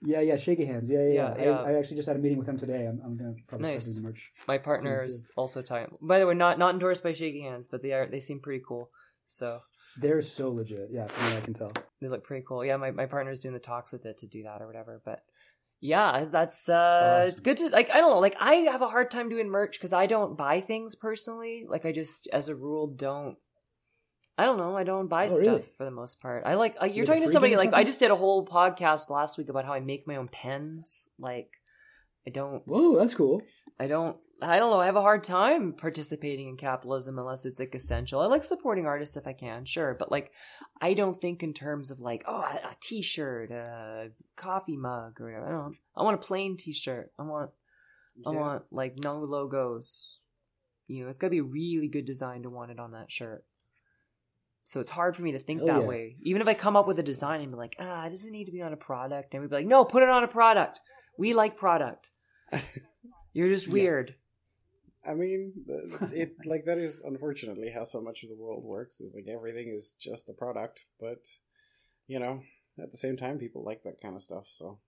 Yeah, 0.02 0.20
yeah, 0.20 0.36
shaky 0.36 0.64
hands. 0.64 0.88
Yeah, 0.88 1.00
yeah. 1.08 1.34
Yeah, 1.36 1.44
yeah. 1.44 1.50
I, 1.60 1.70
I 1.72 1.78
actually 1.78 1.96
just 1.96 2.08
had 2.08 2.16
a 2.16 2.20
meeting 2.20 2.38
with 2.38 2.48
him 2.48 2.58
today. 2.58 2.86
I'm, 2.86 3.00
I'm 3.04 3.16
gonna 3.16 3.34
probably 3.46 3.72
Nice. 3.72 3.86
start 3.86 4.02
the 4.02 4.08
merch. 4.08 4.30
My 4.48 4.58
partner 4.58 5.04
is 5.04 5.30
also 5.36 5.60
talking. 5.62 5.94
By 6.00 6.18
the 6.18 6.26
way, 6.26 6.34
not 6.34 6.58
not 6.58 6.72
endorsed 6.74 7.02
by 7.02 7.12
Shaky 7.12 7.42
Hands, 7.42 7.66
but 7.68 7.82
they 7.82 7.92
are. 7.92 8.06
They 8.06 8.20
seem 8.20 8.40
pretty 8.40 8.62
cool. 8.66 8.90
So 9.26 9.60
They're 9.98 10.22
so 10.22 10.50
legit. 10.50 10.88
Yeah, 10.90 11.06
from 11.06 11.24
what 11.26 11.36
I 11.36 11.40
can 11.44 11.54
tell. 11.54 11.72
they 12.00 12.08
look 12.08 12.24
pretty 12.24 12.44
cool. 12.48 12.64
Yeah, 12.64 12.76
my 12.78 12.90
my 12.92 13.06
partner's 13.06 13.40
doing 13.40 13.52
the 13.54 13.60
talks 13.60 13.92
with 13.92 14.06
it 14.06 14.18
to 14.18 14.26
do 14.26 14.42
that 14.44 14.62
or 14.62 14.66
whatever. 14.66 15.02
But 15.04 15.20
yeah, 15.80 16.24
that's 16.24 16.68
uh, 16.68 17.18
Awesome. 17.20 17.28
it's 17.30 17.40
good 17.40 17.56
to 17.58 17.68
like. 17.68 17.90
I 17.90 17.98
don't 17.98 18.10
know. 18.10 18.20
Like 18.20 18.36
I 18.40 18.54
have 18.72 18.82
a 18.82 18.88
hard 18.88 19.10
time 19.10 19.28
doing 19.28 19.48
merch 19.50 19.78
because 19.78 19.92
I 19.92 20.06
don't 20.06 20.36
buy 20.36 20.60
things 20.62 20.94
personally. 20.94 21.66
Like 21.68 21.84
I 21.84 21.92
just, 21.92 22.26
as 22.32 22.48
a 22.48 22.54
rule, 22.54 22.86
don't. 22.86 23.36
I 24.38 24.44
don't 24.44 24.56
know. 24.56 24.76
I 24.76 24.84
don't 24.84 25.08
buy 25.08 25.26
Oh, 25.26 25.28
stuff 25.28 25.40
really? 25.40 25.62
for 25.76 25.84
the 25.84 25.90
most 25.90 26.20
part. 26.20 26.44
I 26.46 26.54
like 26.54 26.76
uh, 26.80 26.86
you're 26.86 27.04
a 27.04 27.06
talking 27.06 27.22
to 27.22 27.28
somebody 27.28 27.56
like 27.56 27.74
I 27.74 27.84
just 27.84 28.00
did 28.00 28.10
a 28.10 28.16
whole 28.16 28.46
podcast 28.46 29.10
last 29.10 29.36
week 29.36 29.48
about 29.48 29.64
how 29.66 29.72
I 29.74 29.80
make 29.80 30.06
my 30.06 30.16
own 30.16 30.28
pens. 30.28 31.08
Like 31.18 31.58
I 32.26 32.30
don't 32.30 32.66
Whoa, 32.66 32.98
that's 32.98 33.14
cool. 33.14 33.42
I 33.78 33.86
don't 33.86 34.16
I 34.42 34.58
don't 34.58 34.70
know. 34.70 34.80
I 34.80 34.86
have 34.86 34.96
a 34.96 35.02
hard 35.02 35.22
time 35.22 35.74
participating 35.74 36.48
in 36.48 36.56
capitalism 36.56 37.18
unless 37.18 37.44
it's 37.44 37.60
like 37.60 37.74
essential. 37.74 38.20
I 38.20 38.26
like 38.26 38.44
supporting 38.44 38.86
artists 38.86 39.16
if 39.16 39.26
I 39.26 39.34
can, 39.34 39.66
sure, 39.66 39.94
but 39.98 40.10
like 40.10 40.32
I 40.80 40.94
don't 40.94 41.20
think 41.20 41.42
in 41.42 41.52
terms 41.52 41.90
of 41.90 42.00
like 42.00 42.24
oh 42.26 42.40
a, 42.40 42.68
a 42.68 42.76
t-shirt, 42.80 43.50
a 43.50 44.10
coffee 44.36 44.78
mug 44.78 45.20
or 45.20 45.26
whatever. 45.26 45.46
I 45.46 45.50
don't. 45.50 45.76
I 45.94 46.02
want 46.02 46.22
a 46.22 46.26
plain 46.26 46.56
t-shirt. 46.56 47.12
I 47.18 47.22
want 47.22 47.50
I 48.26 48.30
want 48.30 48.62
like 48.70 48.98
no 49.02 49.18
logos. 49.20 50.22
You 50.86 51.02
know, 51.02 51.08
it's 51.08 51.18
got 51.18 51.28
to 51.28 51.30
be 51.30 51.38
a 51.38 51.44
really 51.44 51.88
good 51.88 52.04
design 52.04 52.42
to 52.42 52.50
want 52.50 52.70
it 52.70 52.80
on 52.80 52.92
that 52.92 53.12
shirt. 53.12 53.44
So 54.64 54.78
it's 54.80 54.90
hard 54.90 55.16
for 55.16 55.22
me 55.22 55.32
to 55.32 55.38
think 55.38 55.60
that 55.66 55.80
yeah. 55.82 55.86
way. 55.86 56.16
Even 56.22 56.42
if 56.42 56.48
I 56.48 56.54
come 56.54 56.76
up 56.76 56.86
with 56.86 56.98
a 56.98 57.02
design 57.02 57.40
and 57.40 57.50
be 57.50 57.56
like, 57.56 57.74
ah, 57.80 58.06
it 58.06 58.10
doesn't 58.10 58.30
need 58.30 58.44
to 58.44 58.52
be 58.52 58.62
on 58.62 58.72
a 58.72 58.76
product, 58.76 59.34
and 59.34 59.42
we'd 59.42 59.50
be 59.50 59.56
like, 59.56 59.66
no, 59.66 59.84
put 59.84 60.02
it 60.02 60.08
on 60.08 60.22
a 60.22 60.28
product. 60.28 60.80
We 61.18 61.34
like 61.34 61.56
product. 61.56 62.10
You're 63.32 63.48
just 63.48 63.66
Yeah. 63.66 63.72
weird. 63.72 64.14
I 65.06 65.14
mean, 65.14 65.52
it 66.12 66.36
like 66.44 66.66
that 66.66 66.78
is 66.78 67.00
unfortunately 67.00 67.70
how 67.74 67.84
so 67.84 68.00
much 68.00 68.22
of 68.22 68.28
the 68.28 68.36
world 68.36 68.64
works. 68.64 69.00
Is 69.00 69.14
like 69.14 69.26
everything 69.32 69.72
is 69.74 69.92
just 69.98 70.28
a 70.28 70.32
product, 70.34 70.80
but 71.00 71.26
you 72.06 72.18
know, 72.18 72.42
at 72.78 72.90
the 72.90 72.96
same 72.98 73.16
time, 73.16 73.38
people 73.38 73.64
like 73.64 73.82
that 73.84 74.00
kind 74.02 74.14
of 74.14 74.22
stuff. 74.22 74.46
So 74.50 74.78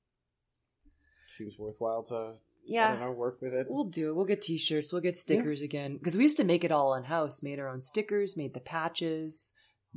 seems 1.26 1.58
worthwhile 1.58 2.02
to 2.04 2.34
Yeah. 2.64 2.98
know 2.98 3.10
work 3.12 3.40
with 3.40 3.54
it. 3.54 3.66
We'll 3.70 3.84
do 3.84 4.10
it. 4.10 4.14
We'll 4.14 4.26
get 4.26 4.42
T-shirts. 4.42 4.92
We'll 4.92 5.02
get 5.02 5.16
stickers 5.16 5.62
again 5.62 5.96
because 5.96 6.16
we 6.16 6.24
used 6.24 6.36
to 6.36 6.44
make 6.44 6.62
it 6.62 6.72
all 6.72 6.94
in 6.94 7.04
house. 7.04 7.42
Made 7.42 7.58
our 7.58 7.68
own 7.68 7.80
stickers. 7.80 8.36
Made 8.36 8.54
the 8.54 8.60
patches, 8.60 9.52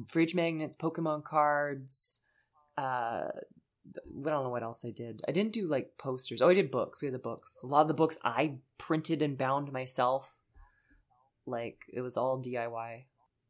fridge 0.08 0.36
magnets, 0.36 0.76
Pokemon 0.76 1.24
cards. 1.24 2.22
Uh, 2.78 3.30
I 3.32 3.92
don't 4.24 4.44
know 4.44 4.50
what 4.50 4.64
else 4.64 4.84
I 4.84 4.92
did. 4.92 5.22
I 5.28 5.32
didn't 5.32 5.54
do 5.54 5.68
like 5.68 5.92
posters. 5.98 6.42
Oh, 6.42 6.50
I 6.50 6.54
did 6.54 6.72
books. 6.72 7.02
We 7.02 7.06
had 7.08 7.14
the 7.16 7.20
books. 7.20 7.62
A 7.64 7.68
lot 7.68 7.82
of 7.84 7.88
the 7.88 7.94
books 7.94 8.18
I 8.24 8.56
printed 8.78 9.22
and 9.22 9.38
bound 9.38 9.72
myself. 9.72 10.40
Like 11.46 11.80
it 11.94 12.02
was 12.02 12.18
all 12.18 12.42
DIY. 12.42 13.04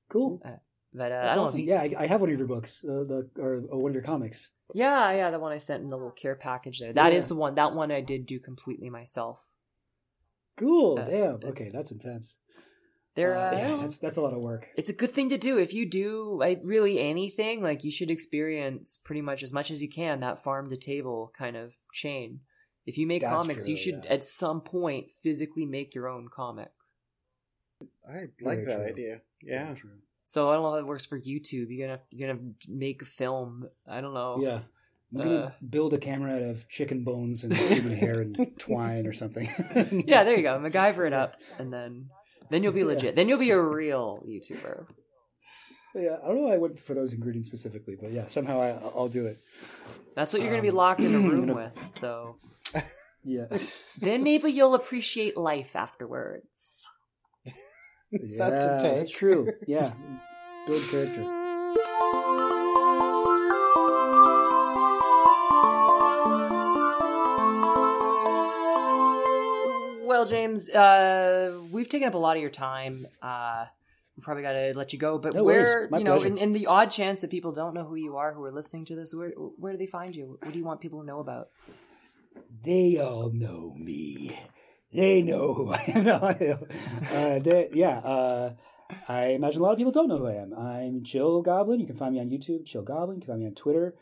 Cool. 0.10 0.42
But 0.94 1.12
uh, 1.12 1.30
I 1.32 1.36
don't 1.36 1.46
awesome. 1.46 1.60
know. 1.60 1.64
You, 1.64 1.70
Yeah, 1.74 1.82
I, 2.00 2.04
I 2.04 2.08
have 2.08 2.22
one 2.22 2.30
of 2.32 2.38
your 2.38 2.48
books, 2.48 2.82
uh, 2.84 3.04
the 3.04 3.30
or, 3.38 3.64
or 3.70 3.82
one 3.82 3.92
of 3.92 3.96
your 3.96 4.04
comics. 4.04 4.50
yeah, 4.74 5.12
yeah, 5.12 5.30
the 5.30 5.40
one 5.40 5.52
I 5.52 5.58
sent 5.58 5.84
in 5.84 5.90
the 5.90 5.96
little 5.98 6.12
care 6.12 6.36
package 6.36 6.80
there. 6.80 6.94
That 6.94 7.12
is 7.14 7.26
Yeah. 7.26 7.30
the 7.30 7.36
one. 7.36 7.56
That 7.56 7.74
one 7.74 7.92
I 7.92 8.02
did 8.02 8.26
do 8.26 8.40
completely 8.40 8.90
myself. 8.90 9.40
Cool. 10.58 11.00
Uh, 11.00 11.06
Damn. 11.06 11.40
Okay, 11.50 11.68
that's 11.74 11.92
intense. 11.92 12.36
There, 13.16 13.38
Uh, 13.38 13.52
uh, 13.52 13.58
yeah, 13.58 13.78
that's 13.82 13.98
that's 14.00 14.18
a 14.18 14.22
lot 14.22 14.34
of 14.34 14.42
work. 14.44 14.68
it's 14.76 14.90
a 14.90 14.94
good 14.94 15.12
thing 15.14 15.30
to 15.30 15.38
do 15.38 15.58
if 15.58 15.74
you 15.74 15.90
do 15.90 16.36
like 16.38 16.60
really 16.64 17.00
anything 17.00 17.64
like 17.64 17.84
you 17.86 17.92
should 17.92 18.12
experience 18.12 18.98
pretty 19.04 19.22
much 19.22 19.42
as 19.44 19.54
much 19.54 19.72
as 19.72 19.82
you 19.82 19.90
can 19.90 20.20
that 20.20 20.44
farm 20.44 20.70
to 20.70 20.76
table 20.78 21.32
kind 21.38 21.56
of 21.56 21.76
chain 21.94 22.42
if 22.86 22.98
you 22.98 23.08
make 23.08 23.22
That's 23.22 23.34
comics 23.34 23.68
you 23.70 23.78
should 23.78 24.02
yeah. 24.04 24.12
at 24.14 24.26
some 24.26 24.60
point 24.62 25.10
physically 25.10 25.66
make 25.66 25.96
your 25.96 26.08
own 26.10 26.28
comic 26.28 26.72
I 28.08 28.28
like 28.42 28.60
Very 28.60 28.66
that 28.66 28.76
true. 28.76 28.86
idea. 28.86 29.22
Yeah, 29.42 29.64
Very 29.66 29.76
true. 29.78 29.90
so 30.26 30.50
i 30.50 30.54
don't 30.54 30.64
know 30.64 30.72
how 30.72 30.78
it 30.78 30.86
works 30.86 31.06
for 31.06 31.20
youtube 31.20 31.68
you're 31.70 31.88
gonna 31.88 32.02
you're 32.12 32.28
gonna 32.34 32.50
make 32.68 33.02
a 33.02 33.06
film 33.06 33.68
i 33.88 34.02
don't 34.02 34.14
know 34.14 34.40
Yeah. 34.42 34.60
I'm 35.14 35.18
gonna 35.20 35.36
Uh, 35.38 35.52
build 35.70 35.94
a 35.94 35.98
camera 35.98 36.36
out 36.36 36.42
of 36.42 36.68
chicken 36.68 37.04
bones 37.06 37.44
and 37.46 37.54
human 37.54 37.96
hair 37.96 38.20
and 38.22 38.52
twine 38.58 39.08
or 39.08 39.14
something. 39.14 39.48
yeah 40.08 40.24
there 40.26 40.36
you 40.36 40.42
go 40.44 40.60
macgyver 40.60 41.08
it 41.08 41.14
up 41.14 41.38
and 41.60 41.72
then 41.72 42.10
then 42.50 42.64
you'll 42.64 42.74
be 42.74 42.80
Yeah. 42.82 42.86
legit 42.86 43.16
then 43.16 43.28
you'll 43.30 43.40
be 43.40 43.52
a 43.52 43.60
real 43.62 44.24
youtuber 44.28 44.86
Yeah, 45.96 46.18
I 46.24 46.28
don't 46.28 46.36
know 46.38 46.48
why 46.48 46.56
I 46.56 46.58
went 46.58 46.80
for 46.80 46.94
those 46.94 47.14
ingredients 47.14 47.48
specifically, 47.50 47.96
but 48.02 48.12
yeah, 48.12 48.28
somehow 48.28 48.60
I, 48.62 48.70
I'll 48.96 49.08
do 49.08 49.26
it. 49.28 49.40
that's 50.16 50.34
what 50.34 50.42
you're 50.42 50.52
gonna 50.52 50.62
be 50.62 50.70
Um, 50.70 50.76
locked 50.76 51.00
in 51.02 51.16
a 51.16 51.20
room 51.20 51.48
gonna- 51.48 51.72
with 51.76 51.90
so 51.90 52.38
Yeah. 53.24 53.46
then 54.02 54.24
maybe 54.24 54.52
you'll 54.52 54.76
appreciate 54.76 55.36
life 55.38 55.76
afterwards 55.76 56.88
yeah, 58.12 58.38
That's 58.38 58.64
a. 58.64 58.78
That's 58.82 59.12
true. 59.12 59.48
Yeah. 59.68 59.92
Build 60.68 60.84
character. 60.90 61.24
Well, 70.26 70.31
James, 70.31 70.69
uh, 70.69 71.60
we've 71.72 71.88
taken 71.88 72.07
up 72.07 72.15
a 72.15 72.18
lot 72.18 72.35
of 72.35 72.41
your 72.41 72.49
time. 72.52 73.06
Uh, 73.22 73.65
we 74.18 74.23
probably 74.23 74.41
got 74.43 74.53
to 74.53 74.73
let 74.76 74.91
you 74.91 74.97
go. 74.97 75.19
But 75.19 75.35
No 75.35 75.43
where, 75.43 75.88
you 75.91 76.03
know, 76.03 76.18
in, 76.18 76.38
in 76.38 76.53
the 76.53 76.65
odd 76.68 76.89
chance 76.89 77.22
that 77.22 77.30
people 77.30 77.52
don't 77.52 77.73
know 77.73 77.84
who 77.84 77.95
you 77.95 78.18
are, 78.18 78.34
who 78.34 78.43
are 78.43 78.52
listening 78.52 78.85
to 78.85 78.95
this, 78.95 79.14
where 79.14 79.30
where 79.57 79.72
do 79.73 79.77
they 79.77 79.85
find 79.85 80.15
you? 80.15 80.38
What 80.41 80.52
do 80.52 80.57
you 80.57 80.65
want 80.65 80.81
people 80.81 81.02
to 81.02 81.06
know 81.06 81.19
about? 81.19 81.49
They 82.64 82.97
all 82.97 83.31
know 83.31 83.76
me. 83.77 84.39
They 84.91 85.22
know 85.22 85.53
who 85.53 85.73
I 85.73 85.84
am. 85.88 86.03
No, 86.06 86.19
I 86.22 86.38
know. 86.39 86.68
uh, 87.11 87.39
they, 87.39 87.69
yeah, 87.73 87.99
uh, 87.99 88.53
I 89.07 89.26
imagine 89.27 89.61
a 89.61 89.64
lot 89.64 89.73
of 89.73 89.77
people 89.77 89.91
don't 89.91 90.07
know 90.07 90.18
who 90.18 90.27
I 90.27 90.35
am. 90.35 90.53
I'm 90.53 91.03
Chill 91.03 91.41
Goblin. 91.41 91.80
You 91.80 91.85
can 91.88 91.97
find 91.97 92.14
me 92.14 92.19
on 92.22 92.30
YouTube, 92.30 92.65
Chill 92.65 92.81
Goblin. 92.84 93.18
You 93.18 93.22
can 93.22 93.27
find 93.27 93.41
me 93.41 93.47
on 93.47 93.53
Twitter, 93.56 93.95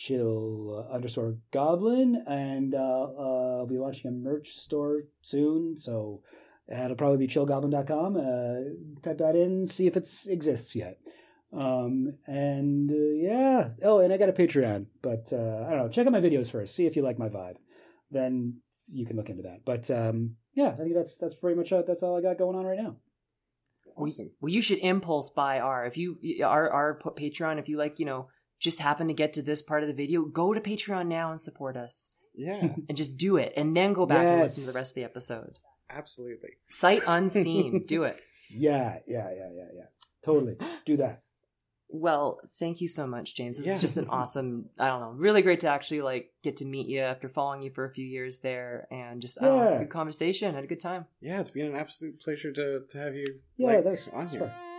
Chill 0.00 0.86
uh, 0.88 0.94
underscore 0.94 1.36
Goblin. 1.52 2.24
And 2.26 2.74
uh, 2.74 2.78
uh, 2.78 3.58
I'll 3.58 3.66
be 3.66 3.76
launching 3.76 4.08
a 4.08 4.12
merch 4.12 4.56
store 4.56 5.02
soon, 5.20 5.76
so 5.76 6.22
it'll 6.68 6.96
probably 6.96 7.18
be 7.18 7.32
chillgoblin.com. 7.32 8.16
Uh, 8.16 9.02
type 9.02 9.18
that 9.18 9.36
in, 9.36 9.68
see 9.68 9.86
if 9.86 9.98
it 9.98 10.08
exists 10.26 10.74
yet. 10.74 10.98
Um, 11.52 12.14
and 12.26 12.90
uh, 12.90 13.12
yeah. 13.14 13.68
Oh, 13.82 13.98
and 13.98 14.10
I 14.10 14.16
got 14.16 14.30
a 14.30 14.32
Patreon, 14.32 14.86
but 15.02 15.30
uh, 15.32 15.66
I 15.66 15.70
don't 15.70 15.78
know. 15.78 15.88
Check 15.90 16.06
out 16.06 16.12
my 16.12 16.20
videos 16.20 16.50
first. 16.50 16.74
See 16.74 16.86
if 16.86 16.96
you 16.96 17.02
like 17.02 17.18
my 17.18 17.28
vibe. 17.28 17.56
Then 18.10 18.60
you 18.90 19.04
can 19.04 19.16
look 19.16 19.28
into 19.28 19.42
that. 19.42 19.66
But 19.66 19.90
um, 19.90 20.36
yeah, 20.54 20.68
I 20.68 20.82
think 20.82 20.94
that's 20.94 21.18
that's 21.18 21.34
pretty 21.34 21.58
much 21.58 21.72
uh, 21.74 21.82
that's 21.86 22.02
all 22.02 22.16
I 22.16 22.22
got 22.22 22.38
going 22.38 22.56
on 22.56 22.64
right 22.64 22.78
now. 22.78 22.96
awesome. 23.96 24.30
Well, 24.40 24.50
you 24.52 24.62
should 24.62 24.78
impulse 24.78 25.28
buy 25.28 25.58
our 25.58 25.84
if 25.84 25.98
you 25.98 26.16
our 26.42 26.70
our 26.70 26.98
Patreon. 26.98 27.58
If 27.58 27.68
you 27.68 27.76
like, 27.76 27.98
you 27.98 28.06
know, 28.06 28.28
just 28.60 28.78
happen 28.80 29.08
to 29.08 29.14
get 29.14 29.32
to 29.32 29.42
this 29.42 29.62
part 29.62 29.82
of 29.82 29.88
the 29.88 29.94
video, 29.94 30.22
go 30.22 30.54
to 30.54 30.60
Patreon 30.60 31.06
now 31.08 31.30
and 31.30 31.40
support 31.40 31.76
us, 31.76 32.10
Yeah, 32.34 32.74
and 32.88 32.96
just 32.96 33.16
do 33.16 33.36
it, 33.38 33.52
and 33.56 33.76
then 33.76 33.92
go 33.92 34.06
back 34.06 34.26
and 34.26 34.40
listen 34.42 34.62
to 34.64 34.70
the 34.72 34.76
rest 34.78 34.92
of 34.92 34.96
the 34.96 35.04
episode. 35.04 35.58
absolutely. 35.90 36.50
Sight 36.68 37.02
unseen, 37.08 37.84
do 37.88 38.04
it. 38.04 38.16
Yeah, 38.48 38.98
yeah, 39.08 39.28
yeah, 39.36 39.48
yeah, 39.54 39.68
yeah. 39.74 39.84
Totally. 40.24 40.56
Do 40.84 40.96
that. 40.98 41.22
Well, 41.92 42.38
thank 42.60 42.80
you 42.80 42.86
so 42.86 43.04
much, 43.06 43.34
James. 43.34 43.56
This 43.56 43.66
Yeah. 43.66 43.74
is 43.74 43.80
just 43.80 43.96
an 43.96 44.06
awesome, 44.08 44.66
I 44.78 44.86
don't 44.88 45.00
know, 45.00 45.10
really 45.10 45.42
great 45.42 45.60
to 45.60 45.68
actually 45.68 46.02
like 46.02 46.32
get 46.42 46.58
to 46.58 46.64
meet 46.64 46.86
you 46.86 47.00
after 47.00 47.28
following 47.28 47.62
you 47.62 47.70
for 47.70 47.84
a 47.84 47.90
few 47.90 48.06
years 48.06 48.38
there 48.40 48.86
and 48.92 49.20
just 49.20 49.38
oh, 49.40 49.44
don't 49.46 49.64
know, 49.72 49.78
good 49.80 49.90
conversation. 49.90 50.54
Had 50.54 50.62
a 50.62 50.68
good 50.68 50.78
time. 50.78 51.06
Yeah, 51.20 51.40
it's 51.40 51.50
been 51.50 51.66
an 51.66 51.74
absolute 51.76 52.20
pleasure 52.20 52.52
to 52.52 52.84
to 52.90 52.98
have 52.98 53.14
you. 53.16 53.40
Yeah, 53.56 53.66
like, 53.68 53.84
that's 53.84 54.06
on 54.12 54.28
here. 54.28 54.40
fine. 54.40 54.69